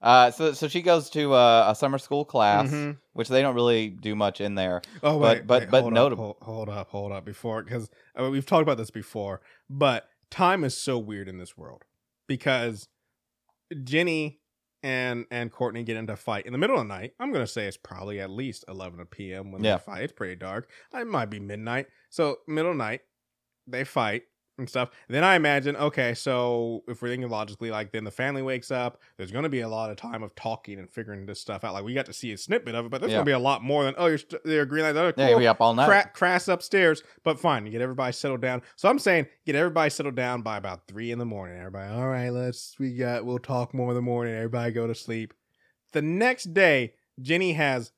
uh, 0.03 0.31
so 0.31 0.53
so 0.53 0.69
she 0.69 0.83
goes 0.83 1.09
to 1.11 1.33
uh, 1.33 1.67
a 1.69 1.75
summer 1.75 1.99
school 1.99 2.25
class, 2.25 2.69
Mhm. 2.71 2.99
which 3.13 3.29
they 3.29 3.41
don't 3.43 3.55
really 3.55 3.89
do 3.89 4.15
much 4.17 4.41
in 4.41 4.55
there. 4.57 4.83
Oh, 5.03 5.19
But- 5.19 5.39
wait, 5.39 5.47
but- 5.47 5.61
wait, 5.63 5.71
but 5.71 5.81
hold 5.83 5.93
notable- 5.95 6.37
Up, 6.41 6.45
hold, 6.47 6.69
hold 6.69 6.79
up, 6.79 6.89
hold 6.91 7.13
up. 7.13 7.25
Before, 7.25 7.63
because 7.63 7.89
I 8.17 8.23
mean, 8.23 8.31
we've 8.33 8.47
talked 8.47 8.63
about 8.63 8.77
this 8.79 8.91
before, 8.91 9.41
but 9.71 10.09
time 10.31 10.65
is 10.65 10.77
so 10.77 10.99
weird 10.99 11.29
in 11.29 11.39
this 11.39 11.57
world 11.57 11.85
because 12.27 12.89
Jenny 13.85 14.41
and 14.83 15.27
and 15.31 15.53
Courtney 15.53 15.85
get 15.85 15.97
into 15.97 16.13
a 16.15 16.17
fight 16.17 16.45
in 16.47 16.53
the 16.53 16.59
middle 16.59 16.77
of 16.77 16.83
the 16.83 16.89
night. 16.89 17.13
I'm 17.21 17.33
gonna 17.33 17.47
say 17.47 17.67
it's 17.67 17.77
probably 17.77 18.21
at 18.21 18.31
least 18.31 18.65
11 18.69 19.05
p.m. 19.07 19.53
when 19.53 19.63
Yeah. 19.63 19.77
they 19.77 19.83
fight. 19.85 20.03
It's 20.03 20.13
pretty 20.13 20.35
dark. 20.37 20.69
It 20.93 21.07
might 21.07 21.31
be 21.31 21.39
midnight. 21.39 21.87
So 22.11 22.39
middle 22.49 22.73
of 22.73 22.77
the 22.77 22.83
night, 22.85 23.01
they 23.67 23.85
fight. 23.85 24.25
And 24.63 24.69
stuff. 24.71 24.91
Then 25.09 25.23
I 25.25 25.35
imagine, 25.37 25.77
okay, 25.77 26.15
so 26.15 26.83
if 26.89 27.03
we're 27.03 27.09
thinking 27.09 27.29
logically, 27.29 27.71
like 27.71 27.93
then 27.93 28.05
the 28.05 28.11
family 28.11 28.43
wakes 28.43 28.71
up, 28.71 29.01
there's 29.17 29.31
going 29.33 29.43
to 29.43 29.49
be 29.49 29.61
a 29.61 29.69
lot 29.69 29.91
of 29.91 29.97
time 29.97 30.23
of 30.23 30.35
talking 30.35 30.79
and 30.79 30.91
figuring 30.91 31.27
this 31.27 31.41
stuff 31.41 31.65
out. 31.65 31.75
Like 31.75 31.85
we 31.85 31.95
got 31.95 32.07
to 32.07 32.13
see 32.13 32.33
a 32.33 32.39
snippet 32.39 32.75
of 32.75 32.87
it, 32.87 32.91
but 32.91 33.01
there's 33.01 33.11
Yeah. 33.13 33.19
going 33.19 33.27
to 33.27 33.31
be 33.31 33.35
a 33.35 33.39
lot 33.39 33.63
more 33.63 33.85
than 33.85 33.95
oh 33.99 34.07
you're 34.07 34.19
st- 34.19 34.43
they're 34.45 34.65
Green 34.67 34.85
Lantern. 34.85 35.03
Oh, 35.05 35.07
Yeah, 35.09 35.13
cool. 35.27 35.29
you'll 35.31 35.39
be 35.41 35.47
up 35.47 35.61
all 35.61 35.75
night. 35.75 35.87
Cra- 35.87 36.11
crass 36.15 36.49
upstairs, 36.49 37.03
but 37.25 37.39
fine. 37.39 37.67
You 37.67 37.73
get 37.73 37.81
everybody 37.83 38.13
settled 38.13 38.41
down. 38.41 38.63
So 38.77 38.89
I'm 38.89 38.99
saying 38.99 39.27
get 39.47 39.55
everybody 39.57 39.91
settled 39.91 40.15
down 40.17 40.43
by 40.43 40.57
about 40.57 40.87
three 40.89 41.11
in 41.11 41.19
the 41.19 41.25
morning. 41.27 41.59
Everybody, 41.59 41.93
all 41.93 42.09
right, 42.09 42.31
let's 42.31 42.75
we 42.79 42.95
got 42.95 43.25
we'll 43.27 43.39
talk 43.39 43.75
more 43.75 43.91
in 43.91 43.95
the 43.97 44.03
morning. 44.03 44.35
Everybody 44.35 44.73
go 44.73 44.87
to 44.87 44.95
sleep. 44.95 45.35
The 45.93 46.03
next 46.03 46.55
day, 46.55 46.95
Jenny 47.21 47.53
has 47.53 47.93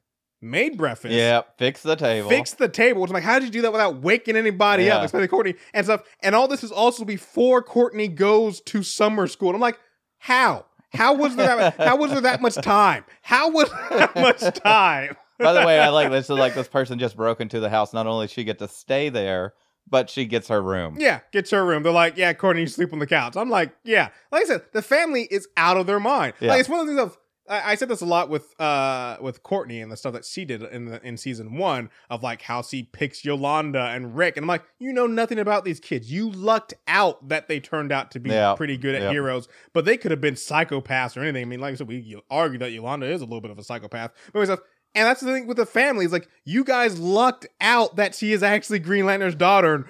made 0.44 0.76
breakfast. 0.76 1.12
Yeah, 1.14 1.42
fix 1.58 1.82
the 1.82 1.96
table. 1.96 2.28
Fix 2.28 2.52
the 2.54 2.68
table. 2.68 3.00
Which 3.02 3.10
I'm 3.10 3.14
like, 3.14 3.24
how 3.24 3.38
did 3.38 3.46
you 3.46 3.50
do 3.52 3.62
that 3.62 3.72
without 3.72 3.96
waking 4.02 4.36
anybody 4.36 4.90
up, 4.90 5.00
Yeah. 5.00 5.04
especially 5.04 5.28
Courtney 5.28 5.54
and 5.72 5.84
stuff? 5.86 6.02
And 6.22 6.34
all 6.34 6.46
this 6.46 6.62
is 6.62 6.70
also 6.70 7.04
before 7.04 7.62
Courtney 7.62 8.08
goes 8.08 8.60
to 8.62 8.82
summer 8.82 9.26
school. 9.26 9.48
And 9.48 9.56
I'm 9.56 9.60
like, 9.62 9.78
how? 10.18 10.66
How 10.92 11.14
was 11.14 11.34
there 11.34 11.56
that, 11.56 11.76
how 11.76 11.96
was 11.96 12.12
there 12.12 12.20
that 12.20 12.40
much 12.40 12.54
time? 12.54 13.04
How 13.22 13.50
was 13.50 13.68
that 13.90 14.14
much 14.14 14.40
time? 14.62 15.16
By 15.38 15.52
the 15.52 15.66
way, 15.66 15.80
I 15.80 15.88
like 15.88 16.10
this. 16.12 16.28
So 16.28 16.36
like 16.36 16.54
this 16.54 16.68
person 16.68 16.98
just 17.00 17.16
broke 17.16 17.40
into 17.40 17.58
the 17.58 17.68
house. 17.70 17.92
Not 17.92 18.06
only 18.06 18.28
she 18.28 18.44
get 18.44 18.60
to 18.60 18.68
stay 18.68 19.08
there, 19.08 19.54
but 19.90 20.08
she 20.08 20.24
gets 20.24 20.46
her 20.48 20.62
room. 20.62 20.96
Yeah, 20.98 21.20
gets 21.32 21.50
her 21.50 21.64
room. 21.66 21.82
They're 21.82 21.92
like, 21.92 22.16
yeah, 22.16 22.32
Courtney, 22.32 22.62
you 22.62 22.68
sleep 22.68 22.92
on 22.92 23.00
the 23.00 23.06
couch. 23.06 23.36
I'm 23.36 23.50
like, 23.50 23.74
yeah. 23.82 24.10
Like 24.30 24.42
I 24.42 24.44
said, 24.46 24.62
the 24.72 24.80
family 24.82 25.22
is 25.30 25.48
out 25.56 25.76
of 25.76 25.86
their 25.86 25.98
mind. 26.00 26.34
Yeah. 26.40 26.50
Like 26.50 26.60
it's 26.60 26.68
one 26.68 26.78
of 26.80 26.86
the 26.86 26.92
things 26.94 27.02
of 27.02 27.18
I, 27.48 27.72
I 27.72 27.74
said 27.74 27.88
this 27.88 28.00
a 28.00 28.06
lot 28.06 28.28
with 28.30 28.58
uh 28.60 29.16
with 29.20 29.42
Courtney 29.42 29.80
and 29.80 29.90
the 29.92 29.96
stuff 29.96 30.12
that 30.14 30.24
she 30.24 30.44
did 30.44 30.62
in 30.62 30.86
the 30.86 31.06
in 31.06 31.16
season 31.16 31.56
one 31.56 31.90
of 32.10 32.22
like 32.22 32.42
how 32.42 32.62
she 32.62 32.84
picks 32.84 33.24
Yolanda 33.24 33.80
and 33.86 34.16
Rick. 34.16 34.36
And 34.36 34.44
I'm 34.44 34.48
like, 34.48 34.64
you 34.78 34.92
know 34.92 35.06
nothing 35.06 35.38
about 35.38 35.64
these 35.64 35.80
kids. 35.80 36.10
You 36.10 36.30
lucked 36.30 36.74
out 36.88 37.28
that 37.28 37.48
they 37.48 37.60
turned 37.60 37.92
out 37.92 38.10
to 38.12 38.20
be 38.20 38.30
Yeah. 38.30 38.54
pretty 38.56 38.76
good 38.76 38.94
at 38.94 39.02
Yep. 39.02 39.12
heroes, 39.12 39.48
but 39.72 39.84
they 39.84 39.96
could 39.96 40.10
have 40.10 40.20
been 40.20 40.34
psychopaths 40.34 41.16
or 41.16 41.20
anything. 41.20 41.42
I 41.42 41.44
mean, 41.46 41.60
like 41.60 41.72
I 41.72 41.76
said, 41.76 41.88
we 41.88 42.20
argue 42.30 42.58
that 42.60 42.72
Yolanda 42.72 43.06
is 43.06 43.20
a 43.20 43.24
little 43.24 43.40
bit 43.40 43.50
of 43.50 43.58
a 43.58 43.64
psychopath. 43.64 44.12
But 44.32 44.44
stuff. 44.46 44.60
And 44.96 45.06
that's 45.08 45.20
the 45.20 45.32
thing 45.32 45.48
with 45.48 45.56
the 45.56 45.66
family. 45.66 46.04
Is 46.04 46.12
like 46.12 46.28
you 46.44 46.62
guys 46.64 47.00
lucked 47.00 47.46
out 47.60 47.96
that 47.96 48.14
she 48.14 48.32
is 48.32 48.42
actually 48.44 48.78
Green 48.78 49.04
Lantern's 49.04 49.34
daughter. 49.34 49.86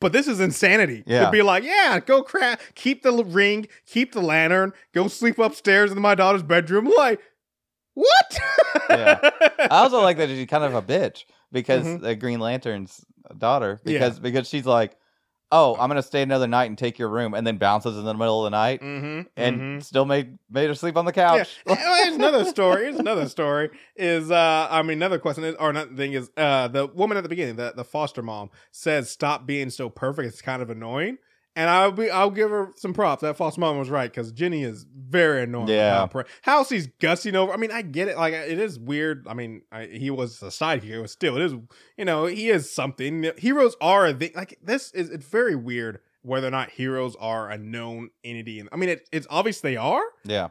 But 0.00 0.12
this 0.12 0.28
is 0.28 0.40
insanity. 0.40 1.02
Yeah. 1.06 1.24
To 1.26 1.30
be 1.30 1.42
like, 1.42 1.64
yeah, 1.64 2.00
go 2.04 2.22
crap, 2.22 2.60
keep 2.74 3.02
the 3.02 3.24
ring, 3.24 3.66
keep 3.86 4.12
the 4.12 4.20
lantern, 4.20 4.72
go 4.92 5.08
sleep 5.08 5.38
upstairs 5.38 5.90
in 5.90 6.00
my 6.00 6.14
daughter's 6.14 6.42
bedroom. 6.42 6.92
Like, 6.96 7.20
what? 7.94 8.38
Yeah. 8.90 9.18
I 9.58 9.68
also 9.70 10.02
like 10.02 10.18
that 10.18 10.28
she's 10.28 10.46
kind 10.46 10.64
of 10.64 10.74
a 10.74 10.82
bitch 10.82 11.24
because 11.50 11.84
Mhm. 11.84 12.02
the 12.02 12.14
Green 12.14 12.40
Lantern's 12.40 13.04
daughter 13.38 13.80
Yeah. 13.84 13.92
because 13.94 14.20
because 14.20 14.48
she's 14.48 14.66
like, 14.66 14.96
oh, 15.52 15.74
I'm 15.74 15.88
gonna 15.88 16.02
stay 16.02 16.22
another 16.22 16.46
night 16.46 16.66
and 16.66 16.76
take 16.76 16.98
your 16.98 17.08
room, 17.08 17.34
and 17.34 17.46
then 17.46 17.56
bounces 17.56 17.96
in 17.96 18.04
the 18.04 18.14
middle 18.14 18.44
of 18.44 18.50
the 18.50 18.56
night 18.56 18.80
mm-hmm, 18.80 19.22
and 19.36 19.84
still 19.84 20.04
made 20.04 20.38
made 20.50 20.68
her 20.68 20.74
sleep 20.74 20.96
on 20.96 21.04
the 21.04 21.12
yeah. 21.14 21.38
couch. 21.38 21.56
Well, 21.66 21.76
Here's 21.76 22.16
another 22.16 22.44
story. 22.44 22.84
Here's 22.84 22.98
another 22.98 23.28
story. 23.28 23.70
Is 23.96 24.30
uh, 24.30 24.68
I 24.70 24.82
mean, 24.82 24.98
another 24.98 25.18
question 25.18 25.44
is, 25.44 25.54
or 25.56 25.70
another 25.70 25.94
thing 25.94 26.12
is, 26.12 26.30
uh, 26.36 26.68
the 26.68 26.86
woman 26.86 27.16
at 27.16 27.22
the 27.22 27.28
beginning, 27.28 27.56
the 27.56 27.72
the 27.74 27.84
foster 27.84 28.22
mom, 28.22 28.50
says, 28.70 29.10
"Stop 29.10 29.46
being 29.46 29.70
so 29.70 29.88
perfect. 29.88 30.28
It's 30.28 30.42
kind 30.42 30.62
of 30.62 30.70
annoying." 30.70 31.18
And 31.56 31.70
I'll 31.70 31.90
be, 31.90 32.10
I'll 32.10 32.30
give 32.30 32.50
her 32.50 32.70
some 32.76 32.92
props. 32.92 33.22
That 33.22 33.36
false 33.36 33.56
mom 33.56 33.78
was 33.78 33.88
right 33.88 34.10
because 34.10 34.30
Jenny 34.30 34.62
is 34.62 34.84
very 34.94 35.44
annoying. 35.44 35.68
Yeah. 35.68 36.06
How, 36.42 36.64
she's 36.64 36.86
gussing 37.00 37.34
over. 37.34 37.50
I 37.50 37.56
mean, 37.56 37.72
I 37.72 37.80
get 37.80 38.08
it. 38.08 38.18
Like 38.18 38.34
it 38.34 38.58
is 38.58 38.78
weird. 38.78 39.26
I 39.26 39.32
mean, 39.32 39.62
I, 39.72 39.86
he 39.86 40.10
was 40.10 40.42
a 40.42 40.50
side 40.50 40.84
hero, 40.84 41.00
but 41.00 41.10
still, 41.10 41.36
it 41.36 41.42
is. 41.42 41.54
You 41.96 42.04
know, 42.04 42.26
he 42.26 42.50
is 42.50 42.70
something. 42.70 43.30
Heroes 43.38 43.74
are 43.80 44.06
a 44.06 44.12
thing. 44.12 44.32
Like 44.34 44.58
this 44.62 44.92
is. 44.92 45.08
It's 45.08 45.26
very 45.26 45.56
weird 45.56 46.00
whether 46.26 46.48
or 46.48 46.50
not 46.50 46.70
heroes 46.70 47.16
are 47.20 47.48
a 47.48 47.56
known 47.56 48.10
entity. 48.24 48.60
And 48.60 48.68
I 48.72 48.76
mean, 48.76 48.90
it, 48.90 49.08
it's 49.12 49.26
obvious 49.30 49.60
they 49.60 49.76
are 49.76 50.02
yeah, 50.24 50.48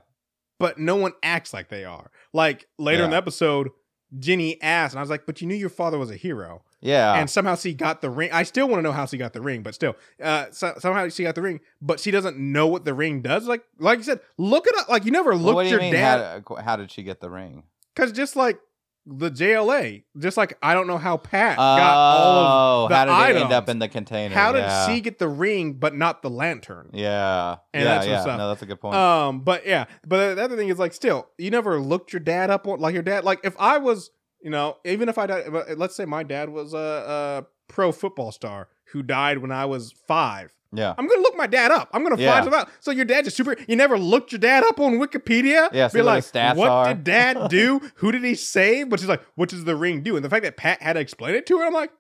but 0.58 0.80
no 0.80 0.96
one 0.96 1.14
acts 1.22 1.54
like 1.54 1.70
they 1.70 1.86
are. 1.86 2.10
Like 2.34 2.68
later 2.80 3.04
in 3.04 3.12
the 3.12 3.18
episode, 3.18 3.70
Jenny 4.18 4.60
asked, 4.62 4.94
and 4.94 5.00
I 5.00 5.04
was 5.04 5.10
like, 5.10 5.28
"But 5.28 5.42
you 5.42 5.48
knew 5.48 5.56
your 5.56 5.70
father 5.70 6.00
was 6.00 6.10
a 6.10 6.16
hero, 6.16 6.64
yeah. 6.82 7.14
and 7.16 7.30
somehow 7.30 7.56
she 7.56 7.74
got 7.74 8.02
the 8.02 8.10
ring." 8.10 8.30
I 8.32 8.44
still 8.44 8.68
want 8.68 8.80
to 8.80 8.84
know 8.84 8.92
how 8.92 9.06
she 9.06 9.18
got 9.18 9.34
the 9.34 9.42
ring, 9.42 9.64
but 9.64 9.74
still, 9.76 9.96
uh, 10.22 10.46
so, 10.52 10.74
somehow 10.80 11.08
she 11.10 11.24
got 11.24 11.36
the 11.36 11.42
ring, 11.42 11.60
but 11.82 12.00
she 12.00 12.12
doesn't 12.12 12.38
know 12.38 12.68
what 12.68 12.86
the 12.86 12.94
ring 12.94 13.22
does. 13.22 13.48
Like, 13.48 13.64
like 13.80 13.98
you 14.00 14.04
said, 14.04 14.20
look 14.38 14.68
it 14.68 14.76
up. 14.78 14.90
Like 14.90 15.06
you 15.06 15.12
never 15.12 15.32
Well, 15.32 15.40
looked 15.40 15.60
do 15.62 15.66
you 15.66 15.72
your 15.72 15.80
mean? 15.82 15.94
dad 15.94 16.44
How, 16.48 16.56
how 16.56 16.76
did 16.76 16.92
she 16.92 17.04
get 17.04 17.22
the 17.22 17.30
ring? 17.30 17.64
because 17.96 18.12
just 18.12 18.36
like 18.36 18.60
the 19.08 19.30
JLA, 19.30 20.04
just 20.18 20.36
like 20.36 20.58
I 20.64 20.74
don't 20.74 20.88
know 20.88 20.98
how 20.98 21.16
Pat 21.18 21.58
got 21.58 21.80
all 21.96 22.82
Oh, 22.82 22.84
of 22.86 22.90
the 22.90 22.96
how 22.96 23.06
did 23.06 23.12
items. 23.14 23.44
end 23.44 23.54
up 23.54 23.70
in 23.70 23.78
the 23.78 23.88
container? 23.88 24.34
how 24.34 24.52
did 24.52 24.62
yeah. 24.62 24.88
she 24.88 25.00
get 25.00 25.20
the 25.20 25.28
ring 25.28 25.74
but 25.74 25.96
not 25.96 26.24
the 26.24 26.30
lantern? 26.32 26.90
Yeah, 26.92 27.58
And 27.72 27.84
yeah, 27.84 27.90
that's 27.96 28.08
yeah. 28.08 28.14
what's 28.16 28.26
up. 28.28 28.38
No, 28.40 28.48
that's 28.50 28.64
a 28.64 28.66
good 28.66 28.82
point. 28.82 28.96
Um, 28.96 29.42
but 29.42 29.66
yeah, 29.68 29.86
but 30.08 30.34
the 30.36 30.44
other 30.44 30.58
thing 30.58 30.70
is 30.70 30.80
like, 30.80 30.92
still, 30.94 31.28
you 31.38 31.52
never 31.52 31.80
looked 31.80 32.14
your 32.14 32.20
dad 32.20 32.50
up 32.50 32.68
on 32.68 32.80
like 32.80 32.96
your 32.96 33.04
dad. 33.04 33.24
Like 33.24 33.42
if 33.44 33.56
I 33.60 33.78
was, 33.78 34.10
you 34.46 34.52
know, 34.52 34.78
even 34.86 35.10
if 35.10 35.18
I 35.18 35.26
died, 35.26 35.46
let's 35.76 35.96
say 35.96 36.06
my 36.06 36.22
dad 36.24 36.50
was 36.50 36.74
a, 36.76 36.78
a 36.78 37.46
pro 37.68 37.92
football 37.92 38.32
star 38.32 38.68
who 38.92 39.02
died 39.04 39.40
when 39.40 39.52
I 39.52 39.66
was 39.66 39.92
five. 40.08 40.54
yeah, 40.72 40.94
I'm 40.98 41.08
gonna 41.08 41.22
look 41.22 41.36
my 41.36 41.48
dad 41.48 41.72
up. 41.72 41.90
I'm 41.94 42.04
gonna 42.04 42.22
Yeah. 42.22 42.42
find 42.44 42.54
out. 42.54 42.70
So 42.80 42.92
your 42.92 43.06
dad's 43.06 43.28
a 43.28 43.32
super. 43.32 43.56
You 43.68 43.76
never 43.76 43.98
looked 43.98 44.32
your 44.32 44.40
dad 44.40 44.64
up 44.64 44.80
on 44.80 45.00
Wikipedia. 45.00 45.70
Yeah, 45.74 45.88
be 45.88 46.02
what 46.02 46.24
like, 46.34 46.56
what 46.58 46.70
are." 46.70 46.88
did 46.90 47.04
dad 47.04 47.48
do? 47.50 47.82
Who 47.96 48.12
did 48.12 48.24
he 48.24 48.36
save? 48.36 48.90
But 48.90 49.00
she's 49.00 49.10
like, 49.10 49.24
what 49.36 49.50
does 49.50 49.64
the 49.66 49.76
ring 49.76 50.04
do? 50.04 50.16
And 50.16 50.24
the 50.24 50.30
fact 50.30 50.44
that 50.44 50.58
Pat 50.58 50.82
had 50.82 50.94
to 50.94 51.00
explain 51.00 51.34
it 51.36 51.46
to 51.48 51.58
her, 51.58 51.66
I'm 51.66 51.74
like. 51.74 51.92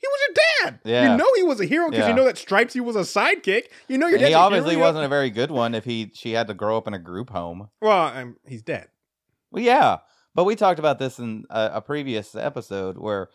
He 0.00 0.06
was 0.06 0.20
your 0.28 0.36
dad. 0.70 0.80
Yeah. 0.84 1.10
You 1.10 1.16
know 1.18 1.26
he 1.34 1.42
was 1.42 1.60
a 1.60 1.64
hero 1.64 1.90
because 1.90 2.04
Yeah. 2.04 2.10
you 2.10 2.14
know 2.14 2.24
that 2.24 2.36
Stripesy 2.36 2.80
was 2.80 2.94
a 2.94 3.00
sidekick. 3.00 3.64
You 3.88 3.98
know 3.98 4.06
your 4.06 4.20
dad. 4.20 4.28
he 4.28 4.34
obviously 4.34 4.74
hero. 4.76 4.86
wasn't 4.86 5.04
a 5.04 5.08
very 5.08 5.28
good 5.28 5.50
one 5.50 5.74
if 5.74 5.84
he 5.84 6.12
she 6.14 6.30
had 6.34 6.46
to 6.46 6.54
grow 6.54 6.76
up 6.76 6.86
in 6.86 6.94
a 6.94 7.00
group 7.00 7.30
home. 7.30 7.68
Well, 7.82 8.16
um, 8.16 8.36
he's 8.46 8.62
dead. 8.62 8.86
Well, 9.50 9.60
yeah, 9.64 9.96
but 10.34 10.44
we 10.44 10.56
talked 10.56 10.78
about 10.78 10.98
this 10.98 11.18
in 11.18 11.44
a, 11.50 11.70
a 11.74 11.80
previous 11.80 12.34
episode 12.34 12.98
where 12.98 13.28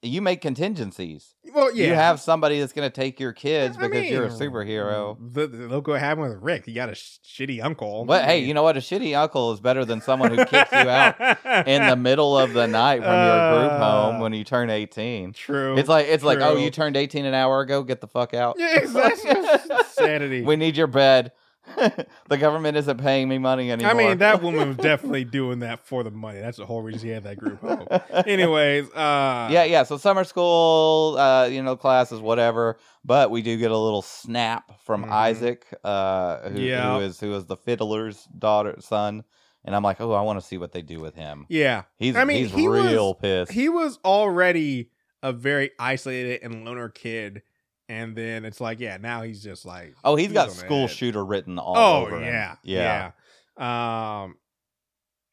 you 0.00 0.22
make 0.22 0.40
contingencies. 0.40 1.34
Well, 1.52 1.74
yeah. 1.74 1.86
You 1.88 1.94
have 1.94 2.20
somebody 2.20 2.60
that's 2.60 2.72
going 2.72 2.88
to 2.88 2.94
take 2.94 3.18
your 3.18 3.32
kids 3.32 3.76
I 3.76 3.88
because 3.88 4.08
you're 4.08 4.26
a 4.26 4.30
superhero. 4.30 5.16
The, 5.20 5.48
the, 5.48 5.66
look 5.66 5.88
what 5.88 5.98
happened 5.98 6.28
with 6.30 6.38
Rick. 6.40 6.66
He 6.66 6.72
got 6.72 6.88
a 6.88 6.94
sh- 6.94 7.18
shitty 7.24 7.60
uncle. 7.60 8.04
Well, 8.04 8.24
hey, 8.24 8.44
you 8.44 8.54
know 8.54 8.62
what? 8.62 8.76
A 8.76 8.80
shitty 8.80 9.18
uncle 9.20 9.52
is 9.52 9.58
better 9.60 9.84
than 9.84 10.00
someone 10.00 10.30
who 10.30 10.44
kicks 10.44 10.70
you 10.70 10.78
out 10.78 11.16
in 11.66 11.84
the 11.88 11.96
middle 12.00 12.38
of 12.38 12.52
the 12.52 12.68
night 12.68 13.02
from 13.02 13.12
your 13.12 13.58
group 13.68 13.72
home 13.80 14.16
Uh, 14.16 14.20
when 14.20 14.32
you 14.34 14.44
turn 14.44 14.70
18. 14.70 15.32
True. 15.32 15.76
It's 15.76 15.88
like 15.88 16.06
it's 16.06 16.22
like, 16.22 16.38
oh, 16.38 16.56
you 16.56 16.70
turned 16.70 16.96
18 16.96 17.24
an 17.24 17.34
hour 17.34 17.60
ago. 17.60 17.82
Get 17.82 18.00
the 18.00 18.06
fuck 18.08 18.34
out. 18.34 18.54
Yeah, 18.56 18.78
exactly. 18.78 19.30
Insanity. 19.78 20.42
We 20.42 20.54
need 20.54 20.76
your 20.76 20.86
bed. 20.86 21.32
The 22.28 22.36
government 22.38 22.76
isn't 22.76 22.98
paying 22.98 23.28
me 23.28 23.38
money 23.38 23.70
anymore. 23.70 23.92
I 23.92 23.94
mean, 23.94 24.18
that 24.18 24.42
woman 24.42 24.68
was 24.68 24.76
definitely 24.76 25.24
doing 25.24 25.60
that 25.60 25.86
for 25.86 26.02
the 26.02 26.10
money. 26.10 26.40
That's 26.40 26.58
the 26.58 26.66
whole 26.66 26.82
reason 26.82 27.00
she 27.02 27.08
had 27.08 27.24
that 27.24 27.38
group 27.38 27.60
home. 27.60 27.86
Anyways, 28.26 28.90
uh, 28.92 29.48
yeah, 29.50 29.64
yeah. 29.64 29.82
So 29.82 29.96
summer 29.96 30.24
school, 30.24 31.16
uh, 31.18 31.46
you 31.46 31.62
know, 31.62 31.76
classes, 31.76 32.20
whatever. 32.20 32.78
But 33.04 33.30
we 33.30 33.42
do 33.42 33.56
get 33.56 33.70
a 33.70 33.76
little 33.78 34.02
snap 34.02 34.72
from 34.84 35.04
Mhm. 35.04 35.10
Isaac, 35.12 35.66
uh, 35.84 36.48
who, 36.50 36.60
Yeah. 36.60 36.94
who 36.94 37.00
is 37.04 37.20
who 37.20 37.34
is 37.34 37.46
the 37.46 37.56
fiddler's 37.56 38.24
daughter 38.38 38.76
son, 38.80 39.24
and 39.64 39.74
I'm 39.74 39.82
like, 39.82 40.00
oh, 40.00 40.12
I 40.12 40.22
want 40.22 40.40
to 40.40 40.44
see 40.46 40.58
what 40.58 40.72
they 40.72 40.82
do 40.82 41.00
with 41.00 41.14
him. 41.14 41.46
yeah. 41.48 41.82
He's 41.96 42.16
I 42.16 42.24
mean, 42.24 42.38
he's 42.44 42.52
he 42.54 42.68
was- 42.68 42.84
real 42.84 43.14
pissed. 43.14 43.52
He 43.52 43.68
was 43.68 43.98
already 44.04 44.90
a 45.22 45.32
very 45.32 45.70
isolated 45.80 46.40
and 46.42 46.64
loner 46.64 46.88
kid, 46.88 47.42
and 47.88 48.14
then 48.16 48.44
it's 48.44 48.60
like, 48.60 48.80
yeah, 48.80 48.96
now 48.98 49.22
he's 49.22 49.42
just 49.42 49.64
like, 49.64 49.94
oh, 50.04 50.16
he's 50.16 50.32
got 50.32 50.52
school 50.52 50.84
edge. 50.84 50.94
shooter 50.94 51.24
written 51.24 51.58
all 51.58 51.76
Oh 51.76 52.02
over 52.06 52.16
him. 52.16 52.24
yeah, 52.24 52.56
yeah, 52.62 53.10
yeah. 53.58 54.22
Um, 54.24 54.36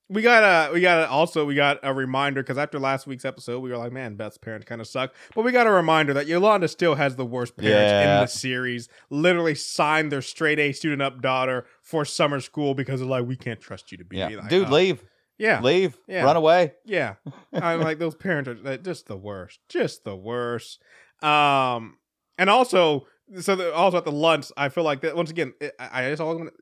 we 0.08 0.22
got 0.22 0.44
a 0.70 0.72
we 0.72 0.82
got 0.82 1.00
a, 1.02 1.10
also 1.10 1.46
we 1.46 1.56
got 1.56 1.80
a 1.82 1.92
reminder 1.92 2.44
because 2.44 2.60
after 2.60 2.78
last 2.80 3.08
week's 3.08 3.26
episode 3.26 3.60
we 3.62 3.72
were 3.72 3.78
like, 3.78 3.92
man, 3.92 4.16
Beth's 4.16 4.38
parents 4.38 4.68
kind 4.68 4.80
of 4.80 4.86
suck, 4.88 5.16
but 5.34 5.44
we 5.44 5.52
got 5.52 5.66
a 5.66 5.72
reminder 5.72 6.14
that 6.14 6.28
Yolanda 6.28 6.68
still 6.68 6.94
has 6.94 7.16
the 7.16 7.26
worst 7.26 7.58
parents 7.58 7.92
in 7.92 8.22
the 8.22 8.28
series. 8.28 8.88
Literally 9.10 9.56
signed 9.56 10.12
their 10.12 10.22
straight 10.22 10.60
A 10.60 10.74
student 10.74 11.02
up 11.02 11.22
daughter 11.22 11.66
for 11.82 12.06
summer 12.06 12.40
school 12.40 12.76
because 12.76 13.00
they're 13.00 13.10
like, 13.10 13.26
we 13.26 13.36
can't 13.36 13.60
trust 13.60 13.92
you 13.92 13.98
to 13.98 14.06
be 14.06 14.18
yeah. 14.18 14.28
like, 14.28 14.48
Dude, 14.50 14.68
oh. 14.68 14.72
leave, 14.72 15.04
yeah, 15.40 15.60
leave, 15.62 15.98
Yeah. 16.08 16.24
run 16.24 16.36
away. 16.36 16.74
yeah. 16.86 17.16
I'm 17.52 17.82
like 17.82 17.98
those 17.98 18.16
parents 18.16 18.48
are 18.48 18.78
just 18.78 19.08
the 19.08 19.18
worst, 19.18 19.60
just 19.70 20.04
the 20.04 20.16
worst. 20.16 20.84
Um, 21.24 21.98
and 22.38 22.50
also, 22.50 23.08
so 23.40 23.56
the, 23.56 23.74
also 23.74 23.98
at 23.98 24.06
the 24.06 24.12
lunch, 24.12 24.52
I 24.58 24.70
feel 24.70 24.84
like 24.84 25.02
that 25.02 25.16
once 25.16 25.30
again, 25.30 25.54
I, 25.80 26.06
I 26.06 26.10
just 26.10 26.22
always 26.22 26.40
want 26.40 26.54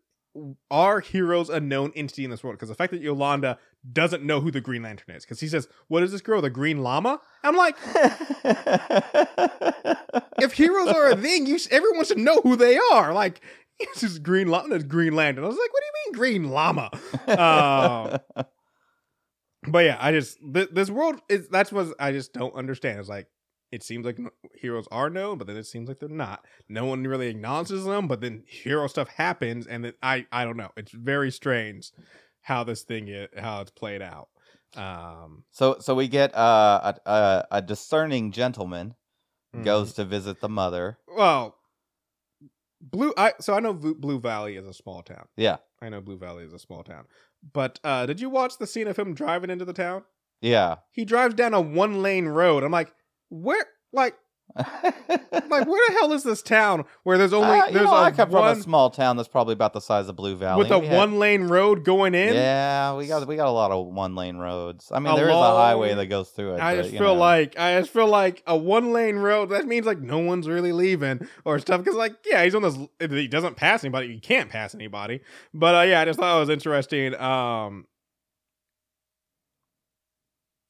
are 0.71 0.99
heroes 0.99 1.49
a 1.49 1.59
known 1.59 1.91
entity 1.95 2.24
in 2.26 2.32
this 2.32 2.43
world? 2.43 2.57
Because 2.57 2.69
the 2.69 2.76
fact 2.76 2.91
that 2.91 3.01
Yolanda 3.01 3.59
doesn't 3.91 4.24
know 4.24 4.41
who 4.41 4.49
the 4.49 4.61
Green 4.61 4.82
Lantern 4.82 5.15
is, 5.15 5.24
because 5.24 5.39
he 5.39 5.47
says, 5.47 5.67
"What 5.88 6.01
is 6.03 6.11
this 6.11 6.21
girl? 6.21 6.41
The 6.41 6.49
Green 6.49 6.80
Llama?" 6.80 7.21
I'm 7.43 7.55
like, 7.55 7.76
if 10.39 10.53
heroes 10.53 10.88
are 10.89 11.11
a 11.11 11.15
thing, 11.15 11.45
you 11.45 11.59
everyone 11.69 12.05
should 12.05 12.17
know 12.17 12.41
who 12.41 12.55
they 12.55 12.78
are. 12.93 13.13
Like, 13.13 13.41
this 13.80 14.03
is 14.03 14.19
Green 14.19 14.47
Llama, 14.47 14.80
Green 14.80 15.13
Lantern. 15.13 15.43
I 15.43 15.47
was 15.47 15.57
like, 15.57 15.74
what 15.74 15.82
do 15.82 15.86
you 15.86 15.93
mean 16.05 16.13
Green 16.19 16.51
Llama? 16.51 16.89
Um, 17.28 18.45
but 19.71 19.86
yeah, 19.86 19.97
I 19.99 20.11
just 20.11 20.39
th- 20.53 20.69
this 20.71 20.89
world 20.89 21.21
is 21.30 21.47
that's 21.49 21.71
what 21.71 21.88
I 21.99 22.11
just 22.11 22.34
don't 22.34 22.55
understand. 22.55 22.99
It's 22.99 23.09
like 23.09 23.28
it 23.74 23.82
seems 23.82 24.05
like 24.05 24.19
heroes 24.53 24.88
are 24.91 25.09
known, 25.09 25.39
but 25.39 25.47
then 25.47 25.57
it 25.57 25.65
seems 25.65 25.88
like 25.89 25.99
they're 25.99 26.07
not. 26.07 26.45
No 26.69 26.86
one 26.86 27.03
really 27.03 27.28
acknowledges 27.28 27.86
them, 27.86 28.07
but 28.07 28.21
then 28.21 28.43
hero 28.45 28.86
stuff 28.88 29.07
happens, 29.09 29.65
and 29.65 29.84
then 29.84 29.93
I 30.03 30.28
I 30.32 30.45
don't 30.45 30.57
know. 30.57 30.69
It's 30.78 30.91
very 30.91 31.32
strange 31.32 31.91
how 32.41 32.63
this 32.63 32.84
thing 32.84 33.07
is 33.07 33.30
how 33.36 33.61
it's 33.61 33.71
played 33.71 34.01
out. 34.01 34.30
Um, 34.76 35.43
So 35.51 35.78
so 35.80 35.95
we 35.95 36.07
get 36.07 36.36
uh, 36.36 36.93
a, 37.05 37.11
a 37.11 37.47
a 37.57 37.61
discerning 37.61 38.32
gentleman 38.32 38.93
mhm. 39.55 39.63
goes 39.65 39.93
to 39.93 40.05
visit 40.05 40.39
the 40.39 40.49
mother. 40.49 40.99
well. 41.07 41.57
Blue, 42.86 43.13
I 43.17 43.32
so 43.39 43.53
I 43.53 43.61
know 43.61 43.74
Blue, 43.74 43.95
Blue 43.95 44.19
Valley 44.19 44.57
is 44.57 44.67
a 44.67 44.74
small 44.74 45.01
town. 45.03 45.26
Yeah. 45.38 45.57
I 45.82 45.88
know 45.88 46.01
Blue 46.01 46.17
Valley 46.17 46.43
is 46.43 46.51
a 46.51 46.59
small 46.59 46.84
town. 46.84 47.05
But 47.53 47.80
uh 47.82 48.05
did 48.05 48.19
you 48.19 48.30
watch 48.30 48.57
the 48.57 48.67
scene 48.67 48.89
of 48.89 48.97
him 48.99 49.13
driving 49.13 49.49
into 49.49 49.63
the 49.63 49.71
town? 49.71 50.03
Yeah. 50.41 50.80
He 50.91 51.05
drives 51.05 51.34
down 51.34 51.53
a 51.53 51.61
one 51.61 52.01
lane 52.01 52.26
road. 52.28 52.61
I'm 52.61 52.74
like, 52.74 52.93
where 53.34 53.65
like 53.91 54.15
like 54.55 54.69
where 55.49 55.88
the 55.88 55.95
hell 55.99 56.13
is 56.13 56.21
this 56.21 56.43
town 56.43 56.84
where 57.03 57.17
there's 57.17 57.34
only 57.34 57.59
Uh, 57.59 57.65
you 57.67 57.73
there's 57.73 57.86
know, 57.86 57.93
a 57.93 58.03
I 58.03 58.11
come 58.11 58.29
from 58.29 58.45
a 58.45 58.55
small 58.61 58.91
town 58.91 59.17
that's 59.17 59.29
probably 59.29 59.53
about 59.53 59.73
the 59.73 59.79
size 59.79 60.07
of 60.09 60.15
Blue 60.15 60.36
Valley. 60.36 60.59
with 60.59 60.71
a 60.71 60.79
had- 60.79 60.95
one 60.95 61.17
lane 61.17 61.43
road 61.45 61.84
going 61.84 62.13
in? 62.13 62.36
Yeah, 62.36 62.95
we 62.95 63.07
got 63.07 63.25
we 63.27 63.36
got 63.36 63.47
a 63.47 63.51
lot 63.51 63.71
of 63.71 63.88
one 63.88 64.15
lane 64.15 64.38
roads. 64.38 64.91
I 64.91 64.99
mean, 64.99 65.11
A 65.11 65.15
there 65.15 65.29
is 65.29 65.36
a 65.36 65.39
highway 65.39 65.95
that 65.95 66.05
goes 66.07 66.29
through 66.29 66.55
it. 66.55 66.59
I 66.59 66.75
but, 66.75 66.81
just 66.84 66.91
feel 66.93 67.01
know. 67.01 67.13
like 67.15 67.57
I 67.57 67.79
just 67.79 67.91
feel 67.91 68.07
like 68.07 68.43
a 68.45 68.55
one 68.55 68.93
lane 68.93 69.15
road. 69.15 69.49
That 69.49 69.65
means 69.65 69.88
like 69.88 69.99
no 69.99 70.19
one's 70.19 70.47
really 70.47 70.71
leaving 70.71 71.27
or 71.45 71.57
stuff. 71.57 71.79
Because 71.84 71.95
like 71.97 72.13
yeah, 72.25 72.43
he's 72.43 72.53
on 72.53 72.61
this. 72.61 72.77
He 72.99 73.27
doesn't 73.27 73.55
pass 73.55 73.84
anybody. 73.84 74.13
He 74.13 74.19
can't 74.19 74.51
pass 74.51 74.75
anybody. 74.75 75.21
But 75.53 75.73
uh, 75.73 75.81
yeah, 75.81 76.01
I 76.01 76.05
just 76.05 76.19
thought 76.19 76.36
it 76.38 76.39
was 76.41 76.49
interesting. 76.49 77.15
Um. 77.15 77.88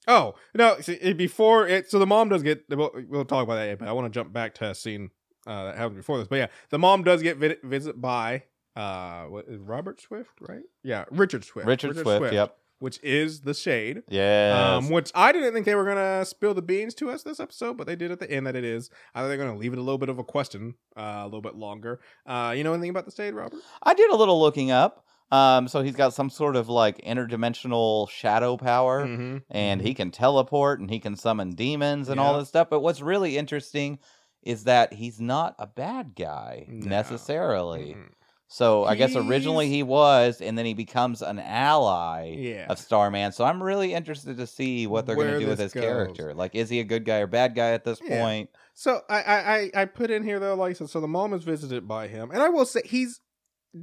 Oh 0.08 0.36
no! 0.54 0.80
see, 0.82 0.97
eh, 1.01 1.14
Before 1.14 1.68
it, 1.68 1.89
so 1.89 1.99
the 1.99 2.08
mom 2.08 2.30
does 2.30 2.43
get. 2.43 2.66
We'll, 2.70 2.91
we'll 3.08 3.26
talk 3.26 3.43
about 3.43 3.56
that, 3.56 3.80
but 3.80 3.88
I 3.88 3.93
want 3.93 4.12
to 4.12 4.18
jump 4.18 4.34
back 4.34 4.54
to 4.56 4.70
a 4.72 4.76
scene 4.76 5.12
uh, 5.47 5.66
that 5.66 5.78
happened 5.78 5.97
before 5.97 6.18
this. 6.18 6.28
But 6.28 6.38
yeah, 6.38 6.47
the 6.70 6.80
mom 6.80 7.04
does 7.04 7.22
get 7.22 7.38
vi- 7.38 7.58
visit 7.64 7.99
by 8.01 8.43
uh, 8.76 9.24
what 9.26 9.45
is 9.47 9.60
Robert 9.60 10.01
Swift, 10.01 10.32
right? 10.41 10.64
Yeah, 10.84 11.06
Richard 11.12 11.43
Swift. 11.43 11.68
Richard, 11.68 11.97
Swift, 11.97 12.34
Yep. 12.34 12.58
Which 12.80 12.99
is 13.01 13.41
the 13.41 13.54
Shade. 13.54 14.04
Yeah. 14.10 14.76
Um, 14.76 14.89
which 14.89 15.10
I 15.16 15.32
didn't 15.32 15.54
think 15.54 15.66
they 15.66 15.76
were 15.76 15.86
gonna 15.86 16.26
spill 16.26 16.54
the 16.54 16.62
beans 16.62 16.93
to 16.95 17.10
us 17.12 17.24
this 17.24 17.39
episode, 17.39 17.78
but 17.78 17.88
they 17.88 17.95
did 17.95 18.12
at 18.12 18.20
the 18.20 18.30
end. 18.30 18.45
That 18.45 18.58
it 18.58 18.66
is. 18.66 18.89
I 19.16 19.22
think 19.22 19.30
they're 19.30 19.38
gonna 19.38 19.58
leave 19.58 19.72
it 19.72 19.80
a 19.80 19.82
little 19.82 19.97
bit 19.97 20.10
of 20.10 20.20
a 20.20 20.24
question, 20.24 20.76
uh, 20.97 21.20
a 21.22 21.26
little 21.26 21.41
bit 21.41 21.56
longer. 21.56 22.01
Uh, 22.26 22.54
you 22.58 22.66
know 22.66 22.74
anything 22.74 22.89
about 22.89 23.06
the 23.06 23.12
state, 23.12 23.34
Robert? 23.34 23.58
I 23.82 23.93
did 23.93 24.12
a 24.12 24.16
little 24.18 24.41
looking 24.41 24.72
up. 24.72 25.06
Um, 25.34 25.68
so 25.68 25.82
he's 25.82 25.96
got 25.96 26.14
some 26.14 26.30
sort 26.30 26.56
of 26.56 26.70
like 26.70 26.98
interdimensional 27.02 28.10
shadow 28.10 28.56
power. 28.58 29.06
Mm-hmm. 29.08 29.38
and 29.50 29.82
he 29.82 29.94
can 29.94 30.12
teleport 30.12 30.80
and 30.80 30.90
he 30.90 31.00
can 31.00 31.16
summon 31.16 31.56
demons 31.56 32.10
and 32.10 32.20
all 32.20 32.38
this 32.38 32.50
stuff. 32.50 32.70
But 32.70 32.82
what's 32.82 33.02
really 33.02 33.38
interesting 33.38 34.00
is 34.44 34.66
that 34.66 34.94
he's 34.94 35.20
not 35.20 35.56
a 35.58 35.66
bad 35.68 36.14
guy 36.16 36.66
No. 36.70 36.88
necessarily. 36.90 37.96
Mhm. 37.96 38.10
So 38.48 38.84
I 38.84 38.94
guess 38.96 39.16
originally 39.16 39.68
he 39.70 39.82
was, 39.82 40.40
and 40.40 40.56
then 40.58 40.66
he 40.66 40.76
becomes 40.76 41.24
an 41.24 41.40
ally 41.40 42.36
Yeah. 42.38 42.68
of 42.70 42.78
Starman. 42.78 43.32
So 43.32 43.44
I'm 43.46 43.64
really 43.64 43.96
interested 43.96 44.38
to 44.38 44.46
see 44.46 44.86
what 44.86 45.08
they're 45.08 45.16
going 45.16 45.34
to 45.34 45.40
do 45.40 45.48
with 45.48 45.58
his 45.60 45.74
goes. 45.74 45.82
character. 45.84 46.34
Like, 46.36 46.54
is 46.54 46.70
he 46.70 46.80
a 46.80 46.84
good 46.84 47.04
guy 47.06 47.18
or 47.20 47.28
bad 47.28 47.56
guy 47.56 47.72
at 47.72 47.84
this 47.84 48.00
Yeah. 48.04 48.20
point? 48.22 48.50
So 48.76 49.02
I, 49.10 49.22
I 49.22 49.38
I 49.56 49.72
I 49.82 49.86
put 49.86 50.12
in 50.12 50.24
here 50.24 50.40
though, 50.40 50.54
like 50.56 50.76
so, 50.76 50.86
so 50.86 51.00
the 51.02 51.08
mom 51.08 51.34
is 51.34 51.44
visited 51.44 51.88
by 51.88 52.08
him, 52.08 52.30
and 52.30 52.44
I 52.44 52.50
will 52.50 52.66
say 52.66 52.82
he's 52.86 53.20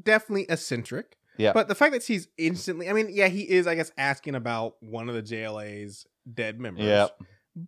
definitely 0.05 0.47
eccentric. 0.49 1.17
Yeah. 1.41 1.53
But 1.53 1.69
the 1.69 1.75
fact 1.75 1.93
that 1.93 2.03
she's 2.03 2.29
instantly, 2.37 2.89
I 2.89 2.93
mean, 2.93 3.09
yeah, 3.11 3.29
he 3.29 3.43
is, 3.43 3.67
I 3.67 3.75
guess, 3.75 3.91
asking 3.97 4.35
about 4.35 4.75
one 4.81 5.09
of 5.09 5.15
the 5.15 5.23
JLA's 5.23 6.07
dead 6.33 6.61
members. 6.61 6.85
Yeah. 6.85 7.09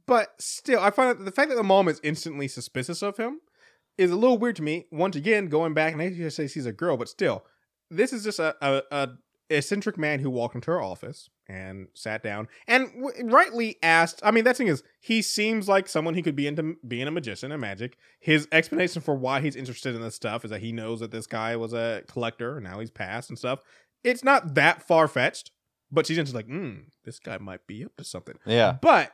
But 0.07 0.35
still, 0.39 0.81
I 0.81 0.91
find 0.91 1.19
that 1.19 1.25
the 1.25 1.33
fact 1.33 1.51
that 1.51 1.57
the 1.57 1.63
mom 1.63 1.89
is 1.89 2.01
instantly 2.05 2.49
suspicious 2.49 3.03
of 3.03 3.17
him 3.17 3.41
is 3.99 4.11
a 4.11 4.17
little 4.17 4.39
weird 4.39 4.57
to 4.57 4.63
me. 4.63 4.87
Once 4.91 5.17
again, 5.17 5.49
going 5.49 5.75
back, 5.75 5.93
and 5.93 6.03
I 6.03 6.29
say 6.29 6.47
she's 6.47 6.67
a 6.67 6.73
girl, 6.73 6.97
but 6.97 7.09
still, 7.09 7.45
this 7.91 8.13
is 8.13 8.25
just 8.25 8.39
a, 8.39 8.55
a, 8.61 8.83
a 8.91 9.09
eccentric 9.51 9.99
man 9.99 10.21
who 10.21 10.31
walked 10.31 10.55
into 10.55 10.71
her 10.71 10.81
office 10.81 11.29
and 11.53 11.89
sat 11.93 12.23
down 12.23 12.49
and 12.67 12.91
w- 12.95 13.27
rightly 13.27 13.77
asked. 13.83 14.21
I 14.25 14.31
mean, 14.31 14.45
that 14.45 14.57
thing 14.57 14.69
is, 14.69 14.83
he 15.01 15.21
seems 15.21 15.69
like 15.69 15.87
someone 15.87 16.15
he 16.15 16.23
could 16.23 16.35
be 16.35 16.47
into 16.47 16.77
being 16.87 17.07
a 17.07 17.11
magician 17.11 17.53
and 17.53 17.61
magic. 17.61 17.99
His 18.21 18.49
explanation 18.51 19.03
for 19.03 19.15
why 19.15 19.41
he's 19.41 19.55
interested 19.55 19.95
in 19.95 20.01
this 20.01 20.15
stuff 20.15 20.45
is 20.45 20.51
that 20.51 20.63
he 20.63 20.73
knows 20.73 21.01
that 21.01 21.11
this 21.11 21.27
guy 21.27 21.55
was 21.57 21.75
a 21.75 22.03
collector 22.09 22.57
and 22.57 22.65
now 22.65 22.81
he's 22.81 22.91
passed 22.91 23.29
and 23.29 23.39
stuff. 23.39 23.61
It's 24.03 24.25
not 24.25 24.55
that 24.55 24.87
far 24.87 25.07
fetched, 25.09 25.51
but 25.91 26.07
she's 26.07 26.17
just 26.17 26.35
like, 26.35 26.47
hmm, 26.47 26.75
this 27.05 27.19
guy 27.19 27.37
might 27.39 27.67
be 27.67 27.85
up 27.85 27.95
to 27.97 28.05
something. 28.05 28.39
Yeah. 28.47 28.79
But 28.81 29.13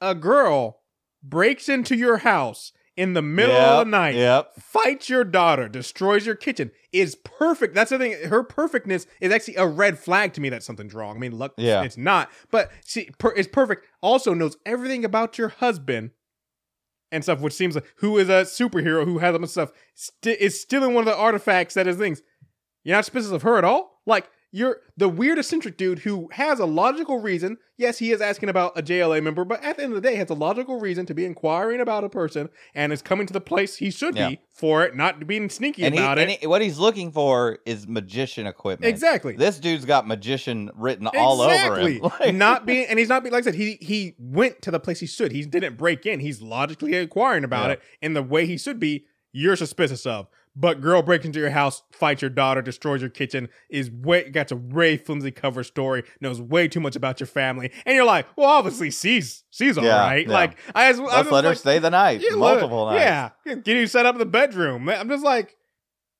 a 0.00 0.14
girl 0.14 0.80
breaks 1.22 1.68
into 1.68 1.94
your 1.96 2.18
house 2.18 2.72
in 2.98 3.12
the 3.14 3.22
middle 3.22 3.54
of 3.54 3.86
the 3.86 3.90
night, 3.90 4.16
Yep. 4.16 4.54
fights 4.60 5.08
your 5.08 5.22
daughter, 5.22 5.68
destroys 5.68 6.26
your 6.26 6.34
kitchen, 6.34 6.72
is 6.92 7.14
perfect. 7.14 7.74
That's 7.74 7.90
the 7.90 7.98
thing. 7.98 8.12
Her 8.28 8.42
perfectness 8.42 9.06
is 9.20 9.32
actually 9.32 9.54
a 9.54 9.66
red 9.66 9.98
flag 9.98 10.32
to 10.34 10.40
me 10.40 10.48
that 10.48 10.64
something's 10.64 10.92
wrong. 10.94 11.16
I 11.16 11.18
mean, 11.20 11.36
look, 11.36 11.54
Yeah. 11.56 11.82
it's 11.84 11.96
not, 11.96 12.28
but 12.50 12.70
she 12.84 13.10
per, 13.18 13.30
is 13.30 13.46
perfect. 13.46 13.86
Also 14.02 14.34
knows 14.34 14.56
everything 14.66 15.04
about 15.04 15.38
your 15.38 15.48
husband 15.48 16.10
and 17.12 17.22
stuff, 17.22 17.40
which 17.40 17.54
seems 17.54 17.76
like 17.76 17.84
who 17.98 18.18
is 18.18 18.28
a 18.28 18.42
superhero 18.42 19.04
who 19.04 19.18
has 19.18 19.32
them 19.32 19.42
and 19.44 19.50
stuff, 19.50 19.70
st- 19.94 20.38
is 20.40 20.60
stealing 20.60 20.92
one 20.92 21.06
of 21.06 21.14
the 21.14 21.16
artifacts 21.16 21.74
that 21.74 21.86
is 21.86 21.96
things. 21.96 22.20
You're 22.84 22.96
not 22.96 23.04
suspicious 23.04 23.30
of 23.30 23.42
her 23.42 23.56
at 23.58 23.64
all. 23.64 24.02
Like 24.06 24.28
you're 24.50 24.78
the 24.96 25.08
weird 25.08 25.38
eccentric 25.38 25.76
dude 25.76 26.00
who 26.00 26.28
has 26.32 26.58
a 26.58 26.64
logical 26.66 27.18
reason. 27.20 27.58
Yes, 27.76 27.98
he 27.98 28.10
is 28.12 28.20
asking 28.20 28.48
about 28.48 28.76
a 28.78 28.82
JLA 28.82 29.22
member, 29.22 29.44
but 29.44 29.62
at 29.62 29.76
the 29.76 29.84
end 29.84 29.92
of 29.94 30.02
the 30.02 30.08
day, 30.08 30.16
has 30.16 30.30
a 30.30 30.34
logical 30.34 30.80
reason 30.80 31.04
to 31.06 31.14
be 31.14 31.24
inquiring 31.24 31.80
about 31.80 32.02
a 32.02 32.08
person 32.08 32.48
and 32.74 32.92
is 32.92 33.02
coming 33.02 33.26
to 33.26 33.32
the 33.32 33.40
place 33.40 33.76
he 33.76 33.90
should 33.90 34.16
Yeah. 34.16 34.30
be 34.30 34.40
for 34.52 34.82
it, 34.84 34.96
not 34.96 35.26
being 35.26 35.48
sneaky 35.50 35.84
And, 35.84 35.94
he, 35.94 36.00
about 36.00 36.18
and 36.18 36.30
it. 36.30 36.40
he- 36.40 36.46
what 36.46 36.62
he's 36.62 36.78
looking 36.78 37.12
for 37.12 37.58
is 37.66 37.86
magician 37.86 38.46
equipment. 38.46 38.88
exactly. 38.88 39.36
This 39.36 39.58
dude's 39.60 39.84
got 39.84 40.06
magician 40.08 40.70
written 40.74 41.06
all 41.08 41.40
over 41.42 41.78
him. 41.80 42.00
Like- 42.20 42.34
not 42.34 42.64
being, 42.66 42.86
and 42.88 42.98
he's 42.98 43.08
not 43.08 43.22
being 43.22 43.32
like 43.32 43.42
I 43.42 43.44
said. 43.44 43.54
He 43.54 43.78
he 43.80 44.14
went 44.18 44.62
to 44.62 44.70
the 44.70 44.80
place 44.80 45.00
he 45.00 45.06
should. 45.06 45.30
He 45.32 45.44
didn't 45.44 45.76
break 45.76 46.06
in. 46.06 46.20
He's 46.20 46.40
logically 46.42 46.94
inquiring 46.96 47.44
about 47.44 47.66
Yeah. 47.66 47.72
it 47.74 47.82
in 48.02 48.14
the 48.14 48.22
way 48.22 48.46
he 48.46 48.56
should 48.56 48.80
be. 48.80 49.04
You're 49.30 49.56
suspicious 49.56 50.06
of, 50.06 50.26
but 50.60 50.80
girl 50.80 51.02
breaks 51.02 51.24
into 51.24 51.38
your 51.38 51.50
house, 51.50 51.82
fights 51.92 52.20
your 52.20 52.30
daughter, 52.30 52.60
destroys 52.60 53.00
your 53.00 53.10
kitchen, 53.10 53.48
is 53.70 53.90
way 53.90 54.28
got 54.28 54.50
a 54.50 54.56
way 54.56 54.96
flimsy 54.96 55.30
cover 55.30 55.62
story, 55.62 56.02
knows 56.20 56.40
way 56.42 56.66
too 56.66 56.80
much 56.80 56.96
about 56.96 57.20
your 57.20 57.28
family, 57.28 57.70
and 57.86 57.94
you're 57.94 58.04
like, 58.04 58.26
well, 58.36 58.48
obviously 58.48 58.90
she's 58.90 59.44
she's 59.50 59.78
all 59.78 59.84
Yeah, 59.84 60.00
right. 60.00 60.26
yeah. 60.26 60.32
Like 60.34 60.58
I 60.74 60.90
just, 60.90 61.00
I'm 61.00 61.06
Let's 61.06 61.18
just 61.20 61.32
let 61.32 61.44
her 61.44 61.54
stay 61.54 61.78
the 61.78 61.90
night, 61.90 62.20
yeah, 62.20 62.30
let 62.30 62.38
multiple 62.38 62.86
nights. 62.86 63.00
Yeah, 63.46 63.54
get 63.54 63.66
you 63.76 63.86
set 63.86 64.04
up 64.04 64.16
in 64.16 64.18
the 64.18 64.26
bedroom. 64.26 64.88
I'm 64.88 65.08
just 65.08 65.24
like, 65.24 65.56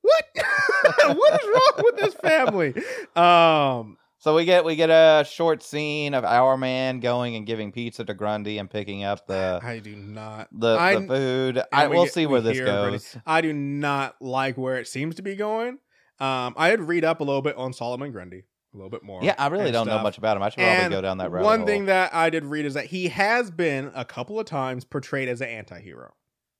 what? 0.03 0.25
what 1.17 1.43
is 1.43 1.49
wrong 1.49 1.85
with 1.85 1.97
this 1.97 2.15
family? 2.15 2.75
Um, 3.17 3.98
So 4.21 4.35
we 4.35 4.45
get 4.45 4.65
we 4.65 4.75
get 4.75 4.91
a 4.91 5.25
short 5.25 5.63
scene 5.63 6.13
of 6.13 6.25
our 6.25 6.57
man 6.57 6.99
going 7.01 7.37
and 7.37 7.47
giving 7.47 7.71
pizza 7.71 8.05
to 8.05 8.15
Grundy 8.15 8.59
and 8.59 8.69
picking 8.69 9.05
up 9.05 9.27
the 9.29 9.61
I 9.63 9.79
do 9.79 9.95
not. 9.95 10.49
the, 10.53 10.77
I, 10.77 10.97
the 10.97 11.07
food. 11.07 11.63
I 11.73 11.87
we 11.87 11.95
we'll 11.97 12.05
get- 12.07 12.15
see 12.15 12.27
we 12.27 12.33
where 12.33 12.41
this 12.41 12.57
hear 12.57 12.67
already. 12.69 12.93
goes. 12.99 13.17
I 13.25 13.41
do 13.41 13.53
not 13.53 14.17
like 14.21 14.57
where 14.59 14.77
it 14.79 14.89
seems 14.89 15.15
to 15.17 15.23
be 15.23 15.37
going. 15.37 15.79
Um, 16.21 16.55
I 16.57 16.69
had 16.71 16.81
read 16.89 17.05
up 17.05 17.21
a 17.21 17.25
little 17.25 17.43
bit 17.43 17.57
on 17.57 17.73
Solomon 17.73 18.11
Grundy, 18.11 18.43
a 18.75 18.77
little 18.77 18.91
bit 18.91 19.05
more. 19.05 19.23
Yeah, 19.23 19.37
I 19.39 19.47
really 19.47 19.71
don't 19.71 19.87
know 19.87 20.01
much 20.03 20.19
about 20.19 20.37
him. 20.37 20.43
I 20.43 20.49
should 20.49 20.61
And 20.61 20.81
probably 20.81 20.97
go 20.97 21.03
down 21.03 21.19
that 21.19 21.31
road. 21.31 21.45
One 21.45 21.65
thing 21.65 21.87
that 21.87 22.13
I 22.13 22.29
did 22.29 22.45
read 22.45 22.67
is 22.67 22.75
that 22.75 22.87
he 22.87 23.07
has 23.09 23.53
been 23.53 23.93
a 23.95 24.05
couple 24.05 24.41
of 24.41 24.47
times 24.47 24.85
portrayed 24.85 25.29
as 25.29 25.41
an 25.41 25.49
anti-hero. 25.49 26.13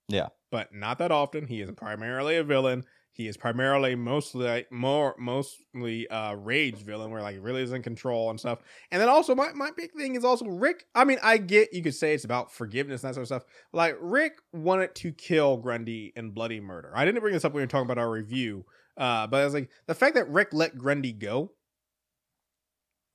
Yeah. 0.07 0.29
But 0.53 0.73
not 0.73 0.99
that 0.99 1.11
often. 1.11 1.49
He 1.49 1.61
is 1.61 1.73
primarily 1.73 2.37
a 2.37 2.45
villain. 2.45 2.85
He 3.13 3.27
is 3.27 3.37
primarily 3.37 3.97
mostly 3.97 4.47
like, 4.47 4.71
more 4.71 5.17
mostly 5.19 6.09
uh 6.09 6.35
rage 6.35 6.77
villain 6.77 7.11
where 7.11 7.21
like 7.21 7.35
he 7.35 7.41
really 7.41 7.63
is 7.63 7.73
in 7.73 7.83
control 7.83 8.31
and 8.31 8.39
stuff. 8.39 8.61
And 8.93 9.03
then 9.03 9.09
also 9.09 9.35
my, 9.35 9.53
my 9.55 9.71
big 9.77 9.93
thing 9.93 10.15
is 10.15 10.25
also 10.25 10.47
Rick. 10.47 10.85
I 10.95 11.05
mean, 11.05 11.19
I 11.23 11.39
get 11.39 11.73
you 11.73 11.83
could 11.83 11.95
say 11.95 12.15
it's 12.15 12.25
about 12.25 12.53
forgiveness 12.53 13.03
and 13.03 13.11
that 13.11 13.15
sort 13.15 13.23
of 13.23 13.27
stuff. 13.27 13.45
Like 13.73 13.97
Rick 14.01 14.35
wanted 14.53 14.95
to 14.97 15.11
kill 15.13 15.57
Grundy 15.57 16.13
in 16.15 16.31
bloody 16.31 16.61
murder. 16.61 16.93
I 16.95 17.05
didn't 17.05 17.21
bring 17.21 17.35
this 17.35 17.45
up 17.45 17.53
when 17.53 17.61
we 17.61 17.65
were 17.65 17.69
talking 17.69 17.87
about 17.87 17.99
our 17.99 18.11
review. 18.11 18.65
Uh, 18.97 19.27
but 19.27 19.41
I 19.41 19.45
was 19.45 19.55
like, 19.55 19.71
the 19.87 19.95
fact 19.95 20.15
that 20.17 20.29
Rick 20.29 20.49
let 20.53 20.77
Grundy 20.77 21.13
go, 21.13 21.53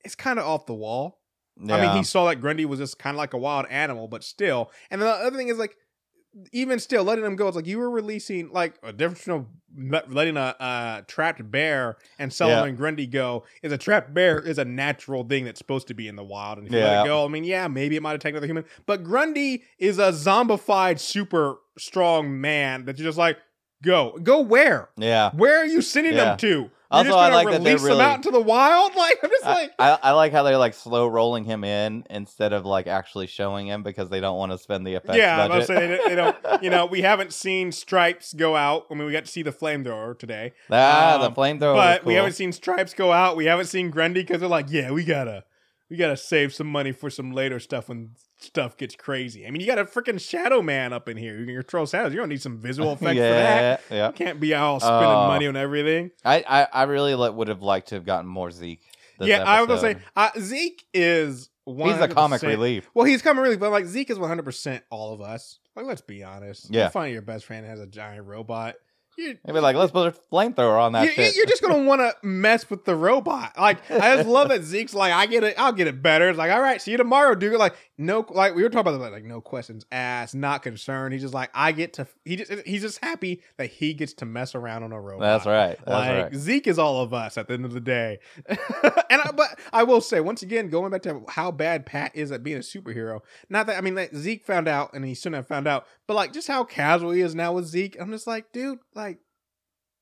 it's 0.04 0.14
kind 0.14 0.38
of 0.38 0.46
off 0.46 0.66
the 0.66 0.74
wall. 0.74 1.20
Yeah. 1.56 1.76
I 1.76 1.80
mean, 1.80 1.96
he 1.96 2.02
saw 2.02 2.26
that 2.26 2.40
Grundy 2.40 2.64
was 2.64 2.78
just 2.78 2.98
kind 2.98 3.14
of 3.14 3.18
like 3.18 3.32
a 3.32 3.38
wild 3.38 3.66
animal, 3.70 4.08
but 4.08 4.24
still. 4.24 4.70
And 4.90 5.00
the 5.00 5.06
other 5.06 5.36
thing 5.36 5.48
is 5.48 5.58
like, 5.58 5.76
even 6.52 6.78
still, 6.78 7.04
letting 7.04 7.24
them 7.24 7.36
go. 7.36 7.46
It's 7.48 7.56
like 7.56 7.66
you 7.66 7.78
were 7.78 7.90
releasing 7.90 8.50
like 8.50 8.74
a 8.82 8.92
difference 8.92 9.22
from 9.22 9.46
letting 10.08 10.36
a, 10.36 10.54
a 10.60 11.04
trapped 11.06 11.48
bear 11.50 11.96
and 12.18 12.32
Solomon 12.32 12.76
Grundy 12.76 13.06
go. 13.06 13.44
Is 13.62 13.72
a 13.72 13.78
trapped 13.78 14.12
bear 14.14 14.38
is 14.40 14.58
a 14.58 14.64
natural 14.64 15.24
thing 15.24 15.44
that's 15.44 15.58
supposed 15.58 15.88
to 15.88 15.94
be 15.94 16.08
in 16.08 16.16
the 16.16 16.24
wild, 16.24 16.58
and 16.58 16.66
if 16.66 16.72
you 16.72 16.80
let 16.80 17.02
it 17.04 17.06
go, 17.06 17.24
I 17.24 17.28
mean, 17.28 17.44
yeah, 17.44 17.68
maybe 17.68 17.96
it 17.96 18.02
might 18.02 18.14
attack 18.14 18.30
another 18.30 18.46
human, 18.46 18.64
but 18.86 19.04
Grundy 19.04 19.62
is 19.78 19.98
a 19.98 20.10
zombified, 20.12 20.98
super 21.00 21.56
strong 21.78 22.40
man 22.40 22.84
that 22.86 22.98
you're 22.98 23.06
just 23.08 23.18
like, 23.18 23.38
go, 23.82 24.18
go 24.22 24.40
where? 24.40 24.88
yeah. 24.96 25.30
Where 25.32 25.58
are 25.58 25.66
you 25.66 25.82
sending 25.82 26.14
Yeah. 26.14 26.24
them 26.24 26.36
to? 26.38 26.70
Also, 26.94 27.10
just 27.10 27.18
I 27.18 27.34
like 27.34 27.48
that 27.50 27.62
they're 27.64 27.76
him 27.76 27.84
really- 27.84 28.00
out 28.00 28.16
into 28.16 28.30
the 28.30 28.40
wild. 28.40 28.92
Like 29.04 29.18
I'm 29.22 29.30
just 29.30 29.44
I, 29.46 29.54
like, 29.54 29.72
I, 29.78 29.98
I 30.02 30.10
like 30.12 30.32
how 30.32 30.42
they're 30.42 30.56
like 30.58 30.74
slow 30.74 31.06
rolling 31.06 31.44
him 31.44 31.64
in 31.64 32.04
instead 32.10 32.52
of 32.52 32.64
like 32.64 32.86
actually 32.86 33.26
showing 33.26 33.66
him 33.66 33.82
because 33.82 34.08
they 34.08 34.20
don't 34.20 34.38
want 34.38 34.52
to 34.52 34.58
spend 34.58 34.86
the 34.86 34.94
effects 34.94 35.18
yeah, 35.18 35.36
budget. 35.48 35.56
was 35.56 35.66
saying 35.66 35.90
they, 35.90 36.08
they 36.10 36.14
don't. 36.14 36.36
You 36.62 36.70
know, 36.70 36.86
we 36.86 37.02
haven't 37.02 37.32
seen 37.32 37.72
Stripes 37.72 38.32
go 38.32 38.56
out. 38.56 38.86
I 38.90 38.94
mean, 38.94 39.06
we 39.06 39.12
got 39.12 39.24
to 39.26 39.30
see 39.30 39.42
the 39.42 39.52
flamethrower 39.52 40.18
today. 40.18 40.52
ah, 40.70 41.18
the 41.20 41.26
Um, 41.26 41.34
flamethrower. 41.34 41.74
but 41.74 42.02
was 42.04 42.06
we 42.08 42.14
haven't 42.14 42.32
seen 42.32 42.52
Stripes 42.52 42.94
go 42.94 43.12
out. 43.12 43.36
We 43.36 43.46
haven't 43.46 43.66
seen 43.66 43.90
Grundy 43.90 44.22
because 44.22 44.40
they're 44.40 44.48
like, 44.48 44.66
yeah, 44.70 44.90
we 44.92 45.04
gotta, 45.04 45.44
we 45.90 45.96
gotta 45.96 46.16
save 46.16 46.54
some 46.54 46.66
money 46.68 46.92
for 46.92 47.10
some 47.10 47.32
later 47.32 47.58
stuff 47.60 47.88
when 47.88 48.10
stuff 48.44 48.76
gets 48.76 48.94
crazy. 48.94 49.46
I 49.46 49.50
mean, 49.50 49.60
you 49.60 49.66
got 49.66 49.78
a 49.78 49.84
freaking 49.84 50.20
Shadow 50.20 50.62
Man 50.62 50.92
up 50.92 51.08
in 51.08 51.16
here. 51.16 51.36
You 51.38 51.46
can 51.46 51.54
control 51.56 51.86
shadows. 51.86 52.12
You 52.12 52.18
don't 52.20 52.28
need 52.28 52.42
some 52.42 52.58
visual 52.58 52.92
effects 52.94 53.16
yeah, 53.16 53.28
for 53.28 53.34
that. 53.34 53.80
yeah. 53.90 54.06
You 54.08 54.12
can't 54.12 54.40
be 54.40 54.54
all 54.54 54.80
spending 54.80 55.02
Oh. 55.08 55.26
money 55.28 55.46
on 55.46 55.56
everything. 55.56 56.10
I, 56.24 56.44
I, 56.48 56.68
I 56.72 56.82
really 56.84 57.14
would 57.14 57.48
have 57.48 57.62
liked 57.62 57.88
to 57.88 57.96
have 57.96 58.04
gotten 58.04 58.28
more 58.28 58.50
Zeke. 58.50 58.80
Yeah, 59.20 59.44
I 59.44 59.60
was 59.60 59.68
gonna 59.68 59.80
say 59.80 59.96
uh, 60.16 60.30
Zeke 60.38 60.84
is. 60.92 61.50
100%, 61.68 61.86
he's 61.86 61.98
the 61.98 62.08
comic 62.08 62.42
relief. 62.42 62.90
Well, 62.92 63.06
he's 63.06 63.22
comic 63.22 63.42
relief, 63.42 63.58
but 63.58 63.70
like 63.70 63.86
Zeke 63.86 64.10
is 64.10 64.18
one 64.18 64.28
hundred 64.28 64.44
percent 64.44 64.84
all 64.90 65.14
of 65.14 65.22
us. 65.22 65.60
Like, 65.74 65.86
let's 65.86 66.02
be 66.02 66.22
honest. 66.22 66.68
Yeah. 66.70 66.84
you 66.84 66.90
find 66.90 67.10
your 67.12 67.22
best 67.22 67.46
friend 67.46 67.64
has 67.64 67.80
a 67.80 67.86
giant 67.86 68.26
robot. 68.26 68.74
You, 69.16 69.38
Maybe 69.46 69.60
like 69.60 69.76
let's 69.76 69.92
put 69.92 70.08
a 70.08 70.18
flamethrower 70.32 70.80
on 70.80 70.92
that 70.92 71.04
you, 71.04 71.10
shit. 71.12 71.36
you're 71.36 71.46
just 71.46 71.62
gonna 71.62 71.84
want 71.84 72.00
to 72.00 72.14
mess 72.26 72.68
with 72.68 72.84
the 72.84 72.96
robot. 72.96 73.52
Like 73.58 73.90
I 73.90 74.16
just 74.16 74.28
love 74.28 74.48
that 74.48 74.62
Zeke's 74.62 74.94
like, 74.94 75.12
I 75.12 75.26
get 75.26 75.44
it, 75.44 75.54
I'll 75.58 75.72
get 75.72 75.86
it 75.86 76.02
better. 76.02 76.28
It's 76.28 76.38
like, 76.38 76.50
all 76.50 76.60
right, 76.60 76.80
see 76.80 76.92
you 76.92 76.96
tomorrow, 76.96 77.34
dude. 77.34 77.54
Like 77.58 77.74
no, 77.96 78.26
like 78.28 78.54
we 78.56 78.62
were 78.62 78.70
talking 78.70 78.92
about 78.92 79.00
like, 79.00 79.12
like 79.12 79.24
no 79.24 79.40
questions 79.40 79.86
asked, 79.92 80.34
not 80.34 80.62
concerned. 80.62 81.12
He's 81.12 81.22
just 81.22 81.34
like, 81.34 81.50
I 81.54 81.70
get 81.72 81.92
to. 81.94 82.08
He 82.24 82.36
just 82.36 82.52
he's 82.66 82.82
just 82.82 83.02
happy 83.04 83.42
that 83.56 83.66
he 83.66 83.94
gets 83.94 84.14
to 84.14 84.24
mess 84.24 84.54
around 84.54 84.82
on 84.82 84.92
a 84.92 85.00
robot. 85.00 85.20
That's 85.20 85.46
right. 85.46 85.78
That's 85.78 85.88
like 85.88 86.10
right. 86.24 86.34
Zeke 86.34 86.66
is 86.66 86.78
all 86.78 87.02
of 87.02 87.14
us 87.14 87.38
at 87.38 87.46
the 87.46 87.54
end 87.54 87.64
of 87.64 87.72
the 87.72 87.80
day. 87.80 88.18
and 88.46 88.58
I, 89.22 89.30
but 89.34 89.58
I 89.72 89.84
will 89.84 90.00
say 90.00 90.20
once 90.20 90.42
again, 90.42 90.68
going 90.70 90.90
back 90.90 91.02
to 91.02 91.22
how 91.28 91.52
bad 91.52 91.86
Pat 91.86 92.10
is 92.14 92.32
at 92.32 92.42
being 92.42 92.56
a 92.56 92.60
superhero. 92.60 93.20
Not 93.48 93.66
that 93.66 93.78
I 93.78 93.80
mean 93.80 93.94
that 93.94 94.14
Zeke 94.14 94.44
found 94.44 94.66
out 94.66 94.92
and 94.94 95.04
he 95.04 95.14
shouldn't 95.14 95.36
have 95.36 95.46
found 95.46 95.68
out, 95.68 95.86
but 96.06 96.14
like 96.14 96.32
just 96.32 96.48
how 96.48 96.64
casual 96.64 97.10
he 97.12 97.20
is 97.20 97.34
now 97.34 97.52
with 97.52 97.66
Zeke. 97.66 97.96
I'm 98.00 98.10
just 98.10 98.26
like, 98.26 98.52
dude, 98.52 98.78
like 98.94 99.18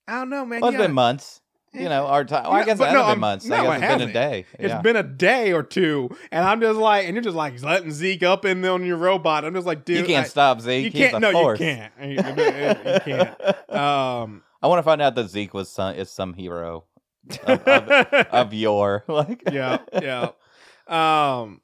I 0.09 0.15
don't 0.15 0.31
know, 0.31 0.45
man. 0.45 0.61
Well, 0.61 0.71
it's 0.71 0.79
been 0.79 0.93
months. 0.93 1.41
You 1.75 1.89
know, 1.89 2.07
our 2.07 2.23
time. 2.27 2.43
Well, 2.43 2.53
I 2.53 2.65
guess 2.65 2.79
it 2.79 2.85
hasn't 2.85 3.03
no, 3.07 3.13
been 3.13 3.21
months. 3.21 3.47
no, 3.47 3.57
I 3.57 3.77
it 3.77 3.81
guess 3.81 3.93
it's 3.93 3.99
been 4.01 4.11
a 4.11 4.13
day. 4.13 4.45
It's 4.59 4.69
yeah. 4.69 4.83
been 4.83 4.97
a 4.97 5.03
day 5.03 5.53
or 5.55 5.63
two, 5.63 6.11
and 6.31 6.45
I'm 6.45 6.61
just 6.61 6.79
like, 6.79 7.07
and 7.07 7.15
you're 7.15 7.23
just 7.23 7.37
like 7.37 7.63
letting 7.63 7.91
Zeke 7.91 8.23
up 8.25 8.45
in 8.45 8.63
on 8.67 8.85
your 8.85 8.99
robot. 8.99 9.47
I'm 9.47 9.55
just 9.55 9.67
like, 9.67 9.87
dude, 9.87 9.99
you 9.99 10.05
can't 10.05 10.27
I- 10.27 10.29
stop 10.29 10.61
Zeke. 10.61 10.85
You 10.85 10.91
can't. 10.91 11.19
No, 11.23 11.33
force. 11.33 11.59
you 11.59 11.67
can't. 11.67 11.93
You, 12.03 12.11
you 12.11 13.01
can't. 13.01 13.41
Um, 13.73 14.43
I 14.63 14.67
want 14.67 14.81
to 14.81 14.83
find 14.83 15.01
out 15.01 15.15
that 15.15 15.31
Zeke 15.31 15.55
was 15.55 15.71
some, 15.71 15.95
is 15.95 16.11
some 16.11 16.35
hero 16.35 16.85
of, 17.47 17.61
of, 17.67 17.89
of 18.31 18.53
yore. 18.55 19.05
Like, 19.09 19.43
yeah, 19.51 19.79
yeah. 19.95 20.31
Um, 20.89 21.62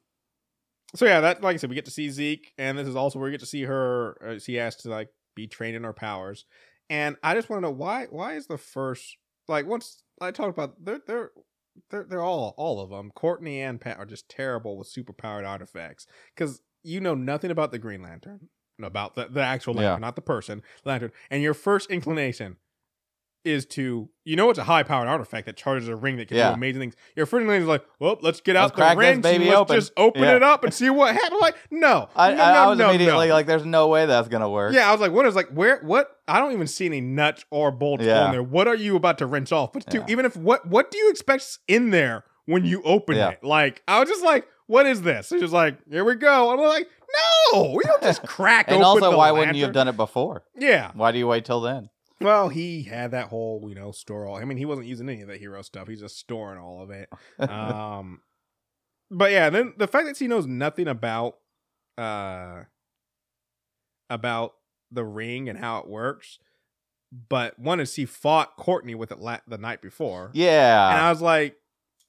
so 0.95 1.05
yeah, 1.05 1.21
that 1.21 1.41
like 1.43 1.55
I 1.55 1.57
said, 1.57 1.69
we 1.69 1.75
get 1.75 1.85
to 1.85 1.91
see 1.91 2.09
Zeke, 2.09 2.53
and 2.57 2.77
this 2.77 2.87
is 2.87 2.95
also 2.95 3.19
where 3.19 3.27
we 3.27 3.31
get 3.31 3.39
to 3.41 3.45
see 3.45 3.63
her. 3.63 4.17
Uh, 4.25 4.39
she 4.39 4.55
has 4.55 4.75
to 4.77 4.89
like 4.89 5.09
be 5.35 5.47
trained 5.47 5.75
in 5.75 5.83
her 5.83 5.93
powers, 5.93 6.45
and 6.89 7.15
I 7.23 7.35
just 7.35 7.49
want 7.49 7.59
to 7.61 7.67
know 7.67 7.73
why. 7.75 8.07
Why 8.09 8.33
is 8.33 8.47
the 8.47 8.57
first 8.57 9.17
like 9.47 9.65
once 9.65 10.03
I 10.21 10.31
talked 10.31 10.57
about 10.57 10.83
they're 10.83 11.01
they're 11.05 11.31
they're 11.89 12.05
they're 12.09 12.21
all 12.23 12.53
all 12.57 12.81
of 12.81 12.89
them. 12.89 13.11
Courtney 13.11 13.61
and 13.61 13.79
Pat 13.79 13.97
are 13.97 14.05
just 14.05 14.29
terrible 14.29 14.77
with 14.77 14.87
super 14.87 15.13
powered 15.13 15.45
artifacts 15.45 16.07
because 16.35 16.61
you 16.83 16.99
know 16.99 17.15
nothing 17.15 17.51
about 17.51 17.71
the 17.71 17.79
Green 17.79 18.01
Lantern, 18.01 18.49
about 18.81 19.15
the 19.15 19.27
the 19.29 19.41
actual 19.41 19.75
Yeah. 19.75 19.81
lantern, 19.81 20.01
not 20.01 20.15
the 20.15 20.21
person 20.21 20.63
lantern, 20.85 21.11
and 21.29 21.43
your 21.43 21.53
first 21.53 21.89
inclination 21.91 22.57
is 23.45 23.65
to 23.65 24.09
you 24.25 24.35
know 24.35 24.49
it's 24.49 24.59
a 24.59 24.63
high 24.63 24.83
powered 24.83 25.07
artifact 25.07 25.45
that 25.45 25.55
charges 25.55 25.87
a 25.87 25.95
ring 25.95 26.17
that 26.17 26.27
can 26.27 26.37
Yeah. 26.37 26.49
do 26.49 26.55
amazing 26.55 26.81
things. 26.81 26.95
Your 27.15 27.25
friend 27.25 27.49
is 27.49 27.65
like, 27.65 27.83
well, 27.99 28.17
let's 28.21 28.41
get 28.41 28.55
Let's 28.55 28.77
out 28.79 28.95
the 28.95 28.99
ring, 28.99 29.21
baby 29.21 29.45
let's 29.45 29.57
open. 29.57 29.75
just 29.77 29.91
open 29.97 30.23
Yeah. 30.23 30.35
it 30.35 30.43
up 30.43 30.63
and 30.63 30.73
see 30.73 30.89
what 30.89 31.15
happens. 31.15 31.41
Like, 31.41 31.55
no, 31.71 32.09
I, 32.15 32.33
no, 32.33 32.43
I, 32.43 32.53
no, 32.53 32.59
I 32.59 32.67
was 32.67 32.77
no, 32.77 32.89
immediately 32.89 33.27
no. 33.29 33.33
like, 33.33 33.45
"There's 33.45 33.65
no 33.65 33.87
way 33.87 34.05
that's 34.05 34.27
gonna 34.27 34.49
work." 34.49 34.73
Yeah, 34.73 34.89
I 34.89 34.91
was 34.91 34.99
like, 35.01 35.11
what 35.11 35.25
is 35.25 35.35
like 35.35 35.49
where 35.49 35.79
what 35.83 36.09
I 36.27 36.39
don't 36.39 36.51
even 36.51 36.67
see 36.67 36.85
any 36.85 37.01
nuts 37.01 37.45
or 37.49 37.71
bolts 37.71 38.03
Yeah. 38.03 38.25
on 38.25 38.31
there. 38.31 38.43
What 38.43 38.67
are 38.67 38.75
you 38.75 38.95
about 38.95 39.17
to 39.19 39.25
wrench 39.25 39.51
off? 39.51 39.73
But 39.73 39.85
Yeah. 39.93 40.05
even 40.09 40.25
if 40.25 40.35
what 40.35 40.67
what 40.67 40.91
do 40.91 40.97
you 40.97 41.09
expect's 41.09 41.59
in 41.67 41.91
there 41.91 42.25
when 42.45 42.65
you 42.65 42.81
open 42.83 43.17
it? 43.17 43.43
Like 43.43 43.81
I 43.87 43.99
was 43.99 44.09
just 44.09 44.23
like, 44.23 44.47
what 44.67 44.85
is 44.85 45.01
this? 45.01 45.31
It's 45.31 45.41
just 45.41 45.53
like, 45.53 45.77
here 45.89 46.03
we 46.03 46.15
go. 46.15 46.51
I'm 46.51 46.59
like, 46.59 46.87
no, 47.53 47.71
we 47.75 47.83
don't 47.85 48.03
just 48.03 48.21
crack 48.27 48.67
it. 48.67 48.75
and 48.75 48.83
also, 48.83 49.17
why 49.17 49.31
wouldn't 49.31 49.57
you 49.57 49.63
have 49.63 49.73
done 49.73 49.87
it 49.87 49.97
before? 49.97 50.43
Yeah. 50.57 50.91
Why 50.93 51.11
do 51.11 51.17
you 51.17 51.25
wait 51.27 51.45
till 51.45 51.61
then? 51.61 51.89
Well, 52.21 52.49
he 52.49 52.83
had 52.83 53.11
that 53.11 53.27
whole, 53.29 53.65
you 53.69 53.75
know, 53.75 53.91
store 53.91 54.25
all. 54.25 54.35
I 54.35 54.45
mean, 54.45 54.57
he 54.57 54.65
wasn't 54.65 54.87
using 54.87 55.07
any 55.09 55.21
of 55.21 55.27
the 55.27 55.37
hero 55.37 55.61
stuff. 55.61 55.87
He's 55.87 56.01
just 56.01 56.17
storing 56.17 56.59
all 56.59 56.81
of 56.81 56.89
it. 56.91 57.09
um, 57.39 58.21
but 59.11 59.31
yeah, 59.31 59.49
then 59.49 59.73
the 59.77 59.87
fact 59.87 60.05
that 60.07 60.17
he 60.17 60.27
knows 60.27 60.45
nothing 60.45 60.87
about, 60.87 61.35
uh, 61.97 62.63
about 64.09 64.53
the 64.91 65.03
ring 65.05 65.47
and 65.49 65.59
how 65.59 65.79
it 65.79 65.87
works, 65.87 66.39
but 67.29 67.57
one 67.59 67.79
is 67.79 67.93
she 67.93 68.05
fought 68.05 68.55
Courtney 68.57 68.95
with 68.95 69.11
it 69.11 69.19
la- 69.19 69.39
the 69.47 69.57
night 69.57 69.81
before, 69.81 70.31
Yeah, 70.33 70.89
and 70.91 70.99
I 70.99 71.09
was 71.09 71.21
like, 71.21 71.55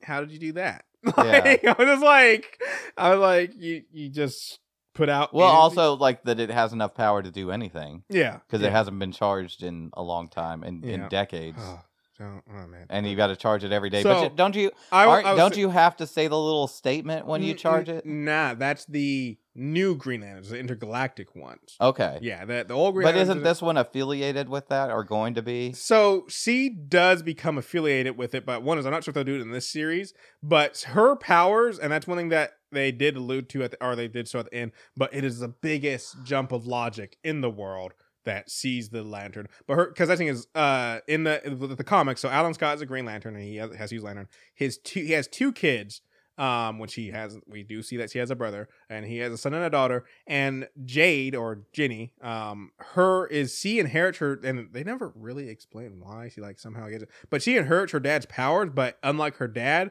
how 0.02 0.20
did 0.20 0.30
you 0.32 0.38
do 0.38 0.52
that? 0.52 0.84
Like, 1.16 1.64
I 1.64 1.74
was 1.78 1.86
just 1.86 2.02
like, 2.02 2.60
I 2.96 3.10
was 3.10 3.20
like, 3.20 3.52
you 3.56 3.82
you 3.90 4.10
just 4.10 4.58
put 5.00 5.08
out. 5.08 5.34
well, 5.34 5.48
energy- 5.48 5.56
also 5.60 5.96
like 5.96 6.22
that 6.24 6.38
it 6.40 6.50
has 6.50 6.72
enough 6.72 6.94
power 6.94 7.22
to 7.22 7.30
do 7.30 7.50
anything 7.50 8.04
yeah, 8.08 8.38
because 8.46 8.60
yeah. 8.62 8.68
it 8.68 8.72
hasn't 8.72 8.98
been 8.98 9.12
charged 9.12 9.62
in 9.62 9.90
a 9.94 10.02
long 10.02 10.28
time 10.28 10.62
in, 10.64 10.82
Yeah. 10.82 10.94
in 10.94 11.08
decades, 11.08 11.58
Oh, 11.60 11.80
don't- 12.18 12.42
oh, 12.48 12.66
man. 12.66 12.86
and 12.90 13.06
you 13.06 13.16
got 13.16 13.28
to 13.28 13.36
charge 13.36 13.64
it 13.64 13.72
every 13.72 13.88
day. 13.90 14.02
So, 14.02 14.22
but 14.22 14.36
don't 14.36 14.54
you? 14.54 14.70
I, 14.92 15.06
I 15.08 15.36
don't 15.36 15.54
sa- 15.54 15.60
you 15.60 15.70
have 15.70 15.96
to 15.96 16.06
say 16.06 16.28
the 16.28 16.38
little 16.38 16.66
statement 16.68 17.26
when 17.26 17.42
you 17.42 17.54
mm, 17.54 17.56
mm, 17.56 17.60
charge 17.60 17.88
n- 17.88 17.96
it? 17.96 18.06
Nah, 18.06 18.54
that's 18.54 18.84
the 18.84 19.38
new 19.54 19.96
Green 19.96 20.20
Lanterns, 20.20 20.50
the 20.50 20.58
intergalactic 20.58 21.34
ones. 21.34 21.76
Okay, 21.80 22.18
Yeah, 22.22 22.44
the, 22.44 22.64
the 22.68 22.74
old 22.74 22.94
Green 22.94 23.04
but 23.06 23.14
Lanterns 23.16 23.30
isn't 23.30 23.42
this 23.42 23.60
one 23.60 23.76
affiliated 23.76 24.48
with 24.48 24.68
that 24.68 24.90
or 24.90 25.02
going 25.02 25.34
to 25.34 25.42
be? 25.42 25.72
So 25.72 26.24
she 26.28 26.68
does 26.68 27.22
become 27.22 27.58
affiliated 27.58 28.16
with 28.16 28.34
it, 28.34 28.46
but 28.46 28.62
one 28.62 28.78
is 28.78 28.86
I'm 28.86 28.92
not 28.92 29.02
sure 29.04 29.10
if 29.12 29.14
they'll 29.16 29.24
do 29.24 29.36
it 29.36 29.40
in 29.40 29.50
this 29.50 29.66
series. 29.68 30.12
But 30.42 30.78
her 30.90 31.16
powers, 31.16 31.78
and 31.78 31.90
that's 31.90 32.06
one 32.06 32.16
thing 32.18 32.28
that 32.28 32.52
they 32.72 32.92
did 32.92 33.16
allude 33.16 33.48
to 33.50 33.62
at 33.62 33.72
the, 33.72 33.84
or 33.84 33.96
they 33.96 34.08
did 34.08 34.28
so 34.28 34.38
at 34.40 34.50
the 34.50 34.54
end. 34.54 34.72
But 34.96 35.14
it 35.14 35.24
is 35.24 35.40
the 35.40 35.48
biggest 35.48 36.16
jump 36.24 36.52
of 36.52 36.66
logic 36.66 37.16
in 37.24 37.40
the 37.40 37.50
world 37.50 37.94
that 38.24 38.50
sees 38.50 38.90
the 38.90 39.02
lantern. 39.02 39.48
But 39.66 39.76
her, 39.76 39.86
because 39.86 40.10
I 40.10 40.16
think 40.16 40.30
is 40.30 40.46
uh 40.54 40.98
in 41.08 41.24
the 41.24 41.40
the, 41.44 41.74
the 41.74 41.84
comics. 41.84 42.20
So 42.20 42.28
Alan 42.28 42.54
Scott 42.54 42.76
is 42.76 42.82
a 42.82 42.86
Green 42.86 43.04
Lantern, 43.04 43.34
and 43.34 43.44
he 43.44 43.56
has, 43.56 43.74
has 43.74 43.92
used 43.92 44.04
lantern. 44.04 44.28
His 44.54 44.78
two 44.78 45.02
he 45.02 45.12
has 45.12 45.26
two 45.26 45.52
kids. 45.52 46.02
Um, 46.38 46.78
which 46.78 46.94
he 46.94 47.10
has, 47.10 47.38
we 47.46 47.62
do 47.62 47.82
see 47.82 47.98
that 47.98 48.10
she 48.10 48.18
has 48.18 48.30
a 48.30 48.34
brother, 48.34 48.66
and 48.88 49.04
he 49.04 49.18
has 49.18 49.30
a 49.30 49.36
son 49.36 49.52
and 49.52 49.62
a 49.62 49.68
daughter. 49.68 50.06
And 50.26 50.68
Jade 50.86 51.34
or 51.34 51.64
Jenny, 51.74 52.14
um, 52.22 52.70
her 52.78 53.26
is 53.26 53.58
she 53.58 53.78
inherits 53.78 54.16
her, 54.18 54.40
and 54.42 54.72
they 54.72 54.82
never 54.82 55.12
really 55.14 55.50
explain 55.50 56.00
why 56.00 56.30
she 56.30 56.40
like 56.40 56.58
somehow 56.58 56.88
gets 56.88 57.02
it, 57.02 57.10
but 57.28 57.42
she 57.42 57.58
inherits 57.58 57.92
her 57.92 58.00
dad's 58.00 58.24
powers. 58.24 58.70
But 58.72 58.98
unlike 59.02 59.36
her 59.36 59.48
dad, 59.48 59.90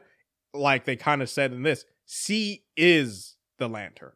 like 0.52 0.86
they 0.86 0.96
kind 0.96 1.22
of 1.22 1.30
said 1.30 1.52
in 1.52 1.62
this, 1.62 1.84
she 2.12 2.64
is 2.76 3.36
the 3.58 3.68
lantern. 3.68 4.12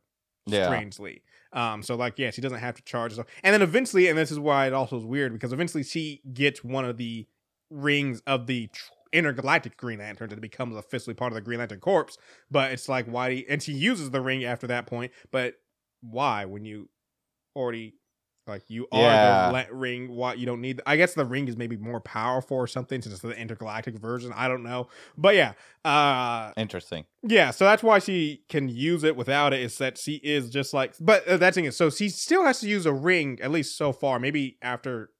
Yeah. 0.46 0.66
Strangely, 0.66 1.22
um, 1.54 1.82
so 1.82 1.94
like 1.94 2.18
yeah, 2.18 2.30
she 2.30 2.42
doesn't 2.42 2.58
have 2.58 2.74
to 2.74 2.82
charge 2.82 3.12
herself. 3.12 3.28
And 3.42 3.54
then 3.54 3.62
eventually, 3.62 4.08
and 4.08 4.18
this 4.18 4.30
is 4.30 4.38
why 4.38 4.66
it 4.66 4.72
also 4.74 4.98
is 4.98 5.04
weird 5.04 5.32
because 5.32 5.52
eventually 5.54 5.82
she 5.84 6.20
gets 6.34 6.62
one 6.62 6.84
of 6.84 6.98
the 6.98 7.26
rings 7.70 8.20
of 8.26 8.46
the 8.46 8.66
tr- 8.66 8.92
intergalactic 9.12 9.76
Green 9.78 10.00
Lantern 10.00 10.30
and 10.32 10.40
becomes 10.42 10.76
officially 10.76 11.14
part 11.14 11.32
of 11.32 11.34
the 11.36 11.40
Green 11.40 11.60
Lantern 11.60 11.80
Corps. 11.80 12.10
But 12.50 12.72
it's 12.72 12.90
like 12.90 13.06
why? 13.06 13.28
do 13.30 13.34
you- 13.36 13.46
and 13.48 13.62
she 13.62 13.72
uses 13.72 14.10
the 14.10 14.20
ring 14.20 14.44
after 14.44 14.66
that 14.66 14.86
point. 14.86 15.12
But 15.30 15.54
why 16.02 16.44
when 16.44 16.66
you 16.66 16.90
already 17.56 17.94
like 18.46 18.62
you 18.68 18.86
are 18.92 19.00
Yeah. 19.00 19.64
the 19.68 19.74
ring? 19.74 20.08
Why 20.10 20.34
you 20.34 20.44
don't 20.46 20.60
need? 20.60 20.80
I 20.86 20.96
guess 20.96 21.14
the 21.14 21.24
ring 21.24 21.48
is 21.48 21.56
maybe 21.56 21.76
more 21.76 22.00
powerful 22.00 22.56
or 22.56 22.66
something 22.66 23.00
since 23.00 23.14
it's 23.14 23.22
the 23.22 23.30
intergalactic 23.30 23.96
version. 23.98 24.32
I 24.34 24.48
don't 24.48 24.62
know. 24.62 24.88
But 25.16 25.34
yeah, 25.34 25.52
uh, 25.84 26.52
Interesting. 26.56 27.06
yeah, 27.22 27.50
so 27.50 27.64
that's 27.64 27.82
why 27.82 27.98
she 28.00 28.42
can 28.48 28.68
use 28.68 29.02
it 29.04 29.16
without 29.16 29.52
it. 29.54 29.60
Is 29.60 29.78
that 29.78 29.96
she 29.98 30.16
is 30.16 30.50
just 30.50 30.74
like, 30.74 30.94
but 31.00 31.26
uh, 31.26 31.36
that 31.38 31.54
thing 31.54 31.64
is 31.64 31.76
so 31.76 31.88
she 31.90 32.08
still 32.08 32.44
has 32.44 32.60
to 32.60 32.68
use 32.68 32.86
a 32.86 32.92
ring 32.92 33.38
at 33.42 33.50
least 33.50 33.78
so 33.78 33.92
far. 33.92 34.18
Maybe 34.20 34.58
after 34.62 35.10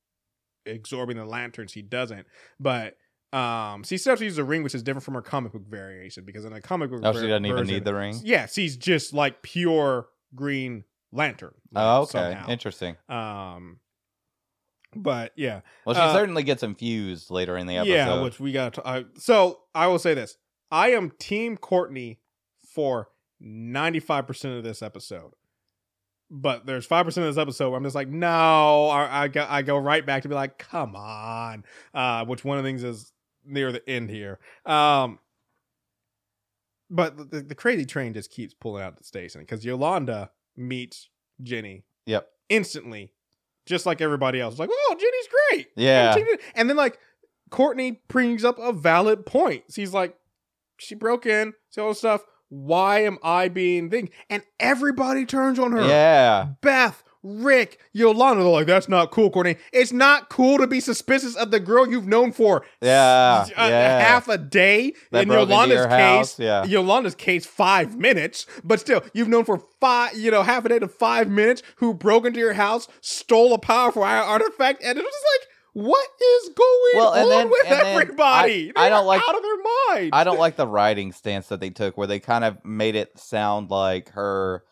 absorbing 0.67 1.17
the 1.17 1.25
lantern, 1.27 1.67
she 1.69 1.83
doesn't. 1.83 2.27
But 2.61 2.97
um, 3.33 3.83
she 3.85 3.99
still 3.99 4.13
has 4.13 4.21
to 4.21 4.25
use 4.25 4.39
a 4.39 4.45
ring, 4.45 4.63
which 4.63 4.75
is 4.75 4.83
different 4.83 5.05
from 5.05 5.15
her 5.15 5.23
comic 5.23 5.53
book 5.53 5.67
variation 5.69 6.25
because 6.25 6.45
in 6.45 6.53
a 6.53 6.61
comic 6.61 6.91
book, 6.91 7.01
Oh, 7.03 7.13
she 7.13 7.27
doesn't 7.27 7.45
even 7.47 7.59
version- 7.59 7.75
need 7.75 7.85
the 7.85 7.95
ring. 7.95 8.21
Yeah, 8.23 8.47
she's 8.47 8.77
just 8.77 9.13
like 9.13 9.43
pure 9.43 10.07
Green 10.35 10.85
Lantern. 11.15 11.55
Oh, 11.75 12.03
okay. 12.03 12.11
somehow. 12.11 12.49
Interesting. 12.49 12.97
Um, 13.09 13.79
but 14.97 15.33
yeah, 15.37 15.61
Well, 15.87 15.95
she 15.95 16.01
Uh, 16.01 16.13
certainly 16.13 16.43
gets 16.43 16.63
infused 16.63 17.31
later 17.31 17.57
in 17.57 17.67
the 17.67 17.77
episode. 17.77 17.93
yeah, 17.95 18.23
which 18.23 18.39
we 18.39 18.53
got 18.53 18.75
to. 18.75 18.83
Uh, 18.85 19.03
so 19.17 19.61
I 19.75 19.87
will 19.87 19.99
say 19.99 20.15
this: 20.15 20.37
I 20.71 20.91
am 20.91 21.11
Team 21.19 21.57
Courtney 21.57 22.21
for 22.67 23.09
ninety 23.41 24.01
five 24.01 24.27
percent 24.27 24.55
of 24.57 24.65
this 24.65 24.83
episode. 24.83 25.33
But 26.31 26.67
there's 26.67 26.87
five 26.87 27.05
percent 27.07 27.27
of 27.27 27.35
this 27.35 27.41
episode 27.41 27.71
where 27.71 27.77
I'm 27.77 27.85
just 27.85 27.95
like, 27.95 28.09
no, 28.09 28.89
I, 28.89 29.25
I 29.25 29.29
go, 29.29 29.47
I 29.49 29.63
go 29.63 29.77
right 29.79 30.05
back 30.05 30.23
to 30.23 30.29
be 30.29 30.35
like, 30.35 30.59
come 30.59 30.97
on. 30.97 31.65
Uh, 31.93 32.25
which 32.25 32.45
one 32.45 32.59
of 32.59 32.65
the 32.65 32.69
things 32.69 32.83
is 32.83 33.13
near 33.45 33.71
the 33.73 33.89
end 33.89 34.11
here. 34.11 34.39
Um, 34.65 35.19
but 36.91 37.31
the, 37.31 37.41
the 37.43 37.55
crazy 37.55 37.85
train 37.85 38.15
just 38.15 38.31
keeps 38.31 38.55
pulling 38.55 38.83
out 38.83 38.97
the 38.97 39.05
station 39.05 39.41
because 39.43 39.65
Yolanda 39.65 40.31
meets 40.57 41.09
Jenny 41.43 41.85
Yep. 42.07 42.29
instantly, 42.49 43.13
just 43.67 43.87
like 43.87 44.01
everybody 44.01 44.41
else. 44.41 44.59
Like, 44.59 44.71
oh, 44.73 44.97
Jenny's 44.99 45.29
great. 45.51 45.69
Yeah. 45.77 46.17
And, 46.55 46.69
then 46.69 46.77
like 46.77 46.99
Courtney 47.51 48.03
brings 48.09 48.45
up 48.45 48.59
a 48.59 48.73
valid 48.73 49.27
point. 49.27 49.65
She's 49.71 49.93
like, 49.93 50.17
she 50.79 50.95
broke 50.95 51.27
in, 51.27 51.55
see 51.71 51.81
all 51.81 51.89
this 51.91 51.99
stuff. 51.99 52.25
Why 52.49 53.01
am 53.05 53.19
I 53.23 53.49
being 53.49 53.91
thing? 53.91 54.11
And 54.31 54.43
everybody 54.61 55.25
turns 55.27 55.59
on 55.59 55.73
her. 55.73 55.87
Yeah. 55.87 56.49
Beth, 56.61 57.03
Rick, 57.25 57.81
Yolanda, 57.95 58.43
they're 58.43 58.53
like, 58.53 58.67
that's 58.67 58.89
not 58.89 59.11
cool, 59.11 59.31
Courtney. 59.31 59.57
It's 59.73 59.93
not 59.93 60.29
cool 60.29 60.59
to 60.59 60.67
be 60.67 60.79
suspicious 60.79 61.35
of 61.37 61.51
the 61.51 61.59
girl 61.59 61.89
you've 61.91 62.07
known 62.07 62.33
for 62.33 62.65
Yeah, 62.83 63.45
s- 63.47 63.51
a- 63.57 63.69
yeah. 63.71 63.99
half 64.01 64.29
a 64.29 64.37
day. 64.37 64.93
That 65.11 65.23
In 65.23 65.31
Yolanda's 65.31 65.87
case, 65.87 66.39
yeah. 66.39 66.65
Yolanda's 66.65 67.15
case, 67.15 67.47
five 67.47 67.97
minutes, 67.97 68.47
but 68.63 68.79
still, 68.79 69.03
you've 69.15 69.29
known 69.29 69.45
for 69.47 69.63
five, 69.81 70.15
you 70.17 70.31
know, 70.31 70.43
half 70.43 70.67
a 70.67 70.69
day 70.69 70.79
to 70.79 70.87
five 70.87 71.29
minutes 71.31 71.63
who 71.77 71.95
broke 71.95 72.27
into 72.27 72.39
your 72.41 72.53
house, 72.53 72.89
stole 73.01 73.55
a 73.55 73.59
powerful 73.59 74.03
artifact, 74.05 74.83
and 74.85 74.99
it 74.99 75.03
was 75.03 75.13
just 75.13 75.25
like, 75.41 75.49
what 75.73 76.09
is 76.23 76.51
going 76.51 76.93
Well, 76.95 77.09
on 77.25 77.29
then- 77.31 77.49
with 77.51 77.67
and 77.67 77.73
then 77.73 77.87
everybody? 77.87 78.71
I- 78.77 78.87
I 78.87 78.89
don't 78.91 79.07
like- 79.07 79.23
out 79.27 79.35
of 79.35 79.43
their 79.43 79.97
mind. 79.97 80.11
I 80.13 80.23
don't 80.25 80.39
like 80.39 80.57
the 80.57 80.69
writing 80.69 81.11
stance 81.13 81.49
that 81.49 81.61
they 81.61 81.71
took, 81.71 81.97
where 81.97 82.07
they 82.07 82.21
kind 82.21 82.45
of 82.45 82.63
made 82.65 82.95
it 82.97 83.19
sound 83.19 83.71
like 83.71 84.11
her 84.11 84.63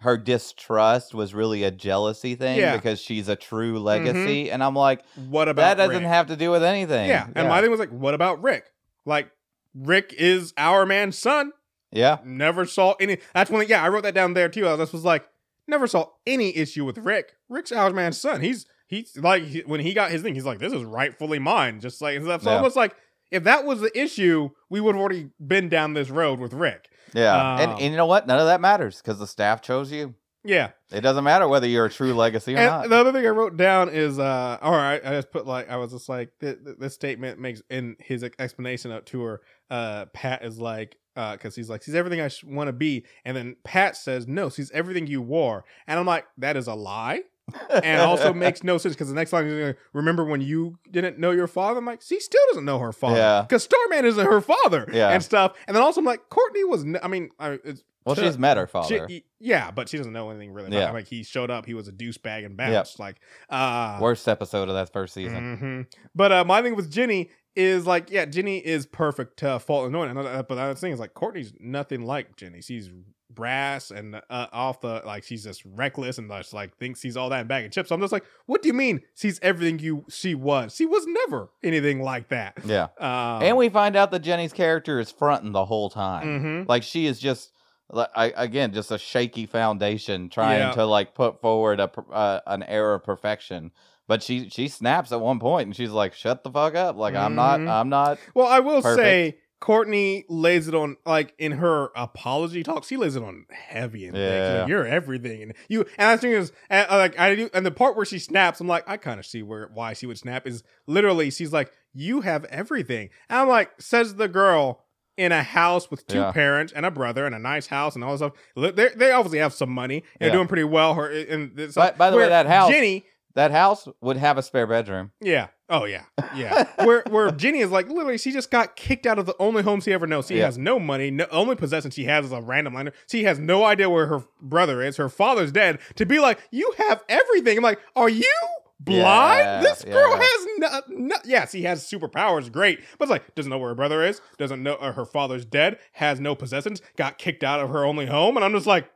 her 0.00 0.16
distrust 0.16 1.12
was 1.14 1.34
really 1.34 1.64
a 1.64 1.70
jealousy 1.70 2.34
thing 2.34 2.58
Yeah. 2.58 2.68
Mm-hmm. 2.68 2.76
because 2.78 3.00
she's 3.00 3.28
a 3.28 3.36
true 3.36 3.78
legacy, 3.78 4.50
and 4.50 4.62
I'm 4.62 4.74
like, 4.74 5.04
What 5.28 5.48
about 5.48 5.76
that 5.76 5.86
doesn't 5.86 6.02
Rick? 6.02 6.08
have 6.08 6.26
to 6.28 6.36
do 6.36 6.50
with 6.50 6.62
anything. 6.62 7.08
Yeah, 7.08 7.26
and 7.34 7.48
my 7.48 7.60
thing 7.60 7.70
was 7.70 7.80
like, 7.80 7.90
what 7.90 8.14
about 8.14 8.42
Rick? 8.42 8.70
Like, 9.04 9.30
Rick 9.74 10.14
is 10.16 10.54
our 10.56 10.86
man's 10.86 11.18
son. 11.18 11.52
yeah, 11.90 12.18
Never 12.24 12.64
saw 12.66 12.94
any. 13.00 13.18
That's 13.34 13.50
when, 13.50 13.66
yeah, 13.68 13.82
I 13.82 13.88
wrote 13.88 14.02
that 14.04 14.14
down 14.14 14.34
there 14.34 14.48
too. 14.48 14.68
I 14.68 14.76
just 14.76 14.92
was 14.92 15.04
like, 15.04 15.28
never 15.66 15.86
saw 15.86 16.10
any 16.26 16.56
issue 16.56 16.84
with 16.84 16.98
Rick. 16.98 17.34
Rick's 17.48 17.72
our 17.72 17.90
man's 17.90 18.20
son. 18.20 18.40
He's 18.40 18.66
he's 18.86 19.16
like 19.16 19.42
he, 19.44 19.60
when 19.60 19.80
he 19.80 19.94
got 19.94 20.10
his 20.10 20.22
thing, 20.22 20.34
he's 20.34 20.44
like, 20.44 20.58
this 20.58 20.72
is 20.72 20.84
rightfully 20.84 21.38
mine. 21.38 21.80
Just 21.80 22.00
like 22.00 22.20
so 22.22 22.30
it's 22.30 22.44
Yeah. 22.44 22.56
almost 22.56 22.76
like 22.76 22.94
if 23.30 23.44
that 23.44 23.64
was 23.64 23.80
the 23.80 23.96
issue, 24.00 24.50
we 24.70 24.80
would 24.80 24.94
have 24.94 25.00
already 25.00 25.30
been 25.44 25.68
down 25.68 25.92
this 25.94 26.08
road 26.10 26.38
with 26.40 26.52
Rick. 26.54 26.88
Yeah, 27.14 27.58
and, 27.60 27.70
Um, 27.72 27.76
and 27.80 27.90
you 27.92 27.96
know 27.96 28.06
what? 28.06 28.26
None 28.26 28.38
of 28.38 28.46
that 28.46 28.60
matters 28.60 28.98
because 29.02 29.18
the 29.18 29.26
staff 29.26 29.60
chose 29.62 29.90
you. 29.92 30.14
Yeah. 30.44 30.70
It 30.90 31.00
doesn't 31.02 31.24
matter 31.24 31.46
whether 31.48 31.66
you're 31.66 31.86
a 31.86 31.90
true 31.90 32.14
legacy 32.14 32.54
or 32.54 32.58
And 32.58 32.66
not. 32.66 32.88
the 32.88 32.96
other 32.96 33.12
thing 33.12 33.26
I 33.26 33.30
wrote 33.30 33.56
down 33.56 33.88
is, 33.90 34.18
uh, 34.18 34.56
all 34.62 34.72
right, 34.72 35.00
I 35.04 35.10
just 35.10 35.30
put 35.30 35.46
like, 35.46 35.68
I 35.68 35.76
was 35.76 35.90
just 35.92 36.08
like, 36.08 36.30
th- 36.40 36.58
th- 36.64 36.76
this 36.78 36.94
statement 36.94 37.38
makes 37.38 37.60
in 37.68 37.96
his 37.98 38.22
explanation 38.38 38.90
up 38.92 39.04
to 39.06 39.20
her, 39.22 39.40
uh, 39.68 40.06
Pat 40.14 40.44
is 40.44 40.58
like, 40.58 40.96
uh, 41.16 41.36
cause 41.36 41.56
he's 41.56 41.68
like, 41.68 41.82
she's 41.82 41.96
everything 41.96 42.20
I 42.20 42.28
sh- 42.28 42.44
want 42.44 42.68
to 42.68 42.72
be. 42.72 43.04
And 43.24 43.36
then 43.36 43.56
Pat 43.64 43.96
says, 43.96 44.26
no, 44.28 44.48
she's 44.48 44.70
everything 44.70 45.06
you 45.08 45.20
wore. 45.20 45.64
And 45.88 45.98
I'm 45.98 46.06
like, 46.06 46.24
that 46.38 46.56
is 46.56 46.68
a 46.68 46.74
lie. 46.74 47.22
And 47.70 48.00
also 48.00 48.32
makes 48.32 48.62
no 48.62 48.78
sense 48.78 48.94
because 48.94 49.08
the 49.08 49.14
next 49.14 49.32
line 49.32 49.46
is 49.46 49.66
like, 49.68 49.78
remember 49.92 50.24
when 50.24 50.40
you 50.40 50.78
didn't 50.90 51.18
know 51.18 51.30
your 51.30 51.46
father? 51.46 51.78
I'm 51.78 51.84
like, 51.86 52.02
she 52.02 52.20
still 52.20 52.40
doesn't 52.50 52.64
know 52.64 52.78
her 52.78 52.92
father. 52.92 53.16
Yeah. 53.16 53.42
Because 53.42 53.62
Starman 53.64 54.04
isn't 54.04 54.24
her 54.26 54.40
father. 54.40 54.88
Yeah. 54.92 55.10
And 55.10 55.22
stuff. 55.22 55.56
And 55.66 55.74
then 55.76 55.82
also 55.82 56.00
I'm 56.00 56.04
like, 56.04 56.28
Courtney 56.28 56.64
was, 56.64 56.82
n- 56.84 56.98
I 57.02 57.08
mean, 57.08 57.30
I, 57.38 57.58
it's, 57.64 57.82
well, 58.04 58.14
she's 58.14 58.38
met 58.38 58.56
her 58.56 58.66
she- 58.66 58.72
father. 58.72 59.08
yeah, 59.38 59.70
but 59.70 59.88
she 59.88 59.96
doesn't 59.98 60.12
know 60.12 60.30
anything 60.30 60.52
really. 60.52 60.72
Yeah. 60.72 60.80
Yeah. 60.80 60.90
Like 60.92 61.08
he 61.08 61.22
showed 61.22 61.50
up, 61.50 61.66
he 61.66 61.74
was 61.74 61.88
a 61.88 61.92
douchebag 61.92 62.44
and 62.46 62.56
bounced. 62.56 62.98
Like, 62.98 63.16
uh, 63.50 63.98
Worst 64.00 64.28
episode 64.28 64.68
of 64.68 64.74
that 64.74 64.92
first 64.92 65.14
season. 65.14 65.58
mhm. 65.90 65.98
But 66.14 66.32
uh, 66.32 66.44
my 66.44 66.62
thing 66.62 66.74
with 66.76 66.90
Jenny 66.90 67.30
is 67.54 67.86
like, 67.86 68.10
yeah, 68.10 68.24
Jenny 68.24 68.58
is 68.58 68.86
perfect 68.86 69.38
to 69.40 69.58
fault 69.58 69.86
and 69.86 69.94
annoying. 69.94 70.14
But 70.14 70.48
the 70.48 70.60
other 70.60 70.74
thing 70.74 70.92
is 70.92 71.00
like, 71.00 71.14
Courtney's 71.14 71.52
nothing 71.58 72.04
like 72.04 72.36
Jenny. 72.36 72.60
She's 72.62 72.88
brass 73.30 73.90
and 73.90 74.16
uh, 74.16 74.46
off 74.52 74.80
the 74.80 75.02
like, 75.04 75.22
she's 75.24 75.44
just 75.44 75.62
reckless 75.64 76.18
and 76.18 76.30
just 76.30 76.52
like 76.54 76.76
thinks 76.78 77.00
she's 77.00 77.16
all 77.16 77.28
that 77.28 77.40
in 77.42 77.46
bag 77.46 77.64
of 77.66 77.72
chips. 77.72 77.88
So 77.90 77.94
I'm 77.94 78.00
just 78.00 78.12
like, 78.12 78.24
what 78.46 78.62
do 78.62 78.68
you 78.68 78.74
mean 78.74 79.00
she's 79.14 79.38
everything 79.42 79.78
you 79.78 80.04
she 80.08 80.34
was? 80.34 80.74
She 80.74 80.86
was 80.86 81.04
never 81.06 81.50
anything 81.62 82.00
like 82.02 82.28
that. 82.28 82.58
Yeah. 82.64 82.88
Uh, 83.00 83.40
and 83.42 83.56
we 83.56 83.68
find 83.68 83.96
out 83.96 84.10
that 84.12 84.20
Jenny's 84.20 84.52
character 84.52 84.98
is 84.98 85.10
fronting 85.10 85.52
the 85.52 85.64
whole 85.66 85.90
time. 85.90 86.26
Mhm. 86.26 86.68
Like 86.68 86.82
she 86.82 87.06
is 87.06 87.18
just, 87.20 87.52
like, 87.90 88.10
again, 88.16 88.72
just 88.72 88.90
a 88.90 88.98
shaky 88.98 89.46
foundation 89.46 90.28
trying 90.28 90.58
Yeah. 90.60 90.72
to 90.72 90.84
like 90.86 91.14
put 91.14 91.40
forward 91.40 91.80
a 91.80 91.90
uh, 92.12 92.40
an 92.46 92.62
air 92.62 92.94
of 92.94 93.04
perfection. 93.04 93.70
But 94.06 94.22
she 94.22 94.48
she 94.48 94.68
snaps 94.68 95.12
at 95.12 95.20
one 95.20 95.38
point 95.38 95.66
and 95.66 95.76
she's 95.76 95.90
like, 95.90 96.14
"Shut 96.14 96.42
the 96.42 96.50
fuck 96.50 96.74
up! 96.74 96.96
Like 96.96 97.14
I'm 97.14 97.34
not 97.34 97.60
Mhm. 97.60 97.68
I'm 97.68 97.88
not." 97.90 98.18
Well, 98.34 98.46
I 98.46 98.60
will 98.60 98.80
Perfect. 98.80 99.02
say 99.04 99.38
Courtney 99.60 100.24
lays 100.28 100.68
it 100.68 100.74
on 100.74 100.96
like 101.04 101.34
in 101.38 101.52
her 101.52 101.90
apology 101.96 102.62
talk. 102.62 102.84
She 102.84 102.96
lays 102.96 103.16
it 103.16 103.22
on 103.22 103.46
heavy 103.50 104.06
and. 104.06 104.16
Yeah. 104.16 104.58
like, 104.60 104.68
you're 104.68 104.86
everything, 104.86 105.42
and 105.42 105.54
you. 105.68 105.80
And 105.98 106.10
I 106.10 106.16
think 106.16 106.34
is 106.34 106.52
uh, 106.70 106.86
like 106.90 107.18
I 107.18 107.34
do, 107.34 107.50
and 107.52 107.66
the 107.66 107.70
part 107.70 107.96
where 107.96 108.06
she 108.06 108.18
snaps, 108.18 108.60
I'm 108.60 108.68
like, 108.68 108.88
I 108.88 108.96
kind 108.96 109.18
of 109.18 109.26
see 109.26 109.42
where 109.42 109.68
why 109.74 109.94
she 109.94 110.06
would 110.06 110.18
snap 110.18 110.46
is 110.46 110.62
literally 110.86 111.30
she's 111.30 111.52
like, 111.52 111.72
you 111.92 112.20
have 112.20 112.44
everything, 112.46 113.10
and 113.28 113.40
I'm 113.40 113.48
like, 113.48 113.72
says 113.80 114.14
the 114.14 114.28
girl 114.28 114.84
in 115.16 115.32
a 115.32 115.42
house 115.42 115.90
with 115.90 116.06
two 116.06 116.18
Yeah. 116.18 116.30
parents 116.30 116.72
and 116.72 116.86
a 116.86 116.92
brother 116.92 117.26
and 117.26 117.34
a 117.34 117.40
nice 117.40 117.66
house 117.66 117.96
and 117.96 118.04
all 118.04 118.16
this 118.16 118.20
stuff. 118.20 118.74
They 118.76 118.90
they 118.94 119.10
obviously 119.10 119.40
have 119.40 119.52
some 119.52 119.70
money 119.70 120.04
and 120.20 120.28
they're 120.28 120.36
doing 120.36 120.46
pretty 120.46 120.62
well. 120.64 120.94
Her 120.94 121.10
and 121.10 121.56
this, 121.56 121.74
By- 121.74 121.90
by 121.90 122.10
the 122.10 122.16
way, 122.16 122.28
that 122.28 122.46
house- 122.46 122.70
Jenny. 122.70 123.04
That 123.34 123.50
house 123.52 123.86
would 124.00 124.16
have 124.16 124.36
a 124.38 124.42
spare 124.42 124.66
bedroom. 124.66 125.12
Yeah. 125.20 125.48
Oh 125.70 125.84
yeah. 125.84 126.04
Yeah. 126.34 126.64
where 126.84 127.02
where 127.10 127.30
Jenny 127.30 127.60
is 127.60 127.70
like 127.70 127.88
literally 127.88 128.18
she 128.18 128.32
just 128.32 128.50
got 128.50 128.76
kicked 128.76 129.06
out 129.06 129.18
of 129.18 129.26
the 129.26 129.34
only 129.38 129.62
home 129.62 129.80
she 129.80 129.92
ever 129.92 130.06
knows. 130.06 130.28
She 130.28 130.38
Yeah. 130.38 130.46
has 130.46 130.58
no 130.58 130.78
money. 130.78 131.10
No 131.10 131.26
only 131.30 131.56
possession 131.56 131.90
she 131.90 132.04
has 132.04 132.24
is 132.26 132.32
a 132.32 132.40
random 132.40 132.74
liner. 132.74 132.92
She 133.10 133.24
has 133.24 133.38
no 133.38 133.64
idea 133.64 133.90
where 133.90 134.06
her 134.06 134.24
brother 134.40 134.82
is. 134.82 134.96
Her 134.96 135.08
father's 135.08 135.52
dead. 135.52 135.78
To 135.96 136.06
be 136.06 136.20
like, 136.20 136.38
you 136.50 136.72
have 136.78 137.02
everything. 137.08 137.58
I'm 137.58 137.62
like, 137.64 137.80
are 137.96 138.08
you 138.08 138.32
blind? 138.80 139.40
Yeah, 139.40 139.60
this 139.60 139.84
girl 139.84 140.10
yeah. 140.10 140.22
has 140.22 140.46
no, 140.58 140.80
no 140.88 141.16
yes, 141.24 141.52
he 141.52 141.62
has 141.64 141.84
superpowers, 141.84 142.50
great. 142.50 142.80
But 142.98 143.04
it's 143.04 143.10
like, 143.10 143.34
doesn't 143.34 143.50
know 143.50 143.58
where 143.58 143.70
her 143.70 143.74
brother 143.74 144.02
is, 144.02 144.20
doesn't 144.38 144.62
know 144.62 144.74
uh, 144.76 144.92
her 144.92 145.04
father's 145.04 145.44
dead, 145.44 145.78
has 145.92 146.20
no 146.20 146.34
possessions, 146.34 146.80
got 146.96 147.18
kicked 147.18 147.44
out 147.44 147.60
of 147.60 147.70
her 147.70 147.84
only 147.84 148.06
home, 148.06 148.36
and 148.36 148.44
I'm 148.44 148.52
just 148.52 148.66
like, 148.66 148.88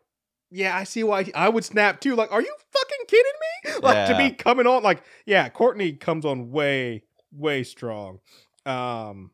yeah, 0.52 0.76
I 0.76 0.84
see 0.84 1.02
why 1.02 1.30
I 1.34 1.48
would 1.48 1.64
snap 1.64 2.00
too. 2.00 2.14
Like, 2.14 2.30
are 2.30 2.40
you 2.42 2.54
fucking 2.70 3.06
kidding 3.08 3.24
me? 3.24 3.72
Like 3.82 4.08
to 4.08 4.16
be 4.18 4.30
coming 4.32 4.66
on 4.66 4.82
like, 4.82 5.02
yeah, 5.26 5.48
Courtney 5.48 5.92
comes 5.92 6.24
on 6.24 6.50
way, 6.50 7.02
way 7.32 7.62
strong. 7.64 8.18
Um, 8.66 9.30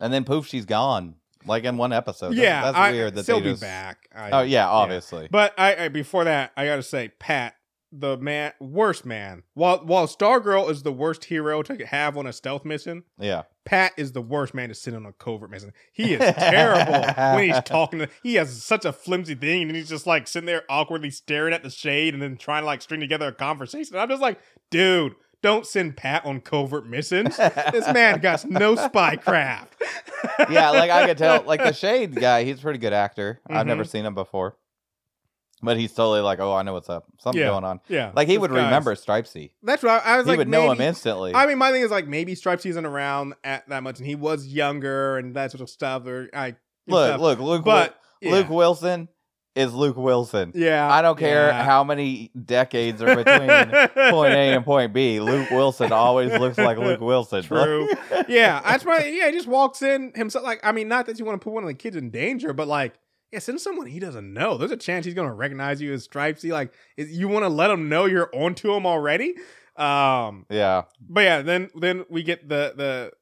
And 0.00 0.12
then 0.12 0.24
poof, 0.24 0.46
she's 0.46 0.64
gone. 0.64 1.14
Like 1.46 1.64
in 1.64 1.76
one 1.76 1.92
episode. 1.92 2.34
Yeah, 2.34 2.62
that's, 2.64 2.76
I, 2.76 2.90
weird 2.90 3.14
that 3.14 3.24
she'll 3.26 3.36
they 3.38 3.44
be 3.44 3.50
just. 3.50 3.62
back. 3.62 4.08
I- 4.14 4.30
Oh 4.32 4.42
yeah, 4.42 4.68
obviously. 4.68 5.28
But 5.30 5.54
I, 5.56 5.84
I 5.84 5.88
before 5.88 6.24
that, 6.24 6.52
I 6.56 6.66
gotta 6.66 6.82
say, 6.82 7.08
Pat, 7.20 7.54
the 7.98 8.16
man, 8.18 8.52
worst 8.60 9.04
man. 9.06 9.42
While 9.54 9.78
while 9.78 10.06
Stargirl 10.06 10.70
is 10.70 10.82
the 10.82 10.92
worst 10.92 11.24
hero 11.24 11.62
to 11.62 11.86
have 11.86 12.16
on 12.16 12.26
a 12.26 12.32
stealth 12.32 12.64
mission, 12.64 13.04
Yeah. 13.18 13.42
Pat 13.64 13.92
is 13.96 14.12
the 14.12 14.20
worst 14.22 14.54
man 14.54 14.68
to 14.68 14.74
sit 14.74 14.94
on 14.94 15.06
a 15.06 15.12
covert 15.12 15.50
mission. 15.50 15.72
He 15.92 16.14
is 16.14 16.20
terrible 16.38 17.12
when 17.36 17.48
he's 17.50 17.60
talking 17.64 17.98
to. 18.00 18.08
He 18.22 18.34
has 18.34 18.62
such 18.62 18.84
a 18.84 18.92
flimsy 18.92 19.34
thing, 19.34 19.62
and 19.62 19.74
he's 19.76 19.88
just 19.88 20.06
like 20.06 20.28
sitting 20.28 20.46
there 20.46 20.62
awkwardly 20.68 21.10
staring 21.10 21.52
at 21.54 21.62
the 21.62 21.70
shade, 21.70 22.14
and 22.14 22.22
then 22.22 22.36
trying 22.36 22.62
to 22.62 22.66
like 22.66 22.82
string 22.82 23.00
together 23.00 23.28
a 23.28 23.32
conversation. 23.32 23.96
I'm 23.96 24.08
just 24.08 24.22
like, 24.22 24.38
dude, 24.70 25.14
don't 25.42 25.66
send 25.66 25.96
Pat 25.96 26.24
on 26.24 26.40
covert 26.40 26.86
missions. 26.86 27.36
this 27.36 27.92
man 27.92 28.20
got 28.20 28.44
no 28.44 28.74
spy 28.76 29.16
craft. 29.16 29.74
yeah, 30.50 30.70
like 30.70 30.90
I 30.90 31.06
could 31.06 31.18
tell, 31.18 31.42
like 31.44 31.62
the 31.62 31.72
Shade 31.74 32.14
guy, 32.14 32.44
he's 32.44 32.58
a 32.58 32.62
pretty 32.62 32.78
good 32.78 32.92
actor. 32.92 33.40
I've 33.48 33.56
Mm-hmm. 33.58 33.68
never 33.68 33.84
seen 33.84 34.04
him 34.06 34.14
before, 34.14 34.56
but 35.62 35.76
he's 35.78 35.92
totally 35.92 36.20
like, 36.20 36.38
oh, 36.40 36.54
I 36.54 36.62
know 36.62 36.72
what's 36.74 36.88
up. 36.90 37.04
Something 37.18 37.40
Yeah. 37.40 37.48
going 37.48 37.64
on. 37.64 37.80
Yeah, 37.88 38.12
Like 38.14 38.28
he 38.28 38.38
would 38.38 38.50
guy's- 38.50 38.64
remember 38.64 38.94
Stripesy. 38.94 39.52
That's 39.62 39.82
right. 39.82 40.00
I, 40.04 40.16
was 40.18 40.26
He 40.26 40.30
like. 40.32 40.38
would 40.38 40.48
know 40.48 40.70
him 40.70 40.78
maybe- 40.78 40.88
instantly. 40.88 41.34
I 41.34 41.46
mean, 41.46 41.58
my 41.58 41.72
thing 41.72 41.82
is 41.82 41.90
like 41.90 42.06
maybe 42.06 42.34
Stripes 42.34 42.66
isn't 42.66 42.86
around 42.86 43.34
at 43.44 43.68
that 43.68 43.82
much, 43.82 43.98
and 43.98 44.06
he 44.06 44.14
was 44.14 44.46
younger 44.46 45.16
and 45.18 45.34
that 45.36 45.50
sort 45.52 45.60
of 45.62 45.70
stuff. 45.70 46.06
Or 46.06 46.28
I 46.34 46.56
look, 46.86 47.08
stuff. 47.08 47.20
look, 47.20 47.38
Luke. 47.40 47.64
but 47.64 47.98
Wil- 48.22 48.32
Luke. 48.32 48.48
Wilson 48.50 49.08
is 49.54 49.72
Luke 49.72 49.96
Wilson. 49.96 50.52
Yeah, 50.54 50.86
I 50.86 51.00
don't 51.00 51.18
care 51.18 51.48
yeah. 51.48 51.64
how 51.64 51.82
many 51.82 52.30
decades 52.44 53.00
are 53.00 53.16
between 53.16 53.48
point 54.10 54.34
A 54.34 54.54
and 54.54 54.62
point 54.66 54.92
B. 54.92 55.18
Luke 55.18 55.50
Wilson 55.50 55.92
always 55.92 56.30
looks 56.38 56.58
like 56.58 56.76
Luke 56.76 57.00
Wilson. 57.00 57.42
True. 57.42 57.88
yeah, 58.28 58.60
that's 58.62 58.84
why. 58.84 59.04
Yeah, 59.06 59.30
he 59.30 59.32
just 59.32 59.48
walks 59.48 59.80
in 59.80 60.12
himself. 60.14 60.44
Like, 60.44 60.60
I 60.62 60.72
mean, 60.72 60.88
not 60.88 61.06
that 61.06 61.18
you 61.18 61.24
want 61.24 61.40
to 61.40 61.44
put 61.44 61.54
one 61.54 61.62
of 61.62 61.68
the 61.68 61.74
kids 61.74 61.96
in 61.96 62.10
danger, 62.10 62.52
but 62.52 62.68
like, 62.68 62.92
yeah, 63.32 63.38
send 63.38 63.60
someone 63.60 63.86
he 63.86 63.98
doesn't 63.98 64.32
know. 64.32 64.56
There's 64.56 64.70
a 64.70 64.76
chance 64.76 65.04
he's 65.04 65.14
gonna 65.14 65.34
recognize 65.34 65.80
you 65.80 65.92
as 65.92 66.06
Stripesy. 66.06 66.50
Like, 66.50 66.72
is, 66.96 67.10
you 67.10 67.28
want 67.28 67.44
to 67.44 67.48
let 67.48 67.70
him 67.70 67.88
know 67.88 68.04
you're 68.04 68.30
onto 68.34 68.72
him 68.72 68.86
already. 68.86 69.34
Um, 69.76 70.46
yeah. 70.48 70.84
but 71.00 71.20
yeah, 71.20 71.42
then 71.42 71.70
then 71.74 72.04
we 72.08 72.22
get 72.22 72.48
the 72.48 72.72
the 72.76 73.12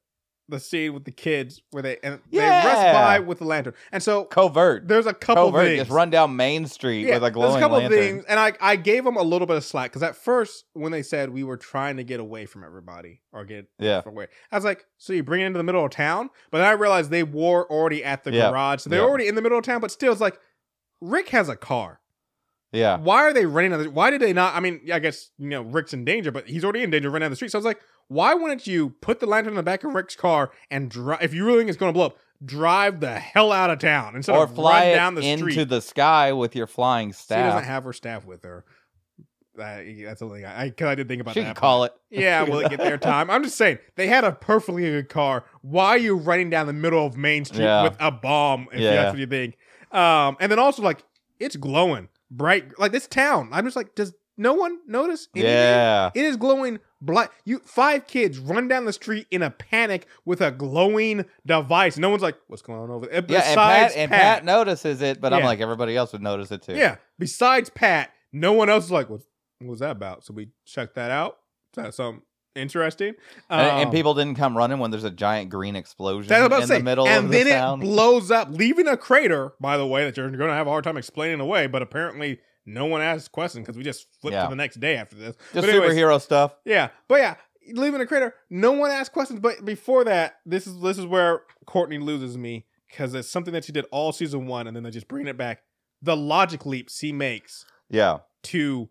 the 0.48 0.60
scene 0.60 0.92
with 0.92 1.04
the 1.04 1.10
kids 1.10 1.62
where 1.70 1.82
they 1.82 1.96
and 2.02 2.20
they 2.30 2.38
Yeah. 2.38 2.66
rest 2.66 2.92
by 2.94 3.18
with 3.20 3.38
the 3.38 3.46
lantern. 3.46 3.72
And 3.92 4.02
so 4.02 4.24
Covert. 4.26 4.86
there's 4.86 5.06
a 5.06 5.14
couple 5.14 5.46
Covert. 5.46 5.64
things. 5.66 5.78
Just 5.80 5.90
run 5.90 6.10
down 6.10 6.36
Main 6.36 6.66
Street 6.66 7.06
Yeah, 7.06 7.14
with 7.14 7.16
a 7.16 7.20
there's 7.20 7.32
glowing 7.32 7.56
a 7.56 7.60
couple 7.60 7.78
lantern. 7.78 7.98
things, 7.98 8.24
and 8.28 8.38
I 8.38 8.52
I 8.60 8.76
gave 8.76 9.04
them 9.04 9.16
a 9.16 9.22
little 9.22 9.46
bit 9.46 9.56
of 9.56 9.64
slack 9.64 9.90
because 9.90 10.02
at 10.02 10.16
first 10.16 10.64
when 10.74 10.92
they 10.92 11.02
said 11.02 11.30
we 11.30 11.44
were 11.44 11.56
trying 11.56 11.96
to 11.96 12.04
get 12.04 12.20
away 12.20 12.44
from 12.44 12.62
everybody 12.62 13.22
or 13.32 13.44
get 13.46 13.66
Yeah. 13.78 14.02
away, 14.04 14.26
I 14.52 14.56
was 14.56 14.64
like, 14.66 14.84
so 14.98 15.12
you 15.14 15.22
bring 15.22 15.40
it 15.40 15.46
into 15.46 15.56
the 15.58 15.64
middle 15.64 15.82
of 15.84 15.90
town, 15.92 16.28
but 16.50 16.58
then 16.58 16.66
I 16.66 16.72
realized 16.72 17.10
they 17.10 17.22
were 17.22 17.66
already 17.70 18.04
at 18.04 18.24
the 18.24 18.32
Yeah. 18.32 18.50
garage, 18.50 18.82
so 18.82 18.90
they're 18.90 19.00
Yeah. 19.00 19.06
already 19.06 19.28
in 19.28 19.36
the 19.36 19.42
middle 19.42 19.56
of 19.58 19.64
town, 19.64 19.80
but 19.80 19.90
still, 19.90 20.12
it's 20.12 20.20
like 20.20 20.38
Rick 21.00 21.30
has 21.30 21.48
a 21.48 21.56
car. 21.56 22.00
Yeah. 22.72 22.96
Why 22.98 23.22
are 23.22 23.32
they 23.32 23.46
running? 23.46 23.72
Why 23.94 24.10
did 24.10 24.20
they 24.20 24.32
not? 24.32 24.54
I 24.56 24.60
mean, 24.60 24.80
I 24.92 24.98
guess 24.98 25.30
you 25.38 25.48
know 25.48 25.62
Rick's 25.62 25.94
in 25.94 26.04
danger, 26.04 26.32
but 26.32 26.48
he's 26.48 26.64
already 26.64 26.82
in 26.82 26.90
danger 26.90 27.08
running 27.08 27.24
down 27.26 27.30
the 27.30 27.36
street. 27.36 27.50
So 27.52 27.56
I 27.58 27.60
was 27.60 27.64
like, 27.64 27.80
why 28.08 28.34
wouldn't 28.34 28.66
you 28.66 28.90
put 29.00 29.20
the 29.20 29.26
lantern 29.26 29.52
in 29.52 29.56
the 29.56 29.62
back 29.62 29.84
of 29.84 29.94
Rick's 29.94 30.16
car 30.16 30.50
and 30.70 30.90
drive? 30.90 31.22
If 31.22 31.34
you 31.34 31.44
really 31.44 31.58
think 31.58 31.68
it's 31.70 31.78
going 31.78 31.90
to 31.92 31.94
blow 31.96 32.06
up, 32.06 32.16
drive 32.44 33.00
the 33.00 33.18
hell 33.18 33.52
out 33.52 33.70
of 33.70 33.78
town 33.78 34.16
instead 34.16 34.36
Or 34.36 34.44
of 34.44 34.54
fly 34.54 34.88
run 34.88 34.94
down 34.96 35.14
the 35.14 35.22
street 35.22 35.32
into 35.32 35.50
street. 35.52 35.68
the 35.68 35.80
sky 35.80 36.32
with 36.32 36.54
your 36.54 36.66
flying 36.66 37.12
staff. 37.12 37.38
She 37.38 37.42
doesn't 37.52 37.64
have 37.68 37.84
her 37.84 37.92
staff 37.92 38.24
with 38.24 38.42
her. 38.44 38.64
That, 39.56 39.84
that's 40.04 40.18
the 40.20 40.28
thing. 40.28 40.44
I, 40.44 40.70
cause 40.70 40.88
I 40.88 40.94
did 40.96 41.06
think 41.06 41.20
about 41.20 41.34
she 41.34 41.40
that. 41.40 41.46
can 41.46 41.54
call 41.54 41.84
it. 41.84 41.92
Yeah, 42.10 42.42
will 42.48 42.58
it 42.58 42.70
get 42.70 42.80
there 42.80 42.98
time? 42.98 43.30
I'm 43.30 43.44
just 43.44 43.56
saying 43.56 43.78
they 43.94 44.08
had 44.08 44.24
a 44.24 44.32
perfectly 44.32 44.82
good 44.82 45.08
car. 45.08 45.44
Why 45.62 45.90
are 45.90 45.98
you 45.98 46.16
running 46.16 46.50
down 46.50 46.66
the 46.66 46.72
middle 46.72 47.06
of 47.06 47.16
Main 47.16 47.44
Street 47.44 47.62
Yeah. 47.62 47.84
with 47.84 47.96
a 48.00 48.10
bomb? 48.10 48.66
If 48.72 48.80
Yeah. 48.80 48.90
that's 48.96 49.12
what 49.12 49.20
you 49.20 49.26
think. 49.26 49.56
Um, 49.92 50.36
and 50.40 50.50
then 50.50 50.58
also 50.58 50.82
like 50.82 51.04
it's 51.38 51.54
glowing 51.54 52.08
bright, 52.32 52.78
like 52.80 52.90
this 52.90 53.06
town. 53.06 53.48
I'm 53.52 53.64
just 53.64 53.76
like, 53.76 53.94
does 53.94 54.12
no 54.36 54.54
one 54.54 54.78
notice? 54.86 55.28
anything? 55.34 55.50
Yeah. 55.52 56.10
It 56.14 56.24
is 56.24 56.36
glowing 56.36 56.78
black. 57.00 57.30
You 57.44 57.60
five 57.64 58.06
kids 58.06 58.38
run 58.38 58.68
down 58.68 58.84
the 58.84 58.92
street 58.92 59.26
in 59.30 59.42
a 59.42 59.50
panic 59.50 60.06
with 60.24 60.40
a 60.40 60.50
glowing 60.50 61.24
device. 61.46 61.96
No 61.98 62.10
one's 62.10 62.22
like, 62.22 62.36
"What's 62.48 62.62
going 62.62 62.80
on 62.80 62.90
over 62.90 63.06
there?" 63.06 63.24
Yeah, 63.28 63.42
and 63.44 63.56
Pat, 63.56 63.92
and 63.96 64.10
Pat 64.10 64.44
notices 64.44 65.02
it, 65.02 65.20
but 65.20 65.32
I'm 65.32 65.42
like 65.42 65.60
everybody 65.60 65.96
else 65.96 66.12
would 66.12 66.22
notice 66.22 66.50
it 66.50 66.62
too. 66.62 66.74
Yeah. 66.74 66.96
Besides 67.18 67.70
Pat, 67.70 68.10
no 68.32 68.52
one 68.52 68.68
else 68.68 68.84
is 68.86 68.90
like, 68.90 69.08
"What? 69.10 69.20
What 69.60 69.70
was 69.70 69.80
that 69.80 69.92
about?" 69.92 70.24
So 70.24 70.34
we 70.34 70.48
checked 70.66 70.94
that 70.96 71.10
out. 71.10 71.38
Is 71.76 71.82
that 71.84 71.94
something 71.94 72.22
interesting? 72.54 73.14
And, 73.50 73.60
and 73.60 73.86
Um, 73.88 73.92
people 73.92 74.14
didn't 74.14 74.36
come 74.36 74.56
running 74.56 74.78
when 74.78 74.90
there's 74.92 75.04
a 75.04 75.10
giant 75.10 75.50
green 75.50 75.74
explosion 75.76 76.28
That's 76.28 76.44
in 76.54 76.60
the 76.60 76.66
say. 76.66 76.82
middle 76.82 77.06
and 77.08 77.26
of 77.26 77.30
then 77.32 77.44
the 77.46 77.50
it 77.50 77.54
town. 77.54 77.80
blows 77.80 78.30
up, 78.30 78.48
leaving 78.50 78.86
a 78.88 78.96
crater. 78.96 79.52
By 79.60 79.76
the 79.76 79.86
way, 79.86 80.04
that 80.04 80.16
you're 80.16 80.30
going 80.30 80.50
to 80.50 80.54
have 80.54 80.66
a 80.66 80.70
hard 80.70 80.84
time 80.84 80.96
explaining 80.96 81.40
away. 81.40 81.66
But 81.66 81.82
apparently, 81.82 82.38
no 82.66 82.86
one 82.86 83.00
asked 83.02 83.32
questions 83.32 83.64
because 83.66 83.76
we 83.76 83.84
just 83.84 84.06
flipped 84.20 84.34
Yeah. 84.34 84.44
to 84.44 84.48
the 84.50 84.56
next 84.56 84.80
day 84.80 84.96
after 84.96 85.16
this. 85.16 85.36
Just 85.52 85.68
anyways, 85.68 85.92
superhero 85.92 86.20
stuff. 86.20 86.56
Yeah, 86.64 86.88
but 87.08 87.16
yeah, 87.20 87.34
leaving 87.72 88.00
a 88.00 88.06
crater. 88.06 88.34
No 88.50 88.72
one 88.72 88.90
asked 88.90 89.12
questions. 89.12 89.40
But 89.40 89.64
before 89.64 90.04
that, 90.04 90.36
this 90.46 90.66
is 90.66 90.80
this 90.80 90.98
is 90.98 91.06
where 91.06 91.42
Courtney 91.66 91.98
loses 91.98 92.36
me 92.38 92.66
because 92.88 93.14
it's 93.14 93.28
something 93.28 93.52
that 93.54 93.64
she 93.64 93.72
did 93.72 93.86
all 93.90 94.12
season 94.12 94.46
one, 94.46 94.66
and 94.66 94.76
then 94.76 94.82
they 94.82 94.90
just 94.90 95.08
bring 95.08 95.26
it 95.26 95.36
back. 95.36 95.62
The 96.02 96.16
logic 96.16 96.64
leap 96.66 96.90
she 96.90 97.12
makes 97.12 97.64
Yeah. 97.90 98.18
to, 98.44 98.88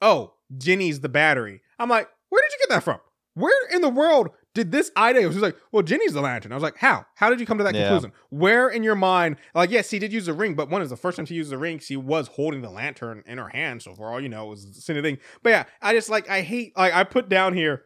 oh, 0.00 0.34
Jenny's 0.56 1.00
the 1.00 1.08
battery. 1.08 1.60
I'm 1.78 1.88
like, 1.88 2.08
where 2.30 2.42
did 2.42 2.52
you 2.52 2.58
get 2.60 2.74
that 2.74 2.82
from? 2.82 3.00
Where 3.34 3.68
in 3.72 3.80
the 3.82 3.88
world 3.88 4.30
did 4.54 4.70
this 4.72 4.90
idea? 4.96 5.30
She's 5.32 5.42
like, 5.42 5.56
well, 5.72 5.82
Jenny's 5.82 6.12
the 6.12 6.20
lantern. 6.20 6.52
I 6.52 6.54
was 6.54 6.62
like, 6.62 6.76
how? 6.78 7.04
How 7.16 7.28
did 7.28 7.40
you 7.40 7.46
come 7.46 7.58
to 7.58 7.64
that 7.64 7.74
Yeah. 7.74 7.88
conclusion? 7.88 8.12
Where 8.30 8.68
in 8.68 8.82
your 8.82 8.94
mind? 8.94 9.36
Like, 9.54 9.70
yes, 9.70 9.88
she 9.88 9.98
did 9.98 10.12
use 10.12 10.26
the 10.26 10.32
ring, 10.32 10.54
but 10.54 10.70
one 10.70 10.80
is 10.80 10.90
the 10.90 10.96
first 10.96 11.16
time 11.16 11.26
she 11.26 11.34
used 11.34 11.50
the 11.50 11.58
ring, 11.58 11.78
she 11.80 11.96
was 11.96 12.28
holding 12.28 12.62
the 12.62 12.70
lantern 12.70 13.22
in 13.26 13.38
her 13.38 13.48
hand. 13.48 13.82
So 13.82 13.94
for 13.94 14.10
all 14.12 14.20
you 14.20 14.28
know, 14.28 14.46
it 14.46 14.50
was 14.50 14.66
the 14.74 14.80
same 14.80 15.02
thing. 15.02 15.18
But 15.42 15.50
yeah, 15.50 15.64
I 15.82 15.92
just 15.92 16.08
like, 16.08 16.30
I 16.30 16.42
hate, 16.42 16.76
like, 16.76 16.94
I 16.94 17.04
put 17.04 17.28
down 17.28 17.54
here, 17.54 17.84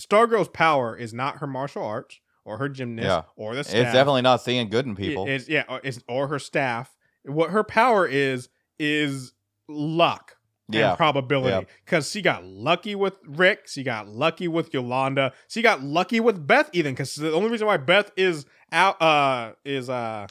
Stargirl's 0.00 0.48
power 0.48 0.96
is 0.96 1.12
not 1.14 1.38
her 1.38 1.46
martial 1.46 1.82
arts 1.82 2.20
or 2.44 2.58
her 2.58 2.68
gymnast 2.68 3.06
Yeah. 3.06 3.22
or 3.36 3.54
the 3.54 3.64
staff. 3.64 3.76
It's 3.76 3.92
definitely 3.92 4.22
not 4.22 4.42
seeing 4.42 4.68
good 4.68 4.84
in 4.86 4.94
people. 4.96 5.26
It- 5.26 5.30
It's 5.32 5.48
yeah, 5.48 5.64
or, 5.68 5.80
it's, 5.84 5.98
or 6.08 6.28
her 6.28 6.38
staff. 6.38 6.94
What 7.24 7.50
her 7.50 7.62
power 7.64 8.06
is 8.06 8.48
is 8.78 9.32
luck 9.68 10.36
Yeah. 10.68 10.90
and 10.90 10.96
probability. 10.96 11.66
Because 11.84 12.10
she 12.10 12.22
got 12.22 12.44
lucky 12.44 12.94
with 12.94 13.18
Rick, 13.26 13.68
she 13.68 13.82
got 13.82 14.08
lucky 14.08 14.48
with 14.48 14.72
Yolanda, 14.72 15.32
she 15.48 15.62
got 15.62 15.82
lucky 15.82 16.20
with 16.20 16.46
Beth 16.46 16.70
even. 16.72 16.94
Because 16.94 17.14
the 17.14 17.32
only 17.32 17.50
reason 17.50 17.66
why 17.66 17.76
Beth 17.76 18.10
is 18.16 18.46
out 18.70 19.00
uh 19.02 19.52
is 19.64 19.90
uh 19.90 20.26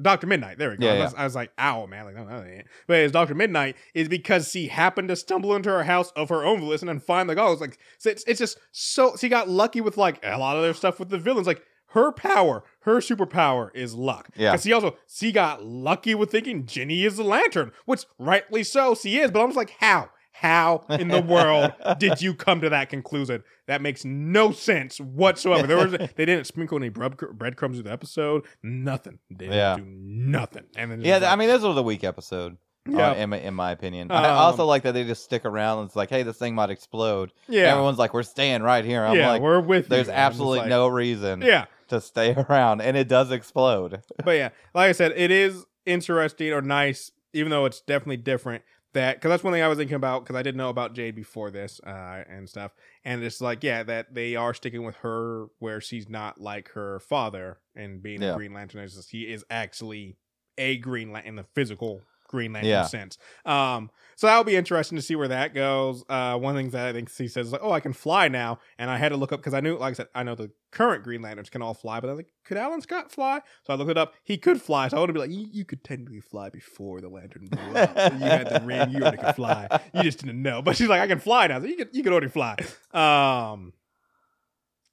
Doctor 0.00 0.26
Midnight. 0.26 0.58
There 0.58 0.70
we 0.70 0.76
go. 0.76 0.86
Yeah, 0.86 0.92
I, 0.92 0.96
yeah. 0.96 1.04
was, 1.04 1.14
I 1.14 1.24
was 1.24 1.34
like, 1.34 1.52
"Ow, 1.58 1.86
man!" 1.86 2.04
Like, 2.04 2.14
no, 2.14 2.24
no. 2.24 2.60
But 2.86 2.98
it's 2.98 3.12
Doctor 3.12 3.34
Midnight 3.34 3.76
is 3.94 4.08
because 4.08 4.50
she 4.50 4.66
happened 4.66 5.08
to 5.08 5.16
stumble 5.16 5.54
into 5.56 5.70
her 5.70 5.84
house 5.84 6.10
of 6.10 6.28
her 6.28 6.44
own 6.44 6.60
volition 6.60 6.90
and 6.90 7.02
find 7.02 7.30
the 7.30 7.34
ghost. 7.34 7.62
Like, 7.62 7.78
it's, 8.04 8.22
it's 8.26 8.38
just 8.38 8.58
so 8.72 9.16
she 9.16 9.30
got 9.30 9.48
lucky 9.48 9.80
with 9.80 9.96
like 9.96 10.20
a 10.22 10.36
lot 10.36 10.56
of 10.56 10.62
their 10.62 10.74
stuff 10.74 10.98
with 10.98 11.08
the 11.08 11.18
villains. 11.18 11.46
Like 11.46 11.62
her 11.90 12.12
power, 12.12 12.62
her 12.80 12.96
superpower 12.96 13.70
is 13.74 13.94
luck. 13.94 14.28
Yeah. 14.36 14.52
Because 14.52 14.64
she 14.64 14.72
also 14.72 14.96
she 15.06 15.32
got 15.32 15.64
lucky 15.64 16.14
with 16.14 16.30
thinking 16.30 16.66
Jenny 16.66 17.04
is 17.04 17.16
the 17.16 17.24
lantern, 17.24 17.72
which 17.86 18.04
rightly 18.18 18.62
so 18.64 18.94
she 18.94 19.18
is. 19.18 19.30
But 19.30 19.40
I'm 19.40 19.48
just 19.48 19.56
like, 19.56 19.74
how? 19.78 20.10
How 20.32 20.84
in 20.88 21.08
the 21.08 21.20
world 21.20 21.72
did 21.98 22.22
you 22.22 22.34
come 22.34 22.62
to 22.62 22.70
that 22.70 22.88
conclusion? 22.88 23.42
That 23.66 23.82
makes 23.82 24.04
no 24.06 24.52
sense 24.52 24.98
whatsoever. 24.98 25.66
There 25.66 25.76
was 25.76 25.90
they 26.16 26.24
didn't 26.24 26.46
sprinkle 26.46 26.78
any 26.78 26.88
bread, 26.88 27.16
breadcrumbs 27.16 27.78
in 27.78 27.84
the 27.84 27.92
episode. 27.92 28.46
Nothing. 28.62 29.18
They 29.28 29.46
didn't 29.46 29.54
Yeah. 29.56 29.76
do 29.76 29.84
nothing. 29.86 30.64
And 30.76 30.90
then 30.92 31.00
yeah, 31.02 31.18
it's 31.18 31.26
I 31.26 31.36
mean, 31.36 31.48
this 31.48 31.60
was 31.62 31.76
a 31.76 31.82
weak 31.82 32.04
episode. 32.04 32.56
uh, 32.88 32.92
Yeah. 32.92 33.12
in, 33.14 33.28
my, 33.30 33.38
in 33.40 33.52
my 33.54 33.70
opinion. 33.72 34.10
I 34.10 34.28
Um, 34.30 34.38
also 34.38 34.64
like 34.64 34.84
that 34.84 34.92
they 34.94 35.04
just 35.04 35.24
stick 35.24 35.44
around 35.44 35.80
and 35.80 35.86
it's 35.88 35.96
like, 35.96 36.08
hey, 36.08 36.22
this 36.22 36.38
thing 36.38 36.54
might 36.54 36.70
explode. 36.70 37.32
yeah, 37.46 37.64
Everyone's 37.72 37.98
like, 37.98 38.14
we're 38.14 38.22
staying 38.22 38.62
right 38.62 38.84
here. 38.84 39.04
I'm 39.04 39.16
yeah, 39.18 39.28
like, 39.32 39.42
we're 39.42 39.60
with. 39.60 39.88
there's 39.88 40.08
I'm 40.08 40.14
absolutely 40.14 40.60
like- 40.60 40.68
no 40.68 40.88
reason 40.88 41.42
Yeah, 41.42 41.66
to 41.90 42.00
stay 42.00 42.34
around, 42.48 42.80
and 42.80 42.96
it 42.96 43.08
does 43.08 43.30
explode. 43.30 44.02
but 44.24 44.32
yeah, 44.32 44.48
like 44.74 44.88
I 44.88 44.92
said, 44.92 45.12
it 45.16 45.30
is 45.30 45.64
interesting 45.86 46.52
or 46.52 46.62
nice, 46.62 47.10
even 47.32 47.50
though 47.50 47.64
it's 47.66 47.80
definitely 47.80 48.16
different. 48.18 48.64
That 48.92 49.16
because 49.16 49.28
that's 49.28 49.44
one 49.44 49.52
thing 49.52 49.62
I 49.62 49.68
was 49.68 49.78
thinking 49.78 49.94
about 49.94 50.24
because 50.24 50.34
I 50.34 50.42
didn't 50.42 50.56
know 50.56 50.68
about 50.68 50.94
Jade 50.94 51.14
before 51.14 51.52
this 51.52 51.80
uh, 51.86 52.24
and 52.28 52.48
stuff, 52.48 52.72
and 53.04 53.22
it's 53.22 53.40
like 53.40 53.62
yeah 53.62 53.84
that 53.84 54.14
they 54.14 54.34
are 54.34 54.52
sticking 54.52 54.82
with 54.82 54.96
her 54.96 55.46
where 55.60 55.80
she's 55.80 56.08
not 56.08 56.40
like 56.40 56.70
her 56.70 56.98
father 56.98 57.58
and 57.76 58.02
being 58.02 58.20
Yeah. 58.20 58.32
a 58.32 58.36
Green 58.36 58.52
Lantern. 58.52 58.84
Just, 58.88 59.10
he 59.12 59.22
is 59.32 59.44
actually 59.48 60.16
a 60.58 60.76
Green 60.78 61.12
Lantern 61.12 61.28
in 61.28 61.36
the 61.36 61.44
physical 61.54 62.02
Green 62.30 62.52
Lantern 62.52 62.70
Yeah. 62.70 62.84
sense. 62.84 63.18
Um, 63.44 63.90
so 64.14 64.26
that'll 64.28 64.44
be 64.44 64.54
interesting 64.54 64.96
to 64.96 65.02
see 65.02 65.16
where 65.16 65.28
that 65.28 65.52
goes. 65.54 66.04
Uh, 66.08 66.38
one 66.38 66.54
thing 66.54 66.70
that 66.70 66.86
I 66.86 66.92
think 66.92 67.10
he 67.10 67.26
says 67.26 67.46
is 67.48 67.52
like, 67.52 67.62
oh, 67.64 67.72
I 67.72 67.80
can 67.80 67.92
fly 67.92 68.28
now, 68.28 68.60
and 68.78 68.88
I 68.88 68.98
had 68.98 69.08
to 69.08 69.16
look 69.16 69.32
up 69.32 69.40
because 69.40 69.54
I 69.54 69.60
knew, 69.60 69.76
like 69.76 69.92
I 69.92 69.94
said, 69.94 70.08
I 70.14 70.22
know 70.22 70.34
the 70.34 70.50
current 70.70 71.02
Green 71.02 71.22
Lanterns 71.22 71.50
can 71.50 71.62
all 71.62 71.74
fly, 71.74 71.98
but 72.00 72.08
I 72.08 72.12
was 72.12 72.18
like, 72.18 72.32
could 72.44 72.56
Alan 72.56 72.80
Scott 72.82 73.10
fly? 73.10 73.40
So 73.66 73.72
I 73.72 73.76
looked 73.76 73.90
it 73.90 73.98
up. 73.98 74.14
He 74.22 74.36
could 74.36 74.60
fly. 74.62 74.88
So 74.88 74.96
I 74.98 75.00
want 75.00 75.08
to 75.08 75.14
be 75.14 75.20
like, 75.20 75.30
you, 75.32 75.64
could 75.64 75.82
technically 75.82 76.20
fly 76.20 76.50
before 76.50 77.00
the 77.00 77.08
lantern 77.08 77.48
blew 77.50 77.74
up. 77.80 77.96
you 78.12 78.18
had 78.20 78.48
the 78.48 78.60
ring, 78.64 78.90
you 78.90 79.00
already 79.00 79.16
could 79.16 79.34
fly. 79.34 79.66
You 79.94 80.02
just 80.02 80.18
didn't 80.18 80.40
know. 80.40 80.60
But 80.62 80.76
she's 80.76 80.88
like, 80.88 81.00
I 81.00 81.06
can 81.06 81.18
fly 81.18 81.46
now. 81.48 81.58
So 81.58 81.66
you 81.66 81.76
could, 81.76 81.88
you 81.92 82.02
could 82.02 82.12
already 82.12 82.28
fly. 82.28 82.56
Um, 82.92 83.72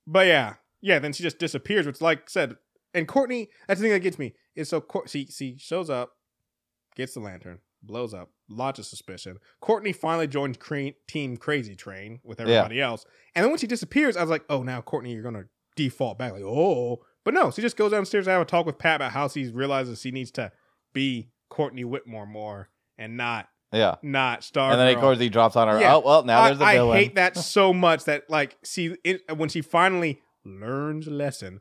but 0.07 0.27
yeah, 0.27 0.53
yeah. 0.81 0.99
Then 0.99 1.13
she 1.13 1.23
just 1.23 1.37
disappears. 1.37 1.85
Which, 1.85 1.99
like 2.01 2.19
I 2.19 2.23
said, 2.27 2.55
and 2.93 3.07
Courtney, 3.07 3.49
that's 3.67 3.79
the 3.79 3.85
thing 3.85 3.91
that 3.93 3.99
gets 3.99 4.17
me 4.17 4.33
is 4.55 4.69
so 4.69 4.79
Cour- 4.81 5.07
she 5.07 5.25
she 5.25 5.57
shows 5.57 5.89
up, 5.89 6.13
gets 6.97 7.13
the 7.13 7.21
lantern, 7.21 7.59
blows 7.81 8.13
up, 8.13 8.29
lots 8.49 8.79
of 8.79 8.85
suspicion. 8.85 9.37
Courtney 9.61 9.93
finally 9.93 10.27
joins 10.27 10.57
Team 11.07 11.37
Crazy 11.37 11.75
Train 11.75 12.19
with 12.25 12.41
everybody 12.41 12.81
else, 12.81 13.05
and 13.35 13.43
then 13.43 13.51
when 13.51 13.59
she 13.59 13.67
disappears, 13.67 14.17
I 14.17 14.21
was 14.21 14.29
like, 14.29 14.43
oh, 14.49 14.63
now 14.63 14.81
Courtney, 14.81 15.13
you're 15.13 15.23
gonna 15.23 15.45
default 15.77 16.17
back, 16.17 16.33
like 16.33 16.43
oh, 16.43 16.97
but 17.23 17.33
no, 17.33 17.51
she 17.51 17.61
just 17.61 17.77
goes 17.77 17.91
downstairs 17.91 18.25
to 18.25 18.31
have 18.31 18.41
a 18.41 18.45
talk 18.45 18.65
with 18.65 18.77
Pat 18.79 18.97
about 18.97 19.11
how 19.13 19.27
she 19.29 19.47
realizes 19.49 20.01
she 20.01 20.11
needs 20.11 20.31
to 20.31 20.51
be 20.93 21.29
Courtney 21.49 21.83
Whitmore 21.85 22.25
more 22.25 22.69
and 22.97 23.15
not 23.15 23.47
Yeah. 23.71 23.95
not 24.01 24.43
Star. 24.43 24.71
and 24.71 24.79
then, 24.79 24.93
of 24.95 24.99
course, 24.99 25.19
he 25.19 25.29
drops 25.29 25.55
on 25.55 25.67
her. 25.67 25.79
Yeah. 25.79 25.95
Oh, 25.95 25.99
well, 26.05 26.23
now 26.23 26.41
I, 26.41 26.47
there's 26.49 26.61
a 26.61 26.63
I 26.65 26.73
villain. 26.75 26.97
hate 26.97 27.15
that 27.15 27.37
so 27.55 27.73
much 27.73 28.05
that 28.05 28.29
like 28.29 28.57
see 28.63 28.95
it, 29.03 29.21
when 29.37 29.49
she 29.49 29.61
finally 29.61 30.21
learns 30.45 31.07
a 31.07 31.11
lesson, 31.11 31.59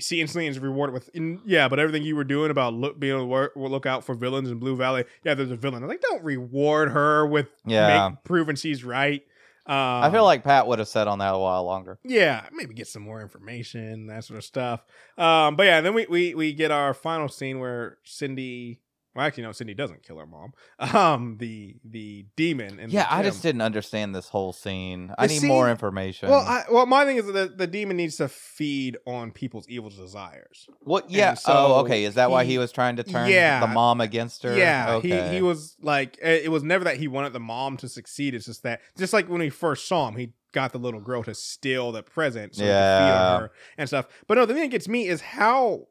she 0.00 0.20
instantly 0.20 0.46
is 0.48 0.58
rewarded 0.58 0.92
with 0.94 1.08
in, 1.14 1.40
yeah, 1.44 1.68
but 1.68 1.78
everything 1.78 2.02
you 2.02 2.16
were 2.16 2.24
doing 2.24 2.50
about 2.50 2.74
look 2.74 2.98
being 2.98 3.12
able 3.12 3.22
to 3.22 3.26
work, 3.26 3.52
look 3.56 3.86
out 3.86 4.04
for 4.04 4.14
villains 4.14 4.50
in 4.50 4.58
Blue 4.58 4.76
Valley. 4.76 5.04
Yeah, 5.24 5.34
there's 5.34 5.50
a 5.50 5.56
villain. 5.56 5.82
I'm 5.82 5.88
like, 5.88 6.00
don't 6.00 6.24
reward 6.24 6.90
her 6.92 7.26
with 7.26 7.48
Yeah. 7.66 8.08
make, 8.10 8.24
proving 8.24 8.56
she's 8.56 8.84
right. 8.84 9.22
Um, 9.66 9.74
I 9.76 10.10
feel 10.10 10.24
like 10.24 10.44
Pat 10.44 10.66
would 10.66 10.78
have 10.78 10.88
sat 10.88 11.08
on 11.08 11.20
that 11.20 11.32
a 11.34 11.38
while 11.38 11.64
longer. 11.64 11.98
yeah, 12.04 12.46
maybe 12.52 12.74
get 12.74 12.86
some 12.86 13.00
more 13.02 13.22
information, 13.22 14.08
that 14.08 14.24
sort 14.24 14.36
of 14.38 14.44
stuff. 14.44 14.84
Um, 15.16 15.56
but 15.56 15.64
yeah, 15.64 15.80
then 15.80 15.94
we 15.94 16.04
we 16.06 16.34
we 16.34 16.52
get 16.52 16.70
our 16.70 16.92
final 16.92 17.28
scene 17.28 17.60
where 17.60 17.96
Cindy. 18.04 18.80
Well, 19.14 19.24
actually, 19.24 19.44
no, 19.44 19.52
Cindy 19.52 19.74
doesn't 19.74 20.02
kill 20.02 20.18
her 20.18 20.26
mom. 20.26 20.52
Um, 20.94 21.36
the 21.38 21.76
the 21.84 22.26
demon. 22.36 22.80
And 22.80 22.92
Yeah, 22.92 23.06
I 23.08 23.22
just 23.22 23.42
didn't 23.42 23.60
understand 23.62 24.14
this 24.14 24.28
whole 24.28 24.52
scene. 24.52 25.14
I 25.18 25.26
need 25.28 25.38
scene- 25.40 25.48
more 25.48 25.70
information. 25.70 26.28
Well, 26.30 26.40
I, 26.40 26.64
well, 26.70 26.86
my 26.86 27.04
thing 27.04 27.16
is 27.18 27.26
that 27.32 27.56
the 27.58 27.66
demon 27.66 27.96
needs 27.96 28.16
to 28.16 28.28
feed 28.28 28.96
on 29.06 29.30
people's 29.30 29.68
evil 29.68 29.90
desires. 29.90 30.66
what? 30.80 31.10
Yeah. 31.10 31.34
so 31.34 31.52
oh, 31.54 31.74
okay. 31.84 32.04
Is 32.04 32.14
that 32.14 32.30
why 32.30 32.44
he- 32.44 32.52
he 32.52 32.58
was 32.58 32.72
trying 32.72 32.96
to 32.96 33.02
turn 33.04 33.28
Yeah. 33.30 33.60
the 33.60 33.66
mom 33.68 34.00
against 34.00 34.42
her? 34.42 34.56
Yeah, 34.56 34.94
Okay. 34.96 35.28
he 35.28 35.36
he 35.36 35.42
was 35.42 35.76
like, 35.80 36.18
eh, 36.20 36.40
it 36.44 36.50
was 36.50 36.62
never 36.64 36.84
that 36.84 36.96
he 36.96 37.06
wanted 37.08 37.32
the 37.32 37.40
mom 37.40 37.76
to 37.78 37.88
succeed. 37.88 38.34
It's 38.34 38.46
just 38.46 38.62
that, 38.64 38.80
just 38.98 39.12
like 39.12 39.28
when 39.28 39.40
we 39.40 39.50
first 39.50 39.86
saw 39.88 40.08
him, 40.08 40.16
he 40.16 40.32
got 40.52 40.72
the 40.72 40.78
little 40.78 41.00
girl 41.00 41.22
to 41.24 41.34
steal 41.34 41.92
the 41.92 42.02
present 42.02 42.54
so 42.56 42.62
he 42.62 42.68
Yeah. 42.68 42.98
could 42.98 43.04
feed 43.06 43.18
on 43.36 43.40
her 43.42 43.50
and 43.78 43.88
stuff. 43.88 44.06
But 44.26 44.34
no, 44.38 44.46
the 44.46 44.54
thing 44.54 44.62
that 44.64 44.70
gets 44.70 44.88
me 44.88 45.06
is 45.08 45.20
how 45.20 45.86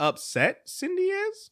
upset 0.00 0.62
Cindy 0.66 1.04
is 1.04 1.50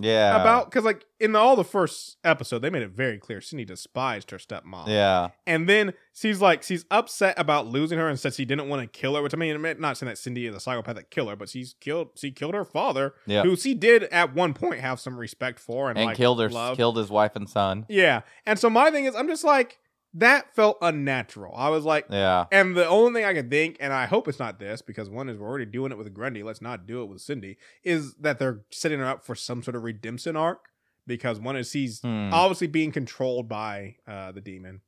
Yeah. 0.00 0.40
about 0.40 0.66
because 0.70 0.84
like 0.84 1.04
in 1.18 1.34
all 1.34 1.56
the 1.56 1.64
first 1.64 2.18
episode 2.22 2.60
they 2.60 2.70
made 2.70 2.82
it 2.82 2.90
very 2.90 3.18
clear 3.18 3.40
Cindy 3.40 3.64
despised 3.64 4.30
her 4.30 4.38
stepmom. 4.38 4.86
Yeah. 4.86 5.28
And 5.46 5.68
then 5.68 5.92
she's 6.14 6.40
like, 6.40 6.62
she's 6.62 6.84
upset 6.90 7.34
about 7.38 7.66
losing 7.66 7.98
her 7.98 8.08
and 8.08 8.18
said 8.18 8.34
she 8.34 8.44
didn't 8.44 8.68
want 8.68 8.80
to 8.82 8.86
kill 8.98 9.16
her, 9.16 9.22
which 9.22 9.34
I 9.34 9.36
mean, 9.36 9.54
I'm 9.64 9.80
not 9.80 9.96
saying 9.96 10.08
that 10.08 10.18
Cindy 10.18 10.46
is 10.46 10.54
a 10.54 10.60
psychopathic 10.60 11.10
killer, 11.10 11.34
but 11.36 11.48
she's 11.48 11.74
killed, 11.80 12.10
she 12.14 12.30
killed 12.30 12.54
her 12.54 12.64
father, 12.64 13.14
Yeah. 13.26 13.42
who 13.42 13.56
she 13.56 13.74
did 13.74 14.04
at 14.04 14.34
one 14.34 14.54
point 14.54 14.80
have 14.80 15.00
some 15.00 15.16
respect 15.16 15.58
for 15.58 15.88
and, 15.90 15.98
And 15.98 16.06
like, 16.06 16.16
killed 16.16 16.40
her 16.40 16.48
love. 16.48 16.76
killed 16.76 16.96
his 16.96 17.10
wife 17.10 17.34
and 17.34 17.48
son. 17.48 17.84
Yeah. 17.88 18.20
And 18.46 18.58
so 18.58 18.70
my 18.70 18.90
thing 18.90 19.04
is, 19.06 19.14
I'm 19.16 19.26
just 19.28 19.44
like, 19.44 19.78
that 20.20 20.54
felt 20.54 20.78
unnatural. 20.82 21.54
I 21.56 21.68
was 21.68 21.84
like, 21.84 22.06
Yeah. 22.10 22.46
and 22.52 22.76
the 22.76 22.86
only 22.86 23.20
thing 23.20 23.24
I 23.28 23.34
could 23.34 23.50
think, 23.50 23.76
and 23.80 23.92
I 23.92 24.06
hope 24.06 24.28
it's 24.28 24.38
not 24.38 24.58
this, 24.58 24.82
because 24.82 25.08
one 25.10 25.28
is 25.28 25.38
we're 25.38 25.48
already 25.48 25.66
doing 25.66 25.92
it 25.92 25.98
with 25.98 26.12
Grundy, 26.14 26.42
let's 26.42 26.62
not 26.62 26.86
do 26.86 27.02
it 27.02 27.06
with 27.06 27.20
Cindy, 27.20 27.56
is 27.82 28.14
that 28.14 28.38
they're 28.38 28.60
setting 28.70 28.98
her 29.00 29.06
up 29.06 29.24
for 29.24 29.34
some 29.34 29.62
sort 29.62 29.74
of 29.76 29.82
redemption 29.84 30.36
arc. 30.36 30.60
Because 31.06 31.40
one 31.40 31.56
is 31.56 31.70
she's 31.70 32.00
Hmm. 32.02 32.28
obviously 32.34 32.66
being 32.66 32.92
controlled 32.92 33.48
by 33.48 33.96
uh, 34.06 34.30
the 34.32 34.42
demon. 34.42 34.82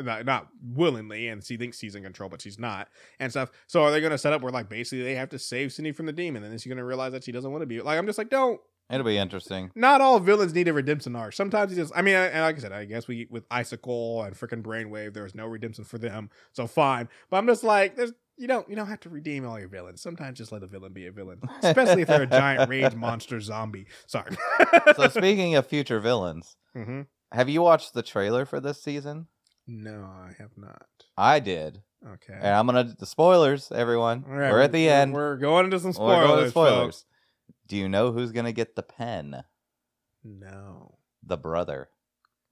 Not, 0.00 0.26
not 0.26 0.48
willingly, 0.62 1.26
and 1.26 1.42
she 1.42 1.56
thinks 1.56 1.78
she's 1.78 1.94
in 1.96 2.02
control, 2.04 2.28
but 2.28 2.40
she's 2.40 2.58
not, 2.58 2.88
and 3.18 3.32
stuff. 3.32 3.50
So 3.66 3.82
are 3.82 3.90
they 3.90 4.00
going 4.00 4.12
to 4.12 4.18
set 4.18 4.32
up 4.32 4.42
where 4.42 4.52
like 4.52 4.68
basically 4.68 5.02
they 5.02 5.16
have 5.16 5.30
to 5.30 5.38
save 5.38 5.72
Cindy 5.72 5.90
from 5.92 6.06
the 6.06 6.12
demon, 6.12 6.42
and 6.44 6.52
then 6.52 6.58
she's 6.58 6.68
going 6.70 6.76
to 6.78 6.84
realize 6.84 7.12
that 7.12 7.24
she 7.24 7.32
doesn't 7.32 7.50
want 7.50 7.62
to 7.62 7.66
be 7.66 7.80
like 7.80 7.98
I'm 7.98 8.06
just 8.06 8.18
like 8.18 8.28
don't. 8.30 8.60
It'll 8.90 9.04
be 9.04 9.18
interesting. 9.18 9.70
Not 9.74 10.00
all 10.00 10.18
villains 10.18 10.54
need 10.54 10.66
a 10.68 10.72
redemption 10.72 11.14
arc. 11.14 11.34
Sometimes 11.34 11.70
you 11.70 11.76
just, 11.76 11.92
I 11.94 12.00
mean, 12.02 12.14
and 12.14 12.40
like 12.42 12.56
I 12.56 12.58
said, 12.60 12.72
I 12.72 12.86
guess 12.86 13.06
we 13.06 13.26
with 13.30 13.44
Icicle 13.50 14.22
and 14.22 14.34
freaking 14.34 14.62
Brainwave, 14.62 15.12
there 15.12 15.24
was 15.24 15.34
no 15.34 15.46
redemption 15.46 15.84
for 15.84 15.98
them, 15.98 16.30
so 16.52 16.66
fine. 16.66 17.08
But 17.30 17.36
I'm 17.36 17.46
just 17.46 17.62
like, 17.64 17.96
there's 17.96 18.12
you 18.38 18.46
don't 18.48 18.68
you 18.68 18.76
don't 18.76 18.86
have 18.86 19.00
to 19.00 19.10
redeem 19.10 19.46
all 19.46 19.58
your 19.58 19.68
villains. 19.68 20.00
Sometimes 20.00 20.38
just 20.38 20.52
let 20.52 20.62
a 20.62 20.66
villain 20.66 20.92
be 20.92 21.06
a 21.06 21.12
villain, 21.12 21.40
especially 21.62 22.02
if 22.02 22.08
they're 22.08 22.22
a 22.22 22.26
giant 22.44 22.70
rage 22.70 22.94
monster 22.94 23.40
zombie. 23.40 23.86
Sorry. 24.06 24.34
So 24.96 25.08
speaking 25.08 25.54
of 25.56 25.66
future 25.66 26.00
villains, 26.00 26.56
hmm 26.74 27.02
have 27.30 27.50
you 27.50 27.60
watched 27.60 27.92
the 27.92 28.02
trailer 28.02 28.46
for 28.46 28.58
this 28.58 28.82
season? 28.82 29.26
No, 29.66 30.00
I 30.02 30.30
have 30.38 30.52
not. 30.56 30.86
I 31.14 31.40
did. 31.40 31.82
Okay. 32.06 32.32
And 32.32 32.46
I'm 32.54 32.64
gonna 32.64 32.94
the 32.98 33.04
spoilers, 33.04 33.70
everyone. 33.70 34.24
All 34.26 34.34
right, 34.34 34.50
We're 34.50 34.62
at 34.62 34.72
the 34.72 34.86
we're- 34.86 34.94
end. 34.94 35.12
We're 35.12 35.36
going 35.36 35.66
into 35.66 35.78
some 35.78 35.88
We're 35.90 35.92
spoilers. 35.94 36.26
going 36.28 36.44
to 36.44 36.50
spoilers. 36.50 36.84
folks. 36.84 37.04
Do 37.68 37.76
you 37.76 37.88
know 37.88 38.12
who's 38.12 38.32
gonna 38.32 38.52
get 38.52 38.74
the 38.76 38.82
pen? 38.82 39.44
No. 40.24 40.98
The 41.22 41.36
brother. 41.36 41.88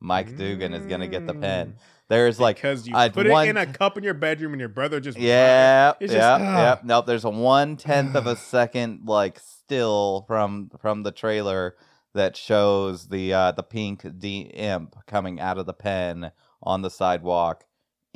Mike 0.00 0.36
Dugan 0.36 0.74
is 0.74 0.86
gonna 0.86 1.08
get 1.08 1.26
the 1.26 1.34
pen. 1.34 1.68
Mm. 1.68 1.74
There's 2.08 2.38
like 2.38 2.56
because 2.56 2.86
you 2.86 2.94
I'd 2.94 3.14
put 3.14 3.26
it 3.26 3.30
one- 3.32 3.48
in 3.48 3.56
a 3.56 3.66
cup 3.66 3.96
in 3.96 4.04
your 4.04 4.14
bedroom 4.14 4.52
and 4.52 4.60
your 4.60 4.68
brother 4.68 5.00
just 5.00 5.18
Yeah, 5.18 5.94
It's 5.98 6.12
yeah, 6.12 6.38
yeah. 6.38 6.74
ah. 6.78 6.80
Nope. 6.84 7.06
There's 7.06 7.24
a 7.24 7.30
one 7.30 7.76
tenth 7.76 8.14
of 8.14 8.26
a 8.26 8.36
second 8.36 9.00
like 9.06 9.40
still 9.40 10.24
from 10.28 10.70
from 10.80 11.02
the 11.02 11.12
trailer 11.12 11.76
that 12.14 12.36
shows 12.36 13.08
the 13.08 13.32
uh 13.32 13.52
the 13.52 13.62
pink 13.62 14.06
D 14.18 14.40
imp 14.42 14.96
coming 15.06 15.40
out 15.40 15.58
of 15.58 15.66
the 15.66 15.72
pen 15.74 16.30
on 16.62 16.82
the 16.82 16.90
sidewalk 16.90 17.64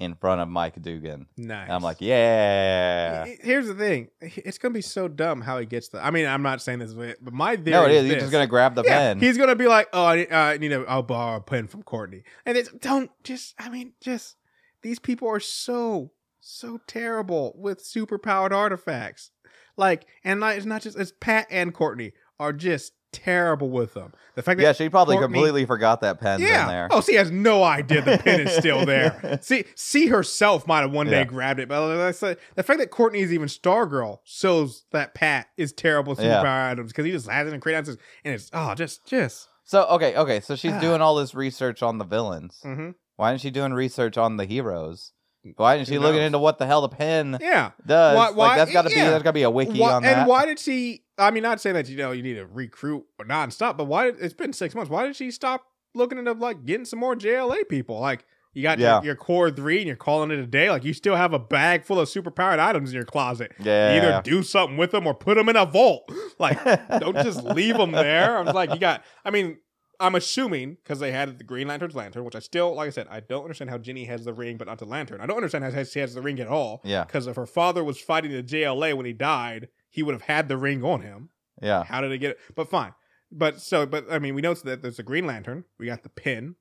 in 0.01 0.15
front 0.15 0.41
of 0.41 0.49
Mike 0.49 0.81
Dugan. 0.81 1.27
nice. 1.37 1.65
And 1.65 1.73
I'm 1.73 1.83
like, 1.83 2.01
yeah. 2.01 3.27
Here's 3.43 3.69
the 3.69 3.75
thing. 3.75 4.09
It's 4.21 4.59
gonna 4.59 4.75
be 4.75 4.81
so 4.81 5.07
dumb 5.09 5.43
how 5.43 5.59
he 5.59 5.67
gets 5.67 5.89
the. 5.89 6.05
I 6.05 6.11
mean, 6.11 6.27
I'm 6.27 6.43
not 6.43 6.63
saying 6.63 6.79
this, 6.79 6.95
but 6.95 7.33
my 7.33 7.57
theory 7.57 7.71
No, 7.71 7.85
it 7.85 7.93
is. 7.93 8.03
He's 8.05 8.15
this. 8.15 8.23
just 8.23 8.33
gonna 8.33 8.47
grab 8.47 8.75
the 8.75 8.83
yeah, 8.83 8.99
pen. 8.99 9.21
He's 9.21 9.37
gonna 9.37 9.55
be 9.55 9.69
like, 9.69 9.89
"Oh, 9.93 10.05
I 10.07 10.17
need, 10.17 10.33
uh, 10.33 10.37
I 10.37 10.57
need 10.57 10.73
a, 10.73 10.85
I'll 10.89 11.03
borrow 11.03 11.37
a 11.37 11.41
pen 11.41 11.69
from 11.69 11.83
Courtney," 11.83 12.25
and 12.47 12.57
it's 12.57 12.71
don't 12.73 13.11
just. 13.23 13.55
I 13.59 13.69
mean, 13.69 13.93
just 14.01 14.37
these 14.83 14.99
people 14.99 15.29
are 15.29 15.41
so 15.41 16.13
so 16.41 16.81
terrible 16.87 17.53
with 17.57 17.83
super 17.83 18.19
powered 18.19 18.53
artifacts. 18.53 19.31
Like, 19.77 20.07
and 20.25 20.41
not, 20.41 20.57
it's 20.57 20.67
not 20.67 20.83
just 20.83 20.99
it's 20.99 21.13
Pat 21.21 21.47
and 21.51 21.75
Courtney 21.75 22.13
are 22.39 22.53
just 22.55 22.93
terrible 23.13 23.71
with 23.71 23.95
them. 23.95 24.13
The 24.35 24.43
fact 24.43 24.59
that 24.59 24.65
yeah, 24.65 24.73
she 24.73 24.89
probably 24.89 25.17
Courtney- 25.17 25.35
completely 25.35 25.67
forgot 25.67 26.01
that 26.03 26.21
pen's 26.21 26.43
yeah. 26.43 26.63
in 26.63 26.69
there. 26.69 26.89
Oh, 26.91 27.01
she 27.01 27.15
has 27.15 27.31
no 27.31 27.63
idea 27.63 28.03
the 28.03 28.19
pin 28.19 28.41
is 28.41 28.55
still 28.57 28.87
there. 28.87 29.39
See, 29.43 29.65
see 29.75 30.07
herself 30.07 30.67
might 30.67 30.81
have 30.81 30.93
one 30.93 31.09
day 31.09 31.25
grabbed 31.25 31.61
it, 31.61 31.69
but 31.69 31.81
like 31.89 31.99
I 31.99 32.11
said, 32.13 32.39
the 32.55 32.63
fact 32.63 32.79
that 32.81 32.91
Courtney 32.91 33.21
is 33.21 33.33
even 33.33 33.49
Stargirl 33.49 34.19
shows 34.25 34.85
that 34.93 35.15
Pat 35.15 35.49
is 35.57 35.73
terrible 35.73 36.11
with 36.11 36.21
Yeah. 36.21 36.43
superpower 36.43 36.71
items 36.71 36.93
because 36.93 37.05
he 37.05 37.11
just 37.13 37.29
has 37.29 37.49
it 37.49 37.55
in 37.55 37.75
answers, 37.75 37.97
and 38.25 38.35
it's 38.35 38.51
oh, 38.53 38.75
just 38.75 39.05
just. 39.07 39.49
So 39.65 39.85
okay, 39.87 40.17
okay. 40.17 40.41
So 40.41 40.57
she's 40.57 40.73
Ah. 40.73 40.81
doing 40.81 41.01
all 41.01 41.17
this 41.17 41.35
research 41.35 41.83
on 41.83 41.99
the 41.99 42.05
villains. 42.05 42.61
Mm-hmm. 42.65 42.91
Why 43.17 43.33
isn't 43.33 43.41
she 43.43 43.51
doing 43.51 43.73
research 43.73 44.17
on 44.17 44.37
the 44.37 44.45
heroes? 44.47 45.13
Why 45.57 45.77
isn't 45.77 45.87
Who 45.89 45.95
she 45.95 45.99
looking 45.99 46.19
knows? 46.21 46.27
into 46.27 46.39
what 46.39 46.59
the 46.59 46.67
hell 46.67 46.83
the 46.83 46.89
pen 46.91 47.39
Yeah. 47.41 47.71
does? 47.87 48.17
Why- 48.17 48.31
why- 48.31 48.47
like 48.49 48.57
that's 48.59 48.73
got 48.73 48.83
to 48.83 48.89
be 48.91 48.97
yeah. 48.97 49.11
that's 49.11 49.23
got 49.23 49.31
to 49.31 49.35
be 49.35 49.43
a 49.43 49.51
wiki 49.51 49.79
Why- 49.81 49.93
on 49.95 50.03
that. 50.03 50.19
and 50.19 50.29
why 50.29 50.45
did 50.47 50.59
she? 50.59 51.05
I 51.19 51.31
mean, 51.31 51.43
not 51.43 51.61
saying 51.61 51.75
that 51.75 51.89
you 51.89 51.97
know 51.97 52.13
you 52.13 52.23
need 52.23 52.35
to 52.35 52.47
recruit 52.47 53.05
or 53.19 53.25
nonstop, 53.25 53.77
but 53.77 53.85
why? 53.87 54.07
Did, 54.11 54.21
it's 54.21 54.35
been 54.35 54.53
six 54.53 54.75
months. 54.75 54.91
Why 54.91 55.07
did 55.07 55.17
she 55.17 55.31
stop 55.31 55.65
looking 55.95 56.19
into 56.19 56.33
like 56.33 56.65
getting 56.67 56.85
some 56.85 56.99
more 56.99 57.15
JLA 57.17 57.69
people? 57.69 57.99
Like 58.01 58.25
you 58.53 58.63
got 58.63 58.79
Yeah. 58.79 58.97
your, 58.97 59.05
your 59.07 59.15
core 59.17 59.51
three 59.51 59.79
and 59.79 59.87
you're 59.87 59.97
calling 59.97 60.31
it 60.31 60.39
a 60.39 60.47
day. 60.47 60.69
Like 60.71 60.85
you 60.85 60.93
still 60.93 61.17
have 61.17 61.33
a 61.33 61.39
bag 61.39 61.85
full 61.85 62.01
of 62.01 62.09
superpowered 62.09 62.59
items 62.59 62.91
in 62.91 62.97
your 62.97 63.05
closet. 63.05 63.53
Yeah. 63.61 63.97
Either 63.97 64.21
do 64.23 64.43
something 64.43 64.77
with 64.77 64.91
them 64.91 65.07
or 65.07 65.15
put 65.15 65.37
them 65.37 65.49
in 65.49 65.57
a 65.57 65.65
vault. 65.67 66.11
Like 66.39 66.63
don't 67.01 67.17
just 67.17 67.43
leave 67.45 67.77
them 67.79 67.93
there. 67.93 68.37
I'm 68.39 68.47
like 68.47 68.73
you 68.75 68.79
got. 68.79 69.03
I 69.25 69.31
mean. 69.31 69.57
I'm 70.01 70.15
assuming 70.15 70.79
because 70.83 70.99
they 70.99 71.13
had 71.13 71.39
the 71.39 71.45
Green 71.45 71.69
Lantern's 71.69 71.95
lantern, 71.95 72.25
which 72.25 72.35
I 72.35 72.39
still, 72.39 72.75
like 72.75 72.87
I 72.87 72.91
said, 72.91 73.07
I 73.11 73.21
don't 73.21 73.43
understand 73.43 73.71
how 73.71 73.79
Jenny 73.79 74.05
has 74.07 74.25
the 74.25 74.33
ring, 74.33 74.57
but 74.57 74.67
not 74.67 74.79
the 74.79 74.87
lantern. 74.87 75.21
I 75.21 75.27
don't 75.27 75.37
understand 75.37 75.63
how 75.65 75.85
she 75.85 76.01
has 76.01 76.15
the 76.15 76.23
ring 76.23 76.41
at 76.41 76.49
all. 76.49 76.81
Yeah. 76.85 77.05
Because 77.05 77.27
if 77.27 77.37
her 77.37 77.47
father 77.47 77.85
was 77.85 78.01
fighting 78.01 78.33
the 78.33 78.43
JLA 78.43 78.95
when 78.95 79.07
he 79.07 79.13
died, 79.13 79.69
he 79.91 80.03
would 80.03 80.15
have 80.15 80.23
had 80.23 80.49
the 80.49 80.57
ring 80.57 80.83
on 80.83 81.03
him. 81.03 81.29
yeah. 81.61 81.85
How 81.85 82.01
did 82.01 82.11
he 82.13 82.19
get 82.19 82.31
it? 82.33 82.39
But 82.55 82.71
fine. 82.71 82.95
But 83.31 83.61
so, 83.61 83.87
but 83.87 84.07
I 84.11 84.19
mean, 84.19 84.35
we 84.35 84.41
know 84.41 84.55
that 84.55 84.83
there's 84.83 84.99
a 84.99 85.05
Green 85.05 85.27
Lantern. 85.27 85.65
We 85.79 85.87
got 85.87 86.03
the 86.03 86.09
pin. 86.09 86.57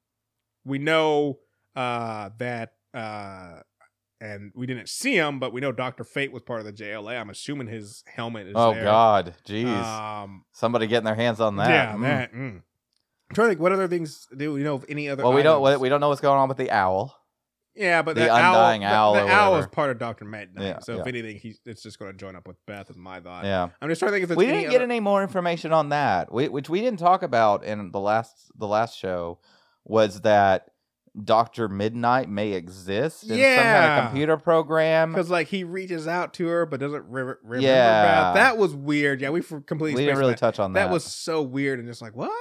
We 0.66 0.78
know 0.78 1.40
uh 1.76 2.30
that 2.40 2.74
uh 2.94 3.62
and 4.22 4.52
we 4.54 4.68
didn't 4.68 4.90
see 4.90 5.16
him, 5.16 5.40
but 5.40 5.54
we 5.54 5.62
know 5.62 5.72
Doctor 5.72 6.04
Fate 6.04 6.32
was 6.34 6.42
part 6.44 6.60
of 6.60 6.66
the 6.66 6.74
JLA. 6.74 7.20
I'm 7.20 7.30
assuming 7.30 7.68
his 7.68 8.04
helmet 8.06 8.48
is. 8.48 8.54
Oh 8.56 8.74
there. 8.74 8.84
God, 8.84 9.34
jeez. 9.48 9.66
Um. 9.66 10.44
Somebody 10.52 10.88
getting 10.88 11.06
their 11.06 11.16
hands 11.16 11.40
on 11.40 11.56
that. 11.56 11.70
Yeah. 11.70 11.94
Mm. 11.96 12.02
That. 12.02 12.34
Mm. 12.34 12.62
I'm 13.30 13.36
trying 13.36 13.48
to 13.48 13.50
think. 13.52 13.62
What 13.62 13.72
other 13.72 13.88
things 13.88 14.28
do 14.36 14.54
we 14.54 14.64
know 14.64 14.76
of 14.76 14.86
any 14.90 15.10
other? 15.10 15.24
Well, 15.24 15.34
we 15.34 15.44
don't 15.44 15.80
we 15.80 15.90
don't 15.90 16.00
know 16.02 16.10
what's 16.10 16.22
going 16.22 16.40
on 16.40 16.48
with 16.50 16.58
the 16.58 16.72
owl. 16.72 17.16
Yeah, 17.76 18.02
but 18.02 18.16
The 18.16 18.22
the, 18.22 18.36
undying 18.36 18.84
owl, 18.84 18.94
owl 18.94 19.14
The, 19.14 19.20
the 19.22 19.32
owl 19.32 19.56
is 19.58 19.68
part 19.68 19.90
of 19.92 20.00
Doctor 20.00 20.26
Midnight. 20.26 20.66
Yeah, 20.66 20.80
so 20.80 21.00
if 21.00 21.08
anything, 21.08 21.38
he's 21.38 21.62
it's 21.66 21.82
just 21.84 21.98
going 22.00 22.12
to 22.12 22.18
join 22.18 22.36
up 22.36 22.46
with 22.48 22.58
Beth. 22.66 22.90
Is 22.90 22.98
my 22.98 23.20
thought. 23.22 23.46
Yeah. 23.46 23.70
I'm 23.82 23.88
just 23.88 24.00
trying 24.00 24.12
to 24.12 24.18
think 24.20 24.30
if 24.32 24.36
We 24.36 24.48
didn't 24.48 24.64
get 24.72 24.78
other- 24.82 24.84
any 24.86 25.00
more 25.00 25.22
information 25.22 25.72
on 25.72 25.90
that, 25.90 26.34
we, 26.34 26.50
which 26.50 26.70
we 26.70 26.82
didn't 26.82 27.00
talk 27.00 27.22
about 27.24 27.64
in 27.64 27.92
the 27.92 28.00
last 28.00 28.52
the 28.58 28.68
last 28.68 28.98
show. 28.98 29.40
Was 29.86 30.22
that 30.22 30.72
Doctor 31.24 31.70
Midnight 31.70 32.28
may 32.30 32.52
exist 32.52 33.24
in 33.24 33.30
some 33.30 33.38
kind 33.38 33.42
Yeah. 33.42 33.98
of 34.04 34.10
computer 34.10 34.38
program? 34.38 35.14
Because 35.14 35.30
like 35.30 35.48
he 35.48 35.64
reaches 35.64 36.08
out 36.08 36.34
to 36.36 36.48
her 36.48 36.66
but 36.66 36.80
doesn't 36.82 37.06
re- 37.08 37.22
remember 37.44 37.60
Yeah. 37.60 38.04
Beth. 38.04 38.34
That 38.36 38.58
was 38.58 38.76
weird. 38.76 39.22
Yeah, 39.22 39.30
we 39.30 39.42
completely 39.42 39.94
We 39.96 40.06
didn't 40.06 40.18
really 40.20 40.34
that. 40.34 40.40
touch 40.40 40.60
on 40.60 40.74
that. 40.74 40.86
that. 40.88 40.92
was 40.92 41.06
so 41.06 41.42
weird 41.44 41.80
and 41.80 41.88
just 41.88 42.02
like 42.02 42.16
what? 42.16 42.32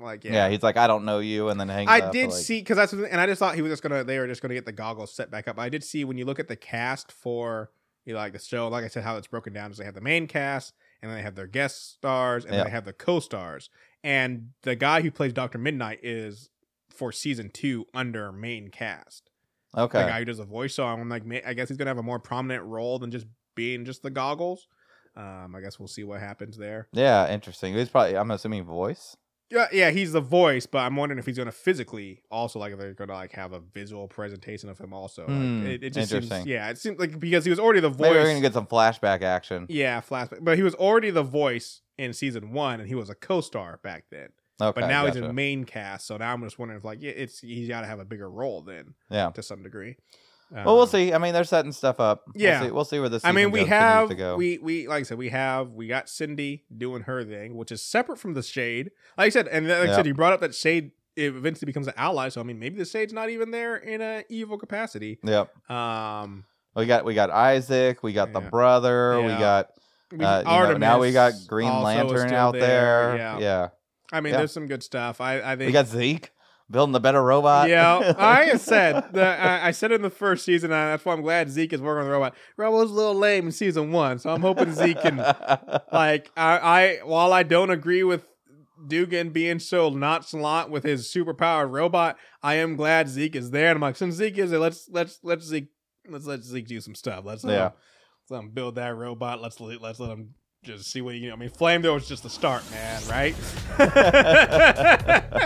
Like 0.00 0.24
yeah. 0.24 0.32
yeah. 0.32 0.48
He's 0.48 0.62
like, 0.62 0.76
I 0.76 0.86
don't 0.86 1.04
know 1.04 1.20
you, 1.20 1.48
and 1.48 1.58
then 1.58 1.68
hangs 1.68 1.88
I 1.88 2.00
up, 2.00 2.12
did 2.12 2.30
like- 2.30 2.38
see 2.38 2.60
because 2.60 2.76
that's 2.76 2.92
and 2.92 3.20
I 3.20 3.26
just 3.26 3.38
thought 3.38 3.54
he 3.54 3.62
was 3.62 3.70
just 3.72 3.82
gonna 3.82 4.04
they 4.04 4.18
were 4.18 4.26
just 4.26 4.42
gonna 4.42 4.54
get 4.54 4.66
the 4.66 4.72
goggles 4.72 5.14
set 5.14 5.30
back 5.30 5.48
up. 5.48 5.58
I 5.58 5.68
did 5.68 5.84
see 5.84 6.04
when 6.04 6.18
you 6.18 6.24
look 6.24 6.38
at 6.38 6.48
the 6.48 6.56
cast 6.56 7.12
for 7.12 7.70
you 8.04 8.12
know, 8.12 8.18
like 8.18 8.32
the 8.32 8.38
show, 8.38 8.68
like 8.68 8.84
I 8.84 8.88
said, 8.88 9.04
how 9.04 9.16
it's 9.16 9.26
broken 9.26 9.52
down 9.52 9.70
is 9.70 9.78
they 9.78 9.84
have 9.84 9.94
the 9.94 10.00
main 10.00 10.26
cast 10.26 10.74
and 11.00 11.10
then 11.10 11.18
they 11.18 11.22
have 11.22 11.36
their 11.36 11.46
guest 11.46 11.94
stars 11.94 12.44
and 12.44 12.52
then 12.52 12.64
they 12.64 12.70
have 12.70 12.84
the 12.84 12.92
co-stars. 12.92 13.70
And 14.02 14.50
the 14.62 14.76
guy 14.76 15.00
who 15.00 15.10
plays 15.10 15.32
Doctor 15.32 15.58
Midnight 15.58 16.00
is 16.02 16.50
for 16.90 17.12
season 17.12 17.50
two 17.50 17.86
under 17.94 18.30
main 18.32 18.68
cast. 18.68 19.30
Okay. 19.76 20.02
the 20.02 20.08
guy 20.08 20.18
who 20.20 20.24
does 20.24 20.38
the 20.38 20.44
voice. 20.44 20.74
So 20.74 20.86
I'm 20.86 21.08
like, 21.08 21.22
I 21.46 21.54
guess 21.54 21.68
he's 21.68 21.78
gonna 21.78 21.90
have 21.90 21.98
a 21.98 22.02
more 22.02 22.18
prominent 22.18 22.64
role 22.64 22.98
than 22.98 23.10
just 23.10 23.26
being 23.54 23.84
just 23.84 24.02
the 24.02 24.10
goggles. 24.10 24.68
Um, 25.16 25.54
I 25.56 25.60
guess 25.60 25.78
we'll 25.78 25.88
see 25.88 26.04
what 26.04 26.20
happens 26.20 26.56
there. 26.56 26.88
Yeah, 26.92 27.32
interesting. 27.32 27.74
He's 27.74 27.88
probably 27.88 28.16
I'm 28.16 28.30
assuming 28.30 28.64
voice. 28.64 29.16
Yeah, 29.54 29.66
yeah, 29.72 29.90
he's 29.90 30.12
the 30.12 30.20
voice, 30.20 30.66
but 30.66 30.78
I'm 30.80 30.96
wondering 30.96 31.18
if 31.18 31.26
he's 31.26 31.38
gonna 31.38 31.52
physically 31.52 32.22
also 32.30 32.58
like 32.58 32.72
if 32.72 32.78
they're 32.78 32.92
gonna 32.94 33.12
like 33.12 33.32
have 33.32 33.52
a 33.52 33.60
visual 33.60 34.08
presentation 34.08 34.68
of 34.68 34.78
him 34.78 34.92
also. 34.92 35.22
Like, 35.22 35.30
Hmm, 35.36 35.66
it, 35.66 35.82
it 35.84 35.90
just 35.94 36.10
seems, 36.10 36.24
interesting. 36.24 36.48
yeah, 36.52 36.70
it 36.70 36.78
seems 36.78 36.98
like 36.98 37.18
because 37.20 37.44
he 37.44 37.50
was 37.50 37.58
already 37.60 37.80
the 37.80 37.88
voice. 37.88 38.00
Maybe 38.00 38.16
we're 38.18 38.24
gonna 38.26 38.40
get 38.40 38.52
some 38.54 38.66
flashback 38.66 39.22
action. 39.22 39.66
yeah, 39.68 40.00
flashback, 40.00 40.38
but 40.42 40.56
he 40.56 40.62
was 40.62 40.74
already 40.74 41.10
the 41.10 41.22
voice 41.22 41.82
in 41.96 42.12
season 42.12 42.50
one, 42.52 42.80
and 42.80 42.88
he 42.88 42.94
was 42.96 43.08
a 43.10 43.14
co-star 43.14 43.78
back 43.82 44.04
then. 44.10 44.30
Okay. 44.60 44.80
But 44.80 44.88
now 44.88 45.06
he's 45.06 45.16
in 45.16 45.34
main 45.34 45.64
cast, 45.64 46.06
so 46.06 46.16
now 46.16 46.32
I'm 46.32 46.42
just 46.42 46.58
wondering 46.58 46.78
if 46.78 46.84
like 46.84 47.02
yeah, 47.02 47.10
it's 47.12 47.40
he's 47.40 47.68
got 47.68 47.80
to 47.82 47.86
have 47.86 47.98
a 48.00 48.04
bigger 48.04 48.30
role 48.30 48.62
then 48.62 48.94
Yeah. 49.10 49.30
to 49.30 49.42
some 49.42 49.62
degree. 49.62 49.96
Well, 50.50 50.64
we'll 50.66 50.80
Um, 50.82 50.88
see. 50.88 51.12
I 51.12 51.18
mean, 51.18 51.32
they're 51.34 51.42
setting 51.44 51.72
stuff 51.72 51.98
up. 52.00 52.22
Yeah. 52.34 52.60
We'll 52.60 52.68
see, 52.68 52.72
we'll 52.72 52.84
see 52.84 53.00
where 53.00 53.08
this. 53.08 53.24
I 53.24 53.32
mean, 53.32 53.50
we 53.50 53.64
have 53.64 54.08
to 54.08 54.14
go. 54.14 54.36
we 54.36 54.58
we 54.58 54.86
like 54.86 55.00
I 55.00 55.02
said 55.02 55.18
we 55.18 55.30
have 55.30 55.70
we 55.70 55.86
got 55.88 56.08
Cindy 56.08 56.64
doing 56.76 57.02
her 57.02 57.24
thing, 57.24 57.56
which 57.56 57.72
is 57.72 57.82
separate 57.82 58.18
from 58.18 58.34
the 58.34 58.42
Shade. 58.42 58.90
Like 59.18 59.26
I 59.26 59.30
said, 59.30 59.48
and 59.48 59.66
like 59.68 59.88
I 59.90 59.94
said, 59.94 60.06
you 60.06 60.14
brought 60.14 60.32
up 60.32 60.40
that 60.40 60.54
Shade 60.54 60.92
it 61.16 61.34
eventually 61.34 61.66
becomes 61.66 61.86
an 61.86 61.94
ally. 61.96 62.28
So 62.28 62.40
I 62.40 62.44
mean, 62.44 62.58
maybe 62.58 62.76
the 62.76 62.84
Shade's 62.84 63.12
not 63.12 63.30
even 63.30 63.50
there 63.52 63.76
in 63.76 64.00
a 64.00 64.24
evil 64.28 64.58
capacity. 64.58 65.18
Yep. 65.24 65.70
Um, 65.70 66.44
We 66.76 66.86
got 66.86 67.04
we 67.04 67.14
got 67.14 67.30
Isaac. 67.30 68.02
We 68.02 68.12
got 68.12 68.32
the 68.32 68.40
Yeah. 68.42 68.50
brother. 68.50 69.20
We 69.22 69.28
got 69.28 69.70
uh, 70.12 70.16
you 70.16 70.18
know, 70.18 70.76
now 70.76 71.00
we 71.00 71.10
got 71.12 71.32
Green 71.48 71.72
Lantern 71.82 72.32
out 72.32 72.52
there. 72.52 73.16
Yeah. 73.16 73.38
yeah. 73.38 73.68
I 74.12 74.20
mean, 74.20 74.32
Yeah. 74.32 74.38
there's 74.38 74.52
some 74.52 74.66
good 74.68 74.82
stuff. 74.82 75.20
I 75.20 75.40
I 75.40 75.56
think 75.56 75.66
We 75.68 75.72
got 75.72 75.86
Zeke 75.88 76.30
building 76.70 76.92
the 76.92 77.00
better 77.00 77.22
robot. 77.22 77.68
yeah, 77.68 78.14
I 78.18 78.56
said 78.56 79.04
that 79.12 79.40
I, 79.40 79.68
I 79.68 79.70
said 79.70 79.92
in 79.92 80.02
the 80.02 80.10
first 80.10 80.44
season. 80.44 80.72
And 80.72 80.92
that's 80.92 81.04
why 81.04 81.12
I'm 81.12 81.22
glad 81.22 81.50
Zeke 81.50 81.72
is 81.72 81.80
working 81.80 82.00
on 82.00 82.06
the 82.06 82.12
robot. 82.12 82.34
Robot 82.56 82.80
was 82.80 82.90
a 82.90 82.94
little 82.94 83.14
lame 83.14 83.46
in 83.46 83.52
season 83.52 83.92
one, 83.92 84.18
so 84.18 84.30
I'm 84.30 84.40
hoping 84.42 84.72
Zeke 84.72 85.00
can 85.00 85.16
like. 85.92 86.30
I, 86.36 86.58
I 86.58 86.98
while 87.04 87.32
I 87.32 87.42
don't 87.42 87.70
agree 87.70 88.02
with 88.02 88.26
Dugan 88.86 89.30
being 89.30 89.58
so 89.60 89.88
nonchalant 89.90 90.70
with 90.70 90.84
his 90.84 91.06
superpowered 91.12 91.70
robot, 91.70 92.16
I 92.42 92.54
am 92.54 92.76
glad 92.76 93.08
Zeke 93.08 93.36
is 93.36 93.50
there. 93.50 93.68
And 93.68 93.76
I'm 93.76 93.80
like, 93.82 93.96
since 93.96 94.14
Zeke 94.16 94.38
is 94.38 94.50
there, 94.50 94.60
let's 94.60 94.88
let's 94.90 95.20
let's 95.22 95.44
Zeke 95.44 95.68
let's 96.08 96.26
let 96.26 96.42
Zeke 96.42 96.66
do 96.66 96.80
some 96.80 96.94
stuff. 96.94 97.24
Let's 97.24 97.44
let, 97.44 97.54
Yeah. 97.54 97.70
let 98.30 98.40
him 98.40 98.50
build 98.50 98.74
that 98.74 98.94
robot. 98.96 99.40
Let's 99.40 99.60
let- 99.60 99.80
let's 99.80 100.00
let 100.00 100.10
him. 100.10 100.34
Just 100.64 100.90
see 100.90 101.02
what 101.02 101.14
you 101.14 101.28
know. 101.28 101.34
I 101.34 101.36
mean, 101.36 101.50
Flame 101.50 101.82
Door 101.82 101.94
was 101.94 102.08
just 102.08 102.22
the 102.22 102.30
start, 102.30 102.62
man. 102.70 103.02
Right? 103.08 103.34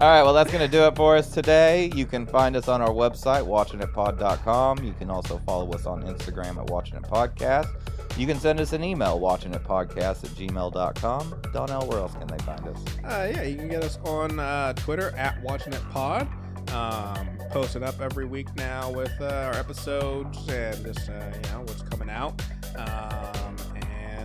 All 0.00 0.08
right, 0.08 0.22
well, 0.22 0.32
that's 0.32 0.52
going 0.52 0.64
to 0.64 0.70
do 0.70 0.84
it 0.84 0.94
for 0.94 1.16
us 1.16 1.30
today. 1.30 1.90
You 1.94 2.06
can 2.06 2.24
find 2.24 2.54
us 2.54 2.68
on 2.68 2.80
our 2.80 2.90
website, 2.90 3.44
watchingitpod.com. 3.44 4.84
You 4.84 4.92
can 4.92 5.10
also 5.10 5.42
follow 5.44 5.70
us 5.72 5.86
on 5.86 6.04
Instagram 6.04 6.56
at 6.58 6.68
watchingitpodcast. 6.68 7.68
You 8.16 8.26
can 8.26 8.38
send 8.38 8.60
us 8.60 8.72
an 8.72 8.84
email, 8.84 9.18
watchingitpodcast 9.20 9.98
at 9.98 10.30
gmail.com. 10.30 11.42
Donnell, 11.52 11.86
where 11.88 11.98
else 11.98 12.14
can 12.14 12.28
they 12.28 12.38
find 12.44 12.66
us? 12.68 12.78
Uh, 13.04 13.30
yeah, 13.34 13.42
you 13.42 13.56
can 13.56 13.68
get 13.68 13.82
us 13.82 13.98
on 14.04 14.38
uh, 14.38 14.72
Twitter 14.74 15.12
at 15.16 15.42
Watching 15.42 15.72
It 15.72 15.82
Um, 15.96 17.28
posting 17.50 17.82
up 17.82 18.00
every 18.00 18.24
week 18.24 18.54
now 18.54 18.90
with 18.92 19.12
uh, 19.20 19.50
our 19.52 19.54
episodes 19.54 20.48
and 20.48 20.84
just 20.84 21.08
uh, 21.10 21.32
you 21.34 21.50
know 21.50 21.60
what's 21.62 21.82
coming 21.82 22.08
out. 22.08 22.40
Um, 22.76 23.56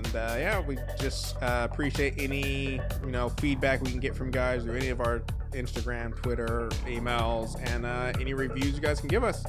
and 0.06 0.16
uh, 0.16 0.36
yeah, 0.38 0.60
we 0.60 0.78
just 1.00 1.36
uh, 1.42 1.68
appreciate 1.70 2.16
any 2.18 2.80
you 3.04 3.12
know 3.12 3.30
feedback 3.30 3.82
we 3.82 3.92
can 3.92 4.00
get 4.00 4.16
from 4.16 4.32
guys 4.32 4.64
through 4.64 4.78
any 4.78 4.90
of 4.90 5.02
our 5.02 5.24
Instagram, 5.52 6.16
Twitter, 6.16 6.70
emails, 6.86 7.60
and 7.74 7.86
uh, 7.86 8.14
any 8.20 8.34
reviews 8.34 8.76
you 8.76 8.82
guys 8.82 9.00
can 9.00 9.10
give 9.10 9.24
us. 9.24 9.44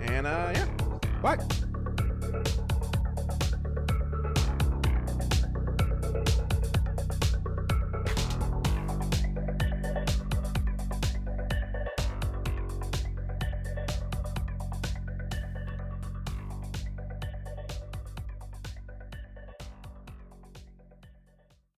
And 0.00 0.26
uh, 0.26 0.52
yeah, 0.54 0.66
bye. 1.22 2.58